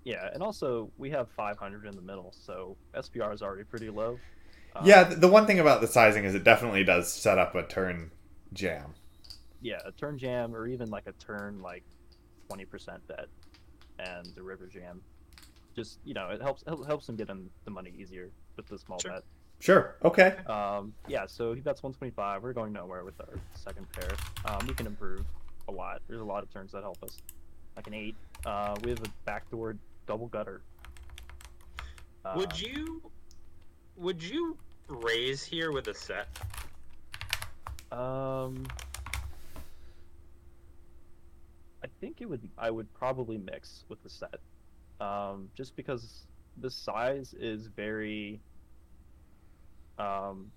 Yeah, 0.04 0.28
and 0.32 0.42
also 0.42 0.90
we 0.98 1.10
have 1.10 1.30
500 1.30 1.86
in 1.86 1.96
the 1.96 2.02
middle, 2.02 2.32
so 2.32 2.76
SPR 2.94 3.32
is 3.32 3.42
already 3.42 3.64
pretty 3.64 3.88
low. 3.90 4.20
Um, 4.74 4.86
Yeah, 4.86 5.04
the 5.04 5.28
one 5.28 5.46
thing 5.46 5.58
about 5.60 5.80
the 5.80 5.86
sizing 5.86 6.24
is 6.24 6.34
it 6.34 6.44
definitely 6.44 6.84
does 6.84 7.12
set 7.12 7.38
up 7.38 7.54
a 7.54 7.62
turn 7.66 8.10
jam. 8.52 8.94
yeah, 9.60 9.78
a 9.84 9.92
turn 9.92 10.18
jam 10.18 10.54
or 10.54 10.66
even 10.66 10.90
like 10.90 11.06
a 11.06 11.12
turn 11.12 11.60
like 11.62 11.82
20% 12.50 12.98
bet 13.08 13.26
and 13.98 14.26
the 14.34 14.42
river 14.42 14.66
jam. 14.66 15.00
Just 15.74 15.98
you 16.04 16.14
know, 16.14 16.28
it 16.30 16.40
helps 16.42 16.62
it 16.66 16.76
helps 16.86 17.08
him 17.08 17.16
get 17.16 17.30
in 17.30 17.48
the 17.64 17.70
money 17.70 17.92
easier 17.98 18.30
with 18.56 18.66
the 18.66 18.78
small 18.78 18.98
Sure. 19.00 19.10
bet. 19.12 19.22
Sure. 19.60 19.96
Okay. 20.04 20.36
Um, 20.46 20.92
yeah, 21.08 21.26
so 21.26 21.54
he 21.54 21.60
bets 21.60 21.82
125. 21.82 22.42
We're 22.42 22.52
going 22.52 22.72
nowhere 22.72 23.04
with 23.04 23.18
our 23.20 23.34
second 23.54 23.90
pair. 23.92 24.10
Um, 24.44 24.66
we 24.66 24.74
can 24.74 24.86
improve 24.86 25.24
a 25.68 25.72
lot. 25.72 26.02
There's 26.08 26.20
a 26.20 26.24
lot 26.24 26.42
of 26.42 26.52
turns 26.52 26.72
that 26.72 26.82
help 26.82 27.02
us. 27.02 27.16
Like 27.76 27.86
an 27.86 27.94
eight. 27.94 28.14
Uh, 28.44 28.74
we 28.84 28.90
have 28.90 29.00
a 29.00 29.08
backdoor 29.24 29.76
double 30.06 30.26
gutter. 30.26 30.60
Uh, 32.24 32.34
Would 32.36 32.60
you 32.60 33.00
would 33.96 34.22
you 34.22 34.56
raise 34.88 35.42
here 35.44 35.72
with 35.72 35.88
a 35.88 35.94
set? 35.94 36.28
Um, 37.92 38.66
I 41.82 41.86
think 42.00 42.20
it 42.20 42.28
would. 42.28 42.48
I 42.58 42.70
would 42.70 42.92
probably 42.94 43.38
mix 43.38 43.84
with 43.88 44.02
the 44.02 44.10
set, 44.10 44.40
um, 45.00 45.48
just 45.56 45.76
because 45.76 46.26
the 46.56 46.70
size 46.70 47.34
is 47.38 47.66
very. 47.68 48.40
Um, 49.98 50.50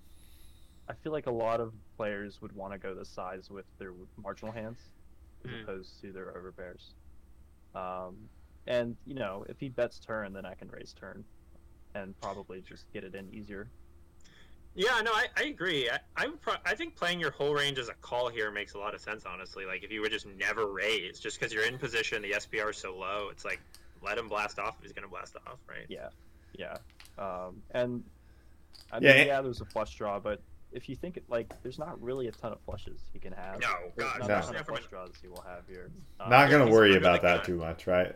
I 0.88 0.94
feel 0.94 1.12
like 1.12 1.26
a 1.26 1.32
lot 1.32 1.60
of 1.60 1.72
players 1.96 2.40
would 2.40 2.52
want 2.52 2.72
to 2.72 2.78
go 2.78 2.94
the 2.94 3.04
size 3.04 3.50
with 3.50 3.66
their 3.78 3.92
marginal 4.20 4.52
hands, 4.52 4.78
as 5.44 5.50
Hmm. 5.50 5.62
opposed 5.62 6.00
to 6.00 6.12
their 6.12 6.32
overpairs. 6.32 6.94
Um, 7.78 8.16
and 8.66 8.96
you 9.06 9.14
know, 9.14 9.44
if 9.48 9.60
he 9.60 9.68
bets 9.68 10.00
turn, 10.00 10.32
then 10.32 10.44
I 10.46 10.54
can 10.54 10.68
raise 10.68 10.92
turn, 10.92 11.24
and 11.98 12.18
probably 12.20 12.60
just 12.62 12.90
get 12.92 13.04
it 13.04 13.14
in 13.14 13.32
easier. 13.32 13.68
Yeah, 14.74 15.00
no, 15.02 15.10
I, 15.12 15.26
I 15.36 15.42
agree. 15.44 15.90
I 15.90 15.98
I, 16.16 16.26
would 16.28 16.40
pro- 16.40 16.54
I 16.64 16.74
think 16.74 16.94
playing 16.94 17.18
your 17.18 17.32
whole 17.32 17.52
range 17.54 17.78
as 17.78 17.88
a 17.88 17.94
call 17.94 18.28
here 18.28 18.50
makes 18.50 18.74
a 18.74 18.78
lot 18.78 18.94
of 18.94 19.00
sense. 19.00 19.24
Honestly, 19.26 19.64
like 19.64 19.82
if 19.82 19.90
you 19.90 20.00
would 20.02 20.12
just 20.12 20.26
never 20.26 20.66
raise, 20.66 21.18
just 21.18 21.38
because 21.38 21.52
you're 21.52 21.64
in 21.66 21.78
position, 21.78 22.22
the 22.22 22.32
SPR 22.32 22.70
is 22.70 22.76
so 22.76 22.96
low, 22.96 23.28
it's 23.30 23.44
like 23.44 23.60
let 24.02 24.16
him 24.16 24.28
blast 24.28 24.58
off 24.58 24.76
if 24.78 24.84
he's 24.84 24.92
gonna 24.92 25.08
blast 25.08 25.34
off, 25.46 25.58
right? 25.68 25.86
Yeah, 25.88 26.08
yeah. 26.56 26.76
Um, 27.18 27.60
and 27.72 28.04
I 28.92 29.00
mean, 29.00 29.08
Yeah, 29.08 29.24
yeah, 29.24 29.40
there's 29.42 29.60
a 29.60 29.64
flush 29.64 29.96
draw, 29.96 30.20
but 30.20 30.40
if 30.70 30.88
you 30.88 30.94
think 30.94 31.16
it 31.16 31.24
like, 31.28 31.52
there's 31.62 31.78
not 31.78 32.00
really 32.00 32.28
a 32.28 32.32
ton 32.32 32.52
of 32.52 32.60
flushes 32.60 33.00
he 33.12 33.18
can 33.18 33.32
have. 33.32 33.60
No, 33.60 33.68
There's 33.96 34.10
God, 34.10 34.20
not 34.20 34.28
no. 34.28 34.38
a 34.38 34.42
ton 34.42 34.56
of 34.56 34.66
flush 34.66 34.86
draws 34.86 35.10
he 35.20 35.26
will 35.26 35.44
have 35.48 35.66
here. 35.66 35.90
Um, 36.20 36.30
Not 36.30 36.50
gonna 36.50 36.70
worry 36.70 36.94
about 36.94 37.22
that 37.22 37.38
gun. 37.38 37.46
too 37.46 37.56
much, 37.56 37.86
right? 37.88 38.14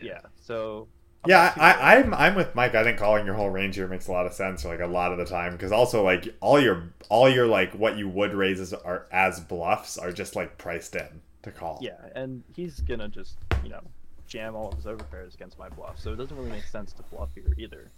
Yeah. 0.00 0.20
So. 0.40 0.86
I'm 1.24 1.30
Yeah, 1.30 1.54
not 1.56 1.56
I, 1.58 1.70
worried. 1.70 2.04
I'm 2.04 2.14
I'm 2.14 2.34
with 2.34 2.54
Mike. 2.54 2.74
I 2.74 2.84
think 2.84 2.98
calling 2.98 3.24
your 3.26 3.34
whole 3.34 3.50
range 3.50 3.76
here 3.76 3.88
makes 3.88 4.08
a 4.08 4.12
lot 4.12 4.26
of 4.26 4.34
sense, 4.34 4.64
like 4.64 4.80
a 4.80 4.86
lot 4.86 5.12
of 5.12 5.18
the 5.18 5.24
time, 5.24 5.52
because 5.52 5.72
also 5.72 6.02
like 6.02 6.34
all 6.40 6.60
your 6.60 6.92
all 7.08 7.28
your 7.30 7.46
like 7.46 7.72
what 7.74 7.96
you 7.96 8.08
would 8.08 8.34
raise 8.34 8.60
as 8.60 8.72
are 8.74 9.06
as 9.10 9.40
bluffs 9.40 9.96
are 9.98 10.12
just 10.12 10.36
like 10.36 10.58
priced 10.58 10.94
in 10.96 11.22
to 11.42 11.50
call. 11.50 11.80
Yeah, 11.80 12.10
and 12.14 12.42
he's 12.54 12.80
gonna 12.80 13.08
just 13.08 13.38
you 13.62 13.68
know 13.70 13.80
jam 14.26 14.54
all 14.54 14.68
of 14.68 14.76
his 14.76 14.86
overpairs 14.86 15.34
against 15.34 15.58
my 15.58 15.68
bluff, 15.68 15.98
so 15.98 16.12
it 16.12 16.16
doesn't 16.16 16.36
really 16.36 16.50
make 16.50 16.66
sense 16.66 16.92
to 16.94 17.02
bluff 17.04 17.30
here 17.34 17.54
either. 17.58 17.92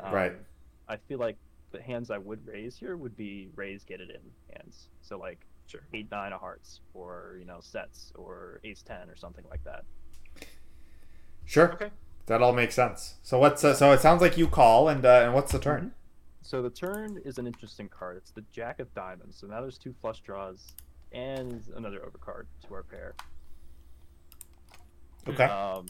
Um, 0.00 0.12
Right. 0.12 0.34
I 0.88 0.96
feel 0.96 1.18
like 1.18 1.38
the 1.72 1.82
hands 1.82 2.10
I 2.10 2.18
would 2.18 2.46
raise 2.46 2.76
here 2.78 2.96
would 2.96 3.16
be 3.16 3.50
raise 3.56 3.84
get 3.84 4.00
it 4.00 4.10
in 4.10 4.20
hands. 4.56 4.88
So 5.02 5.18
like 5.18 5.46
Sure. 5.66 5.82
eight 5.94 6.10
nine 6.10 6.32
of 6.32 6.40
hearts 6.40 6.80
or 6.94 7.36
you 7.38 7.44
know 7.46 7.60
sets 7.60 8.12
or 8.16 8.60
ace 8.64 8.82
ten 8.82 9.08
or 9.10 9.16
something 9.16 9.44
like 9.50 9.64
that. 9.64 9.84
Sure. 11.44 11.72
Okay. 11.72 11.90
That 12.26 12.40
all 12.42 12.52
makes 12.52 12.74
sense. 12.74 13.16
So 13.22 13.38
what's 13.38 13.62
uh, 13.64 13.74
so 13.74 13.92
it 13.92 14.00
sounds 14.00 14.22
like 14.22 14.38
you 14.38 14.46
call 14.46 14.88
and 14.88 15.04
uh, 15.04 15.22
and 15.24 15.34
what's 15.34 15.52
the 15.52 15.58
turn? 15.58 15.92
So 16.42 16.62
the 16.62 16.70
turn 16.70 17.20
is 17.24 17.38
an 17.38 17.46
interesting 17.46 17.88
card. 17.88 18.16
It's 18.16 18.30
the 18.30 18.44
Jack 18.52 18.78
of 18.80 18.92
Diamonds. 18.94 19.36
So 19.38 19.46
now 19.46 19.60
there's 19.60 19.78
two 19.78 19.94
flush 20.00 20.20
draws 20.20 20.74
and 21.12 21.62
another 21.76 22.00
overcard 22.00 22.44
to 22.66 22.74
our 22.74 22.82
pair. 22.82 23.14
Okay. 25.28 25.44
Um, 25.44 25.86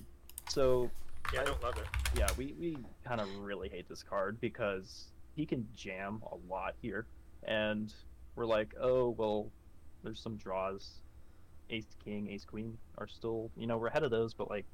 so 0.49 0.91
Yeah, 1.33 1.41
I 1.41 1.45
don't 1.45 1.63
love 1.63 1.77
it. 1.79 1.87
yeah, 2.17 2.29
we, 2.37 2.55
we 2.59 2.79
kind 3.05 3.21
of 3.21 3.29
really 3.39 3.69
hate 3.69 3.89
this 3.89 4.03
card 4.03 4.41
because 4.41 5.07
he 5.35 5.45
can 5.47 5.67
jam 5.75 6.23
a 6.31 6.37
lot 6.53 6.75
here. 6.83 7.07
And 7.43 7.93
we're 8.37 8.47
like, 8.47 8.75
oh, 8.81 9.11
well, 9.11 9.51
there's 10.03 10.21
some 10.21 10.37
draws. 10.37 11.01
Ace 11.71 11.97
King, 12.05 12.29
Ace 12.31 12.45
Queen 12.45 12.77
are 12.99 13.09
still, 13.09 13.51
you 13.57 13.67
know, 13.67 13.77
we're 13.79 13.89
ahead 13.89 14.03
of 14.05 14.11
those, 14.11 14.35
but 14.35 14.49
like, 14.51 14.67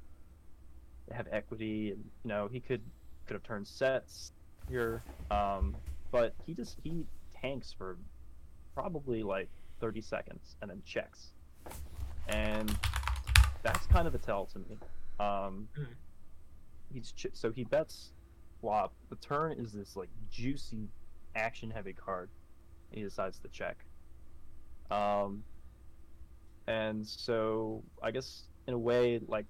have 1.13 1.27
equity, 1.31 1.91
and 1.91 2.03
you 2.23 2.27
know, 2.29 2.47
he 2.47 2.59
could 2.59 2.81
could 3.27 3.33
have 3.35 3.43
turned 3.43 3.67
sets 3.67 4.31
here. 4.69 5.01
Um, 5.29 5.75
but 6.11 6.33
he 6.45 6.53
just 6.53 6.77
he 6.83 7.05
tanks 7.33 7.73
for 7.77 7.97
probably 8.73 9.23
like 9.23 9.49
30 9.79 10.01
seconds 10.01 10.55
and 10.61 10.69
then 10.69 10.81
checks, 10.85 11.27
and 12.27 12.75
that's 13.63 13.85
kind 13.87 14.07
of 14.07 14.15
a 14.15 14.17
tell 14.17 14.45
to 14.47 14.59
me. 14.59 14.77
Um, 15.19 15.67
Mhm. 15.77 15.87
he's 16.93 17.11
ch- 17.11 17.27
so 17.33 17.51
he 17.51 17.63
bets 17.63 18.11
flop. 18.59 18.93
The 19.09 19.15
turn 19.17 19.53
is 19.53 19.71
this 19.73 19.95
like 19.95 20.09
juicy, 20.29 20.87
action-heavy 21.35 21.93
card. 21.93 22.29
He 22.91 23.01
decides 23.01 23.39
to 23.39 23.47
check. 23.49 23.77
Um, 24.89 25.43
and 26.67 27.05
so 27.07 27.83
I 28.01 28.11
guess 28.11 28.43
in 28.67 28.73
a 28.73 28.77
way, 28.79 29.19
like 29.27 29.45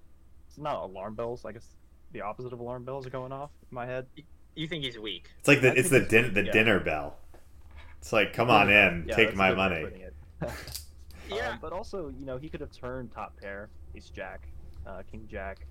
it's 0.52 0.58
not 0.58 0.82
alarm 0.82 1.14
bells. 1.14 1.46
I 1.46 1.52
guess 1.52 1.66
the 2.12 2.20
opposite 2.20 2.52
of 2.52 2.60
alarm 2.60 2.84
bells 2.84 3.06
are 3.06 3.10
going 3.10 3.32
off 3.32 3.50
in 3.70 3.74
my 3.74 3.86
head. 3.86 4.06
You 4.54 4.68
think 4.68 4.84
he's 4.84 4.98
weak? 4.98 5.30
It's 5.38 5.48
like 5.48 5.62
the 5.62 5.70
I 5.70 5.74
it's 5.74 5.88
the 5.88 6.00
din- 6.00 6.34
the 6.34 6.44
yeah. 6.44 6.52
dinner 6.52 6.78
bell. 6.78 7.16
It's 7.98 8.12
like 8.12 8.34
come 8.34 8.50
on 8.50 8.68
in, 8.70 9.06
Yeah, 9.08 9.16
take 9.16 9.34
my 9.34 9.48
good 9.48 9.58
way 9.58 9.82
of 9.82 9.92
money. 10.40 10.52
Yeah. 11.30 11.52
Um, 11.52 11.58
but 11.62 11.72
also, 11.72 12.12
you 12.18 12.26
know, 12.26 12.36
he 12.36 12.50
could 12.50 12.60
have 12.60 12.72
turned 12.72 13.10
top 13.12 13.40
pair, 13.40 13.70
ace 13.94 14.10
jack, 14.10 14.48
uh, 14.86 15.00
king 15.10 15.26
jack, 15.30 15.66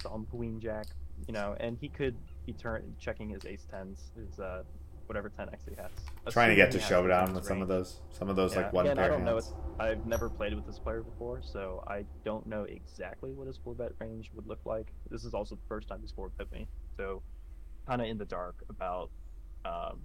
some 0.00 0.26
queen 0.30 0.60
jack, 0.60 0.86
you 1.26 1.34
know, 1.34 1.56
and 1.58 1.76
he 1.80 1.88
could 1.88 2.14
be 2.46 2.52
turn 2.52 2.94
checking 3.00 3.30
his 3.30 3.44
ace 3.46 3.66
tens, 3.68 4.12
his 4.14 4.38
uh, 4.38 4.62
whatever 5.08 5.28
ten 5.30 5.48
x 5.52 5.64
he 5.68 5.74
has. 5.76 5.90
Trying 6.32 6.50
to 6.50 6.54
get 6.56 6.70
to 6.72 6.78
assuming 6.78 6.82
he 6.82 6.88
showdown 6.88 7.24
enough 7.24 7.34
with 7.36 7.44
some 7.46 7.62
of 7.62 7.68
those 7.68 8.00
some 8.10 8.28
of 8.28 8.36
those 8.36 8.54
Yeah, 8.54 8.62
like 8.62 8.72
one 8.72 8.86
again, 8.86 8.98
I 8.98 9.02
pair 9.02 9.10
don't 9.10 9.24
know. 9.24 9.32
hands. 9.34 9.46
It's, 9.48 9.80
I've 9.80 10.06
never 10.06 10.28
played 10.28 10.54
with 10.54 10.66
this 10.66 10.78
player 10.78 11.02
before, 11.02 11.40
so 11.42 11.82
I 11.86 12.04
don't 12.24 12.46
know 12.46 12.64
exactly 12.64 13.32
what 13.32 13.46
his 13.46 13.56
four 13.56 13.74
bet 13.74 13.92
range 14.00 14.30
would 14.34 14.46
look 14.46 14.60
like. 14.64 14.86
This 15.10 15.24
is 15.24 15.34
also 15.34 15.54
the 15.54 15.60
first 15.68 15.88
time 15.88 15.98
he's 16.00 16.12
four 16.12 16.28
bet 16.36 16.50
me, 16.52 16.66
so 16.96 17.22
kind 17.86 18.00
of 18.02 18.08
in 18.08 18.18
the 18.18 18.24
dark 18.26 18.56
about 18.68 19.10
um, 19.64 20.00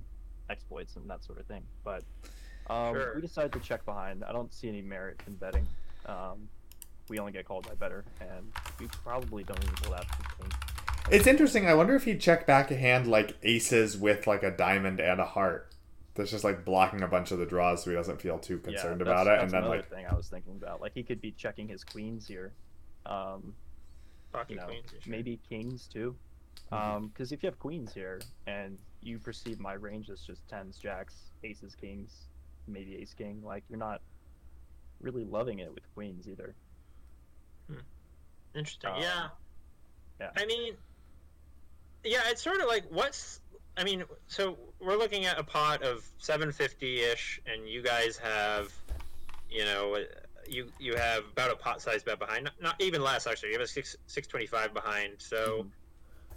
exploits 0.49 0.95
and 0.95 1.09
that 1.09 1.23
sort 1.23 1.39
of 1.39 1.45
thing. 1.47 1.63
But 1.83 2.03
um, 2.69 2.95
Sure. 2.95 3.13
we 3.15 3.21
decided 3.21 3.51
to 3.53 3.59
check 3.59 3.83
behind. 3.85 4.23
I 4.23 4.31
don't 4.31 4.53
see 4.53 4.69
any 4.69 4.81
merit 4.81 5.19
in 5.27 5.35
betting. 5.35 5.67
Um, 6.05 6.47
we 7.09 7.19
only 7.19 7.33
get 7.33 7.45
called 7.45 7.67
by 7.67 7.75
better, 7.75 8.05
and 8.21 8.51
we 8.79 8.87
probably 9.03 9.43
don't 9.43 9.61
even 9.61 9.75
pull 9.75 9.93
out 9.93 10.05
15. 10.37 10.49
It's 11.11 11.27
interesting. 11.27 11.67
I 11.67 11.73
wonder 11.73 11.95
if 11.95 12.05
he'd 12.05 12.21
check 12.21 12.47
back 12.47 12.71
a 12.71 12.75
hand 12.75 13.07
like 13.07 13.37
aces 13.43 13.97
with 13.97 14.25
like 14.25 14.43
a 14.43 14.51
diamond 14.51 14.99
and 14.99 15.19
a 15.19 15.25
heart. 15.25 15.69
That's 16.15 16.31
just 16.31 16.43
like 16.43 16.63
blocking 16.63 17.01
a 17.01 17.07
bunch 17.07 17.31
of 17.31 17.39
the 17.39 17.45
draws, 17.45 17.83
so 17.83 17.89
he 17.89 17.95
doesn't 17.95 18.21
feel 18.21 18.37
too 18.37 18.59
concerned 18.59 19.01
yeah, 19.03 19.11
about 19.11 19.27
it. 19.27 19.41
And 19.41 19.51
then 19.51 19.63
another 19.63 19.77
like, 19.77 19.89
thing 19.89 20.05
I 20.09 20.15
was 20.15 20.27
thinking 20.27 20.55
about, 20.61 20.79
like 20.79 20.93
he 20.93 21.03
could 21.03 21.21
be 21.21 21.31
checking 21.31 21.67
his 21.67 21.83
queens 21.83 22.27
here. 22.27 22.53
Um, 23.05 23.53
you 24.47 24.55
know, 24.55 24.65
queens. 24.65 24.85
sure. 24.89 25.11
maybe 25.11 25.39
kings 25.49 25.87
too. 25.91 26.15
Because 26.69 27.31
if 27.31 27.43
you 27.43 27.47
have 27.47 27.59
queens 27.59 27.93
here 27.93 28.19
and 28.47 28.77
you 29.01 29.19
perceive 29.19 29.59
my 29.59 29.73
range 29.73 30.09
as 30.09 30.21
just 30.21 30.47
tens, 30.47 30.77
jacks, 30.77 31.15
aces, 31.43 31.75
kings, 31.75 32.27
maybe 32.67 32.95
ace 32.95 33.13
king, 33.13 33.41
like 33.43 33.63
you're 33.69 33.77
not 33.77 34.01
really 35.01 35.25
loving 35.25 35.59
it 35.59 35.73
with 35.73 35.83
queens 35.93 36.27
either. 36.27 36.55
Hmm. 37.69 37.79
Interesting. 38.55 38.89
Um, 38.89 39.01
yeah. 39.01 39.27
yeah. 40.19 40.29
I 40.35 40.45
mean, 40.45 40.73
yeah, 42.03 42.21
it's 42.27 42.41
sort 42.41 42.59
of 42.59 42.67
like 42.67 42.85
what's. 42.89 43.39
I 43.75 43.83
mean, 43.83 44.03
so 44.27 44.57
we're 44.79 44.97
looking 44.97 45.25
at 45.25 45.39
a 45.39 45.43
pot 45.43 45.81
of 45.83 46.05
750 46.19 46.99
ish, 47.01 47.41
and 47.51 47.67
you 47.67 47.81
guys 47.81 48.17
have, 48.17 48.71
you 49.49 49.65
know, 49.65 49.97
you 50.47 50.67
you 50.79 50.95
have 50.95 51.23
about 51.31 51.51
a 51.51 51.55
pot 51.55 51.81
size 51.81 52.03
bet 52.03 52.19
behind. 52.19 52.43
Not, 52.45 52.53
not 52.61 52.81
even 52.81 53.01
less 53.01 53.25
actually. 53.25 53.49
You 53.49 53.55
have 53.55 53.63
a 53.63 53.67
six 53.67 53.95
625 54.07 54.73
behind. 54.73 55.13
So. 55.17 55.63
Mhm. 55.63 55.69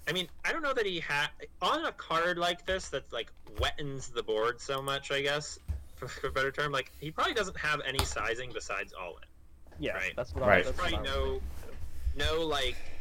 I 0.08 0.12
mean, 0.12 0.28
I 0.44 0.52
don't 0.52 0.62
know 0.62 0.72
that 0.72 0.86
he 0.86 1.00
had 1.00 1.26
on 1.60 1.84
a 1.84 1.90
card 1.90 2.38
like 2.38 2.64
this 2.64 2.90
that's 2.90 3.12
like 3.12 3.32
wettens 3.58 4.06
the 4.06 4.22
board 4.22 4.60
so 4.60 4.80
much. 4.80 5.10
I 5.10 5.20
guess 5.20 5.58
for 5.96 6.08
a 6.28 6.30
better 6.30 6.52
term. 6.52 6.70
Like 6.70 6.92
he 7.00 7.10
probably 7.10 7.34
doesn't 7.34 7.56
have 7.58 7.80
any 7.84 7.98
sizing 8.04 8.52
besides 8.54 8.92
all 8.92 9.16
in. 9.16 9.84
Yeah, 9.84 9.94
Right. 9.96 10.12
that's 10.14 10.32
what 10.32 10.44
Right. 10.46 10.60
I. 10.60 10.62
That's 10.62 10.76
Probably 10.78 10.96
what 10.98 11.08
I 11.08 11.12
no, 11.12 11.32
would 11.32 11.42
no 12.14 12.46
like, 12.46 12.76
what- 12.76 12.95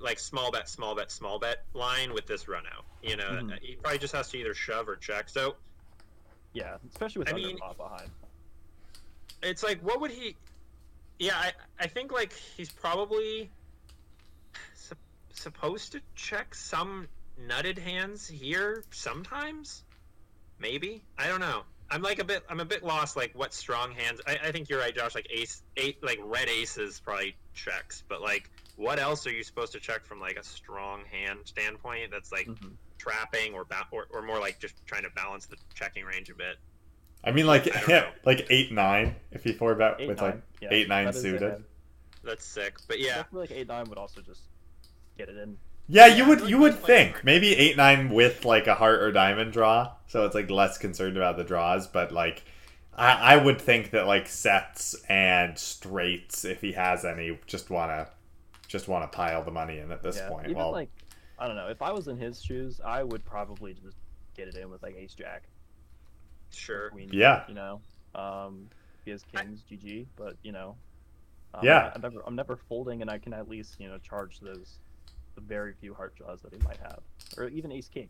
like 0.00 0.18
small 0.18 0.50
bet, 0.50 0.68
small 0.68 0.94
bet, 0.94 1.10
small 1.10 1.38
bet 1.38 1.64
line 1.74 2.12
with 2.14 2.26
this 2.26 2.48
run 2.48 2.64
out. 2.74 2.84
You 3.02 3.16
know, 3.16 3.28
Mhm. 3.30 3.58
he 3.60 3.76
probably 3.76 3.98
just 3.98 4.14
has 4.14 4.28
to 4.30 4.38
either 4.38 4.54
shove 4.54 4.88
or 4.88 4.96
check. 4.96 5.28
So 5.28 5.56
Yeah, 6.54 6.76
especially 6.90 7.20
with 7.20 7.28
I 7.30 7.32
mean- 7.32 7.58
behind. 7.76 8.10
it's 9.42 9.62
like, 9.62 9.80
what 9.80 10.00
would 10.00 10.10
he? 10.10 10.36
Yeah, 11.18 11.36
I, 11.36 11.52
I 11.78 11.86
think 11.86 12.12
like 12.12 12.32
he's 12.32 12.70
probably 12.70 13.50
sup- 14.74 14.98
supposed 15.32 15.92
to 15.92 16.00
check 16.14 16.54
some 16.54 17.08
nutted 17.40 17.78
hands 17.78 18.28
here 18.28 18.84
sometimes. 18.90 19.84
Maybe 20.58 21.02
I 21.18 21.26
don't 21.28 21.40
know. 21.40 21.64
I'm 21.90 22.00
like 22.02 22.18
a 22.20 22.24
bit. 22.24 22.42
I'm 22.48 22.60
a 22.60 22.64
bit 22.64 22.82
lost. 22.82 23.16
Like 23.16 23.32
what 23.34 23.52
strong 23.52 23.92
hands? 23.92 24.20
I, 24.26 24.38
I 24.44 24.52
think 24.52 24.68
you're 24.70 24.78
right, 24.80 24.94
Josh. 24.94 25.14
Like 25.14 25.26
ace, 25.30 25.62
eight, 25.76 26.02
like 26.02 26.18
red 26.22 26.48
aces 26.48 27.00
probably 27.00 27.36
checks. 27.54 28.02
But 28.08 28.22
like, 28.22 28.50
what 28.76 28.98
else 28.98 29.26
are 29.26 29.32
you 29.32 29.42
supposed 29.44 29.72
to 29.72 29.80
check 29.80 30.04
from 30.04 30.20
like 30.20 30.36
a 30.36 30.42
strong 30.44 31.02
hand 31.10 31.40
standpoint? 31.44 32.10
That's 32.10 32.32
like 32.32 32.46
Mhm. 32.46 32.72
trapping 32.98 33.54
or, 33.54 33.64
ba- 33.64 33.86
or 33.90 34.06
or 34.10 34.22
more 34.22 34.38
like 34.38 34.58
just 34.58 34.74
trying 34.86 35.02
to 35.04 35.10
balance 35.10 35.46
the 35.46 35.56
checking 35.74 36.04
range 36.04 36.30
a 36.30 36.34
bit. 36.34 36.56
I 37.24 37.30
mean, 37.32 37.46
like 37.46 37.68
I 37.74 37.80
don't 37.80 37.88
know. 37.88 38.08
like 38.24 38.46
eight 38.50 38.72
nine 38.72 39.14
if 39.30 39.44
he 39.44 39.52
four 39.52 39.74
bet 39.74 39.96
Eight 40.00 40.08
with 40.08 40.18
nine. 40.20 40.30
like 40.30 40.42
yeah, 40.60 40.68
eight 40.72 40.88
nine 40.88 41.04
that 41.04 41.10
is 41.14 41.16
a 41.18 41.22
suited. 41.22 41.42
hand. 41.42 41.64
That's 42.24 42.44
sick. 42.44 42.76
But 42.88 42.98
yeah, 43.00 43.22
feel 43.24 43.40
like 43.40 43.50
eight 43.50 43.68
nine 43.68 43.88
would 43.88 43.98
also 43.98 44.20
just 44.20 44.42
get 45.18 45.28
it 45.28 45.36
in. 45.36 45.56
Yeah, 45.88 46.06
Yeah, 46.06 46.14
you 46.16 46.24
would 46.28 46.40
feel 46.40 46.50
you 46.50 46.58
would 46.58 46.74
think 46.80 47.12
players- 47.12 47.24
maybe 47.24 47.56
eight 47.56 47.76
nine 47.76 48.10
with 48.10 48.44
like 48.44 48.66
a 48.66 48.74
heart 48.74 49.02
or 49.02 49.12
diamond 49.12 49.52
draw, 49.52 49.92
so 50.06 50.24
it's 50.24 50.34
like 50.34 50.50
less 50.50 50.78
concerned 50.78 51.16
about 51.16 51.36
the 51.36 51.44
draws. 51.44 51.86
But 51.88 52.12
like, 52.12 52.44
I, 52.94 53.34
I 53.34 53.36
would 53.36 53.60
think 53.60 53.90
that 53.90 54.06
like 54.06 54.28
sets 54.28 54.94
and 55.08 55.58
straights, 55.58 56.44
if 56.44 56.60
he 56.60 56.72
has 56.72 57.04
any, 57.04 57.38
just 57.46 57.70
wanna 57.70 58.08
just 58.72 58.88
wanna 58.88 59.06
pile 59.06 59.44
the 59.44 59.50
money 59.50 59.78
in 59.78 59.92
at 59.92 60.02
this 60.02 60.16
yeah, 60.16 60.28
point. 60.28 60.46
even 60.46 60.56
Well, 60.56 60.72
like 60.72 60.88
I 61.38 61.46
don't 61.46 61.56
know. 61.56 61.68
If 61.68 61.82
I 61.82 61.92
was 61.92 62.08
in 62.08 62.16
his 62.16 62.42
shoes, 62.42 62.80
I 62.84 63.02
would 63.02 63.24
probably 63.24 63.74
just 63.74 63.96
get 64.36 64.48
it 64.48 64.56
in 64.56 64.70
with 64.70 64.82
like 64.82 64.96
ace 64.96 65.14
jack. 65.14 65.42
sure. 66.50 66.90
Queen, 66.90 67.08
Yeah. 67.12 67.44
You 67.48 67.54
know, 67.54 67.80
um, 68.14 68.68
he 69.04 69.10
has 69.10 69.22
kings, 69.24 69.62
GG. 69.70 70.06
But 70.16 70.36
you 70.42 70.52
know, 70.52 70.76
um, 71.54 71.64
Yeah. 71.64 71.92
I'm 71.94 72.00
never, 72.00 72.22
I'm 72.26 72.34
never 72.36 72.56
folding, 72.56 73.02
and 73.02 73.10
I 73.10 73.18
can 73.18 73.32
at 73.34 73.48
least 73.48 73.76
you 73.78 73.88
know 73.88 73.98
charge 73.98 74.40
those 74.40 74.78
the 75.34 75.40
very 75.40 75.72
few 75.74 75.94
heart 75.94 76.14
draws 76.16 76.40
that 76.42 76.52
he 76.52 76.58
might 76.60 76.78
have, 76.78 77.00
or 77.36 77.48
even 77.48 77.72
ace 77.72 77.88
king. 77.88 78.08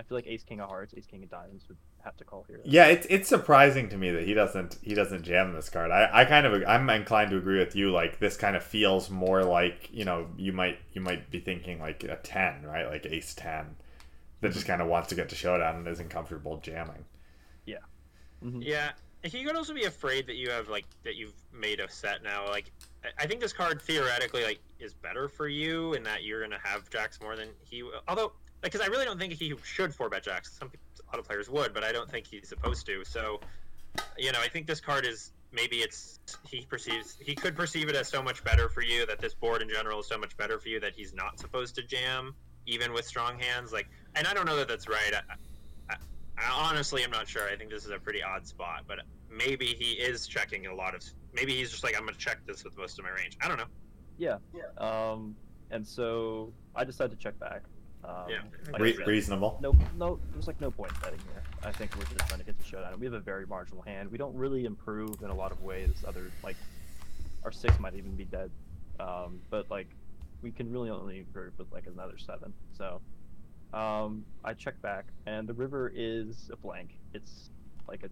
I 0.00 0.02
feel 0.04 0.16
like 0.16 0.26
ace 0.26 0.42
king 0.42 0.60
of 0.60 0.68
hearts, 0.68 0.94
ace 0.96 1.06
king 1.06 1.22
of 1.22 1.30
diamonds 1.30 1.66
would 1.68 1.78
have 2.04 2.16
to 2.18 2.24
call 2.24 2.44
here. 2.48 2.60
yeah, 2.64 2.86
it's 2.86 3.06
it's 3.10 3.28
surprising 3.28 3.88
to 3.90 3.96
me 3.96 4.10
that 4.10 4.24
he 4.24 4.34
doesn't 4.34 4.78
he 4.82 4.94
doesn't 4.94 5.22
jam 5.22 5.52
this 5.52 5.68
card. 5.68 5.90
I, 5.90 6.08
I 6.12 6.24
kind 6.24 6.46
of 6.46 6.62
I'm 6.66 6.88
inclined 6.90 7.30
to 7.30 7.36
agree 7.38 7.58
with 7.58 7.74
you. 7.76 7.90
Like 7.92 8.18
this 8.18 8.36
kind 8.36 8.56
of 8.56 8.62
feels 8.64 9.08
more 9.10 9.44
like 9.44 9.88
you 9.92 10.04
know 10.04 10.28
you 10.36 10.52
might 10.52 10.78
you 10.92 11.00
might 11.00 11.30
be 11.30 11.40
thinking 11.40 11.80
like 11.80 12.04
a 12.04 12.16
ten, 12.16 12.62
right? 12.64 12.86
Like 12.86 13.06
ace 13.06 13.34
ten, 13.34 13.76
that 14.40 14.52
just 14.52 14.66
kind 14.66 14.82
of 14.82 14.88
wants 14.88 15.08
to 15.10 15.14
get 15.14 15.28
to 15.30 15.34
showdown 15.36 15.76
and 15.76 15.88
isn't 15.88 16.10
comfortable 16.10 16.58
jamming. 16.58 17.04
Mhm. 18.44 18.58
Yeah, 18.64 18.90
he 19.22 19.44
could 19.44 19.54
also 19.54 19.72
be 19.72 19.84
afraid 19.84 20.26
that 20.26 20.34
you 20.34 20.50
have 20.50 20.68
like 20.68 20.84
that 21.04 21.14
you've 21.14 21.34
made 21.52 21.78
a 21.78 21.88
set 21.88 22.24
now. 22.24 22.48
Like, 22.48 22.72
I- 23.04 23.22
I 23.22 23.26
think 23.28 23.40
this 23.40 23.52
card 23.52 23.80
theoretically 23.80 24.42
like 24.42 24.58
is 24.80 24.94
better 24.94 25.28
for 25.28 25.46
you 25.46 25.94
in 25.94 26.02
that 26.02 26.24
you're 26.24 26.42
gonna 26.42 26.58
have 26.60 26.90
jacks 26.90 27.20
more 27.20 27.36
than 27.36 27.50
he. 27.62 27.84
will. 27.84 28.00
Although, 28.08 28.32
like, 28.64 28.72
because 28.72 28.80
I 28.80 28.86
really 28.86 29.04
don't 29.04 29.20
think 29.20 29.34
he 29.34 29.54
should 29.62 29.94
four 29.94 30.08
bet 30.10 30.24
jacks. 30.24 30.58
Some 30.58 30.70
people, 30.70 30.84
a 30.91 30.91
lot 31.12 31.18
of 31.18 31.26
players 31.26 31.50
would, 31.50 31.74
but 31.74 31.84
I 31.84 31.92
don't 31.92 32.10
think 32.10 32.26
he's 32.26 32.48
supposed 32.48 32.86
to. 32.86 33.04
So, 33.04 33.40
you 34.16 34.32
know, 34.32 34.40
I 34.40 34.48
think 34.48 34.66
this 34.66 34.80
card 34.80 35.04
is 35.04 35.32
maybe 35.52 35.76
it's 35.76 36.18
he 36.48 36.62
perceives 36.62 37.16
he 37.20 37.34
could 37.34 37.54
perceive 37.54 37.88
it 37.88 37.94
as 37.94 38.08
so 38.08 38.22
much 38.22 38.42
better 38.42 38.68
for 38.68 38.82
you 38.82 39.04
that 39.06 39.20
this 39.20 39.34
board 39.34 39.60
in 39.60 39.68
general 39.68 40.00
is 40.00 40.06
so 40.06 40.16
much 40.16 40.36
better 40.36 40.58
for 40.58 40.68
you 40.68 40.80
that 40.80 40.94
he's 40.94 41.12
not 41.12 41.38
supposed 41.38 41.74
to 41.74 41.82
jam 41.82 42.34
even 42.66 42.92
with 42.92 43.04
strong 43.04 43.38
hands. 43.38 43.72
Like, 43.72 43.88
and 44.14 44.26
I 44.26 44.32
don't 44.32 44.46
know 44.46 44.56
that 44.56 44.68
that's 44.68 44.88
right. 44.88 45.12
I, 45.12 45.34
I, 45.92 45.96
I 46.38 46.68
honestly 46.68 47.02
am 47.04 47.10
not 47.10 47.28
sure. 47.28 47.48
I 47.48 47.56
think 47.56 47.70
this 47.70 47.84
is 47.84 47.90
a 47.90 47.98
pretty 47.98 48.22
odd 48.22 48.46
spot, 48.46 48.84
but 48.86 49.00
maybe 49.30 49.66
he 49.66 49.92
is 49.92 50.26
checking 50.26 50.66
a 50.66 50.74
lot 50.74 50.94
of. 50.94 51.02
Maybe 51.34 51.54
he's 51.54 51.70
just 51.70 51.84
like, 51.84 51.96
I'm 51.96 52.04
gonna 52.06 52.16
check 52.16 52.38
this 52.46 52.64
with 52.64 52.76
most 52.78 52.98
of 52.98 53.04
my 53.04 53.10
range. 53.10 53.36
I 53.42 53.48
don't 53.48 53.58
know. 53.58 53.66
Yeah. 54.54 54.62
Um, 54.78 55.34
and 55.70 55.86
so 55.86 56.52
I 56.74 56.84
decided 56.84 57.18
to 57.18 57.22
check 57.22 57.38
back. 57.38 57.62
Um, 58.04 58.24
Yeah. 58.28 58.40
like 58.72 58.80
Re- 58.82 58.96
said, 58.96 59.06
reasonable. 59.06 59.58
no, 59.62 59.74
no, 59.96 60.18
there's 60.32 60.46
like 60.48 60.60
no 60.60 60.70
point 60.72 60.92
betting 61.00 61.20
here. 61.20 61.42
I 61.62 61.70
think 61.70 61.94
we're 61.96 62.04
just 62.04 62.26
trying 62.28 62.40
to 62.40 62.44
get 62.46 62.58
the 62.58 62.64
showdown. 62.64 62.98
We 62.98 63.06
have 63.06 63.14
a 63.14 63.20
very 63.20 63.46
marginal 63.46 63.82
hand. 63.82 64.10
We 64.10 64.18
don't 64.18 64.34
really 64.34 64.64
improve 64.64 65.22
in 65.22 65.30
a 65.30 65.34
lot 65.34 65.52
of 65.52 65.62
ways. 65.62 66.02
Other 66.06 66.30
like 66.42 66.56
our 67.44 67.52
six 67.52 67.78
might 67.78 67.94
even 67.94 68.16
be 68.16 68.24
dead, 68.24 68.50
um, 68.98 69.40
but 69.50 69.70
like 69.70 69.86
we 70.42 70.50
can 70.50 70.70
really 70.72 70.90
only 70.90 71.20
improve 71.20 71.56
with 71.58 71.70
like 71.72 71.86
another 71.86 72.18
seven. 72.18 72.52
So 72.76 73.00
um, 73.72 74.24
I 74.44 74.52
check 74.54 74.80
back, 74.82 75.06
and 75.26 75.48
the 75.48 75.54
river 75.54 75.92
is 75.94 76.50
a 76.52 76.56
blank. 76.56 76.98
It's 77.14 77.50
like 77.88 78.02
a 78.02 78.08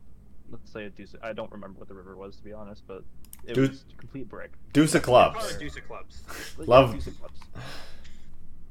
let's 0.53 0.71
say 0.73 0.85
a 0.85 0.91
deuce. 0.91 1.17
I 1.23 1.33
don't 1.33 1.51
remember 1.51 1.81
what 1.81 1.89
the 1.89 1.95
river 1.95 2.17
was 2.17 2.37
to 2.37 2.45
be 2.45 2.53
honest, 2.53 2.85
but 2.87 3.03
it 3.45 3.55
Deuce- 3.55 3.71
was 3.71 3.85
complete 3.99 4.29
brick. 4.29 4.53
Deuce 4.73 4.95
of 4.95 5.03
clubs. 5.03 5.57
deuce 5.57 5.77
of 5.77 5.87
clubs. 5.89 6.23
Love- 6.59 6.93
deuce 6.93 7.09
of 7.09 7.19
clubs. 7.19 7.41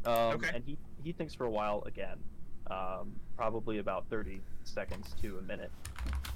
Um, 0.06 0.14
Okay. 0.36 0.52
And 0.56 0.64
he, 0.64 0.78
he 1.04 1.12
thinks 1.12 1.34
for 1.34 1.46
a 1.46 1.50
while 1.50 1.84
again, 1.86 2.18
um, 2.70 3.12
probably 3.36 3.80
about 3.80 4.06
30 4.10 4.42
seconds 4.64 5.16
to 5.22 5.38
a 5.38 5.42
minute. 5.42 5.72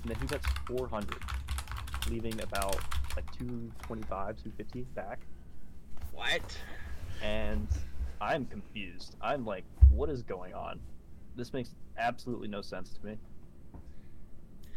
And 0.01 0.11
then 0.11 0.17
he 0.19 0.25
bets 0.27 0.45
400, 0.67 1.15
leaving 2.09 2.39
about 2.41 2.75
like 3.15 3.25
225, 3.37 4.37
250 4.37 4.81
back. 4.95 5.19
What? 6.13 6.41
And 7.21 7.67
I'm 8.21 8.45
confused. 8.45 9.15
I'm 9.21 9.45
like, 9.45 9.63
what 9.89 10.09
is 10.09 10.23
going 10.23 10.53
on? 10.53 10.79
This 11.35 11.53
makes 11.53 11.69
absolutely 11.97 12.47
no 12.47 12.61
sense 12.61 12.93
to 12.93 13.05
me. 13.05 13.17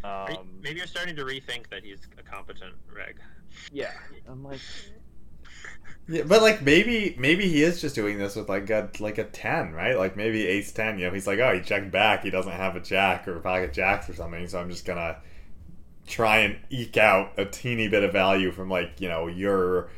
Are 0.04 0.30
you- 0.30 0.38
Um, 0.38 0.60
maybe 0.62 0.78
you're 0.78 0.86
starting 0.86 1.16
to 1.16 1.24
rethink 1.24 1.68
that 1.70 1.82
he's 1.84 2.00
a 2.18 2.22
competent 2.22 2.74
reg. 2.94 3.18
yeah, 3.72 3.92
I'm 4.28 4.42
like, 4.44 4.60
Yeah, 6.08 6.22
but 6.24 6.40
like 6.40 6.62
maybe 6.62 7.16
maybe 7.18 7.48
he 7.48 7.62
is 7.64 7.80
just 7.80 7.94
doing 7.96 8.18
this 8.18 8.36
with 8.36 8.48
like 8.48 8.70
a 8.70 8.90
like 9.00 9.18
a 9.18 9.24
ten, 9.24 9.72
right? 9.72 9.96
Like 9.98 10.16
maybe 10.16 10.46
ace 10.46 10.70
ten. 10.72 10.98
You 10.98 11.06
know, 11.06 11.12
he's 11.12 11.26
like, 11.26 11.40
oh, 11.40 11.52
he 11.54 11.60
checked 11.60 11.90
back. 11.90 12.22
He 12.22 12.30
doesn't 12.30 12.52
have 12.52 12.76
a 12.76 12.80
jack 12.80 13.26
or 13.26 13.36
a 13.36 13.40
pocket 13.40 13.72
jacks 13.72 14.08
or 14.08 14.14
something. 14.14 14.46
So 14.46 14.60
I'm 14.60 14.70
just 14.70 14.84
gonna 14.84 15.16
try 16.06 16.38
and 16.38 16.56
eke 16.70 16.96
out 16.96 17.32
a 17.36 17.44
teeny 17.44 17.88
bit 17.88 18.04
of 18.04 18.12
value 18.12 18.52
from 18.52 18.70
like 18.70 19.00
you 19.00 19.08
know 19.08 19.26
your 19.26 19.88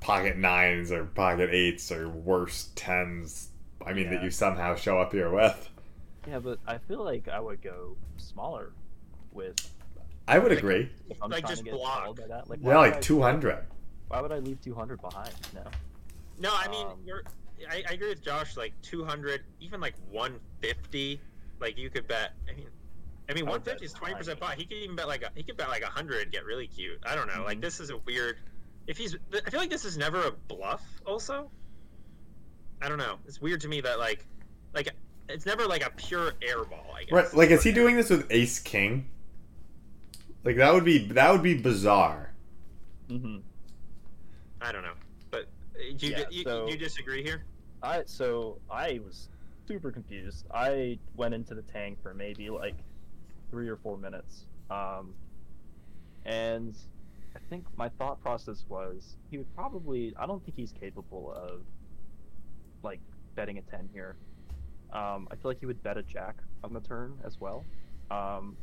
pocket 0.00 0.36
nines 0.36 0.90
or 0.90 1.04
pocket 1.04 1.50
eights 1.52 1.92
or 1.92 2.08
worse 2.08 2.70
tens. 2.74 3.48
I 3.86 3.92
mean 3.92 4.10
that 4.10 4.22
you 4.24 4.30
somehow 4.30 4.74
show 4.74 4.98
up 4.98 5.12
here 5.12 5.30
with. 5.30 5.68
yeah, 6.26 6.40
but 6.40 6.58
I 6.66 6.78
feel 6.78 7.04
like 7.04 7.28
I 7.28 7.38
would 7.38 7.62
go 7.62 7.96
smaller 8.16 8.72
with. 9.32 9.54
I 10.26 10.38
would 10.38 10.50
Like- 10.50 10.58
agree. 10.58 10.90
I'm 11.22 11.30
Like, 11.30 11.46
just 11.46 11.64
to 11.64 11.70
block. 11.72 12.16
that. 12.16 12.48
Like, 12.48 12.60
Yeah, 12.62 12.78
like 12.78 13.00
two 13.02 13.20
hundred. 13.22 13.58
Why 14.14 14.20
would 14.20 14.30
I 14.30 14.38
leave 14.38 14.60
200 14.60 15.00
behind? 15.02 15.30
No. 15.52 15.62
No, 16.38 16.54
I 16.56 16.68
mean, 16.68 16.86
Um, 16.86 16.98
you're. 17.04 17.24
I, 17.68 17.82
I 17.88 17.94
agree 17.94 18.10
with 18.10 18.22
Josh. 18.22 18.56
Like 18.56 18.72
200, 18.82 19.42
even 19.58 19.80
like 19.80 19.94
150. 20.12 21.20
Like 21.60 21.76
you 21.76 21.90
could 21.90 22.06
bet. 22.06 22.30
I 22.48 22.52
mean, 22.54 22.68
I 23.28 23.34
mean, 23.34 23.44
I 23.48 23.50
150 23.50 23.84
is 23.84 23.92
20 23.92 24.14
percent 24.14 24.38
high. 24.40 24.50
pot. 24.50 24.56
He 24.58 24.66
could 24.66 24.76
even 24.76 24.94
bet 24.94 25.08
like 25.08 25.22
a, 25.22 25.30
he 25.34 25.42
could 25.42 25.56
bet 25.56 25.68
like 25.68 25.82
100, 25.82 26.30
get 26.30 26.44
really 26.44 26.68
cute. 26.68 27.00
I 27.04 27.16
don't 27.16 27.26
know. 27.26 27.42
Like 27.42 27.58
Mhm. 27.58 27.62
this 27.62 27.80
is 27.80 27.90
a 27.90 27.96
weird. 27.98 28.36
If 28.86 28.98
he's, 28.98 29.16
I 29.44 29.50
feel 29.50 29.58
like 29.58 29.70
this 29.70 29.84
is 29.84 29.96
never 29.98 30.22
a 30.28 30.30
bluff. 30.30 30.82
Also, 31.06 31.50
I 32.82 32.88
don't 32.88 32.98
know. 32.98 33.16
It's 33.26 33.40
weird 33.40 33.62
to 33.62 33.68
me 33.68 33.80
that 33.80 33.98
like, 33.98 34.26
like 34.74 34.90
it's 35.28 35.44
never 35.46 35.66
like 35.66 35.84
a 35.84 35.90
pure 35.90 36.34
air 36.40 36.62
ball. 36.62 36.86
I 36.94 37.02
guess. 37.02 37.12
Right? 37.12 37.34
Like, 37.34 37.50
is 37.50 37.64
he 37.64 37.72
doing 37.72 37.96
this 37.96 38.10
with 38.10 38.28
ace 38.30 38.60
king? 38.60 39.08
Like 40.44 40.56
that 40.58 40.72
would 40.72 40.84
be 40.84 40.98
that 41.08 41.32
would 41.32 41.42
be 41.42 41.54
bizarre. 41.54 42.32
Mm-hmm. 43.08 43.38
I 44.64 44.72
don't 44.72 44.82
know. 44.82 44.94
But 45.30 45.42
uh, 45.76 45.94
do 45.96 46.06
you, 46.06 46.12
Yeah, 46.16 46.24
you, 46.30 46.42
so- 46.42 46.66
you 46.68 46.76
disagree 46.76 47.22
here? 47.22 47.44
I 47.82 48.02
so 48.06 48.58
I 48.70 48.98
was 49.04 49.28
super 49.68 49.92
confused. 49.92 50.46
I 50.52 50.98
went 51.16 51.34
into 51.34 51.54
the 51.54 51.62
tank 51.62 51.98
for 52.02 52.14
maybe 52.14 52.48
like 52.48 52.76
three 53.50 53.68
or 53.68 53.76
four 53.76 53.98
minutes, 53.98 54.46
um, 54.70 55.12
and 56.24 56.74
I 57.36 57.40
think 57.50 57.66
my 57.76 57.90
thought 57.90 58.22
process 58.22 58.64
was 58.70 59.16
he 59.30 59.36
would 59.36 59.54
probably. 59.54 60.14
I 60.18 60.24
don't 60.26 60.42
think 60.42 60.56
he's 60.56 60.72
capable 60.72 61.34
of 61.36 61.60
like 62.82 63.00
betting 63.34 63.58
a 63.58 63.62
ten 63.62 63.86
here. 63.92 64.16
Um, 64.94 65.28
I 65.30 65.34
feel 65.34 65.50
like 65.50 65.60
he 65.60 65.66
would 65.66 65.82
bet 65.82 65.98
a 65.98 66.02
jack 66.02 66.36
on 66.62 66.72
the 66.72 66.80
turn 66.80 67.18
as 67.22 67.38
well, 67.38 67.66
um, 68.10 68.56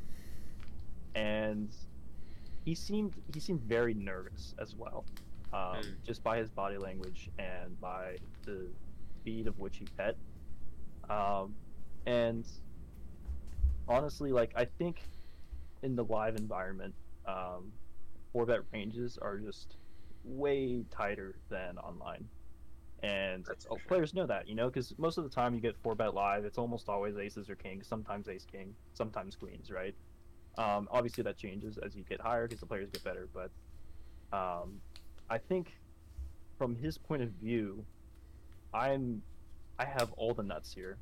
and 1.14 1.70
he 2.66 2.74
seemed 2.74 3.14
he 3.32 3.39
seemed 3.39 3.62
very 3.62 3.93
nervous 3.93 4.56
as 4.60 4.76
well, 4.76 5.06
um, 5.54 5.60
Mm. 5.60 6.06
just 6.06 6.24
by 6.24 6.38
his 6.38 6.49
body 6.49 6.78
language 6.78 7.30
and 7.38 7.80
by 7.80 8.18
the 8.45 8.68
speed 9.22 9.47
of 9.47 9.58
which 9.60 9.78
he 9.78 9.88
bet. 9.97 10.16
Um, 11.10 11.56
and 12.06 12.45
honestly, 13.88 14.32
like 14.32 14.52
I 14.56 14.66
think 14.66 15.02
in 15.84 15.95
the 15.95 16.04
live 16.06 16.36
environment, 16.36 16.95
um, 17.28 17.72
four 18.34 18.45
bet 18.45 18.60
ranges 18.72 19.18
are 19.22 19.38
just 19.38 19.78
way 20.24 20.84
tighter 20.91 21.36
than 21.49 21.78
online. 21.78 22.28
And 23.04 23.45
oh, 23.70 23.80
players 23.88 24.14
know 24.14 24.28
that, 24.28 24.47
you 24.47 24.54
know, 24.56 24.68
because 24.70 24.93
most 24.99 25.18
of 25.18 25.24
the 25.24 25.30
time 25.30 25.56
you 25.56 25.62
get 25.62 25.76
four 25.82 25.95
bet 25.95 26.14
live, 26.14 26.45
it's 26.45 26.58
almost 26.60 26.88
always 26.88 27.18
aces 27.18 27.49
or 27.49 27.56
kings, 27.56 27.88
sometimes 27.88 28.30
ace 28.30 28.45
king, 28.45 28.76
sometimes 28.93 29.36
queens, 29.36 29.72
right? 29.72 29.95
Um, 30.58 30.88
obviously 30.91 31.24
that 31.24 31.38
changes 31.38 31.78
as 31.84 31.95
you 31.95 32.04
get 32.04 32.22
higher 32.22 32.47
because 32.47 32.60
the 32.60 32.68
players 32.68 32.89
get 32.91 33.04
better, 33.04 33.28
but 33.34 33.49
um, 34.38 34.82
I 35.32 35.38
think 35.38 35.71
from 36.57 36.75
his 36.75 36.97
point 36.97 37.21
of 37.21 37.29
view, 37.29 37.86
I'm 38.73 39.21
I 39.79 39.86
have 39.86 40.11
all 40.17 40.34
the 40.34 40.43
nuts 40.43 40.73
here. 40.73 40.97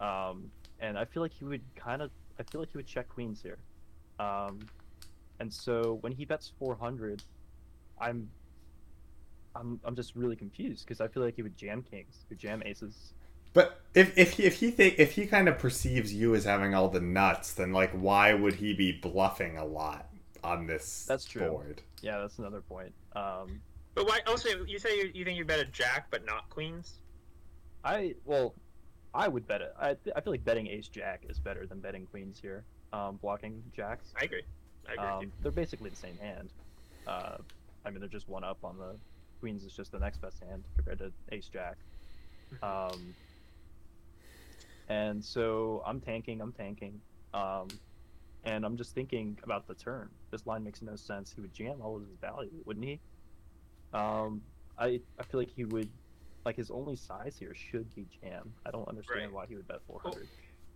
Um, 0.00 0.50
and 0.78 0.96
I 0.96 1.04
feel 1.04 1.20
like 1.20 1.32
he 1.32 1.44
would 1.44 1.62
kind 1.74 2.02
of 2.02 2.12
I 2.38 2.44
feel 2.44 2.60
like 2.60 2.70
he 2.70 2.78
would 2.78 2.86
check 2.86 3.08
queens 3.08 3.42
here. 3.42 3.58
Um, 4.20 4.60
and 5.40 5.52
so 5.52 5.98
when 6.02 6.12
he 6.12 6.24
bets 6.24 6.52
400, 6.60 7.24
I'm 8.00 8.30
I'm 9.56 9.80
I'm 9.84 9.96
just 9.96 10.14
really 10.14 10.36
confused 10.36 10.86
because 10.86 11.00
I 11.00 11.08
feel 11.08 11.24
like 11.24 11.34
he 11.34 11.42
would 11.42 11.56
jam 11.56 11.82
kings, 11.82 12.24
would 12.28 12.38
jam 12.38 12.62
aces. 12.64 13.12
But 13.54 13.80
if 13.92 14.16
if 14.16 14.34
he, 14.34 14.44
if 14.44 14.60
he 14.60 14.70
think 14.70 15.00
if 15.00 15.12
he 15.12 15.26
kind 15.26 15.48
of 15.48 15.58
perceives 15.58 16.14
you 16.14 16.36
as 16.36 16.44
having 16.44 16.76
all 16.76 16.88
the 16.88 17.00
nuts, 17.00 17.54
then 17.54 17.72
like 17.72 17.90
why 17.90 18.34
would 18.34 18.54
he 18.54 18.72
be 18.72 18.92
bluffing 18.92 19.56
a 19.56 19.64
lot 19.64 20.09
on 20.44 20.66
this 20.66 21.04
That's 21.06 21.24
true. 21.24 21.48
board? 21.48 21.82
Yeah, 22.02 22.18
that's 22.18 22.38
another 22.38 22.60
point. 22.60 22.92
Um, 23.14 23.60
But 23.94 24.06
why? 24.06 24.20
Also, 24.26 24.64
you 24.64 24.78
say 24.78 24.96
you, 24.96 25.10
you 25.14 25.24
think 25.24 25.36
you 25.38 25.44
bet 25.44 25.60
a 25.60 25.64
jack, 25.64 26.06
but 26.10 26.24
not 26.24 26.48
queens. 26.50 26.94
I 27.84 28.14
well, 28.24 28.54
I 29.14 29.26
would 29.28 29.46
bet 29.46 29.60
it. 29.62 29.74
I 29.80 29.96
I 30.14 30.20
feel 30.20 30.32
like 30.32 30.44
betting 30.44 30.66
ace 30.66 30.88
jack 30.88 31.24
is 31.28 31.38
better 31.38 31.66
than 31.66 31.80
betting 31.80 32.06
queens 32.06 32.38
here. 32.40 32.64
Um, 32.92 33.16
blocking 33.16 33.62
jacks. 33.74 34.12
I 34.20 34.24
agree. 34.24 34.42
I 34.88 34.92
agree. 34.94 35.26
Um, 35.28 35.32
they're 35.42 35.52
basically 35.52 35.90
the 35.90 35.96
same 35.96 36.16
hand. 36.18 36.50
Uh, 37.06 37.36
I 37.84 37.90
mean, 37.90 38.00
they're 38.00 38.08
just 38.08 38.28
one 38.28 38.44
up 38.44 38.58
on 38.64 38.78
the 38.78 38.96
queens. 39.40 39.64
Is 39.64 39.72
just 39.72 39.92
the 39.92 39.98
next 39.98 40.20
best 40.20 40.40
hand 40.42 40.64
compared 40.76 40.98
to 40.98 41.12
ace 41.32 41.48
jack. 41.48 41.76
Um, 42.62 43.14
and 44.88 45.24
so 45.24 45.82
I'm 45.86 46.00
tanking. 46.00 46.40
I'm 46.40 46.52
tanking. 46.52 47.00
Um, 47.32 47.68
and 48.44 48.64
I'm 48.64 48.76
just 48.76 48.94
thinking 48.94 49.38
about 49.44 49.66
the 49.66 49.74
turn. 49.74 50.08
This 50.30 50.46
line 50.46 50.64
makes 50.64 50.82
no 50.82 50.96
sense. 50.96 51.32
He 51.34 51.40
would 51.40 51.52
jam 51.52 51.80
all 51.82 51.96
of 51.96 52.02
his 52.02 52.16
value, 52.20 52.62
wouldn't 52.64 52.86
he? 52.86 53.00
Um, 53.92 54.42
I 54.78 55.00
I 55.18 55.22
feel 55.24 55.40
like 55.40 55.50
he 55.54 55.64
would. 55.64 55.88
Like 56.46 56.56
his 56.56 56.70
only 56.70 56.96
size 56.96 57.36
here 57.38 57.54
should 57.54 57.94
be 57.94 58.06
jam. 58.22 58.54
I 58.64 58.70
don't 58.70 58.88
understand 58.88 59.20
Right. 59.20 59.32
why 59.32 59.46
he 59.46 59.56
would 59.56 59.68
bet 59.68 59.80
400. 59.86 60.26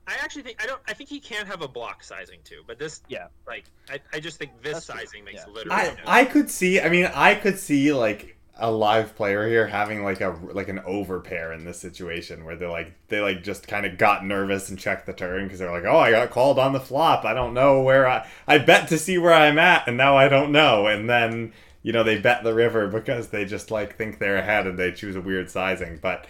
I 0.07 0.15
actually 0.23 0.43
think 0.43 0.63
I 0.63 0.67
don't. 0.67 0.81
I 0.87 0.93
think 0.93 1.09
he 1.09 1.21
can 1.21 1.47
have 1.47 1.63
a 1.63 1.69
block 1.69 2.05
sizing 2.05 2.41
too, 2.45 2.63
but 2.67 2.79
this, 2.79 3.01
Yeah. 3.09 3.29
like 3.47 3.65
I, 3.89 3.99
I 4.13 4.21
just 4.21 4.37
think 4.39 4.51
this 4.63 4.75
That's 4.75 4.87
true. 4.87 4.97
sizing 4.97 5.25
makes 5.25 5.43
Yeah. 5.47 5.53
literally 5.55 5.75
I 5.81 5.95
no. 5.95 6.01
I 6.07 6.25
could 6.27 6.51
see. 6.51 6.83
I 6.83 6.91
mean, 6.91 7.07
I 7.15 7.35
could 7.35 7.59
see 7.59 7.95
like 7.95 8.37
a 8.57 8.71
live 8.71 9.17
player 9.17 9.49
here 9.49 9.67
having 9.67 10.05
like 10.05 10.21
a 10.21 10.39
like 10.53 10.69
an 10.69 10.79
overpair 10.81 11.53
in 11.55 11.65
this 11.65 11.79
situation 11.79 12.45
where 12.45 12.55
they 12.55 12.67
like 12.67 12.95
they 13.09 13.21
like 13.21 13.43
just 13.43 13.67
kind 13.67 13.85
of 13.85 13.99
got 13.99 14.25
nervous 14.25 14.69
and 14.69 14.79
checked 14.79 15.07
the 15.07 15.13
turn 15.13 15.45
because 15.45 15.59
they're 15.59 15.73
like, 15.73 15.85
oh, 15.85 15.99
I 15.99 16.13
got 16.13 16.31
called 16.31 16.59
on 16.59 16.73
the 16.73 16.81
flop. 16.81 17.25
I 17.25 17.35
don't 17.35 17.55
know 17.55 17.83
where 17.83 18.09
I 18.09 18.29
I 18.47 18.59
bet 18.59 18.89
to 18.89 18.99
see 18.99 19.19
where 19.19 19.33
I'm 19.33 19.59
at, 19.59 19.89
and 19.89 19.97
now 19.97 20.17
I 20.17 20.29
don't 20.29 20.53
know. 20.53 20.87
And 20.87 21.11
then 21.11 21.53
you 21.83 21.93
know 21.93 22.05
they 22.05 22.19
bet 22.19 22.45
the 22.45 22.55
river 22.55 22.87
because 22.87 23.29
they 23.29 23.45
just 23.45 23.71
like 23.71 23.97
think 23.97 24.19
they're 24.19 24.37
ahead 24.37 24.67
and 24.67 24.79
they 24.79 24.93
choose 24.93 25.17
a 25.17 25.21
weird 25.21 25.51
sizing, 25.51 25.99
but. 26.01 26.27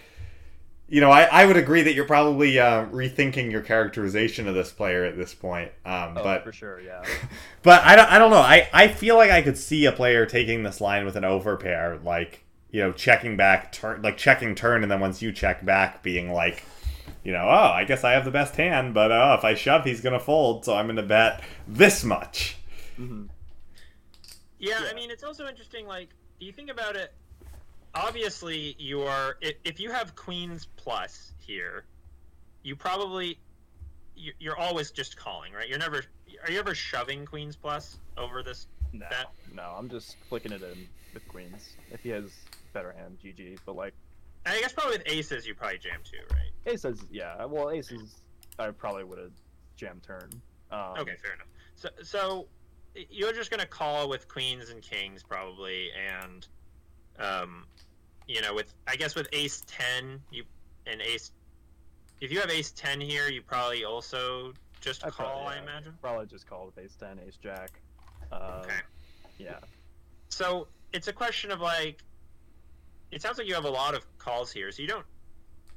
You 0.87 1.01
know, 1.01 1.11
I, 1.11 1.23
I 1.23 1.47
would 1.47 1.57
agree 1.57 1.83
that 1.83 1.95
you're 1.95 2.05
probably 2.05 2.59
uh, 2.59 2.85
rethinking 2.87 3.51
your 3.51 3.63
characterization 3.63 4.47
of 4.47 4.55
this 4.55 4.71
player 4.71 5.05
at 5.05 5.17
this 5.17 5.35
point. 5.35 5.73
Um, 5.85 6.19
Oh, 6.19 6.23
but 6.23 6.45
for 6.45 6.53
sure, 6.53 6.79
yeah. 6.81 7.03
but 7.63 7.83
I 7.83 7.97
don't, 7.97 8.11
I 8.11 8.19
don't 8.19 8.31
know. 8.31 8.37
I, 8.37 8.69
I 8.73 8.89
feel 8.89 9.17
like 9.17 9.31
I 9.31 9.41
could 9.41 9.57
see 9.57 9.87
a 9.87 9.93
player 9.93 10.27
taking 10.27 10.63
this 10.63 10.81
line 10.83 11.07
with 11.07 11.17
an 11.17 11.25
overpair, 11.25 12.03
like, 12.05 12.45
you 12.71 12.81
know, 12.83 12.93
checking 12.93 13.37
back, 13.37 13.73
turn, 13.73 14.03
like 14.03 14.19
checking 14.19 14.55
turn, 14.55 14.83
and 14.83 14.93
then 14.93 15.01
once 15.01 15.23
you 15.23 15.33
check 15.33 15.65
back, 15.65 16.03
being 16.03 16.31
like, 16.31 16.65
you 17.23 17.33
know, 17.33 17.45
oh, 17.45 17.73
I 17.73 17.85
guess 17.85 18.05
I 18.05 18.13
have 18.13 18.27
the 18.27 18.31
best 18.31 18.57
hand, 18.57 18.93
but 18.93 19.11
uh, 19.11 19.37
if 19.39 19.45
I 19.45 19.55
shove, 19.55 19.85
he's 19.85 20.03
going 20.03 20.13
to 20.13 20.21
fold, 20.25 20.65
so 20.67 20.77
I'm 20.77 20.87
going 20.87 20.97
to 20.97 21.03
bet 21.03 21.43
this 21.67 22.05
much. 22.05 22.57
hmm 22.97 23.25
Yeah, 24.59 24.81
Yeah. 24.83 24.89
I 24.91 24.95
mean, 24.95 25.11
it's 25.11 25.25
also 25.25 25.47
interesting. 25.49 25.87
Like, 25.87 26.11
do 26.39 26.45
you 26.45 26.53
think 26.53 26.71
about 26.71 26.95
it? 26.97 27.15
Obviously, 27.95 28.75
you 28.79 29.03
are. 29.03 29.37
If, 29.41 29.55
if 29.65 29.81
you 29.81 29.91
have 29.91 30.17
queens 30.17 30.67
plus 30.77 31.33
here, 31.39 31.85
you 32.63 32.75
probably 32.75 33.39
you- 34.17 34.33
you're 34.39 34.57
always 34.57 34.91
just 34.91 35.17
calling, 35.17 35.53
right? 35.53 35.69
You're 35.69 35.79
never. 35.79 36.03
Are 36.45 36.51
you 36.51 36.59
ever 36.59 36.75
shoving 36.75 37.25
queens 37.25 37.57
plus 37.57 37.99
over 38.17 38.43
this? 38.43 38.67
No, 38.93 39.07
That- 39.11 39.31
no, 39.53 39.63
I'm 39.77 39.89
just 39.89 40.17
flicking 40.29 40.53
it 40.53 40.63
in 40.63 40.89
with 41.13 41.27
queens. 41.29 41.75
If 41.91 42.01
he 42.01 42.09
has 42.11 42.31
better 42.73 42.93
hand, 42.93 43.19
GG. 43.25 43.59
But 43.65 43.77
like 43.77 43.95
I 44.47 44.61
guess 44.61 44.73
probably 44.73 44.99
with 44.99 45.07
aces, 45.09 45.47
you 45.47 45.55
probably 45.55 45.79
jam 45.79 46.01
too, 46.05 46.19
right? 46.33 46.51
aces, 46.67 47.05
yeah. 47.11 47.45
Well, 47.45 47.71
aces, 47.71 48.23
I 48.59 48.71
probably 48.71 49.05
would 49.05 49.19
have 49.19 49.33
jammed 49.77 50.03
turn. 50.03 50.31
Um, 50.71 50.99
Okay, 50.99 51.15
fair 51.23 51.35
enough. 51.35 51.47
So, 51.77 51.89
so 52.03 52.47
you're 53.11 53.33
just 53.33 53.51
gonna 53.51 53.67
call 53.67 54.09
with 54.09 54.29
queens 54.29 54.71
and 54.71 54.83
kings 54.83 55.23
probably, 55.23 55.91
and 55.93 56.47
um, 57.19 57.67
you 58.27 58.41
know, 58.41 58.55
with 58.55 58.73
I 58.87 58.97
guess 58.97 59.15
with 59.15 59.29
ace 59.33 59.63
ten, 59.67 60.21
you 60.31 60.45
and 60.87 61.01
ace. 61.01 61.33
If 62.21 62.33
you 62.33 62.41
have 62.41 62.51
ace 62.51 62.71
ten 62.71 63.01
here, 63.01 63.29
you 63.29 63.43
probably 63.43 63.85
also 63.85 64.53
just 64.81 65.05
I 65.05 65.11
call. 65.11 65.27
probably, 65.27 65.47
I 65.47 65.57
yeah, 65.57 65.63
imagine. 65.63 65.99
Probably 66.01 66.27
just 66.27 66.49
call 66.49 66.67
with 66.67 66.79
ace 66.79 66.97
ten, 66.99 67.21
ace 67.27 67.39
jack. 67.43 67.71
Um, 68.33 68.41
Okay. 68.61 68.81
Yeah. 69.39 69.59
So 70.29 70.69
it's 70.93 71.09
a 71.09 71.13
question 71.13 71.51
of 71.51 71.61
like, 71.61 72.03
it 73.11 73.21
sounds 73.23 73.39
like 73.39 73.47
you 73.47 73.55
have 73.55 73.65
a 73.65 73.71
lot 73.71 73.95
of 73.95 74.05
calls 74.19 74.53
here, 74.53 74.71
so 74.71 74.83
you 74.83 74.89
don't 74.89 75.07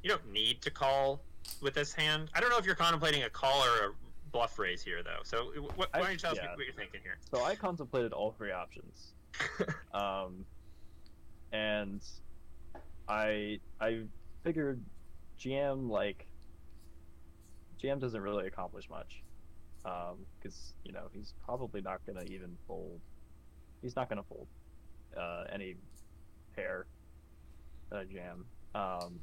you 0.04 0.10
don't 0.10 0.32
need 0.32 0.62
to 0.62 0.72
call 0.72 1.22
with 1.62 1.74
this 1.74 1.94
hand. 1.94 2.30
I 2.34 2.40
don't 2.40 2.50
know 2.50 2.58
if 2.58 2.66
you're 2.66 2.76
contemplating 2.76 3.24
a 3.24 3.30
call 3.30 3.62
or 3.64 3.90
a 3.90 3.92
bluff 4.32 4.58
raise 4.60 4.84
here 4.84 5.04
though. 5.04 5.22
So 5.24 5.52
wh- 5.56 5.80
why 5.80 5.88
don't 5.94 6.12
you 6.12 6.18
tell 6.18 6.32
us 6.32 6.38
yeah. 6.42 6.56
what 6.56 6.66
you're 6.66 6.74
thinking 6.74 7.02
here? 7.04 7.18
So 7.32 7.44
I 7.44 7.56
contemplated 7.56 8.14
all 8.14 8.32
three 8.32 8.52
options. 8.52 9.14
um, 9.94 10.46
and 11.52 12.02
I 13.10 13.60
I 13.80 14.04
figured 14.44 14.84
GM 15.40 15.90
like 15.90 16.28
GM 17.82 18.00
doesn't 18.00 18.22
really 18.22 18.48
accomplish 18.48 18.90
much 18.90 19.22
because 20.42 20.74
you 20.84 20.92
know 20.92 21.08
he's 21.14 21.34
probably 21.46 21.82
not 21.82 22.06
gonna 22.06 22.24
even 22.24 22.58
fold. 22.68 23.00
He's 23.82 23.96
not 23.96 24.10
gonna 24.10 24.24
fold 24.24 24.48
uh, 25.16 25.44
any 25.54 25.76
pair 26.56 26.86
uh, 27.92 28.04
jam. 28.04 28.46
Um, 28.76 29.20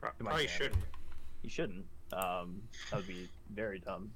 Pro- 0.00 0.10
Am 0.20 0.26
I 0.26 0.30
Probably 0.30 0.48
shouldn't. 0.48 0.84
he 1.42 1.48
shouldn't. 1.48 1.86
Um, 2.12 2.62
that 2.90 2.98
would 2.98 3.08
be 3.08 3.28
very 3.52 3.80
dumb, 3.80 4.10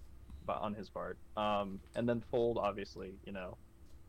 but 0.46 0.58
on 0.60 0.74
his 0.74 0.88
part. 0.88 1.18
Um, 1.36 1.80
and 1.96 2.08
then 2.08 2.22
fold, 2.30 2.58
obviously, 2.58 3.14
you 3.24 3.32
know. 3.32 3.56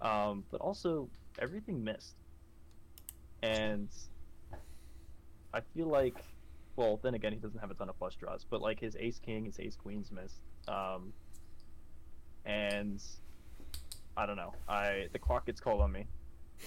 Um, 0.02 0.44
but 0.52 0.62
also 0.62 1.10
everything 1.40 1.84
missed, 1.84 2.16
and 3.42 3.88
I 5.54 5.62
feel 5.74 5.88
like, 5.88 6.16
well, 6.76 7.00
then 7.02 7.14
again, 7.14 7.34
he 7.34 7.40
doesn't 7.40 7.60
have 7.60 7.72
a 7.72 7.74
ton 7.74 7.90
of 7.90 7.96
flush 7.96 8.16
draws, 8.16 8.46
but 8.50 8.62
like 8.62 8.80
his 8.80 8.96
ace 8.98 9.20
king, 9.20 9.46
his 9.46 9.60
ace 9.60 9.76
queens 9.76 10.12
missed. 10.12 10.42
Um, 10.68 11.14
and 12.46 13.02
I 14.16 14.26
don't 14.26 14.38
know. 14.38 14.54
I 14.68 15.08
the 15.12 15.20
clock 15.20 15.46
gets 15.46 15.60
called 15.60 15.82
on 15.82 15.92
me. 15.92 16.06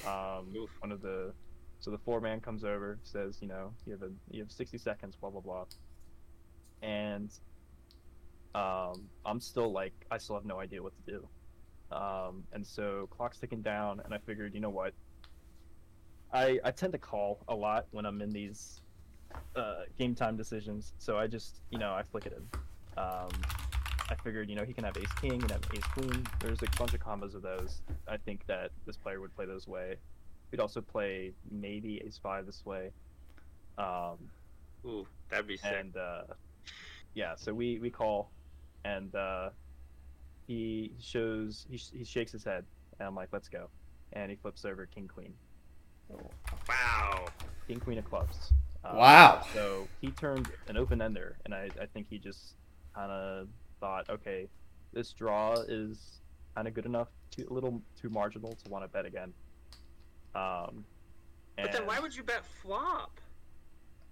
Um, 0.07 0.55
one 0.81 0.91
of 0.91 1.03
the 1.03 1.33
so 1.81 1.91
the 1.91 1.99
floor 1.99 2.21
man 2.21 2.41
comes 2.41 2.65
over, 2.65 2.99
says, 3.03 3.39
you 3.41 3.49
know, 3.49 3.73
you 3.87 3.93
have 3.93 4.03
a 4.03 4.11
you 4.31 4.41
have 4.43 4.53
sixty 4.53 4.79
seconds, 4.79 5.17
blah 5.17 5.31
blah 5.31 5.41
blah. 5.41 5.65
And 6.83 7.31
um, 8.55 9.09
I'm 9.25 9.41
still 9.41 9.73
like 9.73 9.93
I 10.11 10.19
still 10.19 10.37
have 10.37 10.45
no 10.45 10.61
idea 10.61 10.83
what 10.83 10.93
to 11.05 11.13
do. 11.13 11.29
Um, 11.95 12.45
and 12.53 12.67
so 12.67 13.09
clock's 13.11 13.39
ticking 13.39 13.63
down, 13.63 14.01
and 14.05 14.15
I 14.15 14.19
figured, 14.19 14.55
you 14.55 14.61
know 14.61 14.71
what? 14.71 14.95
I 16.33 16.59
I 16.65 16.71
tend 16.71 16.93
to 16.93 16.99
call 16.99 17.41
a 17.49 17.55
lot 17.55 17.87
when 17.91 18.07
I'm 18.07 18.21
in 18.23 18.31
these 18.31 18.81
uh, 19.57 19.83
game 19.99 20.15
time 20.15 20.37
decisions, 20.37 20.95
so 20.99 21.19
I 21.19 21.27
just 21.27 21.61
you 21.71 21.79
know 21.79 21.93
I 21.93 22.03
flick 22.03 22.27
it 22.27 22.33
in. 22.37 23.03
Um, 23.03 23.29
I 24.11 24.15
figured, 24.17 24.51
you 24.51 24.57
know, 24.57 24.65
he 24.65 24.75
can 24.75 24.85
have 24.85 24.97
ace 24.99 25.13
king, 25.21 25.33
he 25.33 25.39
can 25.39 25.49
have 25.49 25.63
ace 25.75 25.85
queen. 25.85 26.27
There's 26.41 26.61
a 26.63 26.67
bunch 26.79 26.93
of 26.93 27.01
combos 27.01 27.35
of 27.35 27.41
those. 27.41 27.81
I 28.07 28.19
think 28.19 28.47
that 28.47 28.71
this 28.85 28.97
player 28.99 29.21
would 29.21 29.35
play 29.35 29.47
those 29.47 29.67
way. 29.67 29.97
We'd 30.51 30.61
also 30.61 30.83
play 30.83 31.33
maybe 31.51 32.03
ace 32.05 32.19
five 32.23 32.45
this 32.45 32.63
way. 32.67 32.91
Um, 33.79 34.19
Ooh, 34.85 35.07
that'd 35.31 35.47
be 35.47 35.57
sick. 35.57 35.73
and 35.75 35.97
uh, 35.97 36.23
yeah, 37.15 37.37
so 37.37 37.55
we 37.55 37.79
we 37.79 37.89
call, 37.89 38.31
and 38.85 39.15
uh, 39.15 39.49
he 40.47 40.93
shows 41.01 41.65
he, 41.71 41.79
sh- 41.79 41.93
he 41.97 42.05
shakes 42.05 42.33
his 42.33 42.45
head, 42.45 42.65
and 42.99 43.09
I'm 43.09 43.15
like, 43.15 43.29
let's 43.33 43.49
go, 43.49 43.69
and 44.13 44.31
he 44.31 44.37
flips 44.37 44.67
over 44.67 44.85
king 44.85 45.09
queen, 45.09 45.33
Wow. 46.69 47.27
king 47.67 47.81
queen 47.81 47.99
of 47.99 48.05
clubs. 48.05 48.53
Um, 48.85 48.97
Wow. 48.97 49.45
So 49.55 49.87
he 50.01 50.11
turned 50.11 50.49
an 50.69 50.77
open 50.77 51.01
ender, 51.01 51.37
and 51.45 51.55
I 51.55 51.69
I 51.81 51.87
think 51.87 52.07
he 52.11 52.19
just 52.19 52.55
kind 52.95 53.11
of 53.11 53.49
thought, 53.81 54.09
okay, 54.11 54.49
this 54.93 55.13
draw 55.13 55.55
is 55.69 56.21
kind 56.55 56.69
of 56.69 56.75
good 56.75 56.87
enough, 56.87 57.09
too, 57.31 57.47
a 57.51 57.53
little 57.53 57.81
too 58.01 58.11
marginal 58.11 58.53
to 58.65 58.71
want 58.71 58.85
to 58.85 58.89
bet 58.89 59.07
again. 59.07 59.33
Um, 60.35 60.85
But 61.57 61.73
then 61.73 61.87
why 61.87 61.99
would 62.01 62.15
you 62.15 62.23
bet 62.23 62.45
flop? 62.63 63.21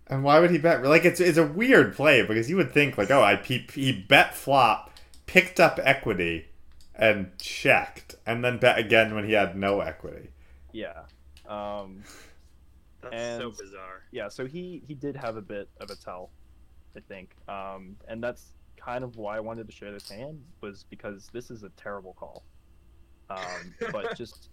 And 0.06 0.24
why 0.24 0.40
would 0.40 0.50
he 0.50 0.58
bet? 0.58 0.82
Like 0.82 1.04
it's 1.04 1.20
it's 1.20 1.38
a 1.38 1.46
weird 1.46 1.94
play 1.94 2.22
because 2.22 2.50
you 2.50 2.56
would 2.56 2.72
think 2.72 2.98
like, 2.98 3.10
oh, 3.10 3.22
I 3.22 3.36
he, 3.36 3.66
he 3.72 3.92
bet 3.92 4.34
flop, 4.34 4.92
picked 5.26 5.60
up 5.60 5.78
equity, 5.82 6.48
and 6.94 7.30
checked, 7.38 8.16
and 8.26 8.44
then 8.44 8.58
bet 8.58 8.78
again 8.78 9.14
when 9.14 9.24
he 9.24 9.32
had 9.32 9.56
no 9.56 9.80
equity. 9.80 10.30
Yeah. 10.72 11.02
Um, 11.50 12.02
That's 13.02 13.38
so 13.38 13.50
bizarre. 13.50 14.02
yeah, 14.12 14.28
so 14.28 14.46
he 14.46 14.82
he 14.86 14.94
did 14.94 15.16
have 15.16 15.36
a 15.36 15.42
bit 15.42 15.68
of 15.80 15.90
a 15.90 15.96
tell, 15.96 16.30
I 16.96 17.00
think. 17.00 17.34
Um, 17.48 17.96
and 18.08 18.22
that's 18.22 18.52
kind 18.76 19.04
of 19.04 19.16
why 19.16 19.36
I 19.36 19.40
wanted 19.40 19.66
to 19.66 19.72
share 19.72 19.92
this 19.92 20.08
hand 20.08 20.40
was 20.60 20.84
because 20.88 21.28
this 21.32 21.50
is 21.50 21.62
a 21.64 21.70
terrible 21.70 22.14
call. 22.14 22.44
Um, 23.28 23.74
but 23.92 24.14
just 24.16 24.48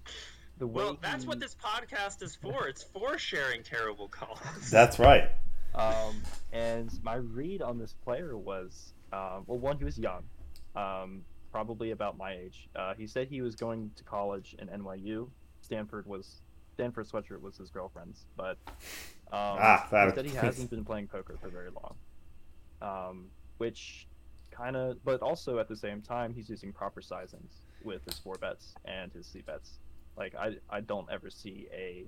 the 0.58 0.68
way 0.68 0.84
Well, 0.84 0.98
that's 1.02 1.26
what 1.26 1.40
this 1.40 1.56
podcast 1.56 2.22
is 2.24 2.36
for. 2.36 2.68
It's 2.68 2.84
for 2.84 3.18
sharing 3.18 3.64
terrible 3.64 4.08
calls. 4.08 4.40
That's 4.72 5.00
right. 5.00 5.30
Um, 5.76 6.22
and 6.52 6.92
my 7.04 7.16
read 7.16 7.62
on 7.62 7.78
this 7.78 7.94
player 7.94 8.38
was, 8.38 8.94
um, 9.14 9.44
well, 9.46 9.60
one, 9.60 9.78
he 9.78 9.84
was 9.84 9.98
young, 9.98 10.24
um, 10.76 11.22
probably 11.52 11.92
about 11.92 12.18
my 12.18 12.34
age. 12.34 12.70
Uh, 12.76 12.94
he 12.96 13.06
said 13.06 13.28
he 13.28 13.42
was 13.42 13.56
going 13.56 13.92
to 13.96 14.04
college 14.04 14.56
in 14.58 14.68
NYU. 14.68 15.30
Stanford 15.62 16.08
was 16.08 16.42
Stanford 16.78 17.08
sweatshirt 17.08 17.42
was 17.42 17.58
his 17.58 17.72
girlfriend's, 17.72 18.26
but 18.36 18.56
um, 18.68 19.58
Ah, 19.60 19.88
that- 19.90 20.10
he 20.10 20.14
said 20.16 20.26
he 20.26 20.36
hasn't 20.46 20.70
been 20.70 20.86
playing 20.86 21.08
poker 21.08 21.36
for 21.42 21.50
very 21.50 21.70
long. 21.72 21.96
Um, 22.84 23.26
which 23.58 24.08
kind 24.52 24.76
of, 24.76 25.04
but 25.04 25.22
also 25.22 25.58
at 25.58 25.68
the 25.68 25.76
same 25.76 26.04
time, 26.04 26.36
he's 26.36 26.50
using 26.52 26.72
proper 26.72 27.02
sizings 27.02 27.64
with 27.84 28.06
his 28.06 28.20
four 28.20 28.36
bets 28.36 28.76
and 28.86 29.12
his 29.12 29.26
c 29.26 29.42
bets. 29.42 29.80
Like 30.16 30.36
I, 30.36 30.58
I 30.70 30.82
don't 30.82 31.08
ever 31.12 31.32
see 31.32 31.68
a 31.74 32.06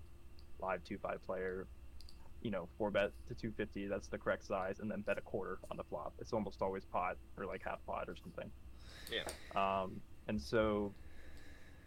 live 0.62 0.84
two 0.84 1.00
five 1.00 1.26
player 1.26 1.66
you 2.44 2.52
know, 2.52 2.70
four 2.78 2.90
bet 2.92 3.12
to 3.28 3.34
250, 3.34 3.88
that's 3.88 4.08
the 4.08 4.18
correct 4.18 4.46
size, 4.46 4.80
and 4.80 4.90
then 4.90 5.02
bet 5.02 5.18
a 5.18 5.22
quarter 5.22 5.58
on 5.72 5.76
the 5.78 5.84
flop. 5.84 6.14
It's 6.20 6.32
almost 6.32 6.62
always 6.62 6.86
pot 6.86 7.18
or 7.38 7.46
like 7.46 7.62
half 7.66 7.86
pot 7.86 8.06
or 8.08 8.16
something. 8.16 8.50
Yeah. 9.12 9.82
Um, 9.82 10.00
and 10.30 10.40
so 10.42 10.94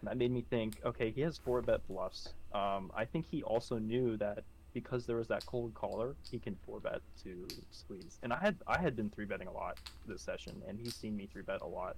that 0.02 0.18
made 0.18 0.30
me 0.30 0.44
think, 0.50 0.78
okay, 0.84 1.10
he 1.10 1.22
has 1.22 1.38
four 1.38 1.62
bet 1.62 1.86
bluffs. 1.88 2.34
Um, 2.54 2.90
I 2.94 3.04
think 3.04 3.26
he 3.30 3.42
also 3.42 3.78
knew 3.78 4.16
that 4.18 4.44
because 4.74 5.06
there 5.06 5.16
was 5.16 5.28
that 5.28 5.44
cold 5.46 5.74
caller, 5.74 6.14
he 6.30 6.38
can 6.38 6.56
four 6.66 6.80
bet 6.80 7.00
to 7.24 7.46
squeeze. 7.70 8.18
And 8.22 8.32
I 8.32 8.38
had 8.38 8.56
I 8.66 8.80
had 8.80 8.96
been 8.96 9.10
three 9.10 9.24
betting 9.26 9.48
a 9.48 9.52
lot 9.52 9.78
this 10.06 10.22
session, 10.22 10.62
and 10.68 10.78
he's 10.78 10.94
seen 10.94 11.16
me 11.16 11.28
three 11.32 11.42
bet 11.42 11.60
a 11.62 11.66
lot. 11.66 11.96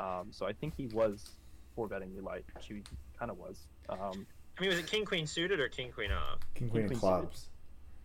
Um, 0.00 0.28
so 0.30 0.46
I 0.46 0.52
think 0.52 0.74
he 0.76 0.86
was 0.88 1.30
four 1.74 1.88
betting 1.88 2.12
me 2.14 2.20
light, 2.20 2.44
which 2.54 2.66
he 2.66 2.82
kind 3.18 3.30
of 3.30 3.38
was. 3.38 3.66
Um, 3.88 4.26
I 4.58 4.60
mean, 4.62 4.70
was 4.70 4.78
it 4.78 4.86
king 4.86 5.04
queen 5.04 5.26
suited 5.26 5.60
or 5.60 5.68
king 5.68 5.90
queen 5.92 6.12
off? 6.12 6.38
King 6.54 6.68
queen 6.70 6.84
of 6.84 6.90
Queen 6.90 7.00
clubs. 7.00 7.48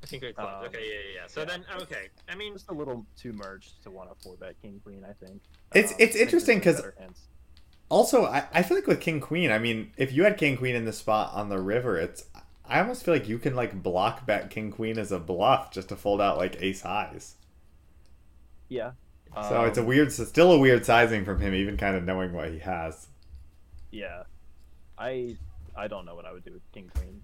King 0.07 0.19
queen 0.19 0.34
clubs. 0.34 0.56
Um, 0.60 0.65
okay, 0.69 0.80
yeah, 0.88 0.93
yeah, 0.93 1.22
yeah. 1.22 1.27
So 1.27 1.41
yeah. 1.41 1.45
then, 1.45 1.65
okay. 1.81 2.10
I 2.30 2.35
mean, 2.35 2.53
just 2.53 2.69
a 2.69 2.73
little 2.73 3.06
too 3.18 3.34
merged 3.34 3.84
to 3.84 3.91
want 3.91 4.10
to 4.10 4.15
four 4.23 4.35
bet 4.35 4.56
king 4.61 4.80
queen. 4.84 5.06
I 5.07 5.14
think 5.14 5.41
It's- 5.76 5.91
Um, 5.91 5.98
it's 5.99 6.15
interesting 6.15 6.60
there's 6.60 6.77
'cause- 6.77 6.84
better 6.85 6.95
hands. 6.99 7.22
Also, 7.91 8.26
I, 8.26 8.47
I 8.53 8.63
feel 8.63 8.77
like 8.77 8.88
with 8.88 9.01
king 9.01 9.19
queen, 9.19 9.51
I 9.51 9.59
mean, 9.59 9.91
if 9.97 10.11
you 10.13 10.23
had 10.23 10.38
king 10.38 10.57
queen 10.57 10.76
in 10.76 10.85
the 10.85 10.93
spot 10.93 11.34
on 11.34 11.49
the 11.49 11.59
river, 11.59 11.97
it's 11.97 12.23
I 12.65 12.80
almost 12.80 13.03
feel 13.05 13.13
like 13.13 13.27
you 13.27 13.38
can 13.38 13.55
like 13.55 13.84
block 13.84 14.26
bet 14.26 14.49
king 14.49 14.72
queen 14.72 14.97
as 14.97 15.11
a 15.11 15.19
bluff 15.19 15.72
just 15.72 15.89
to 15.89 15.95
fold 15.95 16.22
out 16.22 16.38
like 16.38 16.61
ace 16.61 16.81
highs. 16.81 17.35
yeah. 18.69 18.91
So 19.41 19.65
it's 19.65 19.77
a 19.77 19.84
Um, 19.84 19.85
weird, 19.85 20.07
it's 20.07 20.26
still 20.30 20.51
a 20.53 20.57
weird 20.57 20.85
sizing 20.85 21.26
from 21.26 21.41
him, 21.41 21.53
even 21.53 21.76
kind 21.76 21.95
of 21.97 22.03
knowing 22.05 22.31
what 22.31 22.49
he 22.49 22.59
has. 22.59 23.07
yeah. 23.91 24.23
I 24.97 25.38
I 25.76 25.88
don't 25.88 26.05
know 26.05 26.15
what 26.15 26.26
I 26.26 26.34
would 26.34 26.45
do 26.45 26.53
with 26.53 26.72
king 26.72 26.89
queen. 26.89 27.22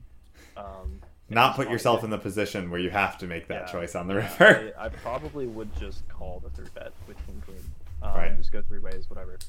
Um, 0.57 1.03
Not 1.29 1.55
put 1.55 1.69
yourself 1.69 2.03
in 2.03 2.09
the 2.09 2.17
position 2.17 2.69
where 2.69 2.79
you 2.81 2.89
have 2.89 3.17
to 3.19 3.27
make 3.27 3.47
that 3.47 3.65
Yeah, 3.65 3.67
choice 3.67 3.95
on 3.95 4.07
the 4.07 4.15
yeah, 4.15 4.39
river. 4.39 4.65
I, 4.77 4.85
I 4.85 4.89
probably 4.89 5.47
would 5.47 5.75
just 5.75 6.07
call 6.09 6.39
the 6.39 6.49
three 6.51 6.69
bet 6.73 6.93
with 7.07 7.23
king 7.25 7.41
queen. 7.41 7.73
Um, 8.01 8.11
Right. 8.13 8.35
Just 8.35 8.51
go 8.51 8.61
three 8.61 8.79
ways, 8.79 9.09
whatever. 9.09 9.41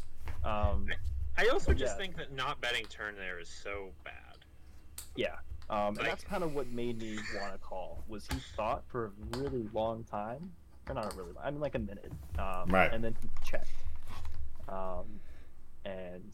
Um, 0.49 0.87
I 1.37 1.49
also 1.49 1.73
just 1.73 1.95
yeah. 1.95 1.99
think 1.99 2.17
that 2.17 2.33
not 2.33 2.61
betting 2.61 2.87
turn 2.87 3.15
there 3.17 3.39
is 3.39 3.49
so 3.49 3.91
bad. 4.05 4.15
yeah. 5.17 5.37
Um, 5.71 5.99
and 5.99 6.07
that's 6.07 6.25
kind 6.25 6.43
of 6.43 6.55
what 6.55 6.67
made 6.69 6.99
me 6.99 7.19
want 7.39 7.53
to 7.53 7.59
call. 7.59 8.03
Was 8.09 8.27
he 8.27 8.39
thought 8.57 8.85
for 8.87 9.07
a 9.07 9.39
really 9.39 9.69
long 9.75 10.03
time, 10.05 10.51
or 10.89 10.95
not 10.95 11.13
a 11.13 11.17
really 11.17 11.33
long, 11.33 11.45
I 11.45 11.51
mean 11.51 11.61
like 11.61 11.75
a 11.75 11.79
minute. 11.79 12.11
Um, 12.39 12.71
Right. 12.71 12.91
And 12.93 13.05
then 13.05 13.15
he 13.21 13.29
checked. 13.45 13.69
Um, 14.69 15.21
and 15.85 16.25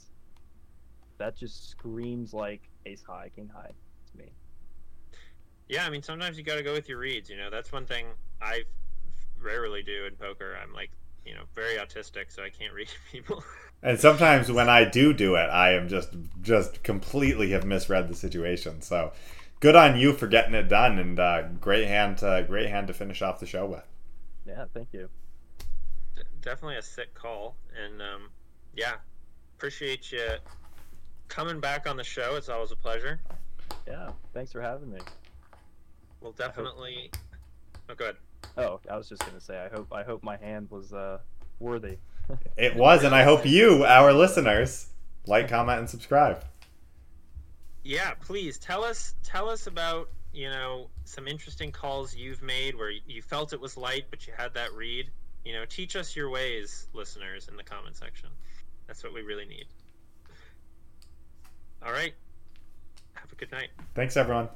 that 1.19 1.36
just 1.36 1.69
screams 1.70 2.32
like 2.32 2.62
ace 2.86 3.03
high, 3.03 3.31
king 3.35 3.51
high 3.53 3.70
to 4.12 4.19
me. 4.19 4.31
Yeah, 5.69 5.85
I 5.85 5.91
mean, 5.91 6.03
sometimes 6.03 6.39
you 6.39 6.45
got 6.45 6.57
to 6.57 6.62
go 6.62 6.73
with 6.73 6.89
your 6.89 6.99
reads. 6.99 7.28
You 7.28 7.36
know, 7.36 7.51
that's 7.51 7.73
one 7.73 7.86
thing 7.86 8.07
I 8.41 8.62
rarely 9.41 9.82
do 9.82 10.07
in 10.07 10.15
poker. 10.15 10.57
I'm 10.62 10.73
like, 10.73 10.91
you 11.24 11.35
know, 11.35 11.43
very 11.55 11.77
autistic, 11.77 12.31
so 12.31 12.43
I 12.43 12.51
can't 12.51 12.73
read 12.73 12.89
people. 13.12 13.43
And 13.82 14.01
sometimes 14.01 14.51
when 14.51 14.68
I 14.68 14.84
do 14.84 15.12
do 15.12 15.34
it, 15.34 15.48
I 15.51 15.72
am 15.72 15.88
just 15.88 16.10
just 16.40 16.82
completely 16.82 17.51
have 17.51 17.64
misread 17.64 18.09
the 18.09 18.14
situation. 18.14 18.80
So 18.80 19.12
good 19.60 19.76
on 19.76 19.96
you 19.98 20.12
for 20.14 20.26
getting 20.26 20.55
it 20.55 20.68
done, 20.68 20.98
and 20.98 21.18
uh, 21.18 21.48
great 21.60 21.86
hand 21.86 22.18
to 22.18 22.44
great 22.48 22.68
hand 22.68 22.86
to 22.88 22.94
finish 22.94 23.20
off 23.20 23.40
the 23.40 23.46
show 23.46 23.66
with. 23.66 23.84
Yeah, 24.46 24.64
thank 24.72 24.88
you. 24.92 25.09
D- 26.16 26.22
Definitely 26.40 26.76
a 26.76 26.82
sick 26.82 27.12
call, 27.14 27.56
and 27.82 28.01
um, 28.01 28.30
yeah, 28.74 28.94
appreciate 29.56 30.10
you 30.12 30.28
coming 31.28 31.60
back 31.60 31.86
on 31.86 31.96
the 31.96 32.05
show. 32.05 32.36
It's 32.36 32.48
always 32.48 32.70
a 32.70 32.76
pleasure. 32.76 33.20
Yeah, 33.86 34.10
thanks 34.32 34.52
for 34.52 34.62
having 34.62 34.90
me. 34.90 35.01
We'll 36.20 36.32
definitely. 36.32 37.10
Oh, 37.90 37.94
good. 37.94 38.16
Oh, 38.56 38.80
I 38.90 38.96
was 38.96 39.09
just 39.10 39.24
gonna 39.26 39.40
say, 39.40 39.59
I 39.59 39.68
hope 39.68 39.92
I 39.92 40.02
hope 40.05 40.22
my 40.22 40.36
hand 40.38 40.70
was 40.70 40.92
uh 40.94 41.18
worthy. 41.60 41.98
It 42.56 42.76
was, 42.76 43.05
and 43.05 43.14
I 43.14 43.22
hope 43.22 43.46
you, 43.46 43.84
our 43.84 44.12
listeners, 44.12 44.88
like, 45.26 45.48
comment, 45.48 45.80
and 45.80 45.90
subscribe. 45.90 46.44
Yeah, 47.82 48.14
please 48.14 48.59
tell 48.59 48.82
us 48.82 49.14
tell 49.22 49.51
us 49.51 49.66
about 49.66 50.09
you 50.32 50.48
know 50.48 50.88
some 51.05 51.28
interesting 51.28 51.70
calls 51.70 52.14
you've 52.16 52.42
made 52.42 52.74
where 52.74 52.90
you 52.90 53.20
felt 53.20 53.52
it 53.52 53.60
was 53.60 53.76
light, 53.76 54.05
but 54.10 54.26
you 54.26 54.32
had 54.36 54.55
that 54.55 54.72
read. 54.72 55.10
You 55.44 55.52
know, 55.52 55.66
teach 55.66 55.94
us 55.94 56.16
your 56.16 56.30
ways, 56.30 56.88
listeners, 56.94 57.48
in 57.48 57.56
the 57.56 57.62
comment 57.62 57.96
section. 57.96 58.30
That's 58.86 59.05
what 59.05 59.12
we 59.12 59.20
really 59.20 59.44
need. 59.44 59.66
All 61.84 61.92
right. 61.92 62.14
Have 63.12 63.30
a 63.30 63.36
good 63.36 63.52
night. 63.52 63.68
Thanks, 63.94 64.16
everyone. 64.16 64.48